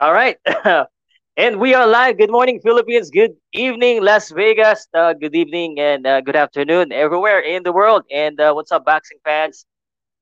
All 0.00 0.12
right. 0.12 0.36
and 1.36 1.58
we 1.58 1.74
are 1.74 1.84
live. 1.84 2.18
Good 2.18 2.30
morning, 2.30 2.60
Philippines. 2.60 3.10
Good 3.10 3.32
evening, 3.52 4.00
Las 4.00 4.30
Vegas. 4.30 4.86
Uh, 4.94 5.12
good 5.12 5.34
evening 5.34 5.80
and 5.80 6.06
uh, 6.06 6.20
good 6.20 6.36
afternoon 6.36 6.92
everywhere 6.92 7.40
in 7.40 7.64
the 7.64 7.72
world. 7.72 8.04
And 8.08 8.38
uh, 8.40 8.52
what's 8.52 8.70
up, 8.70 8.84
boxing 8.84 9.18
fans? 9.24 9.66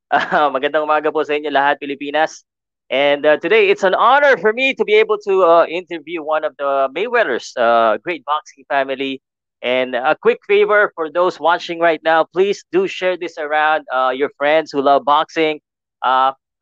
Uh, 0.08 0.48
magandang 0.54 0.86
umaga 0.86 1.10
po 1.12 1.26
sa 1.26 1.34
inyo 1.34 1.50
lahat, 1.50 1.82
Pilipinas. 1.82 2.46
And 2.88 3.26
uh, 3.26 3.36
today, 3.42 3.68
it's 3.68 3.82
an 3.82 3.92
honor 3.92 4.38
for 4.38 4.54
me 4.54 4.72
to 4.72 4.84
be 4.86 4.94
able 4.94 5.18
to 5.26 5.42
uh, 5.42 5.66
interview 5.66 6.22
one 6.22 6.46
of 6.46 6.56
the 6.56 6.88
Mayweather's 6.94 7.52
uh, 7.58 7.98
great 8.00 8.24
boxing 8.24 8.64
family. 8.70 9.20
And 9.60 9.98
a 9.98 10.14
quick 10.14 10.38
favor 10.46 10.92
for 10.94 11.10
those 11.10 11.40
watching 11.42 11.80
right 11.82 12.00
now, 12.06 12.22
please 12.22 12.64
do 12.70 12.86
share 12.86 13.18
this 13.18 13.36
around 13.36 13.84
your 14.14 14.30
friends 14.38 14.70
who 14.70 14.80
love 14.80 15.04
boxing. 15.04 15.58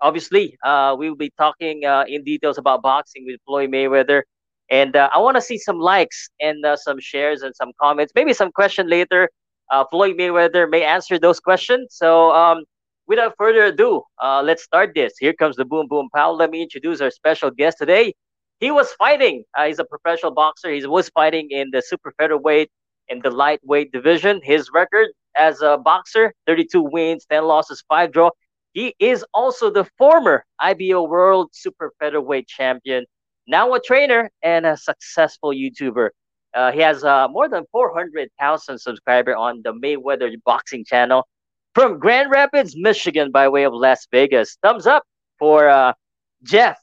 Obviously, 0.00 0.56
uh, 0.64 0.94
we 0.98 1.08
will 1.08 1.16
be 1.16 1.30
talking 1.38 1.84
uh, 1.84 2.04
in 2.06 2.24
details 2.24 2.58
about 2.58 2.82
boxing 2.82 3.24
with 3.26 3.40
Floyd 3.46 3.70
Mayweather. 3.70 4.22
And 4.70 4.96
uh, 4.96 5.10
I 5.12 5.18
want 5.18 5.36
to 5.36 5.40
see 5.40 5.58
some 5.58 5.78
likes 5.78 6.28
and 6.40 6.64
uh, 6.64 6.76
some 6.76 6.98
shares 7.00 7.42
and 7.42 7.54
some 7.54 7.72
comments, 7.80 8.12
maybe 8.14 8.32
some 8.32 8.50
question 8.50 8.88
later. 8.88 9.28
Uh, 9.70 9.84
Floyd 9.90 10.16
Mayweather 10.16 10.68
may 10.68 10.82
answer 10.82 11.18
those 11.18 11.40
questions. 11.40 11.94
So, 11.94 12.32
um, 12.32 12.64
without 13.06 13.34
further 13.38 13.64
ado, 13.64 14.02
uh, 14.22 14.42
let's 14.42 14.62
start 14.62 14.92
this. 14.94 15.14
Here 15.18 15.32
comes 15.32 15.56
the 15.56 15.64
Boom 15.64 15.86
Boom 15.88 16.08
Pal. 16.14 16.36
Let 16.36 16.50
me 16.50 16.62
introduce 16.62 17.00
our 17.00 17.10
special 17.10 17.50
guest 17.50 17.78
today. 17.78 18.14
He 18.60 18.70
was 18.70 18.92
fighting. 18.92 19.44
He's 19.66 19.78
a 19.78 19.84
professional 19.84 20.32
boxer. 20.32 20.70
He 20.70 20.86
was 20.86 21.08
fighting 21.10 21.48
in 21.50 21.70
the 21.72 21.82
super 21.82 22.12
featherweight 22.18 22.70
and 23.10 23.22
the 23.22 23.30
lightweight 23.30 23.92
division. 23.92 24.40
His 24.42 24.70
record 24.72 25.08
as 25.36 25.60
a 25.60 25.76
boxer: 25.76 26.32
32 26.46 26.82
wins, 26.82 27.26
10 27.30 27.44
losses, 27.44 27.82
five 27.88 28.12
draw. 28.12 28.30
He 28.74 28.94
is 28.98 29.24
also 29.32 29.70
the 29.70 29.86
former 29.96 30.44
IBO 30.58 31.04
World 31.04 31.50
Super 31.52 31.92
Featherweight 32.00 32.48
Champion, 32.48 33.06
now 33.46 33.72
a 33.72 33.80
trainer 33.80 34.30
and 34.42 34.66
a 34.66 34.76
successful 34.76 35.50
YouTuber. 35.50 36.10
Uh, 36.52 36.72
he 36.72 36.80
has 36.80 37.04
uh, 37.04 37.28
more 37.28 37.48
than 37.48 37.64
400,000 37.70 38.78
subscribers 38.78 39.36
on 39.38 39.62
the 39.62 39.72
Mayweather 39.72 40.34
Boxing 40.44 40.84
channel 40.84 41.26
from 41.74 42.00
Grand 42.00 42.30
Rapids, 42.32 42.74
Michigan, 42.76 43.30
by 43.30 43.48
way 43.48 43.62
of 43.64 43.72
Las 43.72 44.08
Vegas. 44.10 44.58
Thumbs 44.60 44.88
up 44.88 45.04
for 45.38 45.68
uh, 45.68 45.92
Jeff 46.42 46.76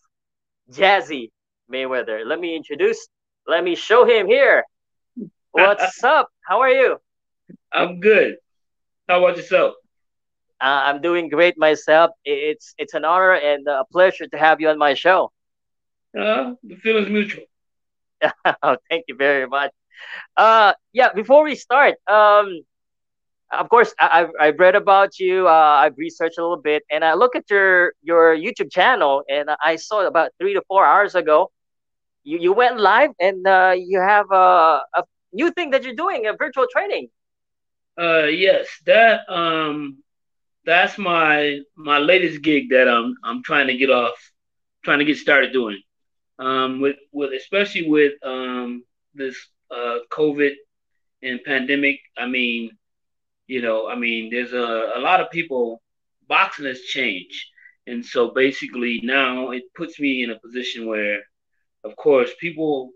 Jazzy 0.71 1.29
Mayweather. 1.71 2.25
Let 2.25 2.39
me 2.39 2.55
introduce, 2.55 3.05
let 3.47 3.65
me 3.65 3.75
show 3.75 4.05
him 4.05 4.27
here. 4.27 4.63
What's 5.51 6.01
up? 6.05 6.29
How 6.47 6.61
are 6.61 6.69
you? 6.69 6.97
I'm 7.73 7.99
good. 7.99 8.37
How 9.09 9.23
about 9.23 9.35
yourself? 9.35 9.75
Uh, 10.61 10.81
I'm 10.85 11.01
doing 11.01 11.29
great 11.29 11.57
myself. 11.57 12.11
It's 12.23 12.75
it's 12.77 12.93
an 12.93 13.03
honor 13.03 13.33
and 13.33 13.67
a 13.67 13.83
pleasure 13.91 14.27
to 14.27 14.37
have 14.37 14.61
you 14.61 14.69
on 14.69 14.77
my 14.77 14.93
show. 14.93 15.31
Uh, 16.17 16.53
the 16.63 16.75
feeling's 16.75 17.09
mutual. 17.09 17.45
oh, 18.63 18.77
thank 18.89 19.05
you 19.07 19.15
very 19.15 19.47
much. 19.47 19.71
Uh, 20.37 20.73
yeah. 20.93 21.13
Before 21.13 21.43
we 21.43 21.55
start, 21.55 21.95
um, 22.07 22.61
of 23.51 23.69
course, 23.69 23.93
I, 23.99 24.19
have 24.19 24.31
I've 24.39 24.59
read 24.59 24.75
about 24.75 25.19
you. 25.19 25.47
Uh, 25.47 25.51
I've 25.83 25.97
researched 25.97 26.37
a 26.37 26.41
little 26.41 26.61
bit, 26.61 26.83
and 26.91 27.03
I 27.03 27.15
look 27.15 27.35
at 27.35 27.49
your 27.49 27.93
your 28.03 28.35
YouTube 28.35 28.71
channel, 28.71 29.23
and 29.27 29.49
I 29.63 29.77
saw 29.77 30.05
about 30.05 30.31
three 30.39 30.53
to 30.53 30.61
four 30.67 30.85
hours 30.85 31.15
ago, 31.15 31.51
you 32.23 32.37
you 32.39 32.53
went 32.53 32.79
live, 32.79 33.11
and 33.19 33.45
uh, 33.47 33.73
you 33.75 33.99
have 33.99 34.29
a, 34.31 34.81
a 34.93 35.03
new 35.33 35.51
thing 35.51 35.71
that 35.71 35.83
you're 35.83 35.95
doing, 35.95 36.27
a 36.27 36.33
virtual 36.33 36.67
training. 36.71 37.09
Uh, 37.99 38.25
yes, 38.25 38.67
that 38.85 39.21
um, 39.27 39.97
that's 40.65 40.97
my 40.97 41.59
my 41.75 41.99
latest 41.99 42.41
gig 42.41 42.69
that 42.69 42.87
I'm 42.87 43.15
I'm 43.23 43.43
trying 43.43 43.67
to 43.67 43.77
get 43.77 43.89
off, 43.89 44.15
trying 44.83 44.99
to 44.99 45.05
get 45.05 45.17
started 45.17 45.53
doing. 45.53 45.81
Um, 46.39 46.81
with 46.81 46.97
with 47.11 47.33
especially 47.33 47.89
with 47.89 48.13
um 48.23 48.83
this 49.13 49.35
uh 49.69 49.99
COVID 50.11 50.53
and 51.23 51.43
pandemic. 51.43 51.99
I 52.17 52.27
mean 52.27 52.71
you 53.51 53.61
know, 53.61 53.85
I 53.89 53.95
mean, 53.95 54.29
there's 54.29 54.53
a, 54.53 54.93
a 54.95 55.01
lot 55.01 55.19
of 55.19 55.29
people, 55.29 55.81
boxing 56.25 56.65
has 56.67 56.79
changed. 56.79 57.47
And 57.85 58.05
so 58.05 58.31
basically 58.31 59.01
now 59.03 59.51
it 59.51 59.63
puts 59.75 59.99
me 59.99 60.23
in 60.23 60.31
a 60.31 60.39
position 60.39 60.87
where, 60.87 61.19
of 61.83 61.97
course, 61.97 62.31
people 62.39 62.91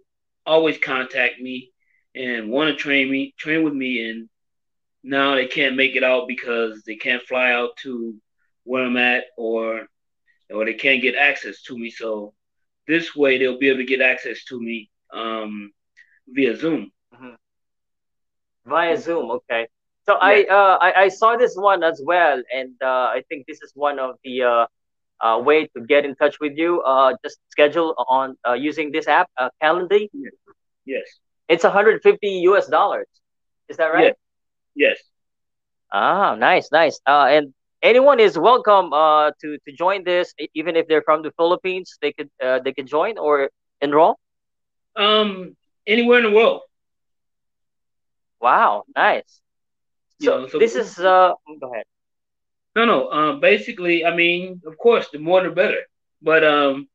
always 0.46 0.78
contact 0.78 1.42
me 1.42 1.72
and 2.16 2.50
want 2.50 2.70
to 2.70 2.82
train 2.82 3.12
me, 3.12 3.34
train 3.38 3.64
with 3.66 3.74
me. 3.74 4.10
And 4.10 4.30
now 5.06 5.36
they 5.36 5.46
can't 5.46 5.76
make 5.76 5.96
it 5.96 6.04
out 6.04 6.28
because 6.28 6.82
they 6.84 6.96
can't 6.96 7.22
fly 7.22 7.52
out 7.52 7.78
to 7.78 8.16
where 8.64 8.84
I'm 8.84 8.98
at 8.98 9.26
or, 9.38 9.88
or 10.50 10.66
they 10.66 10.74
can't 10.74 11.02
get 11.02 11.16
access 11.16 11.62
to 11.64 11.78
me. 11.78 11.92
So 11.92 12.34
this 12.88 13.16
way 13.16 13.38
they'll 13.38 13.60
be 13.60 13.70
able 13.70 13.80
to 13.80 13.86
get 13.86 14.02
access 14.02 14.44
to 14.46 14.60
me 14.60 14.90
um, 15.14 15.72
via 16.28 16.58
Zoom. 16.58 16.92
Mm-hmm. 17.14 17.36
Via 18.66 18.98
Zoom, 18.98 19.30
okay. 19.32 19.68
So 20.08 20.14
yeah. 20.14 20.20
I, 20.22 20.44
uh, 20.44 20.78
I 20.82 20.94
I 21.04 21.08
saw 21.10 21.36
this 21.36 21.56
one 21.56 21.84
as 21.84 22.02
well, 22.04 22.42
and 22.54 22.74
uh, 22.82 23.10
I 23.18 23.24
think 23.30 23.48
this 23.48 23.62
is 23.62 23.72
one 23.76 23.98
of 24.00 24.16
the 24.24 24.44
uh, 24.44 24.66
uh, 25.20 25.40
way 25.40 25.68
to 25.68 25.82
get 25.82 26.06
in 26.06 26.16
touch 26.16 26.40
with 26.40 26.54
you. 26.58 26.82
Uh, 26.82 27.14
just 27.24 27.40
schedule 27.50 27.96
on 28.08 28.38
uh, 28.48 28.54
using 28.54 28.92
this 28.92 29.08
app, 29.08 29.30
uh, 29.38 29.50
Calendly. 29.62 30.10
Yes. 30.14 30.34
yes. 30.86 31.04
It's 31.48 31.64
150 31.64 32.28
US 32.50 32.68
dollars. 32.68 33.08
Is 33.70 33.78
that 33.78 33.88
right? 33.88 34.06
Yes. 34.06 34.16
Yes. 34.76 35.00
Ah, 35.92 36.36
nice, 36.36 36.72
nice. 36.72 37.00
Uh, 37.08 37.28
and 37.30 37.54
anyone 37.82 38.20
is 38.20 38.38
welcome 38.38 38.94
uh 38.94 39.32
to 39.42 39.58
to 39.66 39.72
join 39.74 40.04
this, 40.04 40.34
even 40.54 40.76
if 40.76 40.88
they're 40.88 41.04
from 41.04 41.22
the 41.24 41.32
Philippines. 41.38 41.98
They 42.02 42.12
could 42.14 42.30
uh, 42.44 42.60
they 42.64 42.74
could 42.74 42.88
join 42.88 43.18
or 43.18 43.50
enroll. 43.82 44.20
Um, 44.96 45.56
anywhere 45.88 46.20
in 46.20 46.26
the 46.26 46.32
world. 46.32 46.62
Wow, 48.42 48.84
nice. 48.96 49.42
So, 50.22 50.42
know, 50.42 50.48
so 50.48 50.60
this 50.60 50.76
is 50.76 51.00
uh 51.00 51.34
go 51.62 51.72
ahead. 51.74 51.86
No, 52.76 52.86
no. 52.86 53.12
Um, 53.12 53.40
basically, 53.40 54.06
I 54.06 54.16
mean, 54.16 54.62
of 54.66 54.78
course, 54.78 55.08
the 55.12 55.20
more 55.20 55.44
the 55.44 55.50
better. 55.50 55.82
But 56.22 56.44
um, 56.44 56.88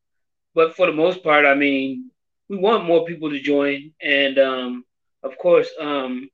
but 0.55 0.75
for 0.77 0.87
the 0.87 0.93
most 0.93 1.23
part, 1.23 1.45
I 1.45 1.55
mean, 1.55 2.11
we 2.49 2.57
want 2.57 2.85
more 2.85 3.05
people 3.05 3.31
to 3.31 3.41
join, 3.41 3.93
and 4.03 4.39
um, 4.39 4.85
of 5.23 5.37
course, 5.39 5.69
um, 5.81 6.29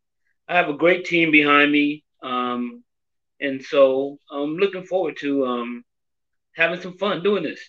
I 0.48 0.56
have 0.56 0.68
a 0.68 0.74
great 0.74 1.04
team 1.04 1.30
behind 1.30 1.72
me, 1.72 2.04
um, 2.22 2.84
and 3.40 3.62
so 3.62 4.18
I'm 4.30 4.56
looking 4.56 4.84
forward 4.84 5.16
to 5.20 5.46
um, 5.46 5.84
having 6.54 6.80
some 6.80 6.96
fun 6.98 7.22
doing 7.22 7.42
this. 7.42 7.60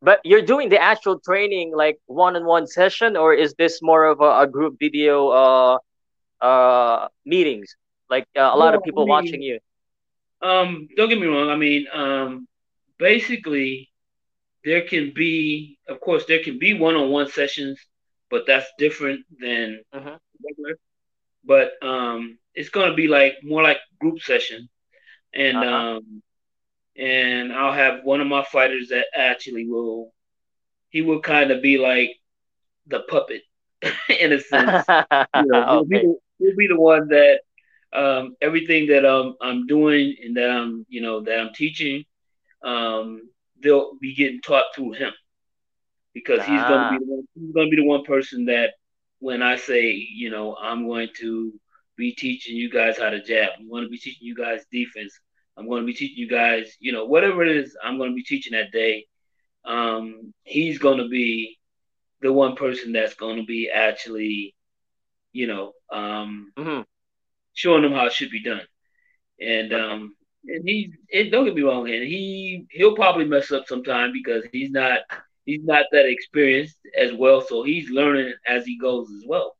But 0.00 0.20
you're 0.24 0.42
doing 0.42 0.68
the 0.68 0.80
actual 0.80 1.18
training 1.18 1.74
like 1.74 1.98
one-on-one 2.06 2.66
session, 2.66 3.16
or 3.16 3.34
is 3.34 3.54
this 3.54 3.80
more 3.82 4.04
of 4.04 4.20
a, 4.20 4.40
a 4.40 4.46
group 4.46 4.76
video 4.78 5.28
uh 5.28 5.78
uh, 6.40 7.08
meetings? 7.24 7.74
Like 8.10 8.26
uh, 8.36 8.50
a 8.52 8.56
lot 8.56 8.74
of 8.74 8.82
people 8.82 9.02
I 9.02 9.06
mean, 9.06 9.08
watching 9.08 9.42
you. 9.42 9.58
Um, 10.42 10.88
don't 10.96 11.08
get 11.08 11.18
me 11.18 11.26
wrong. 11.26 11.48
I 11.48 11.56
mean, 11.56 11.86
um, 11.92 12.46
basically, 12.98 13.90
there 14.62 14.82
can 14.82 15.12
be, 15.14 15.78
of 15.88 16.00
course, 16.00 16.26
there 16.26 16.42
can 16.42 16.58
be 16.58 16.74
one-on-one 16.74 17.30
sessions, 17.30 17.80
but 18.30 18.44
that's 18.46 18.66
different 18.78 19.24
than 19.40 19.80
uh-huh. 19.92 20.18
regular. 20.44 20.78
But 21.44 21.72
um, 21.82 22.38
it's 22.54 22.70
going 22.70 22.90
to 22.90 22.96
be 22.96 23.08
like 23.08 23.34
more 23.42 23.62
like 23.62 23.78
group 24.00 24.20
session, 24.20 24.68
and 25.34 25.56
uh-huh. 25.56 25.66
um, 25.66 26.22
and 26.96 27.52
I'll 27.52 27.72
have 27.72 28.04
one 28.04 28.20
of 28.20 28.26
my 28.26 28.44
fighters 28.44 28.88
that 28.88 29.06
actually 29.14 29.68
will, 29.68 30.12
he 30.90 31.02
will 31.02 31.20
kind 31.20 31.50
of 31.50 31.60
be 31.60 31.76
like 31.78 32.10
the 32.86 33.00
puppet 33.00 33.42
in 34.20 34.32
a 34.32 34.40
sense. 34.40 34.86
you 34.88 35.46
know, 35.46 35.78
okay 35.80 36.04
he'll 36.38 36.56
be 36.56 36.66
the 36.66 36.78
one 36.78 37.08
that 37.08 37.40
um, 37.92 38.36
everything 38.40 38.88
that 38.88 39.04
um, 39.04 39.36
I'm 39.40 39.66
doing 39.66 40.16
and 40.22 40.36
that 40.36 40.50
I'm 40.50 40.86
you 40.88 41.00
know 41.00 41.20
that 41.22 41.38
I'm 41.38 41.52
teaching, 41.54 42.04
um, 42.62 43.28
they'll 43.62 43.92
be 44.00 44.14
getting 44.14 44.40
taught 44.40 44.66
through 44.74 44.92
him 44.92 45.12
because 46.12 46.40
he's 46.40 46.60
ah. 46.60 46.68
gonna 46.68 46.98
be 46.98 47.04
the 47.04 47.10
one, 47.10 47.28
he's 47.34 47.52
gonna 47.52 47.70
be 47.70 47.76
the 47.76 47.86
one 47.86 48.04
person 48.04 48.46
that 48.46 48.74
when 49.24 49.42
I 49.42 49.56
say 49.56 49.92
you 49.92 50.30
know 50.30 50.56
I'm 50.56 50.86
going 50.86 51.08
to 51.20 51.52
be 51.96 52.12
teaching 52.12 52.56
you 52.56 52.70
guys 52.70 52.98
how 52.98 53.10
to 53.10 53.22
jab, 53.22 53.50
I'm 53.58 53.68
going 53.68 53.84
to 53.84 53.88
be 53.88 53.98
teaching 53.98 54.26
you 54.26 54.34
guys 54.34 54.64
defense, 54.70 55.18
I'm 55.56 55.68
going 55.68 55.82
to 55.82 55.86
be 55.86 55.94
teaching 55.94 56.18
you 56.18 56.28
guys 56.28 56.76
you 56.80 56.92
know 56.92 57.06
whatever 57.06 57.44
it 57.44 57.56
is 57.56 57.76
I'm 57.82 57.98
going 57.98 58.10
to 58.10 58.16
be 58.16 58.24
teaching 58.24 58.52
that 58.52 58.72
day. 58.72 59.06
Um, 59.64 60.34
he's 60.42 60.78
going 60.78 60.98
to 60.98 61.08
be 61.08 61.58
the 62.20 62.32
one 62.32 62.54
person 62.54 62.92
that's 62.92 63.14
going 63.14 63.36
to 63.36 63.44
be 63.44 63.70
actually 63.70 64.54
you 65.34 65.48
know, 65.48 65.72
um, 65.92 66.52
mm-hmm. 66.56 66.82
showing 67.52 67.82
them 67.82 67.92
how 67.92 68.06
it 68.06 68.12
should 68.14 68.30
be 68.30 68.42
done. 68.42 68.62
And 69.38 69.74
um, 69.74 70.16
and 70.46 70.66
he 70.66 70.94
and 71.12 71.30
don't 71.30 71.44
get 71.44 71.54
me 71.54 71.62
wrong, 71.62 71.90
and 71.90 72.02
he 72.04 72.66
he'll 72.70 72.94
probably 72.94 73.26
mess 73.26 73.50
up 73.50 73.66
sometime 73.66 74.12
because 74.12 74.44
he's 74.52 74.70
not 74.70 75.00
he's 75.44 75.64
not 75.64 75.86
that 75.92 76.06
experienced 76.06 76.78
as 76.96 77.12
well, 77.12 77.40
so 77.40 77.62
he's 77.62 77.90
learning 77.90 78.32
as 78.46 78.64
he 78.64 78.78
goes 78.78 79.08
as 79.10 79.24
well. 79.26 79.56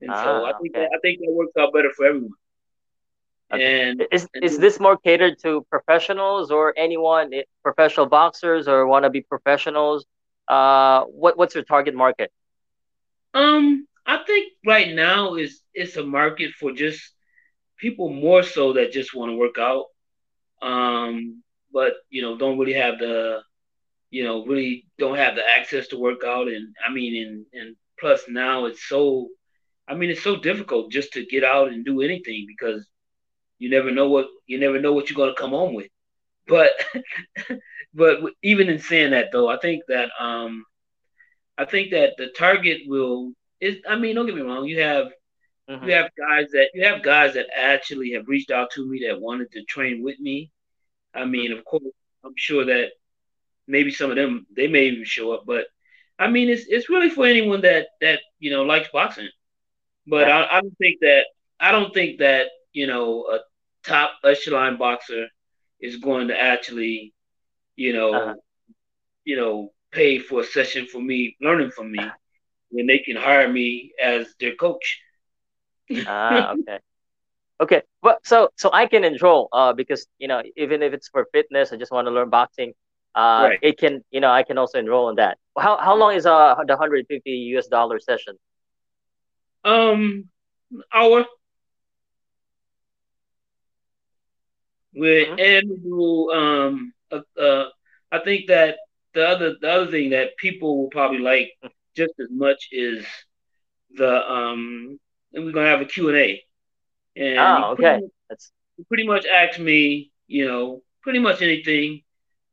And 0.00 0.10
ah, 0.10 0.22
so 0.22 0.44
I 0.44 0.52
think 0.60 0.76
okay. 0.76 0.84
that, 0.84 0.90
I 0.94 0.98
think 1.00 1.20
that 1.20 1.32
works 1.32 1.52
out 1.58 1.72
better 1.72 1.90
for 1.96 2.06
everyone. 2.06 2.30
And 3.50 4.04
is 4.10 4.26
and 4.34 4.44
is 4.44 4.58
this 4.58 4.80
more 4.80 4.96
catered 4.96 5.38
to 5.42 5.64
professionals 5.70 6.50
or 6.50 6.74
anyone, 6.76 7.32
eh, 7.32 7.42
professional 7.62 8.06
boxers 8.06 8.66
or 8.66 8.86
want 8.86 9.04
to 9.04 9.10
be 9.10 9.20
professionals? 9.20 10.04
Uh, 10.48 11.02
what 11.04 11.38
what's 11.38 11.54
your 11.54 11.64
target 11.64 11.94
market? 11.94 12.32
Um, 13.34 13.86
I 14.04 14.18
think 14.26 14.52
right 14.64 14.94
now 14.94 15.34
is 15.34 15.60
it's 15.74 15.96
a 15.96 16.04
market 16.04 16.52
for 16.58 16.72
just 16.72 17.00
people 17.78 18.08
more 18.08 18.42
so 18.42 18.72
that 18.72 18.92
just 18.92 19.14
want 19.14 19.30
to 19.30 19.36
work 19.36 19.58
out. 19.58 19.86
Um, 20.60 21.42
but 21.72 21.94
you 22.10 22.22
know, 22.22 22.36
don't 22.36 22.58
really 22.58 22.72
have 22.72 22.98
the, 22.98 23.42
you 24.16 24.24
know, 24.24 24.46
really 24.46 24.86
don't 24.96 25.18
have 25.18 25.34
the 25.36 25.42
access 25.46 25.88
to 25.88 25.98
work 25.98 26.24
out. 26.24 26.48
And 26.48 26.74
I 26.86 26.90
mean, 26.90 27.12
and 27.22 27.44
and 27.52 27.76
plus 28.00 28.22
now 28.28 28.64
it's 28.64 28.88
so, 28.88 29.28
I 29.86 29.94
mean, 29.94 30.08
it's 30.08 30.22
so 30.22 30.36
difficult 30.36 30.90
just 30.90 31.12
to 31.12 31.26
get 31.26 31.44
out 31.44 31.68
and 31.68 31.84
do 31.84 32.00
anything 32.00 32.46
because 32.48 32.88
you 33.58 33.68
never 33.68 33.90
know 33.90 34.08
what 34.08 34.28
you 34.46 34.58
never 34.58 34.80
know 34.80 34.94
what 34.94 35.10
you're 35.10 35.18
gonna 35.18 35.34
come 35.36 35.50
home 35.50 35.74
with. 35.74 35.88
But 36.46 36.70
but 37.94 38.20
even 38.42 38.70
in 38.70 38.78
saying 38.78 39.10
that 39.10 39.32
though, 39.32 39.48
I 39.48 39.58
think 39.58 39.82
that 39.88 40.08
um, 40.18 40.64
I 41.58 41.66
think 41.66 41.90
that 41.90 42.14
the 42.16 42.28
target 42.28 42.80
will 42.86 43.32
is. 43.60 43.76
I 43.86 43.96
mean, 43.96 44.14
don't 44.14 44.24
get 44.24 44.34
me 44.34 44.40
wrong. 44.40 44.64
You 44.64 44.80
have 44.80 45.08
mm-hmm. 45.68 45.86
you 45.86 45.92
have 45.92 46.08
guys 46.16 46.46
that 46.52 46.70
you 46.72 46.86
have 46.86 47.02
guys 47.02 47.34
that 47.34 47.48
actually 47.54 48.12
have 48.12 48.28
reached 48.28 48.50
out 48.50 48.70
to 48.76 48.88
me 48.88 49.04
that 49.06 49.20
wanted 49.20 49.52
to 49.52 49.64
train 49.64 50.02
with 50.02 50.18
me. 50.18 50.50
I 51.12 51.26
mean, 51.26 51.52
of 51.52 51.66
course, 51.66 51.84
I'm 52.24 52.32
sure 52.34 52.64
that 52.64 52.92
maybe 53.66 53.90
some 53.90 54.10
of 54.10 54.16
them 54.16 54.46
they 54.54 54.68
may 54.68 54.86
even 54.86 55.04
show 55.04 55.32
up, 55.32 55.44
but 55.46 55.66
I 56.18 56.28
mean, 56.28 56.48
it's 56.48 56.64
it's 56.68 56.88
really 56.88 57.10
for 57.10 57.26
anyone 57.26 57.60
that 57.62 57.88
that 58.00 58.20
you 58.38 58.50
know 58.50 58.62
likes 58.62 58.88
boxing. 58.92 59.28
But 60.06 60.30
I, 60.30 60.46
I 60.50 60.60
don't 60.60 60.78
think 60.78 61.00
that 61.00 61.24
I 61.60 61.72
don't 61.72 61.92
think 61.92 62.20
that 62.20 62.48
you 62.72 62.86
know 62.86 63.26
a 63.26 63.40
top 63.84 64.12
echelon 64.24 64.78
boxer 64.78 65.26
is 65.80 65.96
going 65.96 66.28
to 66.28 66.40
actually, 66.40 67.12
you 67.76 67.92
know, 67.92 68.14
uh-huh. 68.14 68.34
you 69.24 69.36
know, 69.36 69.72
pay 69.90 70.18
for 70.18 70.40
a 70.40 70.44
session 70.44 70.86
for 70.86 71.00
me, 71.00 71.36
learning 71.40 71.70
from 71.70 71.92
me, 71.92 72.00
when 72.70 72.86
they 72.86 72.98
can 72.98 73.16
hire 73.16 73.50
me 73.50 73.92
as 74.02 74.26
their 74.40 74.54
coach. 74.54 75.00
ah, 76.06 76.52
okay. 76.52 76.78
Okay, 77.58 77.82
well, 78.02 78.18
so 78.22 78.50
so 78.56 78.70
I 78.72 78.86
can 78.86 79.02
enroll 79.04 79.48
uh 79.52 79.72
because 79.72 80.06
you 80.18 80.28
know 80.28 80.42
even 80.56 80.82
if 80.82 80.92
it's 80.92 81.08
for 81.08 81.26
fitness, 81.32 81.72
I 81.72 81.76
just 81.76 81.92
want 81.92 82.06
to 82.06 82.10
learn 82.10 82.30
boxing. 82.30 82.72
Uh, 83.16 83.48
right. 83.48 83.58
it 83.62 83.78
can 83.78 84.04
you 84.10 84.20
know 84.20 84.30
I 84.30 84.42
can 84.42 84.58
also 84.58 84.78
enroll 84.78 85.08
in 85.08 85.16
that. 85.16 85.38
How 85.58 85.78
how 85.78 85.96
long 85.96 86.14
is 86.14 86.26
uh 86.26 86.54
the 86.66 86.76
hundred 86.76 87.06
fifty 87.08 87.30
US 87.56 87.66
dollar 87.66 87.98
session? 87.98 88.36
Um, 89.64 90.28
hour. 90.92 91.24
With 94.94 95.28
mm-hmm. 95.28 96.38
um, 96.38 96.92
uh, 97.10 97.40
uh, 97.40 97.68
I 98.12 98.18
think 98.20 98.48
that 98.48 98.76
the 99.14 99.26
other 99.26 99.56
the 99.60 99.68
other 99.68 99.90
thing 99.90 100.10
that 100.10 100.36
people 100.36 100.78
will 100.78 100.88
probably 100.88 101.18
like 101.18 101.52
just 101.96 102.12
as 102.20 102.28
much 102.30 102.68
is 102.70 103.04
the 103.94 104.30
um, 104.30 105.00
and 105.32 105.44
we're 105.44 105.52
gonna 105.52 105.68
have 105.68 105.80
a 105.80 105.86
Q 105.86 106.08
and 106.08 106.18
A. 106.18 106.42
And 107.16 107.38
oh, 107.38 107.70
okay. 107.72 107.98
Pretty, 107.98 108.12
That's 108.28 108.52
pretty 108.88 109.06
much 109.06 109.26
ask 109.26 109.58
me, 109.58 110.10
you 110.26 110.46
know, 110.46 110.82
pretty 111.02 111.18
much 111.18 111.42
anything. 111.42 112.02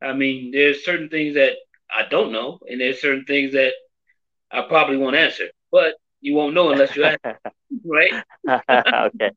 I 0.03 0.13
mean, 0.13 0.51
there's 0.51 0.85
certain 0.85 1.09
things 1.09 1.35
that 1.35 1.53
I 1.91 2.07
don't 2.09 2.31
know, 2.31 2.59
and 2.67 2.81
there's 2.81 3.01
certain 3.01 3.25
things 3.25 3.53
that 3.53 3.73
I 4.51 4.61
probably 4.63 4.97
won't 4.97 5.15
answer, 5.15 5.49
but 5.71 5.95
you 6.21 6.35
won't 6.35 6.53
know 6.53 6.71
unless 6.71 6.95
you 6.95 7.05
ask, 7.05 7.19
right? 7.85 8.23
okay. 8.49 9.31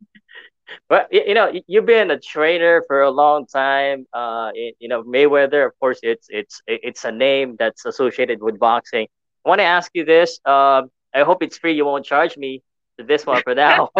But 0.88 1.08
you 1.12 1.34
know, 1.34 1.52
you've 1.66 1.86
been 1.86 2.10
a 2.10 2.18
trainer 2.18 2.82
for 2.86 3.02
a 3.02 3.10
long 3.10 3.46
time. 3.46 4.06
Uh, 4.12 4.50
you 4.54 4.88
know, 4.88 5.02
Mayweather, 5.04 5.66
of 5.66 5.78
course, 5.78 6.00
it's 6.02 6.26
it's 6.30 6.60
it's 6.66 7.04
a 7.04 7.12
name 7.12 7.56
that's 7.58 7.84
associated 7.86 8.42
with 8.42 8.58
boxing. 8.58 9.06
I 9.44 9.48
want 9.48 9.60
to 9.60 9.64
ask 9.64 9.90
you 9.94 10.04
this. 10.04 10.40
Um, 10.44 10.90
I 11.14 11.22
hope 11.22 11.42
it's 11.42 11.58
free. 11.58 11.74
You 11.74 11.84
won't 11.84 12.04
charge 12.04 12.36
me 12.36 12.62
this 12.98 13.24
one 13.24 13.42
for 13.42 13.54
now. 13.66 13.90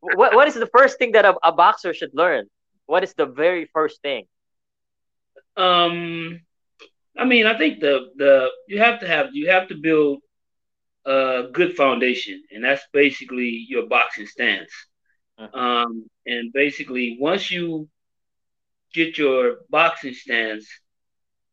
what 0.00 0.34
what 0.34 0.48
is 0.48 0.54
the 0.54 0.70
first 0.76 0.98
thing 0.98 1.12
that 1.12 1.24
a, 1.24 1.36
a 1.44 1.52
boxer 1.52 1.94
should 1.94 2.10
learn? 2.14 2.46
What 2.86 3.04
is 3.04 3.14
the 3.14 3.26
very 3.26 3.66
first 3.66 4.02
thing? 4.02 4.26
Um, 5.56 6.40
I 7.16 7.24
mean, 7.24 7.46
I 7.46 7.56
think 7.58 7.80
the 7.80 8.10
the 8.16 8.50
you 8.68 8.78
have 8.78 9.00
to 9.00 9.06
have 9.06 9.28
you 9.32 9.50
have 9.50 9.68
to 9.68 9.76
build 9.76 10.20
a 11.06 11.44
good 11.52 11.76
foundation, 11.76 12.42
and 12.52 12.64
that's 12.64 12.82
basically 12.92 13.66
your 13.68 13.86
boxing 13.86 14.26
stance. 14.26 14.72
Uh-huh. 15.38 15.58
Um, 15.58 16.06
and 16.26 16.52
basically, 16.52 17.16
once 17.20 17.50
you 17.50 17.88
get 18.92 19.18
your 19.18 19.58
boxing 19.70 20.14
stance, 20.14 20.68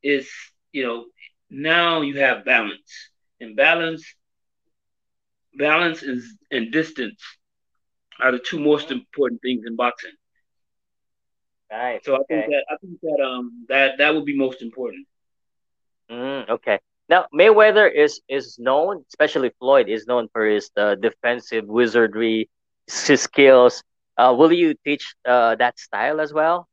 is 0.04 0.30
you 0.72 0.84
know 0.86 1.06
now 1.50 2.02
you 2.02 2.20
have 2.20 2.46
balance, 2.46 3.10
and 3.40 3.56
balance, 3.56 4.04
balance 5.58 6.04
is 6.04 6.38
and 6.52 6.72
distance 6.72 7.22
are 8.20 8.32
the 8.32 8.40
two 8.40 8.60
most 8.60 8.92
important 8.92 9.42
things 9.42 9.64
in 9.66 9.76
boxing. 9.76 10.17
Right. 11.72 12.04
So 12.06 12.16
I 12.16 12.20
okay. 12.20 12.26
think 12.30 12.46
that 12.52 12.66
I 12.70 12.78
think 12.78 13.00
that 13.02 13.24
um 13.24 13.66
that 13.70 13.98
that 13.98 14.14
would 14.14 14.26
be 14.26 14.38
most 14.38 14.62
important. 14.62 15.06
Mm, 16.10 16.50
okay. 16.50 16.80
Now 17.10 17.26
Mayweather 17.34 17.92
is 17.94 18.22
is 18.30 18.58
known, 18.58 19.04
especially 19.10 19.52
Floyd, 19.60 19.90
is 19.90 20.08
known 20.08 20.30
for 20.32 20.46
his 20.46 20.72
uh, 20.78 20.96
defensive 20.96 21.66
wizardry, 21.66 22.50
his 22.86 23.22
skills. 23.22 23.84
Uh, 24.18 24.34
will 24.38 24.52
you 24.52 24.76
teach 24.86 25.14
uh, 25.26 25.56
that 25.56 25.78
style 25.78 26.20
as 26.22 26.34
well? 26.34 26.68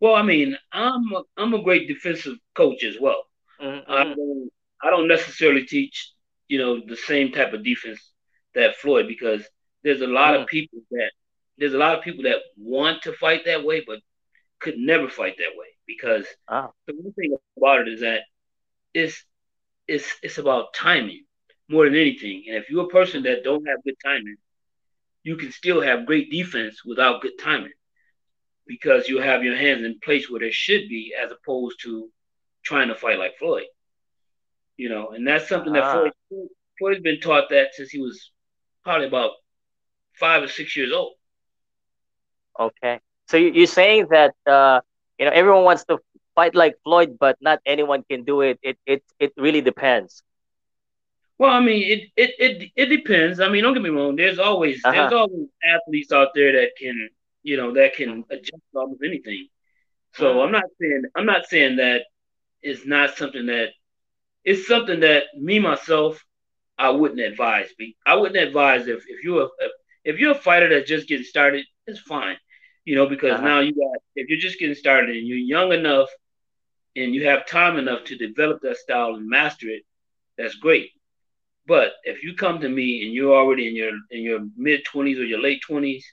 Well, 0.00 0.14
I 0.14 0.22
mean, 0.22 0.56
I'm 0.72 1.12
a, 1.12 1.22
I'm 1.36 1.54
a 1.54 1.62
great 1.62 1.88
defensive 1.88 2.36
coach 2.54 2.82
as 2.84 2.96
well. 3.00 3.24
Mm-hmm. 3.60 3.90
I 3.90 4.04
don't 4.04 4.50
I 4.82 4.90
don't 4.90 5.08
necessarily 5.08 5.64
teach 5.64 6.12
you 6.48 6.58
know 6.58 6.80
the 6.80 6.96
same 6.96 7.32
type 7.32 7.52
of 7.52 7.64
defense 7.64 8.00
that 8.54 8.76
Floyd 8.76 9.06
because 9.08 9.44
there's 9.82 10.00
a 10.00 10.06
lot 10.06 10.34
mm. 10.34 10.42
of 10.42 10.46
people 10.48 10.80
that 10.90 11.10
there's 11.58 11.74
a 11.74 11.78
lot 11.78 11.96
of 11.96 12.04
people 12.04 12.24
that 12.24 12.38
want 12.56 13.02
to 13.02 13.12
fight 13.12 13.44
that 13.46 13.64
way 13.64 13.82
but 13.86 14.00
could 14.58 14.78
never 14.78 15.08
fight 15.08 15.36
that 15.38 15.56
way 15.56 15.66
because 15.86 16.26
oh. 16.48 16.72
the 16.86 16.94
one 16.94 17.12
thing 17.12 17.36
about 17.56 17.80
it 17.80 17.88
is 17.88 18.00
that 18.00 18.22
it's 18.94 19.24
it's 19.86 20.16
it's 20.22 20.38
about 20.38 20.74
timing 20.74 21.24
more 21.68 21.84
than 21.84 21.94
anything. 21.94 22.44
And 22.48 22.56
if 22.56 22.70
you're 22.70 22.84
a 22.84 22.88
person 22.88 23.22
that 23.24 23.44
don't 23.44 23.66
have 23.66 23.82
good 23.84 23.96
timing, 24.04 24.36
you 25.22 25.36
can 25.36 25.50
still 25.52 25.80
have 25.80 26.06
great 26.06 26.30
defense 26.30 26.84
without 26.84 27.22
good 27.22 27.38
timing 27.38 27.72
because 28.66 29.08
you 29.08 29.20
have 29.20 29.44
your 29.44 29.56
hands 29.56 29.84
in 29.84 29.98
place 30.02 30.30
where 30.30 30.40
they 30.40 30.50
should 30.50 30.88
be 30.88 31.14
as 31.20 31.30
opposed 31.30 31.80
to 31.82 32.08
trying 32.64 32.88
to 32.88 32.94
fight 32.94 33.18
like 33.18 33.38
Floyd. 33.38 33.64
You 34.76 34.88
know, 34.88 35.10
and 35.10 35.26
that's 35.26 35.48
something 35.48 35.72
that 35.72 35.82
ah. 35.82 36.10
Floyd, 36.28 36.48
Floyd's 36.78 37.02
been 37.02 37.20
taught 37.20 37.50
that 37.50 37.74
since 37.74 37.90
he 37.90 38.00
was 38.00 38.30
probably 38.84 39.06
about 39.06 39.32
five 40.14 40.42
or 40.42 40.48
six 40.48 40.76
years 40.76 40.92
old. 40.92 41.14
Okay. 42.58 43.00
So 43.28 43.36
you're 43.36 43.66
saying 43.66 44.08
that 44.10 44.34
uh, 44.46 44.80
you 45.18 45.26
know 45.26 45.32
everyone 45.32 45.64
wants 45.64 45.84
to 45.86 45.98
fight 46.34 46.54
like 46.54 46.76
Floyd, 46.84 47.16
but 47.18 47.36
not 47.40 47.60
anyone 47.66 48.04
can 48.08 48.24
do 48.24 48.42
it. 48.42 48.58
It 48.62 48.78
it 48.86 49.02
it 49.18 49.32
really 49.36 49.60
depends. 49.60 50.22
Well, 51.38 51.50
I 51.50 51.60
mean, 51.60 51.82
it 51.82 52.00
it 52.16 52.30
it, 52.38 52.70
it 52.76 52.86
depends. 52.86 53.40
I 53.40 53.48
mean, 53.48 53.62
don't 53.62 53.74
get 53.74 53.82
me 53.82 53.90
wrong. 53.90 54.16
There's 54.16 54.38
always 54.38 54.84
uh-huh. 54.84 54.92
there's 54.92 55.12
always 55.12 55.48
athletes 55.64 56.12
out 56.12 56.28
there 56.34 56.52
that 56.52 56.70
can 56.78 57.08
you 57.42 57.56
know 57.56 57.74
that 57.74 57.94
can 57.94 58.24
adjust 58.30 58.62
almost 58.74 59.02
anything. 59.04 59.48
So 60.14 60.30
uh-huh. 60.30 60.42
I'm 60.42 60.52
not 60.52 60.64
saying 60.80 61.02
I'm 61.16 61.26
not 61.26 61.46
saying 61.46 61.76
that 61.76 62.02
it's 62.62 62.86
not 62.86 63.16
something 63.16 63.46
that 63.46 63.70
it's 64.44 64.66
something 64.66 65.00
that 65.00 65.24
me 65.36 65.58
myself 65.58 66.24
I 66.78 66.90
wouldn't 66.90 67.20
advise. 67.20 67.68
I 68.06 68.14
wouldn't 68.14 68.42
advise 68.46 68.86
if 68.86 69.04
if 69.08 69.24
you're 69.24 69.44
a, 69.44 69.48
if 70.04 70.18
you're 70.18 70.32
a 70.32 70.38
fighter 70.38 70.68
that's 70.68 70.88
just 70.88 71.08
getting 71.08 71.24
started, 71.24 71.64
it's 71.86 72.00
fine. 72.00 72.36
You 72.86 72.94
know, 72.94 73.06
because 73.06 73.32
uh-huh. 73.32 73.44
now 73.44 73.60
you 73.60 73.74
got 73.74 74.00
if 74.14 74.30
you're 74.30 74.38
just 74.38 74.58
getting 74.58 74.74
started 74.74 75.14
and 75.14 75.26
you're 75.26 75.36
young 75.36 75.72
enough 75.72 76.08
and 76.94 77.14
you 77.14 77.26
have 77.26 77.46
time 77.46 77.76
enough 77.76 78.04
to 78.04 78.16
develop 78.16 78.62
that 78.62 78.78
style 78.78 79.16
and 79.16 79.28
master 79.28 79.68
it, 79.68 79.82
that's 80.38 80.54
great. 80.54 80.90
But 81.66 81.92
if 82.04 82.22
you 82.22 82.34
come 82.34 82.60
to 82.60 82.68
me 82.68 83.04
and 83.04 83.12
you're 83.12 83.36
already 83.36 83.68
in 83.68 83.76
your 83.76 83.92
in 84.10 84.22
your 84.22 84.40
mid 84.56 84.84
twenties 84.84 85.18
or 85.18 85.24
your 85.24 85.40
late 85.40 85.60
twenties, 85.62 86.06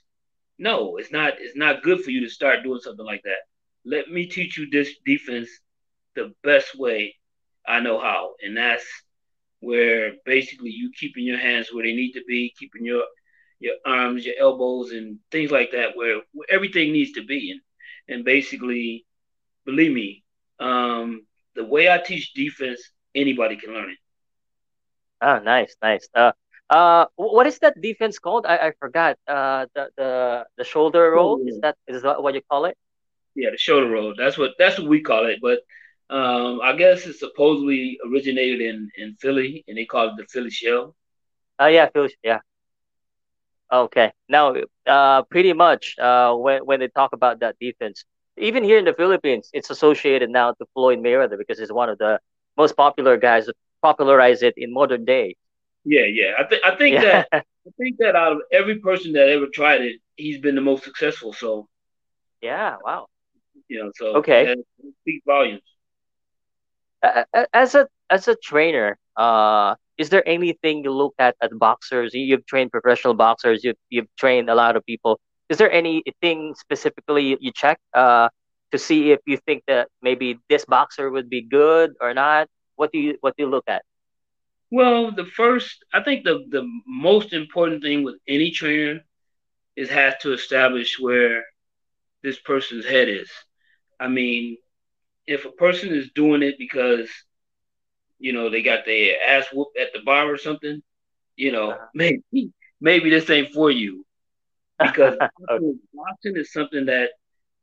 no, 0.58 0.96
it's 0.96 1.12
not 1.12 1.34
it's 1.38 1.56
not 1.56 1.82
good 1.82 2.02
for 2.02 2.10
you 2.10 2.20
to 2.22 2.28
start 2.30 2.64
doing 2.64 2.80
something 2.80 3.06
like 3.06 3.22
that. 3.22 3.42
Let 3.84 4.10
me 4.10 4.26
teach 4.26 4.58
you 4.58 4.68
this 4.68 4.90
defense 5.06 5.48
the 6.16 6.34
best 6.42 6.76
way 6.76 7.14
I 7.66 7.80
know 7.80 7.98
how, 8.00 8.34
and 8.42 8.56
that's 8.56 8.84
where 9.60 10.12
basically 10.26 10.70
you 10.70 10.90
keeping 10.98 11.24
your 11.24 11.38
hands 11.38 11.72
where 11.72 11.84
they 11.84 11.94
need 11.94 12.12
to 12.12 12.24
be, 12.26 12.52
keeping 12.58 12.84
your 12.84 13.04
your 13.66 13.76
arms, 13.86 14.24
your 14.26 14.36
elbows, 14.38 14.92
and 14.92 15.18
things 15.30 15.50
like 15.50 15.70
that, 15.72 15.96
where, 15.96 16.18
where 16.32 16.48
everything 16.50 16.92
needs 16.92 17.12
to 17.12 17.24
be, 17.24 17.40
and 17.52 17.60
and 18.10 18.24
basically, 18.24 19.06
believe 19.64 19.92
me, 19.92 20.22
um, 20.60 21.26
the 21.56 21.64
way 21.64 21.84
I 21.90 21.98
teach 21.98 22.32
defense, 22.34 22.80
anybody 23.14 23.56
can 23.56 23.72
learn 23.74 23.90
it. 23.90 23.98
Oh, 25.22 25.38
nice, 25.38 25.74
nice. 25.82 26.08
Uh, 26.14 26.32
uh, 26.70 27.06
what 27.16 27.46
is 27.46 27.58
that 27.60 27.80
defense 27.80 28.18
called? 28.18 28.46
I, 28.46 28.56
I 28.68 28.72
forgot. 28.78 29.16
Uh, 29.26 29.66
the 29.74 29.88
the 29.96 30.46
the 30.58 30.64
shoulder 30.64 31.10
roll 31.12 31.40
is 31.46 31.58
that 31.62 31.76
is 31.86 32.02
that 32.02 32.22
what 32.22 32.34
you 32.34 32.42
call 32.50 32.66
it? 32.66 32.76
Yeah, 33.34 33.50
the 33.50 33.58
shoulder 33.58 33.88
roll. 33.88 34.14
That's 34.16 34.38
what 34.38 34.52
that's 34.58 34.78
what 34.78 34.88
we 34.88 35.00
call 35.02 35.26
it. 35.26 35.38
But 35.42 35.60
um, 36.10 36.60
I 36.62 36.74
guess 36.76 37.06
it 37.06 37.16
supposedly 37.16 37.98
originated 38.06 38.60
in 38.60 38.90
in 38.96 39.14
Philly, 39.20 39.64
and 39.68 39.76
they 39.76 39.86
call 39.86 40.08
it 40.08 40.16
the 40.16 40.26
Philly 40.26 40.50
shell. 40.50 40.94
Oh 41.58 41.66
yeah, 41.66 41.88
Philly. 41.92 42.14
Yeah. 42.22 42.40
Okay. 43.72 44.12
Now, 44.28 44.54
uh, 44.86 45.22
pretty 45.22 45.52
much, 45.52 45.98
uh, 45.98 46.34
when 46.34 46.64
when 46.64 46.80
they 46.80 46.88
talk 46.88 47.12
about 47.12 47.40
that 47.40 47.56
defense, 47.60 48.04
even 48.36 48.62
here 48.62 48.78
in 48.78 48.84
the 48.84 48.94
Philippines, 48.94 49.50
it's 49.52 49.70
associated 49.70 50.30
now 50.30 50.52
to 50.52 50.66
Floyd 50.74 50.98
Mayweather 50.98 51.38
because 51.38 51.58
he's 51.58 51.72
one 51.72 51.88
of 51.88 51.98
the 51.98 52.20
most 52.56 52.76
popular 52.76 53.16
guys 53.16 53.46
that 53.46 53.56
popularize 53.82 54.42
it 54.42 54.54
in 54.56 54.72
modern 54.72 55.04
day. 55.04 55.36
Yeah, 55.84 56.06
yeah. 56.06 56.32
I 56.38 56.44
think 56.44 56.62
I 56.64 56.76
think 56.76 56.94
yeah. 56.94 57.02
that 57.02 57.28
I 57.32 57.70
think 57.78 57.96
that 57.98 58.16
out 58.16 58.32
of 58.32 58.38
every 58.52 58.78
person 58.78 59.12
that 59.12 59.28
ever 59.28 59.46
tried 59.46 59.82
it, 59.82 59.96
he's 60.16 60.40
been 60.40 60.54
the 60.54 60.60
most 60.60 60.84
successful. 60.84 61.32
So. 61.32 61.68
Yeah. 62.40 62.76
Wow. 62.84 63.08
You 63.68 63.84
know. 63.84 63.92
So. 63.94 64.16
Okay. 64.16 64.54
Speak 65.02 65.22
volumes. 65.26 65.62
As 67.52 67.74
a 67.74 67.88
as 68.08 68.28
a 68.28 68.36
trainer, 68.36 68.98
uh, 69.16 69.74
is 69.98 70.10
there 70.10 70.26
anything 70.28 70.84
you 70.84 70.90
look 70.92 71.14
at 71.18 71.36
at 71.40 71.50
boxers? 71.58 72.12
You've 72.14 72.46
trained 72.46 72.70
professional 72.72 73.14
boxers. 73.14 73.64
You've 73.64 73.76
you've 73.90 74.08
trained 74.18 74.48
a 74.50 74.54
lot 74.54 74.76
of 74.76 74.84
people. 74.84 75.20
Is 75.48 75.58
there 75.58 75.70
anything 75.70 76.54
specifically 76.54 77.36
you 77.40 77.52
check 77.54 77.78
uh, 77.94 78.28
to 78.72 78.78
see 78.78 79.12
if 79.12 79.20
you 79.26 79.36
think 79.38 79.64
that 79.68 79.88
maybe 80.02 80.38
this 80.48 80.64
boxer 80.64 81.10
would 81.10 81.28
be 81.28 81.42
good 81.42 81.92
or 82.00 82.14
not? 82.14 82.48
What 82.76 82.92
do 82.92 82.98
you 82.98 83.16
what 83.20 83.36
do 83.36 83.44
you 83.44 83.50
look 83.50 83.64
at? 83.68 83.82
Well, 84.70 85.12
the 85.12 85.24
first, 85.24 85.84
I 85.92 86.02
think 86.02 86.24
the 86.24 86.44
the 86.50 86.64
most 86.86 87.32
important 87.32 87.82
thing 87.82 88.02
with 88.04 88.16
any 88.28 88.50
trainer 88.50 89.00
is 89.76 89.88
has 89.90 90.14
to 90.22 90.32
establish 90.32 90.98
where 90.98 91.44
this 92.22 92.38
person's 92.40 92.86
head 92.86 93.08
is. 93.08 93.30
I 94.00 94.08
mean, 94.08 94.58
if 95.26 95.44
a 95.44 95.50
person 95.52 95.94
is 95.94 96.10
doing 96.12 96.42
it 96.42 96.56
because 96.58 97.10
you 98.24 98.32
know 98.32 98.48
they 98.48 98.62
got 98.62 98.86
their 98.86 99.16
ass 99.28 99.44
whooped 99.52 99.78
at 99.78 99.92
the 99.92 100.00
bar 100.00 100.32
or 100.32 100.38
something, 100.38 100.82
you 101.36 101.52
know, 101.52 101.72
uh-huh. 101.72 101.86
maybe 101.94 102.50
maybe 102.80 103.10
this 103.10 103.28
ain't 103.28 103.52
for 103.52 103.70
you 103.70 104.06
because 104.78 105.18
okay. 105.50 105.72
boxing 105.92 106.36
is 106.36 106.50
something 106.50 106.86
that 106.86 107.10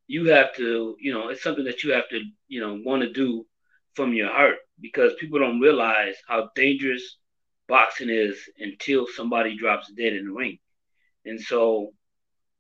you 0.06 0.30
have 0.30 0.54
to, 0.58 0.96
you 1.00 1.14
know, 1.14 1.30
it's 1.30 1.42
something 1.42 1.66
that 1.66 1.84
you 1.84 1.94
have 1.94 2.08
to, 2.10 2.22
you 2.48 2.62
know, 2.62 2.80
want 2.86 3.02
to 3.02 3.12
do 3.12 3.44
from 3.96 4.14
your 4.14 4.30
heart 4.30 4.58
because 4.80 5.14
people 5.20 5.40
don't 5.40 5.60
realize 5.60 6.14
how 6.28 6.52
dangerous 6.56 7.18
boxing 7.68 8.10
is 8.10 8.38
until 8.60 9.08
somebody 9.08 9.58
drops 9.58 9.92
dead 9.98 10.14
in 10.14 10.28
the 10.28 10.32
ring. 10.32 10.60
And 11.26 11.42
so 11.42 11.94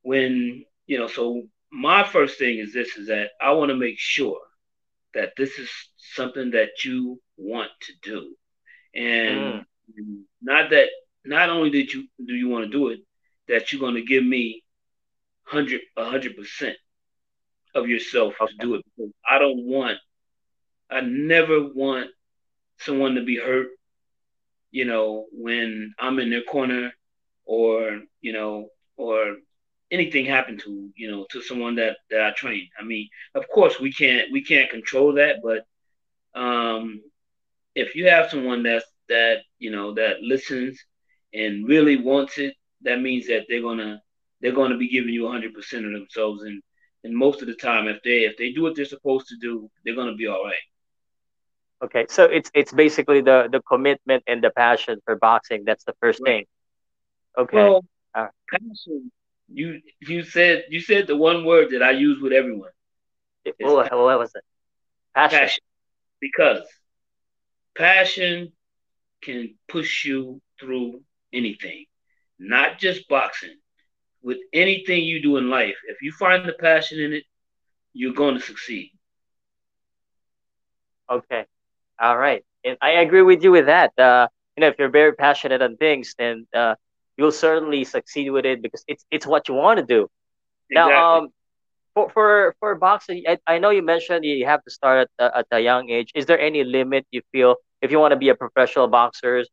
when, 0.01 0.65
you 0.87 0.97
know, 0.97 1.07
so 1.07 1.43
my 1.71 2.03
first 2.03 2.39
thing 2.39 2.57
is 2.57 2.73
this 2.73 2.97
is 2.97 3.09
that 3.09 3.29
I 3.39 3.51
want 3.51 3.69
to 3.69 3.75
make 3.75 3.99
sure 3.99 4.39
that 5.13 5.33
this 5.37 5.59
is 5.59 5.69
something 6.15 6.51
that 6.51 6.83
you 6.83 7.19
want 7.41 7.71
to 7.81 7.93
do. 8.01 8.35
And 8.95 9.65
mm. 9.99 10.21
not 10.41 10.69
that 10.71 10.87
not 11.25 11.49
only 11.49 11.69
did 11.69 11.93
you 11.93 12.07
do 12.25 12.33
you 12.33 12.49
want 12.49 12.65
to 12.65 12.71
do 12.71 12.89
it, 12.89 12.99
that 13.47 13.71
you're 13.71 13.81
going 13.81 13.95
to 13.95 14.03
give 14.03 14.25
me 14.25 14.63
hundred 15.43 15.81
a 15.97 16.05
hundred 16.05 16.37
percent 16.37 16.77
of 17.75 17.87
yourself 17.87 18.35
okay. 18.41 18.51
to 18.51 18.57
do 18.57 18.75
it 18.75 18.85
because 18.85 19.11
I 19.27 19.39
don't 19.39 19.65
want 19.65 19.97
I 20.89 21.01
never 21.01 21.67
want 21.73 22.09
someone 22.79 23.15
to 23.15 23.23
be 23.23 23.37
hurt, 23.37 23.67
you 24.71 24.85
know, 24.85 25.25
when 25.31 25.93
I'm 25.97 26.19
in 26.19 26.29
their 26.29 26.43
corner 26.43 26.91
or, 27.45 28.01
you 28.19 28.33
know, 28.33 28.67
or 28.97 29.37
anything 29.89 30.25
happen 30.25 30.57
to, 30.59 30.89
you 30.95 31.09
know, 31.09 31.25
to 31.31 31.41
someone 31.41 31.75
that, 31.75 31.97
that 32.09 32.21
I 32.21 32.31
train. 32.31 32.69
I 32.79 32.83
mean, 32.83 33.09
of 33.35 33.47
course 33.47 33.79
we 33.79 33.93
can't 33.93 34.31
we 34.31 34.43
can't 34.43 34.69
control 34.69 35.13
that, 35.13 35.37
but 35.43 35.65
um 36.39 37.01
if 37.75 37.95
you 37.95 38.09
have 38.09 38.29
someone 38.29 38.63
that's 38.63 38.85
that, 39.09 39.39
you 39.59 39.71
know, 39.71 39.93
that 39.93 40.21
listens 40.21 40.79
and 41.33 41.67
really 41.67 41.97
wants 41.97 42.37
it, 42.37 42.55
that 42.83 43.01
means 43.01 43.27
that 43.27 43.45
they're 43.47 43.61
gonna 43.61 44.01
they're 44.41 44.51
gonna 44.51 44.77
be 44.77 44.89
giving 44.89 45.13
you 45.13 45.29
hundred 45.29 45.53
percent 45.53 45.85
of 45.85 45.91
themselves 45.91 46.43
and 46.43 46.61
and 47.03 47.15
most 47.15 47.41
of 47.41 47.47
the 47.47 47.55
time 47.55 47.87
if 47.87 48.01
they 48.03 48.21
if 48.21 48.37
they 48.37 48.51
do 48.51 48.61
what 48.61 48.75
they're 48.75 48.85
supposed 48.85 49.27
to 49.27 49.37
do, 49.37 49.69
they're 49.83 49.95
gonna 49.95 50.15
be 50.15 50.27
all 50.27 50.43
right. 50.43 50.55
Okay, 51.83 52.05
so 52.09 52.25
it's 52.25 52.51
it's 52.53 52.71
basically 52.71 53.21
the 53.21 53.49
the 53.51 53.61
commitment 53.61 54.23
and 54.27 54.43
the 54.43 54.51
passion 54.51 54.99
for 55.05 55.15
boxing. 55.15 55.63
That's 55.65 55.83
the 55.83 55.95
first 55.99 56.19
right. 56.21 56.27
thing. 56.27 56.45
Okay. 57.37 57.57
Well, 57.57 57.83
uh, 58.13 58.27
passion. 58.51 59.11
You 59.53 59.81
you 59.99 60.23
said 60.23 60.65
you 60.69 60.79
said 60.79 61.07
the 61.07 61.17
one 61.17 61.43
word 61.43 61.71
that 61.71 61.81
I 61.81 61.91
use 61.91 62.21
with 62.21 62.33
everyone. 62.33 62.69
Oh, 63.63 63.75
what 63.75 64.19
was 64.19 64.31
it? 64.35 64.43
Passion. 65.15 65.39
passion. 65.39 65.63
Because 66.19 66.61
passion 67.75 68.51
can 69.21 69.55
push 69.67 70.05
you 70.05 70.41
through 70.59 71.01
anything, 71.33 71.85
not 72.39 72.79
just 72.79 73.07
boxing. 73.07 73.55
With 74.23 74.37
anything 74.53 75.03
you 75.03 75.21
do 75.21 75.37
in 75.37 75.49
life, 75.49 75.77
if 75.87 76.03
you 76.03 76.11
find 76.11 76.47
the 76.47 76.53
passion 76.53 76.99
in 76.99 77.13
it, 77.13 77.23
you're 77.93 78.13
going 78.13 78.35
to 78.35 78.41
succeed. 78.41 78.91
Okay. 81.09 81.45
All 81.99 82.17
right, 82.17 82.43
and 82.63 82.77
I 82.81 82.91
agree 83.01 83.21
with 83.21 83.43
you 83.43 83.51
with 83.51 83.65
that. 83.65 83.97
Uh, 83.97 84.27
you 84.55 84.61
know, 84.61 84.67
if 84.67 84.75
you're 84.77 84.89
very 84.89 85.13
passionate 85.13 85.61
on 85.61 85.77
things, 85.77 86.15
then 86.17 86.47
uh, 86.53 86.75
you'll 87.17 87.31
certainly 87.31 87.83
succeed 87.83 88.29
with 88.29 88.45
it 88.45 88.61
because 88.61 88.83
it's 88.87 89.05
it's 89.11 89.25
what 89.27 89.47
you 89.47 89.55
want 89.55 89.79
to 89.79 89.85
do. 89.85 90.09
Exactly. 90.69 90.93
Now, 90.93 91.17
um, 91.17 91.29
for 91.93 92.09
for 92.09 92.55
for 92.59 92.75
boxing, 92.75 93.23
I, 93.27 93.37
I 93.47 93.57
know 93.59 93.69
you 93.69 93.81
mentioned 93.83 94.25
you 94.25 94.45
have 94.45 94.63
to 94.63 94.71
start 94.71 95.09
at, 95.19 95.31
at 95.35 95.45
a 95.51 95.59
young 95.59 95.89
age. 95.89 96.11
Is 96.15 96.25
there 96.25 96.39
any 96.39 96.63
limit 96.63 97.05
you 97.11 97.21
feel 97.31 97.55
if 97.81 97.91
you 97.91 97.99
want 97.99 98.11
to 98.11 98.17
be 98.17 98.29
a 98.29 98.35
professional 98.35 98.87
boxer? 98.87 99.43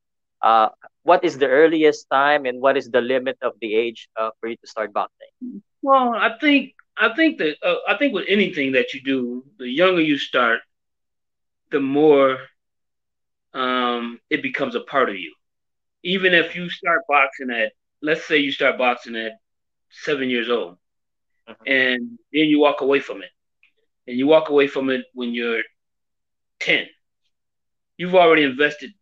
Uh, 0.42 0.68
what 1.02 1.24
is 1.24 1.38
the 1.38 1.48
earliest 1.48 2.06
time 2.10 2.44
and 2.46 2.60
what 2.60 2.76
is 2.76 2.90
the 2.90 3.00
limit 3.00 3.36
of 3.42 3.52
the 3.60 3.74
age 3.74 4.08
uh, 4.18 4.30
for 4.40 4.48
you 4.48 4.56
to 4.56 4.66
start 4.66 4.92
boxing? 4.92 5.62
Well, 5.82 6.14
I 6.14 6.36
think 6.40 6.74
I 6.96 7.14
think 7.14 7.38
that 7.38 7.56
uh, 7.62 7.76
I 7.88 7.96
think 7.96 8.14
with 8.14 8.26
anything 8.28 8.72
that 8.72 8.94
you 8.94 9.02
do, 9.02 9.44
the 9.58 9.68
younger 9.68 10.02
you 10.02 10.18
start, 10.18 10.60
the 11.70 11.80
more 11.80 12.38
um, 13.54 14.20
it 14.30 14.42
becomes 14.42 14.74
a 14.74 14.80
part 14.80 15.08
of 15.08 15.16
you. 15.16 15.34
Even 16.02 16.34
if 16.34 16.54
you 16.54 16.68
start 16.70 17.02
boxing 17.08 17.50
at, 17.50 17.72
let's 18.02 18.24
say 18.26 18.38
you 18.38 18.52
start 18.52 18.78
boxing 18.78 19.16
at 19.16 19.32
seven 19.90 20.28
years 20.30 20.48
old, 20.48 20.76
uh-huh. 21.48 21.64
and 21.66 22.18
then 22.32 22.46
you 22.46 22.60
walk 22.60 22.80
away 22.80 23.00
from 23.00 23.22
it, 23.22 23.30
and 24.06 24.18
you 24.18 24.26
walk 24.26 24.50
away 24.50 24.68
from 24.68 24.90
it 24.90 25.04
when 25.14 25.32
you're 25.32 25.62
10, 26.60 26.86
you've 27.96 28.14
already 28.14 28.42
invested, 28.42 28.92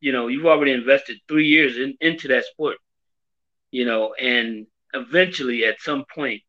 you 0.00 0.12
know, 0.12 0.28
you've 0.28 0.46
already 0.46 0.72
invested 0.72 1.18
three 1.28 1.46
years 1.46 1.76
in, 1.76 1.94
into 2.00 2.28
that 2.28 2.44
sport, 2.44 2.76
you 3.70 3.84
know, 3.84 4.14
and 4.14 4.66
eventually 4.94 5.64
at 5.64 5.80
some 5.80 6.04
point, 6.14 6.42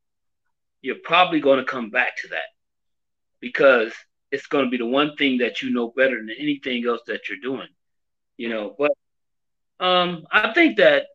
you're 0.81 0.97
probably 1.03 1.39
going 1.39 1.59
to 1.59 1.65
come 1.65 1.89
back 1.89 2.17
to 2.17 2.27
that 2.29 2.49
because 3.39 3.93
it's 4.31 4.47
going 4.47 4.65
to 4.65 4.71
be 4.71 4.77
the 4.77 4.85
one 4.85 5.15
thing 5.15 5.37
that 5.37 5.61
you 5.61 5.71
know 5.71 5.93
better 5.95 6.17
than 6.17 6.31
anything 6.37 6.85
else 6.87 7.01
that 7.07 7.29
you're 7.29 7.37
doing, 7.39 7.67
you 8.37 8.49
know. 8.49 8.75
But 8.77 8.91
um, 9.79 10.25
I 10.31 10.53
think 10.53 10.77
that 10.77 11.05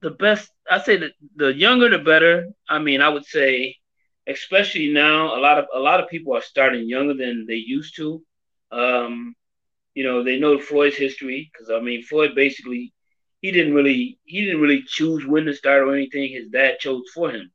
the 0.00 0.10
best, 0.10 0.50
I 0.70 0.80
say 0.80 0.96
that 0.98 1.12
the 1.36 1.52
younger 1.54 1.90
the 1.90 1.98
better. 1.98 2.48
I 2.68 2.78
mean, 2.78 3.00
I 3.00 3.08
would 3.08 3.24
say, 3.26 3.76
especially 4.26 4.88
now, 4.92 5.36
a 5.36 5.40
lot 5.40 5.58
of 5.58 5.66
a 5.74 5.80
lot 5.80 6.00
of 6.00 6.08
people 6.08 6.34
are 6.36 6.42
starting 6.42 6.88
younger 6.88 7.14
than 7.14 7.46
they 7.46 7.56
used 7.56 7.96
to. 7.96 8.22
Um, 8.70 9.34
you 9.94 10.04
know, 10.04 10.22
they 10.22 10.38
know 10.38 10.58
Floyd's 10.58 10.96
history 10.96 11.50
because 11.52 11.70
I 11.70 11.80
mean, 11.80 12.02
Floyd 12.04 12.34
basically 12.34 12.92
he 13.40 13.50
didn't 13.50 13.74
really 13.74 14.18
he 14.24 14.44
didn't 14.44 14.60
really 14.60 14.82
choose 14.86 15.26
when 15.26 15.44
to 15.46 15.54
start 15.54 15.82
or 15.82 15.94
anything. 15.94 16.32
His 16.32 16.48
dad 16.48 16.78
chose 16.78 17.04
for 17.14 17.30
him. 17.30 17.50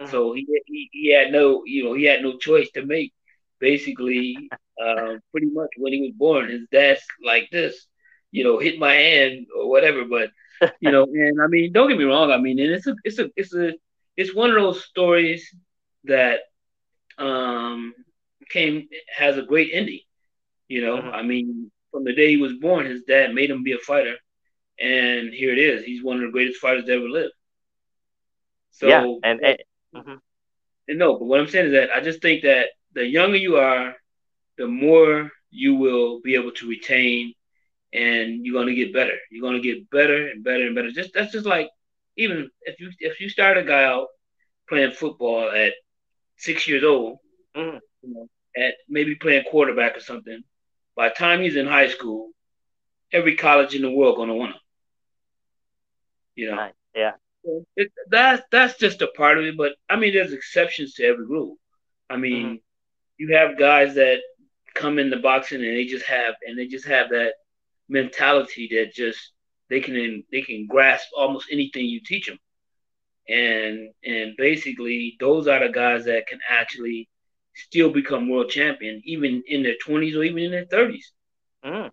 Mm-hmm. 0.00 0.10
So 0.10 0.32
he, 0.32 0.46
he 0.66 0.88
he 0.92 1.14
had 1.14 1.32
no 1.32 1.62
you 1.64 1.84
know 1.84 1.94
he 1.94 2.04
had 2.04 2.22
no 2.22 2.38
choice 2.38 2.70
to 2.72 2.84
make 2.84 3.12
basically 3.60 4.50
uh, 4.82 5.16
pretty 5.30 5.48
much 5.52 5.70
when 5.76 5.92
he 5.92 6.00
was 6.02 6.12
born, 6.16 6.48
his 6.50 6.66
dad's 6.72 7.02
like 7.24 7.48
this, 7.50 7.86
you 8.30 8.44
know, 8.44 8.58
hit 8.58 8.78
my 8.78 8.94
hand 8.94 9.46
or 9.56 9.68
whatever. 9.68 10.04
But 10.04 10.30
you 10.80 10.90
know, 10.90 11.04
and 11.04 11.40
I 11.40 11.46
mean, 11.46 11.72
don't 11.72 11.88
get 11.88 11.98
me 11.98 12.04
wrong. 12.04 12.30
I 12.30 12.38
mean, 12.38 12.58
and 12.58 12.72
it's 12.72 12.86
a, 12.86 12.94
it's 13.04 13.18
a, 13.18 13.30
it's 13.36 13.54
a, 13.54 13.72
it's 14.16 14.34
one 14.34 14.50
of 14.50 14.56
those 14.56 14.84
stories 14.84 15.54
that 16.04 16.40
um 17.18 17.94
came 18.48 18.88
has 19.16 19.36
a 19.38 19.42
great 19.42 19.70
ending. 19.72 20.00
You 20.68 20.82
know, 20.82 20.96
mm-hmm. 20.98 21.14
I 21.14 21.22
mean, 21.22 21.70
from 21.90 22.04
the 22.04 22.14
day 22.14 22.30
he 22.30 22.36
was 22.36 22.54
born, 22.54 22.86
his 22.86 23.02
dad 23.02 23.34
made 23.34 23.50
him 23.50 23.62
be 23.62 23.72
a 23.72 23.78
fighter, 23.78 24.16
and 24.78 25.32
here 25.32 25.52
it 25.52 25.58
is. 25.58 25.84
He's 25.84 26.02
one 26.02 26.16
of 26.16 26.22
the 26.22 26.30
greatest 26.30 26.60
fighters 26.60 26.84
to 26.84 26.92
ever 26.92 27.08
lived. 27.08 27.32
So, 28.72 28.88
yeah, 28.88 29.04
and, 29.24 29.40
and, 29.44 29.58
mm-hmm. 29.94 30.14
and 30.88 30.98
no, 30.98 31.18
but 31.18 31.24
what 31.24 31.40
I'm 31.40 31.48
saying 31.48 31.66
is 31.66 31.72
that 31.72 31.90
I 31.90 32.00
just 32.00 32.22
think 32.22 32.42
that 32.42 32.68
the 32.94 33.04
younger 33.04 33.36
you 33.36 33.56
are, 33.56 33.96
the 34.58 34.66
more 34.66 35.30
you 35.50 35.74
will 35.74 36.20
be 36.20 36.34
able 36.34 36.52
to 36.52 36.68
retain 36.68 37.34
and 37.92 38.44
you're 38.44 38.60
gonna 38.60 38.74
get 38.74 38.92
better. 38.92 39.16
You're 39.30 39.42
gonna 39.42 39.60
get 39.60 39.90
better 39.90 40.28
and 40.28 40.44
better 40.44 40.66
and 40.66 40.74
better. 40.74 40.90
Just 40.90 41.12
that's 41.14 41.32
just 41.32 41.46
like 41.46 41.70
even 42.16 42.50
if 42.62 42.80
you 42.80 42.90
if 42.98 43.20
you 43.20 43.28
start 43.28 43.58
a 43.58 43.62
guy 43.62 43.84
out 43.84 44.08
playing 44.68 44.92
football 44.92 45.50
at 45.50 45.72
six 46.36 46.68
years 46.68 46.84
old, 46.84 47.18
mm-hmm. 47.56 47.78
you 48.02 48.14
know, 48.14 48.28
at 48.56 48.74
maybe 48.88 49.14
playing 49.14 49.44
quarterback 49.50 49.96
or 49.96 50.00
something, 50.00 50.42
by 50.96 51.08
the 51.08 51.14
time 51.14 51.40
he's 51.40 51.56
in 51.56 51.66
high 51.66 51.88
school, 51.88 52.30
every 53.12 53.36
college 53.36 53.74
in 53.74 53.82
the 53.82 53.90
world 53.90 54.16
gonna 54.16 54.34
want 54.34 54.52
him. 54.52 54.60
You 56.36 56.50
know, 56.50 56.56
right. 56.56 56.74
yeah. 56.94 57.12
It, 57.74 57.90
that's 58.10 58.42
that's 58.52 58.78
just 58.78 59.00
a 59.02 59.08
part 59.08 59.38
of 59.38 59.44
it, 59.44 59.56
but 59.56 59.72
I 59.88 59.96
mean, 59.96 60.12
there's 60.12 60.32
exceptions 60.32 60.94
to 60.94 61.04
every 61.04 61.26
rule. 61.26 61.56
I 62.10 62.16
mean, 62.18 62.46
mm-hmm. 62.46 62.54
you 63.16 63.34
have 63.34 63.58
guys 63.58 63.94
that 63.94 64.18
come 64.74 64.98
into 64.98 65.16
boxing 65.16 65.64
and 65.64 65.76
they 65.76 65.86
just 65.86 66.04
have 66.06 66.34
and 66.46 66.58
they 66.58 66.66
just 66.66 66.86
have 66.86 67.10
that 67.10 67.32
mentality 67.90 68.68
that 68.72 68.94
just 68.94 69.32
they 69.70 69.80
can 69.80 70.24
they 70.32 70.42
can 70.42 70.66
grasp 70.68 71.08
almost 71.16 71.48
anything 71.52 71.86
you 71.86 72.00
teach 72.04 72.26
them, 72.28 72.38
and 73.28 73.90
and 74.04 74.36
basically 74.36 75.16
those 75.20 75.46
are 75.48 75.60
the 75.66 75.72
guys 75.72 76.04
that 76.06 76.26
can 76.26 76.40
actually 76.48 77.08
still 77.54 77.90
become 77.90 78.28
world 78.28 78.50
champion 78.50 79.02
even 79.04 79.42
in 79.46 79.62
their 79.62 79.76
twenties 79.84 80.16
or 80.16 80.24
even 80.24 80.42
in 80.44 80.52
their 80.52 80.66
thirties. 80.66 81.12
Mm. 81.64 81.90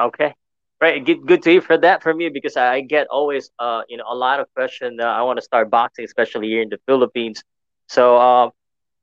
Okay, 0.00 0.34
right. 0.80 1.04
Good, 1.04 1.26
good 1.26 1.42
to 1.42 1.50
hear 1.50 1.60
for 1.62 1.76
that 1.78 2.02
from 2.02 2.20
you 2.20 2.30
because 2.30 2.56
I 2.56 2.80
get 2.80 3.06
always 3.08 3.50
uh 3.58 3.82
you 3.88 3.96
know 3.96 4.04
a 4.08 4.14
lot 4.14 4.40
of 4.40 4.52
questions. 4.54 4.98
Uh, 5.00 5.04
I 5.04 5.22
want 5.22 5.38
to 5.38 5.42
start 5.42 5.70
boxing, 5.70 6.04
especially 6.04 6.48
here 6.48 6.62
in 6.62 6.70
the 6.70 6.78
Philippines. 6.86 7.42
So 7.88 8.18
um, 8.18 8.50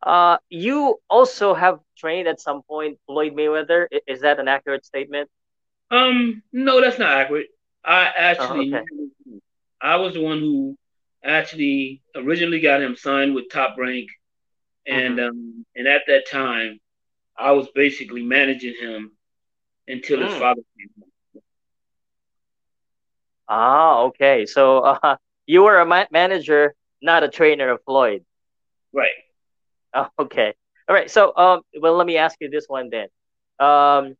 uh, 0.03 0.38
you 0.49 0.99
also 1.10 1.53
have 1.53 1.79
trained 1.97 2.27
at 2.27 2.39
some 2.39 2.62
point 2.63 2.99
Floyd 3.05 3.33
Mayweather. 3.33 3.88
Is 4.07 4.21
that 4.21 4.39
an 4.39 4.47
accurate 4.47 4.86
statement? 4.86 5.29
Um, 5.89 6.43
no, 6.51 6.81
that's 6.81 6.99
not 6.99 7.17
accurate. 7.17 7.47
I 7.83 8.12
actually, 8.15 8.73
oh, 8.73 8.77
okay. 8.77 9.39
I 9.81 9.95
was 9.97 10.13
the 10.13 10.21
one 10.21 10.39
who 10.39 10.77
actually 11.23 12.01
originally 12.15 12.60
got 12.60 12.81
him 12.81 12.95
signed 12.95 13.33
with 13.33 13.49
Top 13.51 13.75
Rank, 13.77 14.10
and 14.86 15.17
mm-hmm. 15.17 15.29
um, 15.29 15.65
and 15.75 15.88
at 15.88 16.01
that 16.07 16.29
time, 16.29 16.79
I 17.38 17.51
was 17.51 17.67
basically 17.73 18.23
managing 18.23 18.75
him 18.79 19.12
until 19.88 20.19
mm. 20.19 20.27
his 20.27 20.38
father 20.38 20.62
came 20.77 20.89
home. 20.99 21.43
Ah, 23.47 23.99
okay. 24.03 24.45
So 24.45 24.79
uh, 25.03 25.15
you 25.45 25.63
were 25.63 25.79
a 25.79 25.86
ma- 25.86 26.05
manager, 26.12 26.75
not 27.01 27.23
a 27.23 27.29
trainer 27.29 27.69
of 27.69 27.83
Floyd. 27.86 28.25
Right. 28.93 29.10
Okay. 30.19 30.53
All 30.88 30.95
right. 30.95 31.10
So, 31.12 31.36
um, 31.36 31.62
well, 31.81 31.95
let 31.95 32.07
me 32.07 32.17
ask 32.17 32.38
you 32.39 32.49
this 32.49 32.65
one 32.67 32.89
then. 32.89 33.07
Um, 33.60 34.15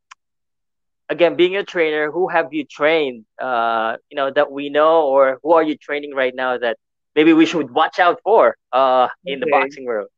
again, 1.10 1.36
being 1.36 1.56
a 1.56 1.64
trainer, 1.64 2.12
who 2.12 2.28
have 2.28 2.54
you 2.54 2.66
trained? 2.66 3.26
Uh, 3.42 3.98
you 4.10 4.16
know 4.16 4.32
that 4.32 4.52
we 4.52 4.70
know, 4.70 5.04
or 5.04 5.40
who 5.44 5.54
are 5.54 5.64
you 5.64 5.78
training 5.78 6.14
right 6.14 6.36
now 6.36 6.58
that 6.58 6.78
maybe 7.16 7.34
we 7.34 7.46
should 7.46 7.72
watch 7.72 8.00
out 8.00 8.20
for? 8.24 8.58
Uh, 8.72 9.08
in 9.26 9.36
okay. 9.36 9.46
the 9.46 9.52
boxing 9.52 9.86
world. 9.86 10.10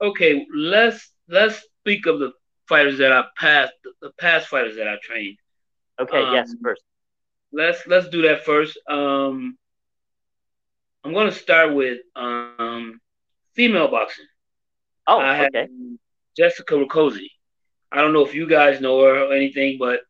Okay, 0.00 0.46
let's 0.54 1.12
let's 1.28 1.62
speak 1.80 2.06
of 2.06 2.18
the 2.18 2.32
fighters 2.68 2.98
that 2.98 3.12
I 3.12 3.24
passed, 3.38 3.72
the 4.00 4.10
past 4.18 4.48
fighters 4.48 4.76
that 4.76 4.88
I 4.88 4.96
trained. 5.02 5.36
Okay. 5.98 6.22
Um, 6.22 6.34
yes. 6.34 6.54
First. 6.62 6.82
Let's 7.52 7.86
let's 7.86 8.08
do 8.08 8.22
that 8.22 8.44
first. 8.44 8.78
Um, 8.88 9.56
I'm 11.04 11.12
going 11.12 11.28
to 11.28 11.34
start 11.34 11.74
with 11.74 11.98
um, 12.14 13.00
female 13.54 13.88
boxing. 13.88 14.26
Oh, 15.10 15.18
I 15.18 15.46
okay. 15.46 15.66
Jessica 16.36 16.74
Rakoczy. 16.74 17.26
I 17.90 18.00
don't 18.00 18.12
know 18.12 18.24
if 18.24 18.32
you 18.32 18.48
guys 18.48 18.80
know 18.80 19.02
her 19.02 19.24
or 19.24 19.32
anything, 19.32 19.76
but 19.76 20.00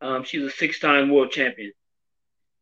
um, 0.00 0.24
she's 0.24 0.42
a 0.42 0.50
six-time 0.50 1.10
world 1.10 1.30
champion, 1.30 1.72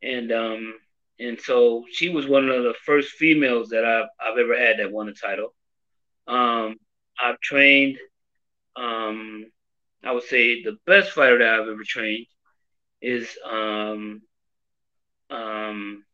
and 0.03 0.33
um, 0.33 0.75
and 1.21 1.41
so 1.41 1.85
she 1.93 2.09
was 2.09 2.27
one 2.27 2.49
of 2.49 2.65
the 2.65 2.75
first 2.85 3.11
females 3.11 3.69
that 3.69 3.85
I've 3.85 4.09
I've 4.21 4.37
ever 4.37 4.59
had 4.59 4.81
that 4.81 4.91
won 4.91 5.09
a 5.09 5.13
title. 5.13 5.55
Um, 6.27 6.75
I've 7.23 7.39
trained. 7.41 7.99
Um, 8.75 9.47
I 10.03 10.11
would 10.11 10.25
say 10.25 10.65
the 10.65 10.79
best 10.87 11.13
fighter 11.13 11.39
that 11.39 11.61
I've 11.61 11.69
ever 11.69 11.85
trained 11.87 12.27
is 13.01 13.29
um, 13.49 14.23
um, 15.31 16.05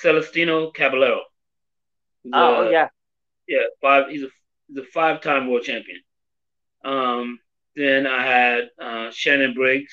Celestino 0.00 0.70
Caballero. 0.70 1.22
Oh, 2.32 2.66
uh, 2.66 2.70
yeah, 2.70 2.88
yeah. 3.48 3.64
Five. 3.80 4.10
He's 4.10 4.22
a 4.22 4.28
the 4.68 4.82
five-time 4.82 5.50
world 5.50 5.64
champion. 5.64 6.00
Um, 6.84 7.38
then 7.76 8.06
I 8.06 8.24
had 8.24 8.70
uh, 8.80 9.10
Shannon 9.10 9.54
Briggs, 9.54 9.92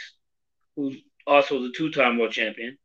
who's 0.75 0.97
also 1.25 1.61
the 1.61 1.73
two-time 1.75 2.17
world 2.17 2.31
champion. 2.31 2.77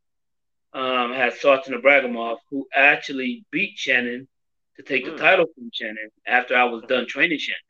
Um, 0.73 1.13
I 1.13 1.17
had 1.17 1.35
Sultan 1.35 1.75
Ibragimov, 1.75 2.39
who 2.51 2.67
actually 2.75 3.45
beat 3.51 3.79
Shannon 3.79 4.29
to 4.77 4.83
take 4.83 5.05
mm. 5.05 5.07
the 5.07 5.13
hmm. 5.13 5.19
title 5.19 5.47
from 5.55 5.71
Shannon 5.73 6.11
after 6.27 6.57
I 6.57 6.65
was 6.65 6.83
done 6.89 7.07
training 7.07 7.39
Shannon. 7.39 7.61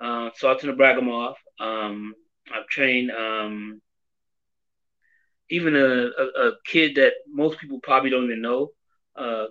Uh, 0.00 0.30
Sultan 0.36 0.74
Ibragimov. 0.74 1.34
Um, 1.60 2.14
I've 2.52 2.66
trained 2.66 3.10
um, 3.10 3.80
even 5.50 5.76
a, 5.76 5.78
a, 5.78 6.48
a, 6.48 6.52
kid 6.66 6.96
that 6.96 7.12
most 7.28 7.58
people 7.58 7.78
probably 7.82 8.10
don't 8.10 8.24
even 8.24 8.42
know, 8.42 8.70
uh, 9.16 9.46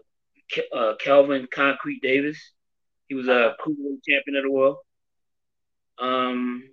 Ke- 0.52 0.76
uh, 0.76 0.93
Kelvin 1.00 1.48
Concrete 1.52 2.02
Davis. 2.02 2.39
He 3.13 3.17
was 3.17 3.28
a 3.28 3.54
cruiserweight 3.62 4.04
champion 4.10 4.38
of 4.38 4.43
the 4.43 4.52
world. 4.52 4.78
Um, 5.99 6.63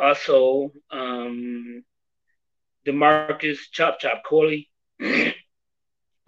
also, 0.00 0.70
um, 0.88 1.82
Demarcus 2.86 3.58
Chop 3.72 3.98
Chop 3.98 4.22
Corley, 4.22 4.70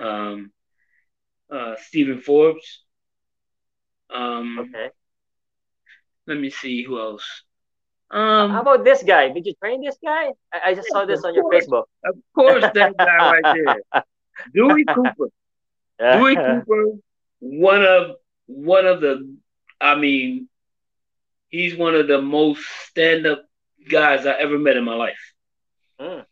um, 0.01 0.51
uh, 1.49 1.77
Stephen 1.79 2.21
Forbes. 2.23 2.83
Um, 4.13 4.59
okay. 4.59 4.91
Let 6.27 6.41
me 6.41 6.51
see 6.51 6.83
who 6.83 6.99
else. 6.99 7.45
Um, 8.11 8.51
How 8.51 8.63
about 8.63 8.83
this 8.83 9.05
guy? 9.05 9.29
Did 9.29 9.47
you 9.47 9.55
train 9.63 9.81
this 9.81 9.97
guy? 10.05 10.33
I, 10.53 10.71
I 10.71 10.75
just 10.75 10.89
saw 10.89 11.05
this 11.05 11.23
on 11.23 11.37
your 11.37 11.45
Facebook. 11.53 11.85
Of 12.05 12.17
course, 12.35 12.65
that 12.75 12.97
guy 12.99 13.31
right 13.31 13.57
there, 13.93 14.03
Dewey 14.53 14.85
Cooper. 14.87 15.29
Dewey 16.01 16.35
Cooper, 16.35 16.99
one 17.39 17.85
of 17.85 18.17
one 18.47 18.87
of 18.87 19.01
the, 19.01 19.37
I 19.81 19.95
mean, 19.97 20.49
he's 21.49 21.77
one 21.77 21.95
of 21.95 22.09
the 22.09 22.21
most 22.21 22.65
stand 22.89 23.27
up 23.27 23.45
guys 23.89 24.27
I 24.27 24.33
ever 24.33 24.59
met 24.59 24.77
in 24.77 24.85
my 24.85 24.95
life. 24.95 25.33
Mm. 26.01 26.25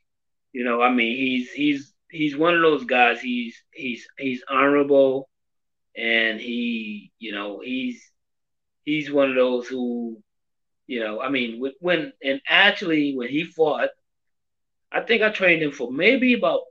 You 0.53 0.65
know, 0.65 0.83
I 0.83 0.91
mean, 0.93 1.17
he's 1.17 1.51
he's 1.53 1.93
he's 2.11 2.37
one 2.37 2.55
of 2.55 2.63
those 2.63 2.85
guys. 2.85 3.21
He's 3.21 3.63
he's 3.73 4.07
he's 4.19 4.43
honorable, 4.49 5.29
and 5.97 6.41
he, 6.41 7.13
you 7.19 7.33
know, 7.33 7.61
he's 7.65 8.03
he's 8.85 9.11
one 9.13 9.31
of 9.31 9.37
those 9.37 9.69
who, 9.69 10.21
you 10.87 11.01
know, 11.01 11.21
I 11.21 11.29
mean, 11.29 11.63
when 11.81 12.13
and 12.23 12.41
actually 12.49 13.17
when 13.17 13.29
he 13.29 13.45
fought, 13.45 13.91
I 14.91 15.03
think 15.03 15.23
I 15.23 15.31
trained 15.31 15.63
him 15.63 15.71
for 15.71 15.93
maybe 15.93 16.35
about 16.35 16.63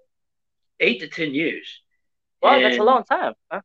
eight 0.79 0.99
to 1.01 1.07
ten 1.07 1.33
years. 1.33 1.81
Wow, 2.41 2.55
and, 2.55 2.65
that's 2.65 2.77
a 2.77 2.83
long 2.83 3.03
time. 3.03 3.33
Huh? 3.49 3.61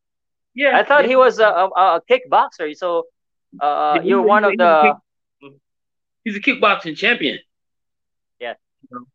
Yeah, 0.55 0.79
I 0.79 0.85
thought 0.85 1.05
he 1.05 1.17
was 1.17 1.39
a, 1.39 1.47
a, 1.47 1.67
a 1.67 2.03
kickboxer. 2.09 2.75
So 2.77 3.07
uh, 3.61 4.01
you're 4.03 4.23
one 4.23 4.45
of 4.45 4.57
the. 4.57 4.95
He's 6.25 6.37
a 6.37 6.41
kickboxing 6.41 6.97
champion. 6.97 7.39
Yeah. 8.41 8.55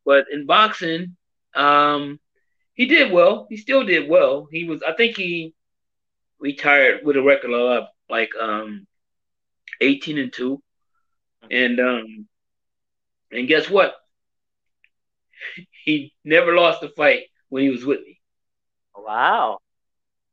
But 0.06 0.26
in 0.32 0.46
boxing, 0.46 1.16
um, 1.56 2.20
he 2.74 2.86
did 2.86 3.12
well. 3.12 3.48
He 3.50 3.58
still 3.58 3.84
did 3.84 4.10
well. 4.10 4.48
He 4.52 4.66
was. 4.66 4.84
I 4.84 4.94
think 4.94 5.16
he 5.18 5.54
retired 6.40 7.02
with 7.04 7.18
a 7.18 7.22
record 7.22 7.54
of 7.54 7.86
like 8.10 8.30
um, 8.40 8.86
eighteen 9.82 10.18
and 10.18 10.32
two, 10.32 10.62
and 11.50 11.80
um, 11.80 12.28
and 13.32 13.48
guess 13.48 13.70
what? 13.70 13.96
He 15.86 16.14
never 16.24 16.54
lost 16.54 16.84
a 16.84 16.90
fight 16.90 17.24
when 17.48 17.64
he 17.64 17.70
was 17.70 17.86
with 17.86 18.02
me. 18.02 18.20
Wow. 18.96 19.60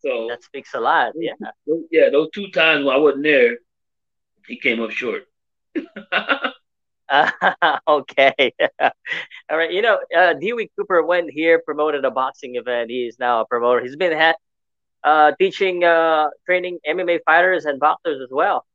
So 0.01 0.27
that 0.29 0.43
speaks 0.43 0.75
a 0.75 0.81
lot. 0.81 1.13
Yeah. 1.17 1.33
Yeah, 1.91 2.11
those 2.11 2.31
two 2.35 2.51
times 2.51 2.85
when 2.85 2.95
I 2.95 2.99
wasn't 2.99 3.25
there, 3.25 3.59
he 4.47 4.59
came 4.59 4.81
up 4.83 4.91
short. 4.91 5.25
uh, 6.13 6.51
okay. 7.89 8.53
All 8.81 9.57
right. 9.57 9.73
You 9.73 9.83
know, 9.83 9.99
uh, 10.17 10.35
Dewey 10.35 10.71
Cooper 10.77 11.03
went 11.03 11.31
here, 11.31 11.61
promoted 11.65 12.05
a 12.05 12.11
boxing 12.11 12.57
event. 12.57 12.91
He 12.91 13.07
is 13.07 13.19
now 13.19 13.41
a 13.41 13.47
promoter. 13.47 13.81
He's 13.81 13.97
been 13.97 14.17
ha- 14.17 14.35
uh, 15.03 15.33
teaching, 15.39 15.85
uh, 15.85 16.29
training 16.45 16.79
MMA 16.87 17.21
fighters 17.25 17.65
and 17.65 17.79
boxers 17.81 18.21
as 18.23 18.31
well. 18.31 18.67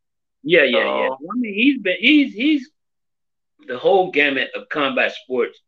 Yeah, 0.44 0.64
yeah, 0.64 0.80
so... 0.80 0.98
yeah. 0.98 1.10
I 1.10 1.36
mean, 1.38 1.54
he's 1.54 1.80
been 1.80 1.98
he's 2.00 2.34
he's 2.34 2.70
the 3.68 3.78
whole 3.78 4.12
gamut 4.12 4.50
of 4.56 4.70
combat 4.70 5.14
sports. 5.14 5.60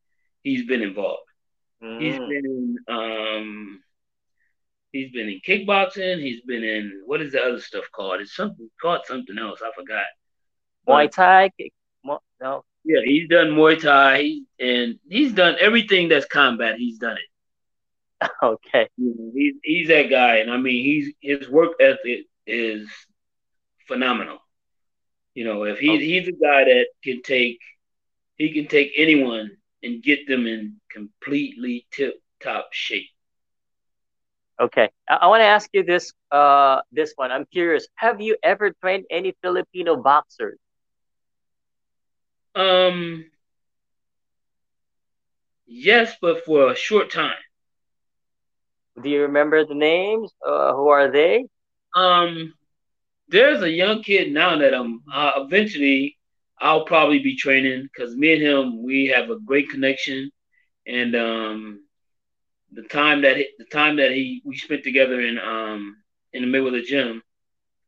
He's 0.41 0.65
been 0.65 0.81
involved. 0.81 1.21
Mm. 1.83 2.01
He's 2.01 2.17
been 2.17 2.31
in 2.31 2.77
um 2.87 3.83
He's 4.93 5.11
been 5.11 5.27
in 5.27 5.41
kickboxing. 5.45 6.21
He's 6.21 6.41
been 6.41 6.63
in 6.63 7.01
what 7.05 7.21
is 7.21 7.33
the 7.33 7.41
other 7.41 7.59
stuff 7.59 7.85
called? 7.91 8.21
It's 8.21 8.35
something 8.35 8.69
called 8.79 9.01
something 9.05 9.37
else. 9.37 9.59
I 9.61 9.71
forgot. 9.75 10.05
Muay 10.87 11.11
Thai. 11.11 11.51
No. 12.05 12.63
Yeah, 12.85 12.99
he's 13.03 13.27
done 13.27 13.51
Muay 13.51 13.81
Thai, 13.81 14.41
and 14.59 14.99
he's 15.09 15.33
done 15.33 15.55
everything 15.59 16.09
that's 16.09 16.25
combat. 16.27 16.77
He's 16.77 16.99
done 16.99 17.17
it. 17.17 18.29
Okay. 18.41 18.87
He's 18.97 19.55
he's 19.63 19.87
that 19.89 20.09
guy, 20.09 20.37
and 20.37 20.51
I 20.51 20.57
mean, 20.57 20.83
he's 20.83 21.13
his 21.21 21.49
work 21.49 21.73
ethic 21.79 22.27
is 22.45 22.87
phenomenal. 23.87 24.37
You 25.33 25.45
know, 25.45 25.63
if 25.63 25.79
he 25.79 25.89
okay. 25.89 26.05
he's 26.05 26.27
a 26.27 26.31
guy 26.31 26.65
that 26.65 26.85
can 27.03 27.21
take 27.21 27.59
he 28.37 28.53
can 28.53 28.67
take 28.67 28.93
anyone 28.95 29.51
and 29.81 30.03
get 30.03 30.27
them 30.27 30.47
in 30.47 30.79
completely 30.89 31.85
tip 31.91 32.21
top 32.41 32.69
shape. 32.71 33.09
Okay, 34.63 34.89
I, 35.09 35.15
I 35.23 35.27
want 35.27 35.41
to 35.41 35.45
ask 35.45 35.69
you 35.73 35.83
this 35.83 36.13
uh 36.31 36.81
this 36.91 37.13
one. 37.17 37.31
I'm 37.31 37.45
curious. 37.51 37.87
Have 37.95 38.21
you 38.21 38.37
ever 38.43 38.71
trained 38.81 39.05
any 39.11 39.35
Filipino 39.43 39.97
boxers? 39.97 40.59
Um. 42.55 43.25
Yes, 45.67 46.15
but 46.21 46.45
for 46.45 46.71
a 46.71 46.75
short 46.75 47.11
time. 47.11 47.37
Do 49.01 49.09
you 49.09 49.21
remember 49.23 49.65
the 49.65 49.75
names? 49.75 50.33
Uh, 50.45 50.73
who 50.73 50.89
are 50.89 51.11
they? 51.11 51.47
Um, 51.95 52.53
there's 53.29 53.61
a 53.63 53.69
young 53.69 54.03
kid 54.03 54.31
now 54.31 54.57
that 54.57 54.73
I'm 54.73 55.01
uh, 55.13 55.33
eventually 55.37 56.17
I'll 56.59 56.85
probably 56.85 57.19
be 57.19 57.35
training 57.37 57.83
because 57.91 58.15
me 58.15 58.33
and 58.33 58.41
him 58.41 58.83
we 58.83 59.07
have 59.07 59.29
a 59.29 59.39
great 59.39 59.69
connection, 59.69 60.31
and 60.87 61.15
um, 61.15 61.82
the 62.73 62.83
time 62.83 63.21
that 63.21 63.37
he, 63.37 63.47
the 63.57 63.65
time 63.65 63.97
that 63.97 64.11
he 64.11 64.41
we 64.45 64.57
spent 64.57 64.83
together 64.83 65.21
in 65.21 65.37
um 65.39 65.97
in 66.33 66.41
the 66.41 66.47
middle 66.47 66.67
of 66.67 66.73
the 66.73 66.81
gym, 66.81 67.21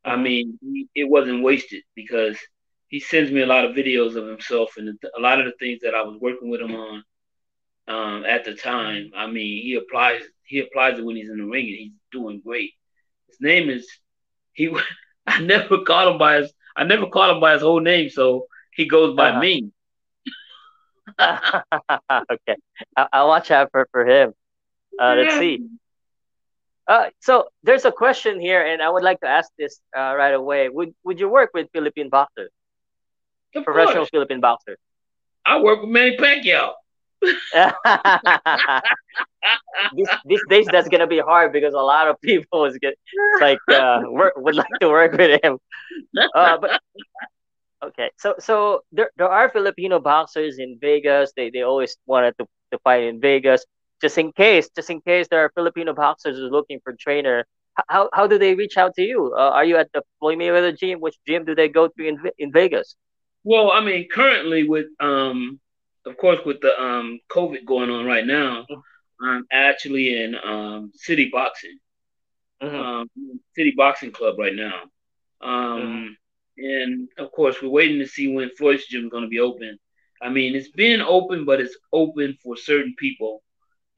mm-hmm. 0.06 0.10
I 0.12 0.16
mean 0.16 0.60
he, 0.62 0.88
it 0.96 1.06
wasn't 1.06 1.44
wasted 1.44 1.84
because 1.96 2.38
he 2.88 3.00
sends 3.00 3.32
me 3.32 3.42
a 3.42 3.48
lot 3.48 3.66
of 3.66 3.76
videos 3.76 4.16
of 4.16 4.28
himself 4.28 4.74
and 4.78 4.98
a 5.18 5.20
lot 5.20 5.40
of 5.40 5.46
the 5.46 5.54
things 5.60 5.82
that 5.82 5.96
I 5.96 6.04
was 6.04 6.20
working 6.20 6.50
with 6.50 6.62
him 6.62 6.76
on 6.76 7.04
um, 7.88 8.26
at 8.26 8.46
the 8.46 8.56
time. 8.56 9.12
I 9.16 9.28
mean 9.28 9.64
he 9.64 9.76
applies 9.76 10.22
he 10.44 10.60
applies 10.60 11.00
it 11.00 11.06
when 11.06 11.16
he's 11.16 11.30
in 11.30 11.38
the 11.38 11.46
ring 11.46 11.68
and 11.68 11.76
he's 11.76 11.94
doing 12.12 12.42
great. 12.46 12.72
His 13.28 13.38
name 13.42 13.70
is 13.70 13.88
he. 14.54 14.76
I 15.28 15.42
never 15.42 15.80
called 15.80 16.14
him 16.14 16.18
by 16.20 16.36
his 16.36 16.54
I 16.76 16.84
never 16.84 17.08
called 17.08 17.36
him 17.36 17.42
by 17.42 17.54
his 17.54 17.62
whole 17.62 17.80
name, 17.80 18.10
so 18.10 18.48
he 18.74 18.88
goes 18.88 19.16
by 19.16 19.30
uh-huh. 19.30 19.40
me. 19.40 19.72
okay, 21.20 22.56
I- 22.98 23.22
will 23.22 23.30
watch 23.30 23.50
out 23.52 23.72
for, 23.72 23.88
for 23.92 24.06
him. 24.06 24.34
Uh, 25.00 25.16
let's 25.18 25.38
see. 25.38 25.60
Uh, 26.88 27.10
so 27.20 27.48
there's 27.64 27.86
a 27.86 27.92
question 27.92 28.40
here, 28.40 28.66
and 28.66 28.82
I 28.82 28.90
would 28.90 29.04
like 29.04 29.20
to 29.22 29.28
ask 29.28 29.52
this 29.58 29.80
uh, 29.98 30.16
right 30.16 30.34
away. 30.34 30.70
Would 30.70 30.94
Would 31.04 31.20
you 31.20 31.30
work 31.30 31.52
with 31.54 31.68
Philippine 31.74 32.10
boxers? 32.10 32.52
Of 33.56 33.64
Professional 33.64 34.04
course. 34.04 34.10
Philippine 34.12 34.42
boxers. 34.42 34.78
I 35.46 35.60
work 35.62 35.82
with 35.82 35.90
Manny 35.90 36.18
Pacquiao. 36.18 36.74
these, 39.96 40.08
these 40.26 40.42
days 40.50 40.68
that's 40.72 40.88
gonna 40.90 41.08
be 41.08 41.20
hard 41.20 41.52
because 41.52 41.74
a 41.74 41.80
lot 41.80 42.08
of 42.08 42.20
people 42.22 42.66
is 42.66 42.78
get 42.78 42.96
like 43.42 43.60
uh, 43.72 44.02
work, 44.10 44.34
would 44.38 44.56
like 44.56 44.74
to 44.82 44.90
work 44.90 45.14
with 45.14 45.40
him. 45.44 45.58
Uh, 46.36 46.58
but 46.58 46.82
okay, 47.84 48.12
so 48.18 48.36
so 48.40 48.82
there 48.92 49.10
there 49.18 49.30
are 49.30 49.50
Filipino 49.50 50.00
boxers 50.00 50.60
in 50.60 50.78
Vegas. 50.80 51.34
They 51.36 51.50
they 51.50 51.62
always 51.62 51.98
wanted 52.06 52.38
to, 52.40 52.48
to 52.72 52.80
fight 52.80 53.04
in 53.04 53.20
Vegas. 53.20 53.66
Just 54.02 54.18
in 54.18 54.32
case, 54.32 54.70
just 54.76 54.90
in 54.90 55.02
case 55.02 55.28
there 55.30 55.42
are 55.46 55.52
Filipino 55.56 55.94
boxers 55.94 56.38
who's 56.38 56.52
looking 56.52 56.80
for 56.84 56.94
trainer, 56.94 57.46
how 57.88 58.10
how 58.14 58.28
do 58.28 58.38
they 58.38 58.56
reach 58.56 58.78
out 58.78 58.94
to 58.96 59.02
you? 59.02 59.34
Uh, 59.38 59.52
are 59.52 59.66
you 59.66 59.78
at 59.78 59.90
the 59.94 60.02
Floyd 60.20 60.38
Mayweather 60.38 60.78
gym? 60.78 61.00
Which 61.00 61.16
gym 61.28 61.46
do 61.46 61.56
they 61.56 61.70
go 61.70 61.88
to 61.88 62.08
in 62.08 62.20
in 62.38 62.52
Vegas? 62.52 62.96
Well, 63.44 63.72
I 63.72 63.82
mean, 63.82 64.08
currently 64.12 64.68
with 64.68 64.88
um 65.00 65.60
of 66.06 66.18
course, 66.18 66.40
with 66.46 66.62
the 66.62 66.80
um, 66.82 67.20
COVID 67.30 67.66
going 67.66 67.90
on 67.90 68.06
right 68.06 68.26
now. 68.26 68.66
I'm 69.22 69.46
actually 69.52 70.22
in 70.22 70.36
um, 70.36 70.92
City 70.94 71.30
Boxing, 71.32 71.78
mm-hmm. 72.62 72.76
um, 72.76 73.10
City 73.56 73.74
Boxing 73.76 74.12
Club 74.12 74.38
right 74.38 74.56
now. 74.56 74.82
Um, 75.42 75.48
mm-hmm. 75.82 76.64
And 76.64 77.10
of 77.18 77.32
course, 77.32 77.62
we're 77.62 77.70
waiting 77.70 78.00
to 78.00 78.08
see 78.08 78.34
when 78.34 78.50
Floyd's 78.58 78.86
Gym 78.88 79.06
is 79.06 79.10
going 79.10 79.24
to 79.24 79.30
be 79.30 79.40
open. 79.40 79.78
I 80.22 80.30
mean, 80.30 80.56
it's 80.56 80.70
been 80.70 81.02
open, 81.02 81.46
but 81.46 81.60
it's 81.60 81.78
open 81.92 82.38
for 82.42 82.56
certain 82.56 82.96
people 82.98 83.42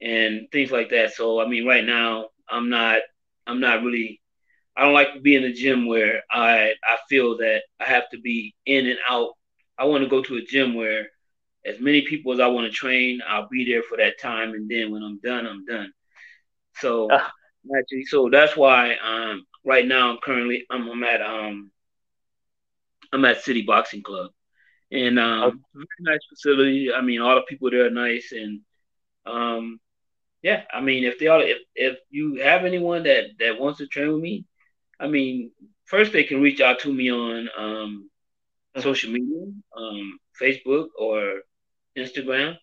and 0.00 0.48
things 0.52 0.70
like 0.70 0.90
that. 0.90 1.14
So, 1.14 1.40
I 1.40 1.46
mean, 1.48 1.66
right 1.66 1.84
now, 1.84 2.28
I'm 2.48 2.68
not, 2.68 3.00
I'm 3.46 3.60
not 3.60 3.82
really, 3.82 4.20
I 4.76 4.82
don't 4.82 4.94
like 4.94 5.14
to 5.14 5.20
be 5.20 5.34
in 5.34 5.44
a 5.44 5.52
gym 5.52 5.86
where 5.86 6.22
I, 6.30 6.74
I 6.84 6.98
feel 7.08 7.38
that 7.38 7.62
I 7.80 7.84
have 7.84 8.08
to 8.10 8.20
be 8.20 8.54
in 8.64 8.86
and 8.86 8.98
out. 9.08 9.32
I 9.76 9.84
want 9.84 10.04
to 10.04 10.10
go 10.10 10.22
to 10.22 10.36
a 10.36 10.42
gym 10.42 10.74
where 10.74 11.08
as 11.64 11.80
many 11.80 12.02
people 12.02 12.32
as 12.32 12.40
I 12.40 12.46
want 12.46 12.66
to 12.66 12.72
train, 12.72 13.20
I'll 13.26 13.48
be 13.48 13.64
there 13.64 13.82
for 13.82 13.96
that 13.98 14.20
time, 14.20 14.54
and 14.54 14.68
then 14.70 14.90
when 14.90 15.02
I'm 15.02 15.18
done, 15.20 15.46
I'm 15.46 15.64
done. 15.64 15.92
So 16.76 17.10
uh. 17.10 17.28
actually, 17.76 18.04
so 18.04 18.28
that's 18.30 18.56
why 18.56 18.96
um 18.96 19.44
right 19.64 19.86
now 19.86 20.10
I'm 20.10 20.18
currently 20.18 20.64
I'm, 20.70 20.88
I'm 20.88 21.04
at 21.04 21.20
um 21.20 21.70
I'm 23.12 23.24
at 23.24 23.42
City 23.42 23.62
Boxing 23.62 24.02
Club, 24.02 24.30
and 24.90 25.18
um 25.18 25.42
okay. 25.42 25.56
very 25.74 25.86
nice 26.00 26.20
facility. 26.28 26.92
I 26.92 27.00
mean, 27.02 27.20
all 27.20 27.34
the 27.34 27.42
people 27.42 27.70
there 27.70 27.86
are 27.86 27.90
nice, 27.90 28.32
and 28.32 28.60
um 29.26 29.80
yeah, 30.42 30.62
I 30.72 30.80
mean, 30.80 31.04
if 31.04 31.18
they 31.18 31.26
are 31.26 31.40
if 31.42 31.58
if 31.74 31.98
you 32.10 32.40
have 32.42 32.64
anyone 32.64 33.04
that 33.04 33.24
that 33.38 33.58
wants 33.60 33.78
to 33.78 33.86
train 33.86 34.12
with 34.12 34.22
me, 34.22 34.44
I 35.00 35.06
mean, 35.08 35.50
first 35.86 36.12
they 36.12 36.24
can 36.24 36.40
reach 36.42 36.60
out 36.60 36.80
to 36.80 36.92
me 36.92 37.10
on 37.10 37.48
um 37.58 38.10
social 38.76 39.10
media, 39.12 39.44
um, 39.76 40.18
Facebook 40.40 40.86
or 40.98 41.40
Instagram, 41.96 42.56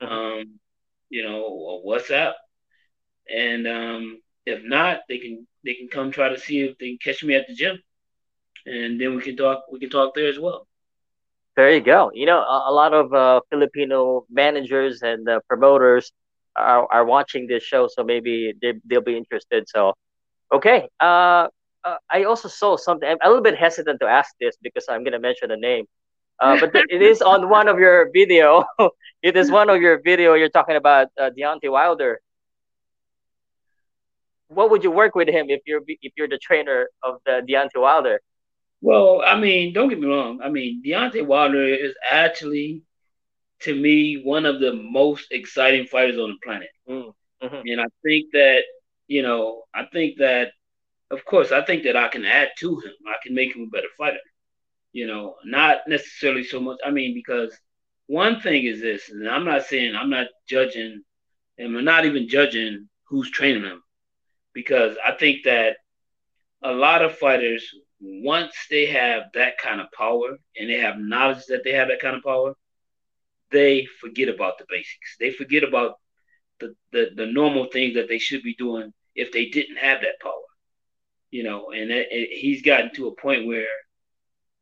um, 0.00 0.58
you 1.10 1.22
know, 1.22 1.42
or 1.42 1.82
WhatsApp, 1.84 2.32
and 3.34 3.66
um, 3.66 4.20
if 4.46 4.62
not, 4.64 5.00
they 5.08 5.18
can 5.18 5.46
they 5.64 5.74
can 5.74 5.88
come 5.88 6.10
try 6.10 6.28
to 6.28 6.38
see 6.38 6.60
if 6.60 6.76
they 6.78 6.88
can 6.88 6.98
catch 7.02 7.22
me 7.24 7.34
at 7.34 7.46
the 7.48 7.54
gym, 7.54 7.78
and 8.66 9.00
then 9.00 9.14
we 9.16 9.22
can 9.22 9.36
talk. 9.36 9.64
We 9.70 9.78
can 9.80 9.90
talk 9.90 10.14
there 10.14 10.28
as 10.28 10.38
well. 10.38 10.66
There 11.56 11.72
you 11.72 11.80
go. 11.80 12.10
You 12.14 12.26
know, 12.26 12.38
a, 12.38 12.64
a 12.70 12.72
lot 12.72 12.92
of 12.94 13.12
uh, 13.12 13.40
Filipino 13.50 14.24
managers 14.30 15.02
and 15.02 15.28
uh, 15.28 15.40
promoters 15.48 16.12
are, 16.58 16.88
are 16.92 17.04
watching 17.04 17.46
this 17.46 17.62
show, 17.62 17.88
so 17.88 18.04
maybe 18.04 18.54
they, 18.60 18.74
they'll 18.84 19.00
be 19.00 19.16
interested. 19.16 19.68
So, 19.68 19.94
okay. 20.52 20.88
Uh, 21.00 21.48
uh, 21.84 21.96
I 22.10 22.24
also 22.24 22.48
saw 22.48 22.76
something. 22.76 23.08
I'm 23.08 23.18
a 23.22 23.28
little 23.28 23.42
bit 23.42 23.56
hesitant 23.56 24.00
to 24.00 24.06
ask 24.06 24.34
this 24.40 24.56
because 24.62 24.86
I'm 24.88 25.04
going 25.04 25.12
to 25.12 25.18
mention 25.18 25.50
a 25.50 25.56
name. 25.56 25.86
Uh, 26.40 26.58
but 26.60 26.70
it 26.74 27.02
is 27.02 27.20
on 27.20 27.48
one 27.48 27.68
of 27.68 27.78
your 27.78 28.10
video. 28.12 28.64
it 29.22 29.36
is 29.36 29.50
one 29.50 29.70
of 29.70 29.80
your 29.80 30.00
video. 30.00 30.34
You're 30.34 30.48
talking 30.48 30.76
about 30.76 31.08
uh, 31.20 31.30
Deontay 31.36 31.70
Wilder. 31.70 32.20
What 34.48 34.70
would 34.70 34.84
you 34.84 34.90
work 34.90 35.14
with 35.14 35.28
him 35.28 35.50
if 35.50 35.60
you're 35.66 35.82
if 35.86 36.12
you're 36.16 36.28
the 36.28 36.38
trainer 36.38 36.88
of 37.02 37.16
the 37.26 37.42
Deontay 37.46 37.80
Wilder? 37.80 38.20
Well, 38.80 39.22
I 39.26 39.38
mean, 39.38 39.72
don't 39.72 39.88
get 39.88 40.00
me 40.00 40.06
wrong. 40.06 40.40
I 40.42 40.48
mean, 40.48 40.82
Deontay 40.84 41.26
Wilder 41.26 41.64
is 41.64 41.94
actually, 42.08 42.82
to 43.62 43.74
me, 43.74 44.22
one 44.22 44.46
of 44.46 44.60
the 44.60 44.72
most 44.72 45.26
exciting 45.30 45.86
fighters 45.86 46.18
on 46.18 46.30
the 46.30 46.36
planet. 46.44 46.68
Mm, 46.88 47.12
mm-hmm. 47.42 47.62
And 47.66 47.80
I 47.80 47.86
think 48.02 48.26
that, 48.32 48.62
you 49.06 49.22
know, 49.22 49.64
I 49.74 49.84
think 49.92 50.18
that, 50.18 50.52
of 51.10 51.24
course, 51.24 51.52
I 51.52 51.64
think 51.64 51.84
that 51.84 51.96
I 51.96 52.08
can 52.08 52.24
add 52.24 52.50
to 52.58 52.78
him. 52.80 52.92
I 53.06 53.16
can 53.22 53.34
make 53.34 53.54
him 53.54 53.62
a 53.62 53.66
better 53.66 53.88
fighter. 53.96 54.18
You 54.92 55.06
know, 55.06 55.36
not 55.44 55.78
necessarily 55.86 56.44
so 56.44 56.60
much. 56.60 56.78
I 56.84 56.90
mean, 56.90 57.14
because 57.14 57.56
one 58.06 58.40
thing 58.40 58.64
is 58.64 58.80
this, 58.80 59.10
and 59.10 59.28
I'm 59.28 59.44
not 59.44 59.64
saying 59.64 59.94
I'm 59.94 60.10
not 60.10 60.28
judging, 60.48 61.02
and 61.58 61.76
I'm 61.76 61.84
not 61.84 62.06
even 62.06 62.28
judging 62.28 62.88
who's 63.08 63.30
training 63.30 63.62
them, 63.62 63.82
because 64.54 64.96
I 65.04 65.12
think 65.12 65.44
that 65.44 65.76
a 66.62 66.72
lot 66.72 67.02
of 67.02 67.18
fighters, 67.18 67.68
once 68.00 68.52
they 68.70 68.86
have 68.86 69.24
that 69.34 69.58
kind 69.58 69.80
of 69.80 69.92
power 69.92 70.36
and 70.58 70.70
they 70.70 70.78
have 70.78 70.98
knowledge 70.98 71.44
that 71.48 71.64
they 71.64 71.72
have 71.72 71.88
that 71.88 72.00
kind 72.00 72.16
of 72.16 72.22
power, 72.22 72.54
they 73.50 73.86
forget 74.00 74.28
about 74.28 74.58
the 74.58 74.66
basics. 74.68 75.16
They 75.18 75.30
forget 75.32 75.64
about 75.64 75.94
the, 76.60 76.74
the, 76.92 77.10
the 77.14 77.26
normal 77.26 77.66
things 77.66 77.94
that 77.94 78.08
they 78.08 78.18
should 78.18 78.42
be 78.42 78.54
doing 78.54 78.92
if 79.14 79.32
they 79.32 79.46
didn't 79.46 79.76
have 79.76 80.00
that 80.02 80.20
power. 80.20 80.32
You 81.30 81.44
know, 81.44 81.70
and 81.70 81.90
it, 81.90 82.08
it, 82.10 82.38
he's 82.38 82.62
gotten 82.62 82.92
to 82.94 83.08
a 83.08 83.14
point 83.14 83.46
where 83.46 83.66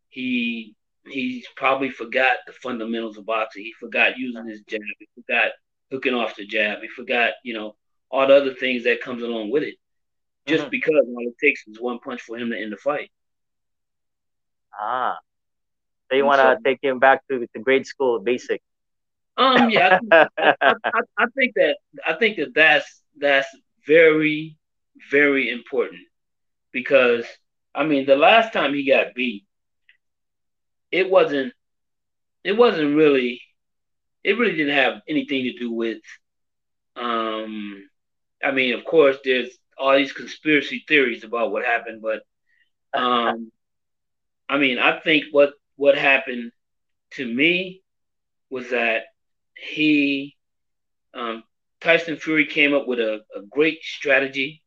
he 0.09 0.75
he's 1.09 1.47
probably 1.55 1.91
forgot 1.91 2.39
the 2.47 2.53
fundamentals 2.53 3.17
of 3.17 3.27
boxing. 3.27 3.63
He 3.63 3.73
forgot 3.79 4.19
using 4.19 4.47
his 4.47 4.63
jab. 4.63 4.81
He 4.99 5.09
forgot 5.15 5.53
hooking 5.91 6.15
off 6.15 6.37
the 6.37 6.47
jab. 6.47 6.81
He 6.83 6.89
forgot, 6.89 7.35
you 7.45 7.55
know, 7.55 7.77
all 8.11 8.27
the 8.27 8.35
other 8.35 8.55
things 8.55 8.85
that 8.85 9.01
comes 9.01 9.23
along 9.23 9.51
with 9.51 9.63
it. 9.63 9.77
Just 10.47 10.63
mm-hmm. 10.63 10.71
because 10.71 11.05
all 11.09 11.27
it 11.27 11.35
takes 11.41 11.67
is 11.67 11.81
one 11.81 11.99
punch 11.99 12.23
for 12.23 12.37
him 12.37 12.51
to 12.51 12.61
end 12.61 12.73
the 12.73 12.77
fight. 12.77 13.11
Ah. 14.79 15.19
So 16.11 16.17
you 16.17 16.25
want 16.25 16.41
to 16.41 16.57
so, 16.57 16.63
take 16.65 16.79
him 16.83 16.99
back 16.99 17.27
to 17.29 17.47
the 17.53 17.61
grade 17.61 17.87
school 17.87 18.21
basic? 18.21 18.63
Um, 19.37 19.71
yeah, 19.71 19.99
I, 20.11 20.27
I, 20.63 20.75
I, 20.93 21.01
I 21.19 21.27
think 21.37 21.55
that 21.57 21.77
I 22.07 22.15
think 22.15 22.37
that 22.37 22.55
that's 22.55 23.03
that's 23.19 23.49
very 23.87 24.57
very 25.11 25.51
important 25.51 26.03
because 26.73 27.27
I 27.75 27.85
mean 27.85 28.07
the 28.07 28.17
last 28.17 28.53
time 28.53 28.75
he 28.75 28.87
got 28.87 29.15
beat, 29.15 29.45
it 30.91 31.11
wasn't 31.11 31.53
it 32.45 32.53
wasn't 32.53 32.97
really 32.97 33.41
it 34.25 34.39
really 34.39 34.57
didn't 34.57 34.75
have 34.75 35.01
anything 35.09 35.45
to 35.45 35.59
do 35.59 35.73
with 35.73 35.99
um 36.97 37.89
I 38.45 38.53
mean, 38.53 38.75
of 38.75 38.85
course, 38.85 39.17
there's 39.25 39.51
all 39.79 39.97
these 39.97 40.13
conspiracy 40.13 40.85
theories 40.87 41.25
about 41.25 41.53
what 41.53 41.65
happened, 41.65 42.03
but 42.03 42.23
um, 42.99 43.53
I 44.49 44.59
mean, 44.59 44.79
I 44.79 45.01
think 45.01 45.25
what 45.33 45.55
what 45.77 45.97
happened 45.99 46.53
to 47.13 47.27
me 47.27 47.83
was 48.51 48.71
that 48.71 49.05
he 49.57 50.37
um, 51.15 51.45
Tyson 51.81 52.17
Fury 52.17 52.47
came 52.47 52.75
up 52.75 52.87
with 52.87 53.01
a, 53.01 53.21
a 53.35 53.43
great 53.51 53.83
strategy. 53.83 54.63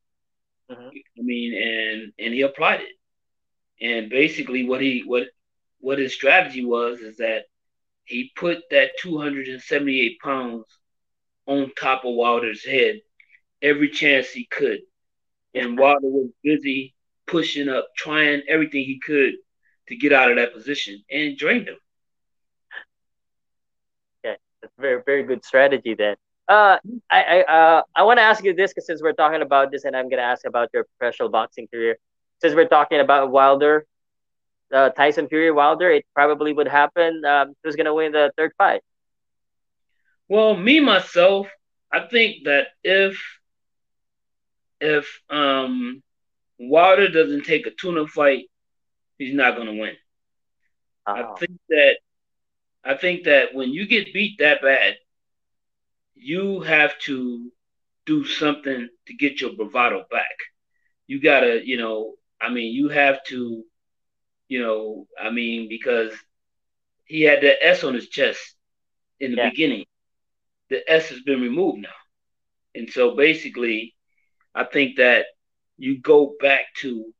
Mm-hmm. 0.69 0.87
I 0.87 1.21
mean, 1.21 1.53
and 1.53 2.13
and 2.19 2.33
he 2.33 2.41
applied 2.41 2.81
it. 2.81 3.85
And 3.85 4.09
basically, 4.09 4.67
what 4.67 4.81
he 4.81 5.03
what 5.05 5.27
what 5.79 5.99
his 5.99 6.13
strategy 6.13 6.65
was 6.65 6.99
is 6.99 7.17
that 7.17 7.45
he 8.03 8.31
put 8.35 8.59
that 8.71 8.91
278 8.99 10.19
pounds 10.19 10.65
on 11.45 11.71
top 11.79 12.05
of 12.05 12.15
Wilder's 12.15 12.65
head 12.65 13.01
every 13.61 13.89
chance 13.89 14.29
he 14.29 14.45
could. 14.45 14.79
And 15.53 15.77
Wilder 15.77 16.07
was 16.07 16.29
busy 16.43 16.95
pushing 17.27 17.69
up, 17.69 17.87
trying 17.95 18.41
everything 18.47 18.83
he 18.83 18.99
could 18.99 19.33
to 19.87 19.95
get 19.95 20.13
out 20.13 20.31
of 20.31 20.37
that 20.37 20.53
position 20.53 21.03
and 21.09 21.37
drained 21.37 21.67
him. 21.67 21.77
Very, 24.77 25.01
very 25.05 25.23
good 25.23 25.43
strategy 25.43 25.93
then. 25.93 26.15
Uh, 26.47 26.77
I, 27.11 27.23
I, 27.23 27.41
uh, 27.43 27.81
I 27.95 28.03
want 28.03 28.17
to 28.17 28.23
ask 28.23 28.43
you 28.43 28.55
this 28.55 28.71
because 28.71 28.87
since 28.87 29.01
we're 29.03 29.13
talking 29.13 29.41
about 29.41 29.71
this, 29.71 29.85
and 29.85 29.95
I'm 29.95 30.09
gonna 30.09 30.23
ask 30.23 30.45
about 30.45 30.69
your 30.73 30.85
professional 30.97 31.29
boxing 31.29 31.67
career. 31.67 31.97
Since 32.41 32.55
we're 32.55 32.67
talking 32.67 32.99
about 32.99 33.29
Wilder, 33.31 33.85
uh, 34.73 34.89
Tyson 34.89 35.27
Fury, 35.27 35.51
Wilder, 35.51 35.91
it 35.91 36.05
probably 36.15 36.53
would 36.53 36.67
happen. 36.67 37.23
Um, 37.23 37.55
who's 37.63 37.75
gonna 37.75 37.93
win 37.93 38.13
the 38.13 38.31
third 38.35 38.53
fight? 38.57 38.81
Well, 40.27 40.55
me 40.55 40.79
myself, 40.79 41.47
I 41.91 42.01
think 42.01 42.45
that 42.45 42.67
if 42.83 43.21
if 44.81 45.21
um 45.29 46.01
Wilder 46.57 47.09
doesn't 47.09 47.45
take 47.45 47.67
a 47.67 47.71
tune-up 47.71 48.09
fight, 48.09 48.45
he's 49.17 49.33
not 49.33 49.55
gonna 49.55 49.73
win. 49.73 49.95
Oh. 51.05 51.13
I 51.13 51.35
think 51.37 51.59
that 51.69 51.97
I 52.89 52.97
think 52.97 53.25
that 53.25 53.53
when 53.55 53.71
you 53.71 53.87
get 53.87 54.13
beat 54.13 54.39
that 54.39 54.61
bad, 54.63 54.95
you 56.15 56.61
have 56.61 56.97
to 56.99 57.51
do 58.05 58.25
something 58.25 58.89
to 59.07 59.13
get 59.15 59.41
your 59.41 59.53
bravado 59.55 60.05
back. 60.11 60.37
You 61.07 61.21
gotta, 61.21 61.65
you 61.65 61.77
know, 61.77 62.15
I 62.41 62.49
mean, 62.49 62.73
you 62.73 62.89
have 62.89 63.23
to, 63.25 63.63
you 64.49 64.61
know, 64.61 65.07
I 65.21 65.29
mean, 65.29 65.69
because 65.69 66.13
he 67.05 67.21
had 67.21 67.41
the 67.41 67.63
S 67.65 67.83
on 67.83 67.95
his 67.95 68.09
chest 68.09 68.55
in 69.19 69.31
the 69.31 69.37
yeah. 69.37 69.49
beginning. 69.51 69.85
The 70.69 70.89
S 70.91 71.09
has 71.09 71.21
been 71.21 71.41
removed 71.41 71.81
now. 71.81 71.89
And 72.75 72.89
so 72.89 73.15
basically, 73.15 73.95
I 74.55 74.65
think 74.65 74.97
that 74.97 75.25
you 75.77 75.99
go 76.01 76.35
back 76.39 76.65
to 76.81 77.13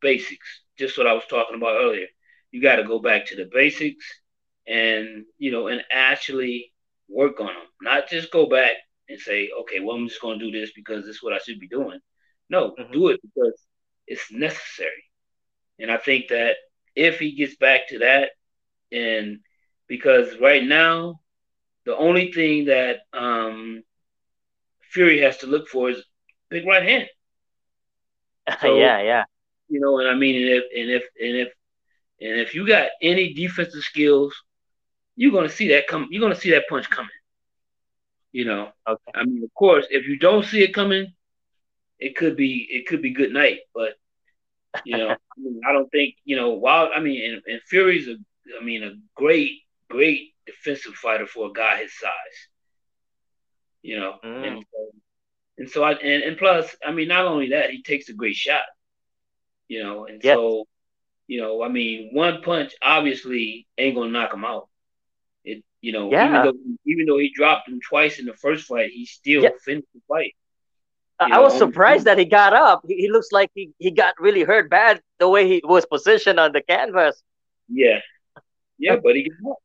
basics, 0.00 0.62
just 0.78 0.98
what 0.98 1.06
I 1.06 1.14
was 1.14 1.26
talking 1.28 1.56
about 1.56 1.76
earlier. 1.80 2.08
You 2.50 2.62
got 2.62 2.76
to 2.76 2.84
go 2.84 2.98
back 3.00 3.26
to 3.26 3.36
the 3.36 3.50
basics 3.52 4.04
and, 4.66 5.24
you 5.38 5.50
know, 5.50 5.68
and 5.68 5.82
actually 5.90 6.72
work 7.08 7.40
on 7.40 7.46
them, 7.46 7.66
not 7.80 8.08
just 8.08 8.30
go 8.30 8.46
back 8.46 8.72
and 9.08 9.18
say, 9.18 9.50
okay, 9.60 9.80
well, 9.80 9.96
I'm 9.96 10.08
just 10.08 10.20
going 10.20 10.38
to 10.38 10.50
do 10.50 10.58
this 10.58 10.72
because 10.74 11.04
this 11.04 11.16
is 11.16 11.22
what 11.22 11.32
I 11.32 11.38
should 11.38 11.60
be 11.60 11.68
doing. 11.68 11.98
No, 12.48 12.70
mm-hmm. 12.70 12.92
do 12.92 13.08
it 13.08 13.20
because 13.22 13.60
it's 14.06 14.30
necessary. 14.30 15.04
And 15.78 15.90
I 15.90 15.96
think 15.96 16.28
that 16.28 16.56
if 16.94 17.18
he 17.18 17.32
gets 17.32 17.56
back 17.56 17.88
to 17.88 18.00
that, 18.00 18.30
and 18.90 19.40
because 19.88 20.38
right 20.38 20.62
now, 20.62 21.20
the 21.84 21.96
only 21.96 22.32
thing 22.32 22.66
that 22.66 23.00
um, 23.12 23.82
Fury 24.80 25.20
has 25.20 25.38
to 25.38 25.46
look 25.46 25.68
for 25.68 25.90
is 25.90 26.04
big 26.48 26.66
right 26.66 26.82
hand. 26.82 27.08
So, 28.60 28.76
yeah, 28.76 29.00
yeah. 29.00 29.24
You 29.68 29.80
know, 29.80 29.98
and 30.00 30.08
I 30.08 30.14
mean, 30.14 30.34
and 30.34 30.50
if 30.50 30.64
and 30.76 30.90
if 30.90 31.02
and 31.20 31.36
if 31.36 31.48
and 32.20 32.40
if 32.40 32.54
you 32.54 32.66
got 32.66 32.88
any 33.00 33.32
defensive 33.32 33.82
skills, 33.82 34.34
you're 35.16 35.32
gonna 35.32 35.48
see 35.48 35.68
that 35.68 35.86
come. 35.86 36.08
You're 36.10 36.22
gonna 36.22 36.40
see 36.40 36.50
that 36.52 36.68
punch 36.68 36.88
coming. 36.88 37.10
You 38.32 38.44
know. 38.46 38.72
Okay. 38.88 39.12
I 39.14 39.24
mean, 39.24 39.42
of 39.44 39.52
course, 39.54 39.86
if 39.90 40.06
you 40.06 40.18
don't 40.18 40.44
see 40.44 40.62
it 40.62 40.74
coming, 40.74 41.12
it 41.98 42.16
could 42.16 42.36
be 42.36 42.66
it 42.70 42.86
could 42.86 43.02
be 43.02 43.12
good 43.12 43.32
night. 43.32 43.60
But 43.74 43.94
you 44.84 44.96
know, 44.96 45.10
I, 45.10 45.16
mean, 45.40 45.60
I 45.68 45.72
don't 45.72 45.90
think 45.90 46.16
you 46.24 46.36
know. 46.36 46.50
While 46.50 46.90
I 46.94 47.00
mean, 47.00 47.32
and, 47.32 47.42
and 47.46 47.62
Fury's 47.66 48.08
a, 48.08 48.16
I 48.60 48.64
mean, 48.64 48.82
a 48.82 48.92
great, 49.14 49.60
great 49.88 50.34
defensive 50.46 50.94
fighter 50.94 51.26
for 51.26 51.48
a 51.48 51.52
guy 51.52 51.82
his 51.82 51.98
size. 51.98 52.10
You 53.82 53.98
know, 53.98 54.18
mm. 54.24 54.46
and 54.46 54.64
and 55.58 55.70
so 55.70 55.82
I 55.82 55.92
and, 55.92 56.22
and 56.22 56.38
plus, 56.38 56.74
I 56.84 56.92
mean, 56.92 57.08
not 57.08 57.26
only 57.26 57.50
that, 57.50 57.70
he 57.70 57.82
takes 57.82 58.08
a 58.08 58.14
great 58.14 58.36
shot. 58.36 58.62
You 59.68 59.82
know, 59.82 60.06
and 60.06 60.22
yep. 60.22 60.36
so, 60.36 60.66
you 61.26 61.40
know, 61.40 61.62
I 61.62 61.68
mean, 61.68 62.10
one 62.12 62.42
punch 62.42 62.74
obviously 62.82 63.66
ain't 63.78 63.94
gonna 63.94 64.10
knock 64.10 64.34
him 64.34 64.44
out. 64.44 64.68
You 65.82 65.92
know, 65.92 66.10
yeah. 66.10 66.28
even 66.28 66.42
though 66.42 66.54
even 66.86 67.06
though 67.06 67.18
he 67.18 67.30
dropped 67.34 67.68
him 67.68 67.80
twice 67.86 68.18
in 68.18 68.24
the 68.24 68.34
first 68.34 68.64
fight, 68.66 68.90
he 68.90 69.04
still 69.04 69.42
yep. 69.42 69.58
finished 69.60 69.88
the 69.94 70.00
fight. 70.08 70.34
I 71.20 71.28
know, 71.28 71.42
was 71.42 71.58
surprised 71.58 72.06
that 72.06 72.18
he 72.18 72.24
got 72.24 72.52
up. 72.52 72.82
He, 72.88 72.94
he, 72.94 73.10
looks 73.10 73.28
like 73.30 73.50
he, 73.54 73.70
he 73.78 73.92
got 73.92 74.14
really 74.18 74.42
hurt 74.42 74.70
bad 74.70 75.00
the 75.18 75.28
way 75.28 75.46
he 75.46 75.60
was 75.62 75.86
positioned 75.86 76.40
on 76.40 76.52
the 76.52 76.62
canvas. 76.62 77.22
Yeah, 77.68 78.00
yeah, 78.78 78.96
but 79.04 79.14
he 79.14 79.28
got 79.28 79.52
up. 79.52 79.58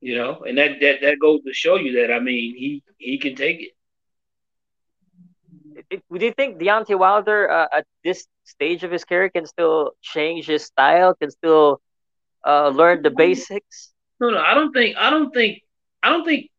You 0.00 0.18
know, 0.18 0.42
and 0.42 0.58
that, 0.58 0.80
that 0.80 1.00
that 1.02 1.18
goes 1.20 1.42
to 1.44 1.54
show 1.54 1.76
you 1.76 2.00
that 2.00 2.12
I 2.12 2.18
mean 2.18 2.56
he 2.56 2.82
he 2.98 3.18
can 3.18 3.36
take 3.36 3.60
it 3.60 3.72
do 5.90 6.24
you 6.24 6.32
think 6.32 6.58
Deontay 6.58 6.98
Wilder 6.98 7.50
uh, 7.50 7.68
at 7.72 7.86
this 8.04 8.26
stage 8.44 8.84
of 8.84 8.90
his 8.90 9.04
career 9.04 9.28
can 9.30 9.46
still 9.46 9.92
change 10.00 10.46
his 10.46 10.64
style, 10.64 11.14
can 11.14 11.30
still 11.30 11.80
uh, 12.46 12.68
learn 12.68 13.02
the 13.02 13.10
basics? 13.10 13.91
No, 14.22 14.30
no, 14.30 14.38
I 14.40 14.54
don't 14.54 14.72
think. 14.72 14.96
I 14.98 15.10
don't 15.10 15.32
think. 15.34 15.62
I 16.04 16.10
don't 16.10 16.24
think 16.24 16.50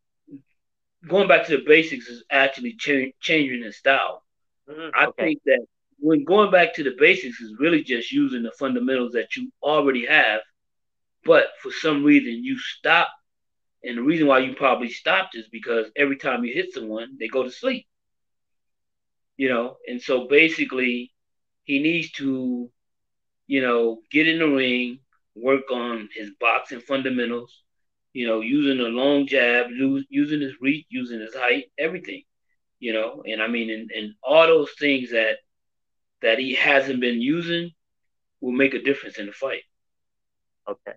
going 1.08 1.28
back 1.28 1.46
to 1.46 1.58
the 1.58 1.64
basics 1.66 2.08
is 2.08 2.24
actually 2.30 2.74
ch- 2.74 3.14
changing 3.20 3.62
the 3.62 3.72
style. 3.72 4.22
Mm-hmm. 4.70 4.90
I 4.94 5.06
okay. 5.06 5.24
think 5.24 5.42
that 5.46 5.66
when 5.98 6.24
going 6.24 6.52
back 6.52 6.74
to 6.76 6.84
the 6.84 6.94
basics 6.98 7.40
is 7.40 7.56
really 7.58 7.82
just 7.82 8.12
using 8.12 8.42
the 8.42 8.52
fundamentals 8.58 9.14
that 9.14 9.36
you 9.36 9.50
already 9.62 10.06
have, 10.06 10.42
but 11.24 11.46
for 11.62 11.72
some 11.72 12.04
reason 12.04 12.44
you 12.44 12.58
stop. 12.58 13.08
And 13.84 13.98
the 13.98 14.02
reason 14.02 14.28
why 14.28 14.40
you 14.40 14.54
probably 14.54 14.90
stopped 14.90 15.36
is 15.36 15.46
because 15.52 15.88
every 15.96 16.16
time 16.16 16.44
you 16.44 16.54
hit 16.54 16.72
someone, 16.72 17.16
they 17.18 17.28
go 17.28 17.42
to 17.42 17.50
sleep 17.50 17.86
you 19.36 19.48
know, 19.48 19.76
and 19.86 20.00
so 20.00 20.28
basically 20.28 21.12
he 21.64 21.80
needs 21.80 22.12
to, 22.12 22.70
you 23.46 23.62
know, 23.62 24.00
get 24.10 24.28
in 24.28 24.38
the 24.38 24.48
ring, 24.48 25.00
work 25.34 25.70
on 25.70 26.08
his 26.14 26.30
boxing 26.40 26.80
fundamentals, 26.80 27.62
you 28.12 28.26
know, 28.26 28.40
using 28.40 28.84
a 28.84 28.88
long 28.88 29.26
jab, 29.26 29.66
using 29.70 30.40
his 30.40 30.54
reach, 30.60 30.86
using 30.88 31.20
his 31.20 31.34
height, 31.34 31.64
everything, 31.78 32.22
you 32.78 32.92
know, 32.92 33.22
and 33.26 33.42
I 33.42 33.48
mean, 33.48 33.70
and, 33.70 33.90
and 33.90 34.14
all 34.22 34.46
those 34.46 34.70
things 34.78 35.10
that 35.10 35.38
that 36.22 36.38
he 36.38 36.54
hasn't 36.54 37.00
been 37.00 37.20
using 37.20 37.70
will 38.40 38.52
make 38.52 38.74
a 38.74 38.82
difference 38.82 39.18
in 39.18 39.26
the 39.26 39.32
fight. 39.32 39.62
Okay, 40.68 40.96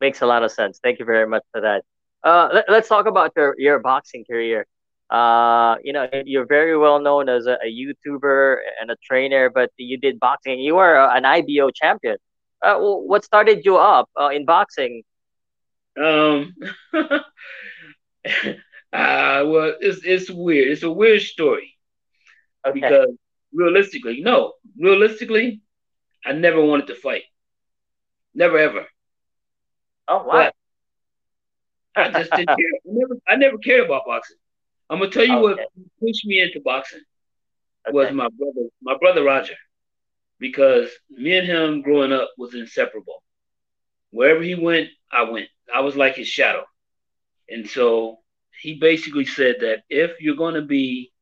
makes 0.00 0.20
a 0.22 0.26
lot 0.26 0.42
of 0.42 0.50
sense. 0.50 0.80
Thank 0.82 0.98
you 0.98 1.04
very 1.04 1.26
much 1.26 1.44
for 1.52 1.60
that. 1.60 1.84
Uh, 2.22 2.48
let, 2.52 2.68
us 2.68 2.88
talk 2.88 3.06
about 3.06 3.32
your 3.36 3.54
your 3.58 3.78
boxing 3.78 4.24
career 4.24 4.66
uh, 5.10 5.76
you 5.84 5.92
know, 5.92 6.08
you're 6.24 6.46
very 6.46 6.76
well 6.76 6.98
known 6.98 7.28
as 7.28 7.46
a, 7.46 7.56
a, 7.64 7.70
YouTuber 7.70 8.56
and 8.80 8.90
a 8.90 8.96
trainer, 9.04 9.48
but 9.48 9.70
you 9.76 9.96
did 9.98 10.18
boxing. 10.18 10.58
You 10.58 10.76
were 10.76 10.98
an 10.98 11.24
IBO 11.24 11.70
champion. 11.70 12.16
Uh, 12.62 12.78
what 12.78 13.24
started 13.24 13.64
you 13.64 13.76
up 13.76 14.08
uh, 14.18 14.28
in 14.28 14.44
boxing? 14.44 15.02
Um, 15.98 16.54
uh, 16.94 17.20
well, 18.92 19.74
it's 19.80 20.00
it's 20.04 20.30
weird. 20.30 20.68
It's 20.68 20.82
a 20.82 20.90
weird 20.90 21.22
story 21.22 21.76
okay. 22.66 22.80
because 22.80 23.14
realistically, 23.52 24.20
no, 24.20 24.54
realistically, 24.78 25.60
I 26.24 26.32
never 26.32 26.62
wanted 26.62 26.88
to 26.88 26.94
fight. 26.94 27.22
Never 28.34 28.58
ever. 28.58 28.86
Oh 30.08 30.24
wow! 30.24 30.32
But 30.32 30.54
I 31.96 32.18
just 32.18 32.30
didn't 32.32 32.48
care. 32.48 32.56
I 32.56 32.80
never, 32.86 33.14
I 33.28 33.36
never 33.36 33.58
cared 33.58 33.86
about 33.86 34.02
boxing. 34.06 34.36
I'm 34.90 34.98
gonna 34.98 35.10
tell 35.10 35.24
you 35.24 35.36
okay. 35.36 35.62
what 35.62 35.68
pushed 36.00 36.26
me 36.26 36.40
into 36.40 36.60
boxing 36.60 37.00
okay. 37.88 37.94
was 37.94 38.12
my 38.12 38.28
brother, 38.28 38.68
my 38.82 38.96
brother 38.98 39.24
Roger, 39.24 39.54
because 40.38 40.90
me 41.10 41.36
and 41.36 41.46
him 41.46 41.82
growing 41.82 42.12
up 42.12 42.30
was 42.38 42.54
inseparable. 42.54 43.22
Wherever 44.10 44.42
he 44.42 44.54
went, 44.54 44.88
I 45.12 45.22
went. 45.24 45.48
I 45.72 45.80
was 45.80 45.96
like 45.96 46.16
his 46.16 46.28
shadow, 46.28 46.64
and 47.48 47.68
so 47.68 48.18
he 48.60 48.74
basically 48.78 49.24
said 49.26 49.56
that 49.60 49.82
if 49.90 50.20
you're 50.20 50.36
gonna 50.36 50.62
be, 50.62 51.12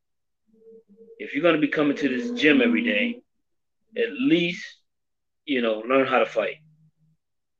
if 1.18 1.34
you're 1.34 1.42
gonna 1.42 1.58
be 1.58 1.68
coming 1.68 1.96
to 1.96 2.08
this 2.08 2.30
gym 2.32 2.60
every 2.62 2.82
day, 2.82 3.22
at 3.96 4.12
least, 4.12 4.64
you 5.44 5.60
know, 5.62 5.80
learn 5.80 6.06
how 6.06 6.18
to 6.18 6.26
fight. 6.26 6.56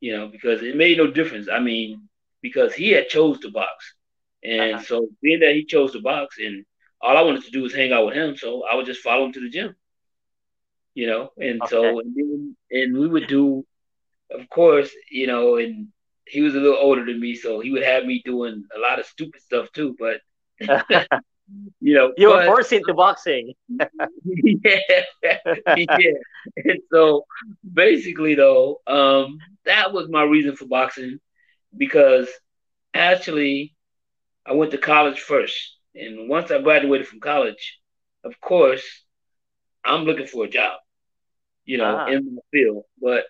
you 0.01 0.17
know, 0.17 0.29
because 0.29 0.63
it 0.63 0.77
made 0.77 0.99
no 0.99 1.07
difference. 1.11 1.49
I 1.51 1.61
mean, 1.61 2.09
because 2.43 2.75
he 2.75 2.91
had 2.91 3.09
chose 3.09 3.41
to 3.41 3.51
box, 3.51 3.95
and 4.43 4.77
uh-huh. 4.77 4.85
so 4.85 5.09
being 5.23 5.41
that 5.41 5.55
he 5.55 5.65
chose 5.65 5.93
to 5.93 6.01
box, 6.01 6.37
and 6.39 6.65
all 7.01 7.17
I 7.17 7.23
wanted 7.23 7.45
to 7.45 7.51
do 7.51 7.63
was 7.63 7.75
hang 7.75 7.93
out 7.93 8.07
with 8.07 8.15
him, 8.15 8.37
so 8.37 8.65
I 8.71 8.75
would 8.77 8.87
just 8.87 9.01
follow 9.03 9.27
him 9.27 9.33
to 9.35 9.41
the 9.41 9.51
gym. 9.51 9.77
You 10.95 11.09
know, 11.09 11.31
and 11.39 11.61
okay. 11.63 11.71
so 11.71 12.01
and, 12.01 12.15
then, 12.15 12.57
and 12.71 12.97
we 12.97 13.09
would 13.09 13.27
do, 13.27 13.67
of 14.31 14.49
course, 14.49 14.91
you 15.11 15.27
know, 15.27 15.57
and 15.57 15.89
he 16.27 16.41
was 16.41 16.55
a 16.55 16.59
little 16.59 16.79
older 16.79 17.05
than 17.05 17.21
me, 17.21 17.35
so 17.35 17.61
he 17.61 17.71
would 17.71 17.83
have 17.83 18.05
me 18.05 18.23
doing 18.25 18.65
a 18.75 18.79
lot 18.79 19.01
of 19.01 19.07
stupid 19.07 19.43
stuff 19.43 19.73
too. 19.73 19.97
But 19.99 20.21
you 21.81 21.95
know, 21.95 22.13
you 22.17 22.29
were 22.29 22.45
forced 22.47 22.73
into 22.73 22.95
boxing. 22.95 23.55
yeah, 23.69 24.81
yeah. 25.23 25.39
And 26.57 26.81
so 26.93 27.27
basically, 27.73 28.35
though, 28.35 28.81
um, 28.87 29.39
that 29.65 29.93
was 29.93 30.09
my 30.09 30.23
reason 30.23 30.57
for 30.57 30.67
boxing 30.67 31.19
because 31.77 32.29
actually, 32.93 33.75
I 34.47 34.53
went 34.53 34.71
to 34.73 34.79
college 34.79 35.21
first, 35.21 35.57
and 35.95 36.29
once 36.29 36.51
I 36.51 36.61
graduated 36.61 37.09
from 37.09 37.21
college, 37.21 37.79
of 38.25 38.41
course, 38.41 38.85
I'm 39.85 40.05
looking 40.05 40.27
for 40.27 40.45
a 40.45 40.49
job, 40.49 40.79
you 41.65 41.79
know, 41.79 41.97
ah. 41.97 42.07
in 42.07 42.35
my 42.35 42.43
field. 42.53 42.85
But 43.01 43.25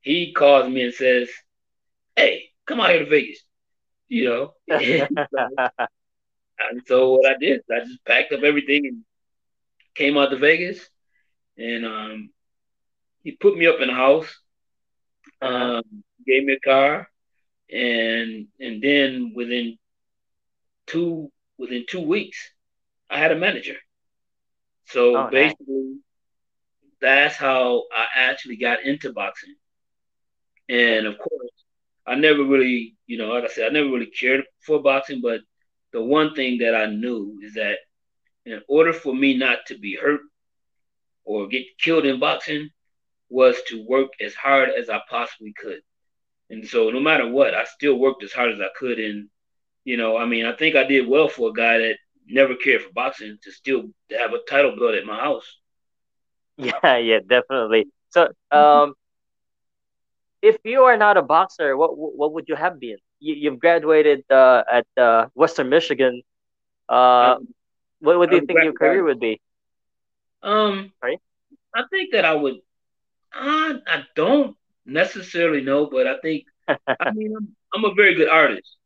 he 0.00 0.32
calls 0.32 0.68
me 0.68 0.84
and 0.84 0.94
says, 0.94 1.28
"Hey, 2.16 2.50
come 2.66 2.80
out 2.80 2.90
here 2.90 3.04
to 3.04 3.10
Vegas," 3.10 3.38
you 4.08 4.24
know. 4.24 4.54
And 6.58 6.82
so 6.86 7.14
what 7.14 7.30
I 7.30 7.36
did, 7.38 7.62
I 7.70 7.80
just 7.80 8.04
packed 8.04 8.32
up 8.32 8.42
everything 8.42 8.86
and 8.86 9.04
came 9.94 10.16
out 10.16 10.30
to 10.30 10.36
Vegas, 10.36 10.88
and 11.56 11.84
um, 11.84 12.30
he 13.22 13.32
put 13.32 13.56
me 13.56 13.66
up 13.66 13.80
in 13.80 13.90
a 13.90 13.94
house, 13.94 14.28
uh-huh. 15.40 15.76
um, 15.78 16.04
gave 16.26 16.44
me 16.44 16.54
a 16.54 16.60
car, 16.60 17.08
and 17.70 18.48
and 18.60 18.82
then 18.82 19.32
within 19.34 19.78
two 20.86 21.30
within 21.58 21.84
two 21.88 22.00
weeks, 22.00 22.38
I 23.10 23.18
had 23.18 23.32
a 23.32 23.36
manager. 23.36 23.76
So 24.86 25.16
oh, 25.16 25.30
basically. 25.30 25.98
That's 27.04 27.36
how 27.36 27.84
I 27.94 28.06
actually 28.30 28.56
got 28.56 28.82
into 28.84 29.12
boxing. 29.12 29.54
And 30.68 31.06
of 31.06 31.18
course, 31.18 31.50
I 32.06 32.14
never 32.14 32.44
really, 32.44 32.96
you 33.06 33.18
know, 33.18 33.28
like 33.28 33.44
I 33.44 33.48
said, 33.48 33.66
I 33.66 33.72
never 33.72 33.88
really 33.88 34.10
cared 34.10 34.44
for 34.60 34.82
boxing, 34.82 35.20
but 35.22 35.40
the 35.92 36.02
one 36.02 36.34
thing 36.34 36.58
that 36.58 36.74
I 36.74 36.86
knew 36.86 37.38
is 37.42 37.54
that 37.54 37.78
in 38.46 38.60
order 38.68 38.92
for 38.92 39.14
me 39.14 39.36
not 39.36 39.58
to 39.66 39.78
be 39.78 39.96
hurt 39.96 40.20
or 41.24 41.48
get 41.48 41.64
killed 41.78 42.04
in 42.04 42.20
boxing 42.20 42.68
was 43.30 43.56
to 43.68 43.86
work 43.86 44.10
as 44.20 44.34
hard 44.34 44.70
as 44.70 44.90
I 44.90 45.00
possibly 45.08 45.52
could. 45.56 45.80
And 46.50 46.66
so 46.66 46.90
no 46.90 47.00
matter 47.00 47.28
what, 47.28 47.54
I 47.54 47.64
still 47.64 47.98
worked 47.98 48.22
as 48.22 48.32
hard 48.32 48.52
as 48.52 48.60
I 48.60 48.68
could. 48.78 48.98
And, 48.98 49.28
you 49.84 49.96
know, 49.96 50.16
I 50.16 50.26
mean, 50.26 50.44
I 50.46 50.52
think 50.52 50.76
I 50.76 50.84
did 50.84 51.08
well 51.08 51.28
for 51.28 51.50
a 51.50 51.52
guy 51.52 51.78
that 51.78 51.96
never 52.26 52.54
cared 52.54 52.82
for 52.82 52.92
boxing 52.92 53.38
to 53.42 53.52
still 53.52 53.84
have 54.18 54.32
a 54.32 54.38
title 54.48 54.76
belt 54.76 54.94
at 54.94 55.06
my 55.06 55.18
house. 55.18 55.58
Yeah, 56.84 56.98
yeah, 56.98 57.18
definitely. 57.26 57.88
So, 58.10 58.28
um, 58.52 58.94
if 60.40 60.56
you 60.62 60.82
are 60.84 60.96
not 60.96 61.16
a 61.16 61.22
boxer, 61.22 61.76
what 61.76 61.96
what 61.96 62.32
would 62.34 62.48
you 62.48 62.54
have 62.54 62.78
been? 62.78 62.98
you, 63.24 63.50
have 63.50 63.58
graduated 63.58 64.24
uh, 64.30 64.62
at 64.70 64.86
uh, 64.96 65.26
Western 65.34 65.68
Michigan. 65.68 66.22
Uh, 66.88 67.36
um, 67.36 67.48
what, 68.00 68.30
do 68.30 68.36
you 68.36 68.46
think 68.46 68.62
your 68.62 68.72
career 68.72 69.02
would 69.02 69.20
be? 69.20 69.40
Um, 70.42 70.92
Sorry? 71.00 71.18
I 71.74 71.84
think 71.90 72.12
that 72.12 72.24
I 72.24 72.34
would. 72.34 72.56
Uh, 73.34 73.78
I 73.86 74.04
don't 74.14 74.56
necessarily 74.84 75.62
know, 75.62 75.86
but 75.86 76.06
I 76.06 76.18
think 76.18 76.44
I 76.68 77.10
mean 77.12 77.34
I'm, 77.36 77.56
I'm, 77.74 77.84
a 77.84 77.94
very 77.94 78.14
good 78.14 78.28
artist, 78.28 78.76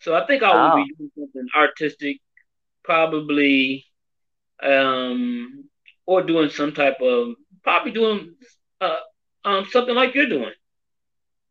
so 0.00 0.14
I 0.14 0.26
think 0.26 0.42
I 0.42 0.52
would 0.52 0.72
oh. 0.72 0.84
be 0.84 0.94
doing 0.96 1.10
something 1.18 1.48
artistic, 1.56 2.20
probably, 2.84 3.84
um, 4.62 5.64
or 6.06 6.22
doing 6.22 6.50
some 6.50 6.72
type 6.72 7.00
of 7.02 7.34
probably 7.62 7.92
doing 7.92 8.34
uh, 8.80 8.96
um 9.44 9.66
something 9.70 9.94
like 9.94 10.14
you're 10.14 10.28
doing. 10.28 10.52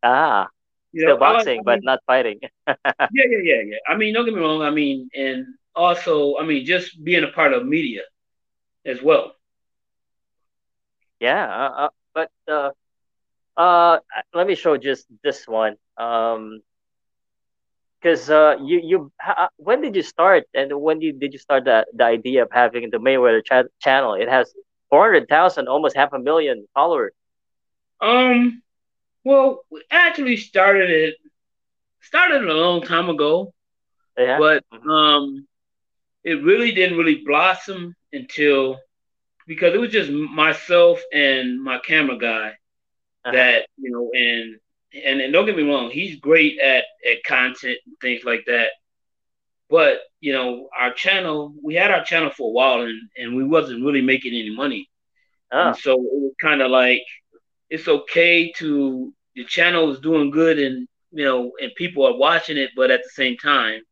Ah, 0.02 0.48
you 0.92 1.02
Still 1.02 1.16
know, 1.18 1.18
boxing, 1.18 1.60
I 1.60 1.62
mean, 1.64 1.64
but 1.64 1.80
not 1.82 2.00
fighting. 2.06 2.40
yeah, 3.10 3.24
yeah, 3.30 3.38
yeah, 3.42 3.62
yeah. 3.66 3.76
I 3.88 3.96
mean, 3.96 4.14
don't 4.14 4.24
get 4.24 4.34
me 4.34 4.40
wrong. 4.40 4.62
I 4.62 4.70
mean, 4.70 5.08
and 5.14 5.44
also, 5.74 6.36
I 6.40 6.44
mean, 6.44 6.64
just 6.64 7.02
being 7.04 7.24
a 7.24 7.28
part 7.28 7.52
of 7.52 7.66
media 7.66 8.02
as 8.86 9.02
well. 9.02 9.32
Yeah, 11.20 11.44
uh, 11.46 11.86
uh, 11.86 11.88
but 12.14 12.30
uh, 12.48 12.70
uh, 13.56 13.98
let 14.34 14.46
me 14.46 14.54
show 14.54 14.76
just 14.76 15.06
this 15.22 15.46
one. 15.46 15.76
Um, 15.96 16.60
because 18.06 18.30
uh, 18.30 18.54
you 18.62 18.80
you 18.84 19.12
uh, 19.26 19.48
when 19.56 19.80
did 19.80 19.96
you 19.96 20.02
start 20.02 20.44
and 20.54 20.72
when 20.80 21.00
did, 21.00 21.18
did 21.18 21.32
you 21.32 21.40
start 21.40 21.64
the, 21.64 21.84
the 21.92 22.04
idea 22.04 22.44
of 22.44 22.48
having 22.52 22.88
the 22.90 22.98
Mayweather 22.98 23.44
cha- 23.44 23.64
channel? 23.80 24.14
It 24.14 24.28
has 24.28 24.54
four 24.90 25.06
hundred 25.06 25.28
thousand, 25.28 25.66
almost 25.66 25.96
half 25.96 26.12
a 26.12 26.18
million 26.20 26.68
followers. 26.72 27.12
Um, 28.00 28.62
well, 29.24 29.64
we 29.70 29.82
actually 29.90 30.36
started 30.36 30.88
it 30.88 31.16
started 32.00 32.48
a 32.48 32.54
long 32.54 32.82
time 32.82 33.08
ago, 33.08 33.52
yeah. 34.16 34.38
but 34.38 34.64
mm-hmm. 34.72 34.88
um, 34.88 35.48
it 36.22 36.44
really 36.44 36.70
didn't 36.70 36.96
really 36.96 37.22
blossom 37.26 37.96
until 38.12 38.78
because 39.48 39.74
it 39.74 39.80
was 39.80 39.90
just 39.90 40.12
myself 40.12 41.00
and 41.12 41.60
my 41.60 41.78
camera 41.78 42.18
guy 42.18 42.48
uh-huh. 43.24 43.32
that 43.32 43.66
you 43.76 43.90
know, 43.90 44.10
and, 44.14 44.60
and 44.92 45.20
and 45.20 45.32
don't 45.32 45.46
get 45.46 45.56
me 45.56 45.62
wrong, 45.62 45.90
he's 45.90 46.16
great 46.16 46.58
at 46.58 46.84
at 47.08 47.24
content 47.24 47.78
and 47.86 47.96
things 48.00 48.24
like 48.24 48.44
that. 48.46 48.70
But 49.68 50.00
you 50.20 50.32
know, 50.32 50.68
our 50.78 50.92
channel, 50.92 51.54
we 51.62 51.74
had 51.74 51.90
our 51.90 52.04
channel 52.04 52.30
for 52.30 52.48
a 52.48 52.52
while, 52.52 52.82
and 52.82 53.00
and 53.16 53.36
we 53.36 53.44
wasn't 53.44 53.84
really 53.84 54.02
making 54.02 54.34
any 54.34 54.54
money. 54.54 54.88
Oh. 55.52 55.68
And 55.68 55.76
so 55.76 55.92
it 55.94 55.98
was 56.00 56.32
kind 56.40 56.62
of 56.62 56.70
like 56.70 57.02
it's 57.70 57.88
okay 57.88 58.52
to 58.52 59.12
the 59.34 59.44
channel 59.44 59.92
is 59.92 60.00
doing 60.00 60.30
good 60.30 60.58
and 60.58 60.88
you 61.12 61.24
know 61.24 61.52
and 61.60 61.72
people 61.76 62.06
are 62.06 62.16
watching 62.16 62.56
it, 62.56 62.70
but 62.76 62.90
at 62.90 63.02
the 63.02 63.10
same 63.10 63.36
time, 63.36 63.82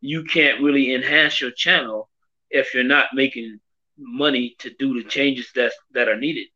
you 0.00 0.24
can't 0.24 0.62
really 0.62 0.94
enhance 0.94 1.40
your 1.40 1.50
channel 1.50 2.08
if 2.50 2.74
you're 2.74 2.84
not 2.84 3.08
making 3.14 3.58
money 3.98 4.54
to 4.60 4.70
do 4.78 4.94
the 4.94 5.08
changes 5.08 5.50
that 5.54 5.72
that 5.92 6.08
are 6.08 6.16
needed. 6.16 6.46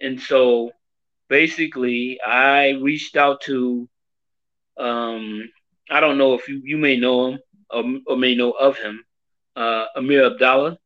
And 0.00 0.20
so 0.20 0.72
basically 1.28 2.18
I 2.26 2.70
reached 2.70 3.16
out 3.16 3.40
to 3.42 3.88
um 4.78 5.50
I 5.90 6.00
don't 6.00 6.18
know 6.18 6.34
if 6.34 6.48
you, 6.48 6.60
you 6.64 6.76
may 6.78 6.96
know 6.96 7.28
him 7.28 7.40
or, 7.70 7.84
or 8.06 8.16
may 8.16 8.34
know 8.34 8.50
of 8.52 8.78
him, 8.78 9.04
uh, 9.56 9.86
Amir 9.96 10.26
Abdallah. 10.26 10.78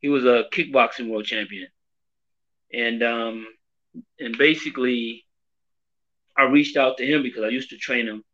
He 0.00 0.08
was 0.08 0.24
a 0.24 0.44
kickboxing 0.52 1.08
world 1.08 1.24
champion. 1.26 1.68
And 2.72 3.02
um 3.02 3.46
and 4.18 4.36
basically 4.38 5.24
I 6.36 6.44
reached 6.44 6.76
out 6.76 6.98
to 6.98 7.06
him 7.06 7.22
because 7.22 7.44
I 7.44 7.48
used 7.48 7.70
to 7.70 7.76
train 7.76 8.06
him, 8.06 8.24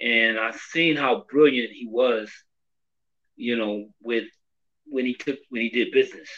and 0.00 0.38
I 0.38 0.52
seen 0.52 0.96
how 0.96 1.24
brilliant 1.30 1.70
he 1.72 1.86
was, 1.86 2.30
you 3.36 3.56
know, 3.56 3.88
with 4.02 4.26
when 4.86 5.06
he 5.06 5.14
took 5.14 5.38
when 5.50 5.62
he 5.62 5.70
did 5.70 5.92
business, 5.92 6.28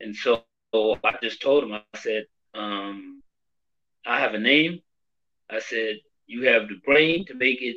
and 0.00 0.14
so, 0.16 0.44
I 1.04 1.16
just 1.22 1.40
told 1.42 1.64
him 1.64 1.72
I 1.72 1.82
said, 1.96 2.26
um, 2.54 3.22
I 4.08 4.20
have 4.20 4.34
a 4.34 4.40
name. 4.40 4.82
I 5.50 5.60
said 5.60 5.96
you 6.26 6.44
have 6.48 6.68
the 6.68 6.76
brain 6.84 7.26
to 7.26 7.34
make 7.34 7.62
it, 7.62 7.76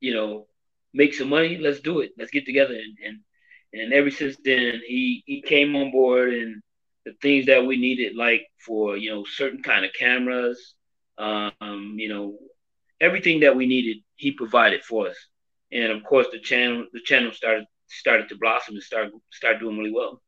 you 0.00 0.14
know, 0.14 0.46
make 0.94 1.14
some 1.14 1.30
money. 1.30 1.58
Let's 1.58 1.80
do 1.80 2.00
it. 2.00 2.12
Let's 2.18 2.30
get 2.32 2.46
together 2.46 2.74
and 2.74 2.96
and 3.06 3.18
and 3.74 3.92
ever 3.92 4.10
since 4.10 4.36
then 4.44 4.80
he 4.86 5.22
he 5.26 5.42
came 5.42 5.76
on 5.76 5.92
board 5.92 6.32
and 6.34 6.62
the 7.06 7.12
things 7.22 7.46
that 7.46 7.66
we 7.66 7.76
needed 7.78 8.16
like 8.16 8.42
for 8.66 8.96
you 8.96 9.10
know 9.10 9.24
certain 9.24 9.62
kind 9.62 9.84
of 9.84 9.92
cameras 9.94 10.74
um, 11.18 11.78
you 11.80 11.92
know, 12.08 12.20
everything 13.00 13.40
that 13.40 13.40
we 13.56 13.66
needed, 13.66 13.98
he 14.16 14.32
provided 14.32 14.82
for 14.84 15.08
us. 15.08 15.16
And 15.72 15.92
of 15.92 16.02
course, 16.04 16.26
the 16.32 16.38
channel 16.40 16.86
the 16.92 17.00
channel 17.04 17.32
started 17.32 17.66
started 17.88 18.28
to 18.28 18.36
blossom 18.38 18.74
and 18.74 18.82
start 18.82 19.10
start 19.30 19.60
doing 19.60 19.78
really 19.78 19.92
well. 19.92 20.20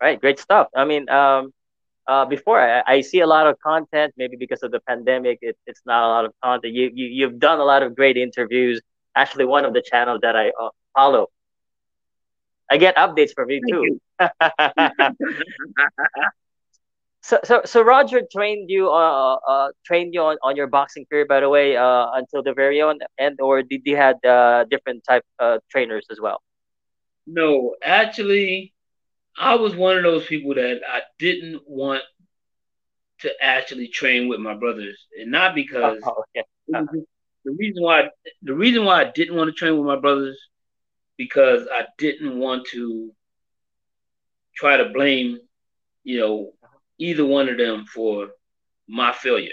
Right, 0.00 0.20
great 0.20 0.38
stuff. 0.38 0.68
I 0.74 0.84
mean, 0.84 1.08
um, 1.08 1.52
uh, 2.06 2.24
before 2.24 2.60
I, 2.60 2.82
I, 2.86 3.00
see 3.00 3.20
a 3.20 3.26
lot 3.26 3.46
of 3.46 3.58
content. 3.60 4.14
Maybe 4.16 4.36
because 4.36 4.62
of 4.62 4.70
the 4.70 4.80
pandemic, 4.80 5.38
it, 5.42 5.56
it's 5.66 5.80
not 5.86 6.04
a 6.04 6.08
lot 6.08 6.24
of 6.24 6.32
content. 6.42 6.74
You, 6.74 6.90
you 6.92 7.06
you've 7.06 7.38
done 7.38 7.60
a 7.60 7.64
lot 7.64 7.82
of 7.82 7.94
great 7.96 8.16
interviews. 8.16 8.80
Actually, 9.16 9.46
one 9.46 9.64
of 9.64 9.72
the 9.72 9.82
channels 9.82 10.20
that 10.22 10.36
I 10.36 10.48
uh, 10.48 10.70
follow. 10.94 11.28
I 12.70 12.78
get 12.78 12.96
updates 12.96 13.32
from 13.34 13.50
you 13.50 13.60
Thank 13.60 13.72
too. 13.72 13.98
You. 14.20 14.28
So, 17.24 17.40
so, 17.42 17.62
so 17.64 17.80
Roger 17.80 18.20
trained 18.30 18.68
you, 18.68 18.90
uh, 18.90 19.36
uh, 19.36 19.68
trained 19.86 20.12
you 20.12 20.20
on, 20.20 20.36
on 20.42 20.56
your 20.56 20.66
boxing 20.66 21.06
career, 21.10 21.24
by 21.24 21.40
the 21.40 21.48
way, 21.48 21.74
uh, 21.74 22.10
until 22.12 22.42
the 22.42 22.52
very 22.52 22.82
end, 23.18 23.40
or 23.40 23.62
did 23.62 23.80
you 23.86 23.96
had 23.96 24.22
uh, 24.26 24.64
different 24.64 25.04
type 25.08 25.24
uh, 25.38 25.56
trainers 25.70 26.04
as 26.10 26.20
well? 26.20 26.42
No, 27.26 27.76
actually, 27.82 28.73
I 29.38 29.54
was 29.56 29.74
one 29.74 29.96
of 29.96 30.02
those 30.02 30.26
people 30.26 30.54
that 30.54 30.80
I 30.88 31.02
didn't 31.18 31.62
want 31.66 32.02
to 33.20 33.32
actually 33.40 33.88
train 33.88 34.28
with 34.28 34.40
my 34.40 34.54
brothers, 34.54 34.98
and 35.18 35.30
not 35.30 35.54
because 35.54 35.98
oh, 36.04 36.24
the 37.44 37.52
reason 37.58 37.82
why 37.82 38.08
the 38.42 38.54
reason 38.54 38.84
why 38.84 39.02
I 39.02 39.10
didn't 39.10 39.36
want 39.36 39.48
to 39.48 39.54
train 39.54 39.76
with 39.76 39.86
my 39.86 39.98
brothers 39.98 40.38
because 41.16 41.66
I 41.72 41.86
didn't 41.98 42.38
want 42.38 42.66
to 42.72 43.12
try 44.54 44.76
to 44.76 44.90
blame, 44.90 45.38
you 46.04 46.18
know, 46.18 46.52
either 46.98 47.24
one 47.24 47.48
of 47.48 47.58
them 47.58 47.84
for 47.86 48.28
my 48.88 49.12
failure. 49.12 49.50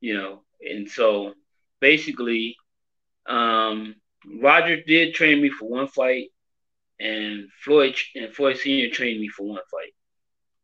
You 0.00 0.14
know, 0.16 0.42
and 0.60 0.88
so 0.88 1.34
basically, 1.80 2.56
um, 3.26 3.96
Roger 4.40 4.80
did 4.82 5.14
train 5.14 5.40
me 5.42 5.50
for 5.50 5.68
one 5.68 5.88
fight, 5.88 6.28
and 7.00 7.48
Floyd 7.64 7.96
and 8.14 8.34
Floyd 8.34 8.58
Senior 8.58 8.90
trained 8.90 9.20
me 9.20 9.28
for 9.28 9.48
one 9.48 9.62
fight. 9.70 9.94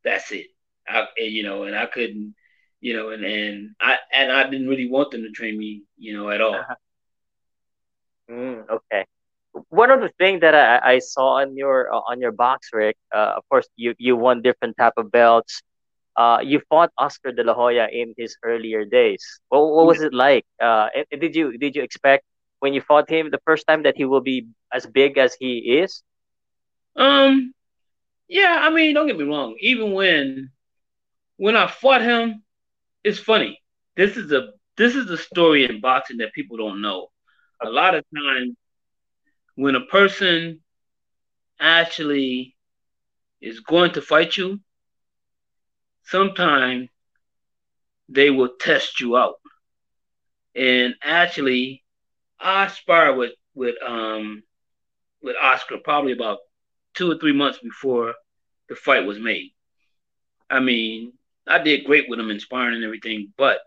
That's 0.05 0.31
it. 0.33 0.47
I, 0.89 1.07
you 1.19 1.43
know, 1.45 1.65
and 1.65 1.77
I 1.77 1.87
couldn't, 1.87 2.35
you 2.81 2.97
know, 2.97 3.11
and 3.11 3.25
and 3.25 3.71
I 3.81 3.99
and 4.13 4.33
I 4.33 4.45
didn't 4.51 4.69
really 4.69 4.89
want 4.91 5.11
them 5.13 5.23
to 5.23 5.31
train 5.31 5.59
me, 5.59 5.83
you 5.99 6.17
know, 6.17 6.31
at 6.31 6.41
all. 6.41 6.55
Uh-huh. 6.57 6.75
Mm, 8.31 8.69
okay. 8.71 9.05
One 9.71 9.91
of 9.91 10.01
the 10.01 10.11
things 10.19 10.41
that 10.41 10.55
I, 10.55 10.95
I 10.95 10.99
saw 10.99 11.41
on 11.41 11.57
your 11.57 11.93
uh, 11.93 12.01
on 12.11 12.21
your 12.21 12.33
BoxRec, 12.33 12.95
uh, 13.15 13.35
of 13.37 13.45
course, 13.49 13.69
you 13.77 13.95
you 13.99 14.17
won 14.17 14.43
different 14.43 14.77
type 14.77 14.95
of 14.97 15.11
belts. 15.11 15.63
Uh, 16.17 16.39
you 16.43 16.61
fought 16.69 16.91
Oscar 16.99 17.33
De 17.33 17.43
La 17.43 17.55
Hoya 17.55 17.89
in 17.91 18.15
his 18.17 18.37
earlier 18.43 18.85
days. 18.85 19.23
What, 19.49 19.61
what 19.73 19.87
was 19.87 20.01
it 20.03 20.13
like? 20.13 20.45
Uh, 20.61 20.89
did 21.11 21.35
you 21.37 21.57
did 21.59 21.77
you 21.77 21.83
expect 21.83 22.25
when 22.61 22.75
you 22.75 22.81
fought 22.81 23.09
him 23.11 23.31
the 23.31 23.41
first 23.45 23.67
time 23.67 23.83
that 23.85 23.97
he 23.97 24.05
will 24.05 24.21
be 24.23 24.47
as 24.73 24.87
big 24.87 25.19
as 25.19 25.37
he 25.39 25.81
is? 25.83 26.03
Um, 26.97 27.55
yeah. 28.29 28.59
I 28.61 28.71
mean, 28.71 28.95
don't 28.95 29.07
get 29.07 29.19
me 29.19 29.25
wrong. 29.25 29.57
Even 29.61 29.93
when 29.93 30.51
when 31.37 31.57
I 31.57 31.67
fought 31.67 32.03
him, 32.03 32.43
it's 33.05 33.19
funny. 33.19 33.61
This 33.97 34.17
is 34.17 34.33
a 34.33 34.49
this 34.77 34.95
is 34.95 35.11
a 35.11 35.17
story 35.17 35.65
in 35.65 35.81
boxing 35.81 36.19
that 36.19 36.33
people 36.35 36.57
don't 36.57 36.83
know. 36.83 37.09
A 37.63 37.69
lot 37.71 37.95
of 37.95 38.05
times, 38.15 38.57
when 39.55 39.75
a 39.75 39.87
person 39.87 40.61
actually 41.61 42.55
is 43.41 43.61
going 43.61 43.93
to 43.93 44.03
fight 44.03 44.37
you, 44.37 44.61
sometimes 46.05 46.89
they 48.09 48.31
will 48.31 48.51
test 48.61 49.01
you 49.01 49.17
out. 49.17 49.37
And 50.55 50.95
actually, 51.03 51.85
I 52.41 52.69
sparred 52.69 53.17
with 53.17 53.33
with 53.55 53.77
um 53.87 54.43
with 55.23 55.37
Oscar 55.41 55.79
probably 55.83 56.13
about 56.13 56.39
two 56.97 57.11
or 57.11 57.19
three 57.19 57.33
months 57.33 57.59
before 57.63 58.15
the 58.69 58.75
fight 58.75 59.07
was 59.07 59.19
made. 59.19 59.53
I 60.51 60.61
mean, 60.61 61.13
I 61.47 61.59
did 61.59 61.85
great 61.85 62.09
with 62.09 62.19
him 62.19 62.31
inspiring 62.31 62.75
and 62.75 62.85
everything, 62.85 63.33
but 63.37 63.59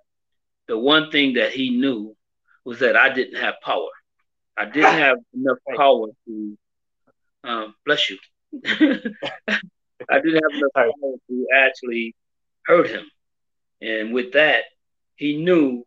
the 0.67 0.77
one 0.77 1.11
thing 1.11 1.33
that 1.33 1.51
he 1.51 1.69
knew 1.69 2.15
was 2.65 2.79
that 2.79 2.95
I 2.95 3.13
didn't 3.13 3.39
have 3.39 3.55
power. 3.63 3.89
I 4.57 4.65
didn't 4.65 4.93
have 4.99 5.17
enough 5.33 5.57
power 5.75 6.07
to 6.27 6.57
um, 7.43 7.75
bless 7.85 8.09
you. 8.09 8.17
I 8.65 10.19
didn't 10.19 10.41
have 10.43 10.57
enough 10.57 10.73
power 10.75 10.91
to 11.29 11.47
actually 11.55 12.15
hurt 12.65 12.89
him. 12.89 13.05
And 13.81 14.13
with 14.13 14.33
that, 14.33 14.63
he 15.15 15.37
knew 15.37 15.85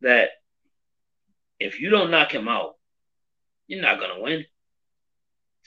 that 0.00 0.30
if 1.60 1.80
you 1.80 1.90
don't 1.90 2.10
knock 2.10 2.32
him 2.32 2.48
out, 2.48 2.76
you're 3.66 3.82
not 3.82 4.00
gonna 4.00 4.20
win. 4.20 4.44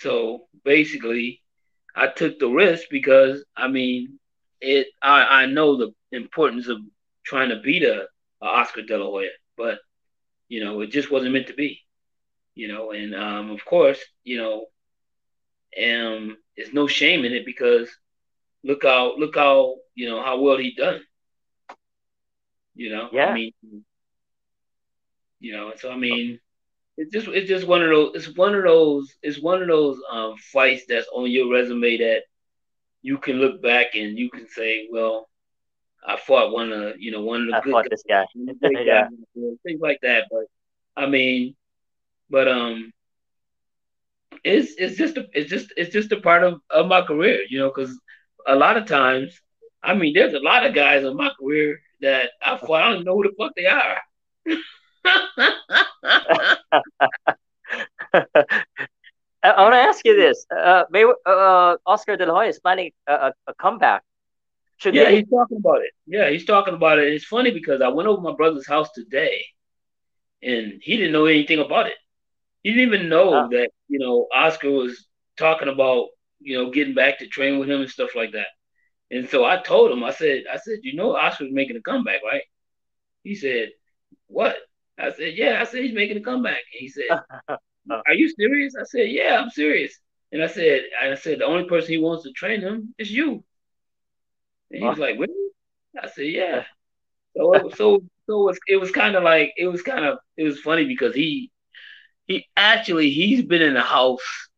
So 0.02 0.48
basically, 0.64 1.42
I 1.96 2.08
took 2.08 2.40
the 2.40 2.48
risk 2.50 2.86
because 2.92 3.44
I 3.56 3.68
mean, 3.68 4.20
it. 4.62 4.88
I 5.02 5.44
I 5.44 5.46
know 5.46 5.78
the 5.78 5.94
importance 6.12 6.68
of 6.68 6.80
trying 7.26 7.50
to 7.50 7.58
beat 7.62 7.84
a, 7.84 8.08
a 8.42 8.46
Oscar 8.46 8.84
De 8.84 8.98
La 8.98 9.06
Hoya, 9.06 9.30
but 9.58 9.80
you 10.50 10.64
know, 10.64 10.82
it 10.82 10.92
just 10.92 11.12
wasn't 11.12 11.34
meant 11.34 11.48
to 11.48 11.54
be. 11.54 11.82
You 12.56 12.68
know, 12.70 12.92
and 12.92 13.16
um, 13.16 13.52
of 13.52 13.64
course, 13.66 14.00
you 14.24 14.38
know, 14.38 14.66
um, 15.78 16.38
there's 16.56 16.74
no 16.74 16.88
shame 16.88 17.26
in 17.26 17.34
it 17.34 17.46
because 17.46 17.90
look 18.64 18.84
how 18.84 19.18
look 19.18 19.36
how 19.36 19.76
you 19.96 20.10
know 20.10 20.22
how 20.24 20.40
well 20.40 20.58
he 20.58 20.74
done. 20.76 21.02
You 22.76 22.90
know, 22.92 23.10
yeah. 23.12 23.26
I 23.26 23.34
mean, 23.34 23.54
you 25.40 25.54
know, 25.54 25.74
so 25.78 25.92
I 25.92 25.98
mean, 25.98 26.40
it's 26.98 27.12
just 27.12 27.28
it's 27.28 27.50
just 27.50 27.68
one 27.68 27.82
of 27.82 27.90
those 27.90 28.12
it's 28.16 28.38
one 28.38 28.56
of 28.56 28.64
those 28.64 29.14
it's 29.22 29.42
one 29.42 29.62
of 29.62 29.68
those 29.68 30.00
um, 30.12 30.36
fights 30.52 30.84
that's 30.88 31.08
on 31.14 31.30
your 31.30 31.52
resume 31.52 31.98
that 31.98 32.22
you 33.02 33.18
can 33.18 33.38
look 33.38 33.62
back 33.62 33.96
and 33.96 34.18
you 34.18 34.30
can 34.30 34.48
say, 34.48 34.88
well, 34.92 35.28
I 36.06 36.18
fought 36.18 36.52
one 36.52 36.72
of 36.72 36.96
you 37.00 37.12
know 37.12 37.22
one 37.22 37.42
of 37.42 37.48
the 37.48 37.56
I 37.56 37.62
good 37.62 37.72
fought 37.72 37.86
guys, 37.86 37.90
this 37.90 38.04
guy, 38.08 38.26
yeah, 38.86 39.08
guys, 39.36 39.58
things 39.64 39.82
like 39.82 40.00
that. 40.02 40.26
But 40.32 40.46
I 40.96 41.08
mean, 41.08 41.56
but 42.30 42.48
um, 42.48 42.92
it's 44.44 44.74
it's 44.78 44.98
just 44.98 45.18
a, 45.18 45.28
it's 45.34 45.50
just 45.50 45.74
it's 45.78 45.94
just 45.94 46.12
a 46.12 46.22
part 46.22 46.44
of, 46.44 46.62
of 46.70 46.88
my 46.88 47.02
career, 47.02 47.42
you 47.50 47.60
know, 47.60 47.72
because 47.74 47.98
a 48.48 48.56
lot 48.56 48.78
of 48.78 48.86
times, 48.86 49.40
I 49.84 49.94
mean, 49.94 50.14
there's 50.14 50.34
a 50.34 50.40
lot 50.40 50.66
of 50.66 50.74
guys 50.76 51.04
in 51.04 51.16
my 51.16 51.32
career 51.40 51.82
that 52.02 52.32
I 52.44 52.58
fought. 52.58 52.82
I 52.82 52.86
don't 52.86 52.94
even 52.96 53.06
know 53.06 53.16
who 53.16 53.24
the 53.24 53.36
fuck 53.38 53.54
they 53.56 53.68
are. 53.68 54.02
I 59.44 59.64
want 59.64 59.74
to 59.74 59.78
ask 59.78 60.06
you 60.06 60.16
this: 60.16 60.46
uh, 60.56 60.84
May, 60.92 61.06
uh, 61.26 61.78
Oscar 61.86 62.18
De 62.18 62.26
La 62.26 62.34
Hoya 62.34 62.50
is 62.50 62.60
planning 62.60 62.92
a, 63.08 63.34
a 63.48 63.54
comeback. 63.56 64.04
Should 64.78 64.96
yeah, 64.96 65.06
they... 65.06 65.18
he's 65.18 65.30
talking 65.30 65.58
about 65.58 65.82
it. 65.82 65.92
Yeah, 66.06 66.30
he's 66.30 66.46
talking 66.46 66.74
about 66.74 67.00
it. 67.00 67.14
It's 67.14 67.26
funny 67.26 67.52
because 67.52 67.82
I 67.82 67.88
went 67.90 68.08
over 68.08 68.22
my 68.22 68.36
brother's 68.36 68.68
house 68.68 68.92
today, 68.92 69.44
and 70.42 70.82
he 70.82 70.98
didn't 70.98 71.14
know 71.14 71.26
anything 71.26 71.60
about 71.60 71.88
it. 71.88 71.96
He 72.64 72.74
didn't 72.74 72.94
even 72.94 73.10
know 73.10 73.46
oh. 73.46 73.48
that 73.50 73.70
you 73.88 74.00
know 74.00 74.28
Oscar 74.34 74.70
was 74.70 75.08
talking 75.38 75.70
about 75.70 76.08
you 76.40 76.58
know 76.58 76.72
getting 76.72 76.94
back 76.94 77.20
to 77.20 77.28
train 77.28 77.60
with 77.60 77.70
him 77.70 77.82
and 77.82 77.90
stuff 77.90 78.16
like 78.16 78.34
that. 78.34 78.48
And 79.12 79.28
so 79.28 79.44
I 79.44 79.58
told 79.58 79.92
him, 79.92 80.04
I 80.06 80.12
said, 80.12 80.46
I 80.52 80.58
said, 80.58 80.80
you 80.84 80.96
know, 80.96 81.18
Oscar's 81.18 81.52
making 81.52 81.76
a 81.76 81.82
comeback, 81.82 82.22
right? 82.24 82.44
He 83.24 83.36
said, 83.36 83.72
what? 84.28 84.56
Said, 85.22 85.38
yeah. 85.38 85.62
I 85.62 85.66
said 85.66 85.84
he's 85.84 85.94
making 85.94 86.18
a 86.18 86.22
comeback. 86.22 86.58
And 86.74 86.80
he 86.80 86.90
said, 86.90 87.04
are 87.50 88.14
you 88.14 88.30
serious? 88.30 88.74
I 88.80 88.84
said, 88.84 89.12
yeah, 89.12 89.40
I'm 89.40 89.50
serious. 89.52 89.94
And 90.32 90.42
I 90.42 90.48
said, 90.48 90.82
I 91.00 91.14
said 91.16 91.40
the 91.40 91.46
only 91.46 91.66
person 91.66 91.92
he 91.92 91.98
wants 92.00 92.24
to 92.24 92.32
train 92.32 92.62
him 92.62 92.96
is 92.98 93.12
you. 93.12 93.44
And 94.72 94.82
he 94.82 94.84
was 94.84 94.98
like, 94.98 95.20
really? 95.20 95.52
I 96.02 96.08
said, 96.08 96.26
yeah. 96.26 96.64
So 97.38 97.54
it, 97.54 97.76
so 97.76 98.02
so 98.28 98.42
it 98.42 98.46
was, 98.46 98.60
it 98.68 98.78
was 98.78 98.92
kind 98.92 99.16
of 99.16 99.24
like 99.24 99.54
it 99.58 99.68
was 99.68 99.82
kind 99.82 100.06
of 100.06 100.18
it 100.38 100.44
was 100.44 100.60
funny 100.60 100.86
because 100.86 101.14
he 101.14 101.52
he 102.28 102.46
actually 102.58 103.10
he's 103.12 103.44
been 103.44 103.62
in 103.62 103.74
the 103.74 103.82
house 103.82 104.50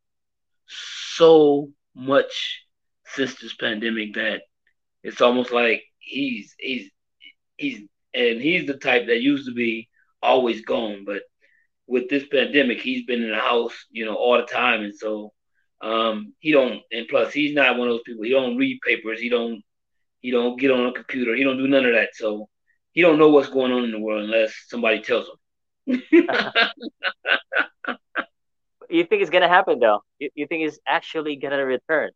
so 0.67 1.71
much 1.95 2.65
since 3.05 3.35
this 3.35 3.55
pandemic 3.55 4.15
that 4.15 4.41
it's 5.03 5.21
almost 5.21 5.51
like 5.51 5.83
he's 5.99 6.55
he's 6.57 6.89
he's 7.57 7.81
and 8.13 8.41
he's 8.41 8.65
the 8.65 8.77
type 8.77 9.07
that 9.07 9.21
used 9.21 9.47
to 9.47 9.53
be 9.53 9.89
always 10.23 10.61
gone, 10.61 11.03
but 11.05 11.23
with 11.87 12.09
this 12.09 12.25
pandemic, 12.25 12.81
he's 12.81 13.05
been 13.05 13.23
in 13.23 13.29
the 13.29 13.37
house, 13.37 13.73
you 13.91 14.05
know, 14.05 14.15
all 14.15 14.37
the 14.37 14.43
time, 14.43 14.81
and 14.81 14.95
so 14.95 15.33
um, 15.81 16.33
he 16.39 16.51
don't. 16.51 16.81
And 16.91 17.07
plus, 17.07 17.33
he's 17.33 17.53
not 17.53 17.77
one 17.77 17.87
of 17.87 17.93
those 17.93 18.03
people. 18.05 18.23
He 18.23 18.31
don't 18.31 18.57
read 18.57 18.79
papers. 18.85 19.19
He 19.19 19.29
don't. 19.29 19.61
He 20.21 20.31
don't 20.31 20.57
get 20.57 20.71
on 20.71 20.87
a 20.87 20.93
computer. 20.93 21.35
He 21.35 21.43
don't 21.43 21.57
do 21.57 21.67
none 21.67 21.85
of 21.85 21.93
that. 21.93 22.09
So 22.13 22.47
he 22.93 23.01
don't 23.01 23.19
know 23.19 23.29
what's 23.29 23.49
going 23.49 23.73
on 23.73 23.83
in 23.83 23.91
the 23.91 23.99
world 23.99 24.23
unless 24.23 24.53
somebody 24.67 25.01
tells 25.01 25.27
him. 25.27 26.01
you 28.89 29.03
think 29.03 29.21
it's 29.21 29.29
gonna 29.29 29.49
happen 29.49 29.79
though? 29.79 30.01
You, 30.19 30.29
you 30.33 30.47
think 30.47 30.65
it's 30.65 30.79
actually 30.87 31.35
gonna 31.35 31.65
return? 31.65 32.11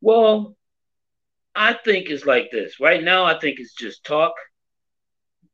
Well, 0.00 0.56
I 1.54 1.74
think 1.74 2.10
it's 2.10 2.26
like 2.26 2.50
this. 2.50 2.80
Right 2.80 3.02
now, 3.02 3.24
I 3.24 3.38
think 3.38 3.60
it's 3.60 3.74
just 3.74 4.04
talk. 4.04 4.32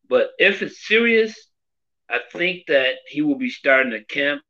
But 0.09 0.31
if 0.39 0.63
it's 0.63 0.87
serious, 0.87 1.35
I 2.09 2.21
think 2.33 2.67
that 2.69 2.97
he 3.09 3.23
will 3.23 3.39
be 3.39 3.51
starting 3.51 3.93
a 3.93 4.05
camp 4.05 4.43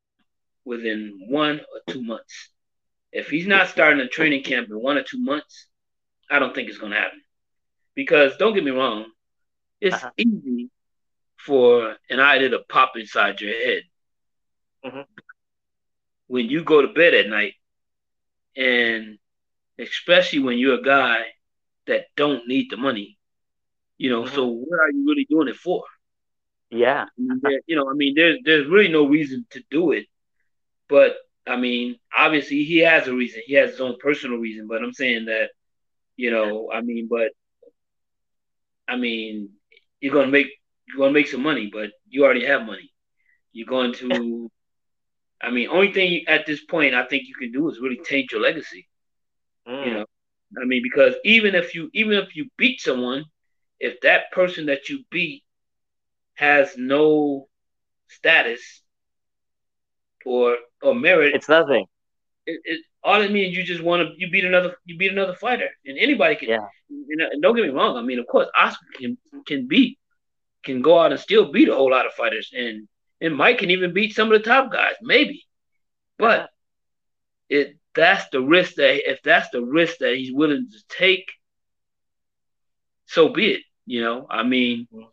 within 0.65 1.27
one 1.29 1.61
or 1.61 1.93
two 1.93 2.03
months. 2.03 2.51
If 3.13 3.29
he's 3.29 3.47
not 3.47 3.69
starting 3.69 4.01
a 4.01 4.09
training 4.09 4.43
camp 4.43 4.69
in 4.71 4.81
one 4.81 4.97
or 4.97 5.03
two 5.03 5.23
months, 5.23 5.67
I 6.31 6.39
don't 6.39 6.55
think 6.55 6.69
it's 6.69 6.79
going 6.79 6.93
to 6.93 6.99
happen. 6.99 7.21
Because 7.95 8.37
don't 8.39 8.55
get 8.55 8.65
me 8.65 8.73
wrong, 8.73 9.07
it's 9.81 9.95
uh-huh. 9.95 10.11
easy 10.17 10.71
for 11.37 11.97
an 12.11 12.19
idea 12.19 12.49
to 12.51 12.61
pop 12.69 12.97
inside 12.97 13.41
your 13.41 13.53
head 13.53 13.83
mm-hmm. 14.85 15.01
when 16.27 16.49
you 16.49 16.65
go 16.65 16.83
to 16.83 16.89
bed 16.89 17.15
at 17.15 17.29
night, 17.29 17.55
and 18.57 19.19
especially 19.79 20.41
when 20.41 20.59
you're 20.59 20.81
a 20.81 20.83
guy 20.83 21.23
that 21.87 22.07
don't 22.17 22.49
need 22.49 22.71
the 22.71 22.77
money, 22.77 23.19
you 23.99 24.11
know. 24.11 24.23
Mm-hmm. 24.23 24.35
So 24.35 24.47
what 24.47 24.81
are 24.81 24.91
you 24.91 25.07
really 25.07 25.27
doing 25.29 25.49
it 25.49 25.57
for? 25.57 25.85
Yeah. 26.75 27.07
you 27.67 27.77
know, 27.77 27.89
I 27.91 27.95
mean, 27.95 28.15
there's 28.17 28.39
there's 28.45 28.67
really 28.67 28.89
no 28.89 29.07
reason 29.07 29.47
to 29.51 29.63
do 29.71 29.93
it, 29.93 30.07
but 30.89 31.17
I 31.47 31.57
mean, 31.57 31.99
obviously 32.17 32.65
he 32.65 32.79
has 32.79 33.07
a 33.07 33.15
reason. 33.15 33.43
He 33.47 33.55
has 33.55 33.73
his 33.73 33.81
own 33.81 33.97
personal 34.01 34.39
reason. 34.39 34.67
But 34.69 34.83
I'm 34.83 34.93
saying 34.93 35.27
that, 35.27 35.51
you 36.17 36.31
know, 36.31 36.71
I 36.73 36.81
mean, 36.81 37.09
but 37.09 37.31
I 38.89 38.97
mean, 38.97 39.51
you're 40.01 40.13
gonna 40.15 40.31
make 40.33 40.49
you're 40.89 40.99
gonna 40.99 41.13
make 41.13 41.29
some 41.29 41.43
money, 41.43 41.71
but 41.73 41.91
you 42.09 42.25
already 42.25 42.45
have 42.47 42.67
money. 42.67 42.91
You're 43.53 43.69
going 43.69 43.93
to, 43.95 44.51
I 45.41 45.51
mean, 45.51 45.69
only 45.69 45.93
thing 45.93 46.25
at 46.27 46.47
this 46.47 46.65
point 46.65 46.95
I 46.95 47.07
think 47.07 47.29
you 47.29 47.35
can 47.35 47.53
do 47.53 47.69
is 47.71 47.81
really 47.81 48.01
taint 48.05 48.33
your 48.33 48.41
legacy. 48.41 48.89
Mm. 49.69 49.87
You 49.87 49.95
know, 49.95 50.07
I 50.61 50.65
mean, 50.67 50.83
because 50.83 51.15
even 51.25 51.55
if 51.55 51.75
you 51.75 51.91
even 51.95 52.15
if 52.15 52.35
you 52.37 52.49
beat 52.59 52.81
someone, 52.81 53.25
if 53.81 54.01
that 54.01 54.33
person 54.33 54.67
that 54.67 54.89
you 54.89 55.05
beat 55.11 55.44
has 56.35 56.77
no 56.77 57.49
status 58.09 58.83
or 60.25 60.57
or 60.83 60.95
merit, 60.95 61.35
it's 61.35 61.49
nothing. 61.49 61.87
It, 62.47 62.61
it 62.65 62.81
all 63.03 63.21
it 63.21 63.33
means 63.33 63.57
you 63.57 63.63
just 63.63 63.83
want 63.83 64.03
to 64.03 64.15
you 64.17 64.31
beat 64.31 64.45
another 64.45 64.77
you 64.85 64.97
beat 64.97 65.13
another 65.13 65.35
fighter, 65.35 65.69
and 65.85 65.99
anybody 65.99 66.37
can. 66.37 66.49
Yeah. 66.49 66.67
And 66.89 67.43
don't 67.43 67.57
get 67.57 67.65
me 67.65 67.71
wrong. 67.71 67.97
I 67.97 68.03
mean, 68.03 68.19
of 68.19 68.27
course, 68.27 68.49
Oscar 68.57 68.87
can 68.99 69.19
can 69.47 69.67
beat 69.67 69.99
can 70.65 70.83
go 70.83 70.99
out 70.99 71.13
and 71.13 71.21
still 71.21 71.53
beat 71.53 71.69
a 71.69 71.75
whole 71.75 71.91
lot 71.91 72.07
of 72.07 72.13
fighters, 72.13 72.51
and 72.57 72.89
and 73.21 73.37
Mike 73.37 73.59
can 73.59 73.71
even 73.71 73.93
beat 73.93 74.15
some 74.15 74.33
of 74.33 74.43
the 74.43 74.49
top 74.49 74.73
guys, 74.73 74.95
maybe. 75.03 75.45
But 76.19 76.51
it 77.49 77.77
that's 77.95 78.29
the 78.31 78.41
risk 78.41 78.75
that 78.77 79.11
if 79.11 79.23
that's 79.23 79.51
the 79.51 79.63
risk 79.63 79.99
that 79.99 80.17
he's 80.17 80.33
willing 80.33 80.69
to 80.71 80.97
take, 80.97 81.31
so 83.07 83.29
be 83.29 83.53
it. 83.53 83.63
You 83.87 84.01
know, 84.03 84.27
I 84.29 84.43
mean, 84.43 84.89
mm-hmm. 84.93 85.07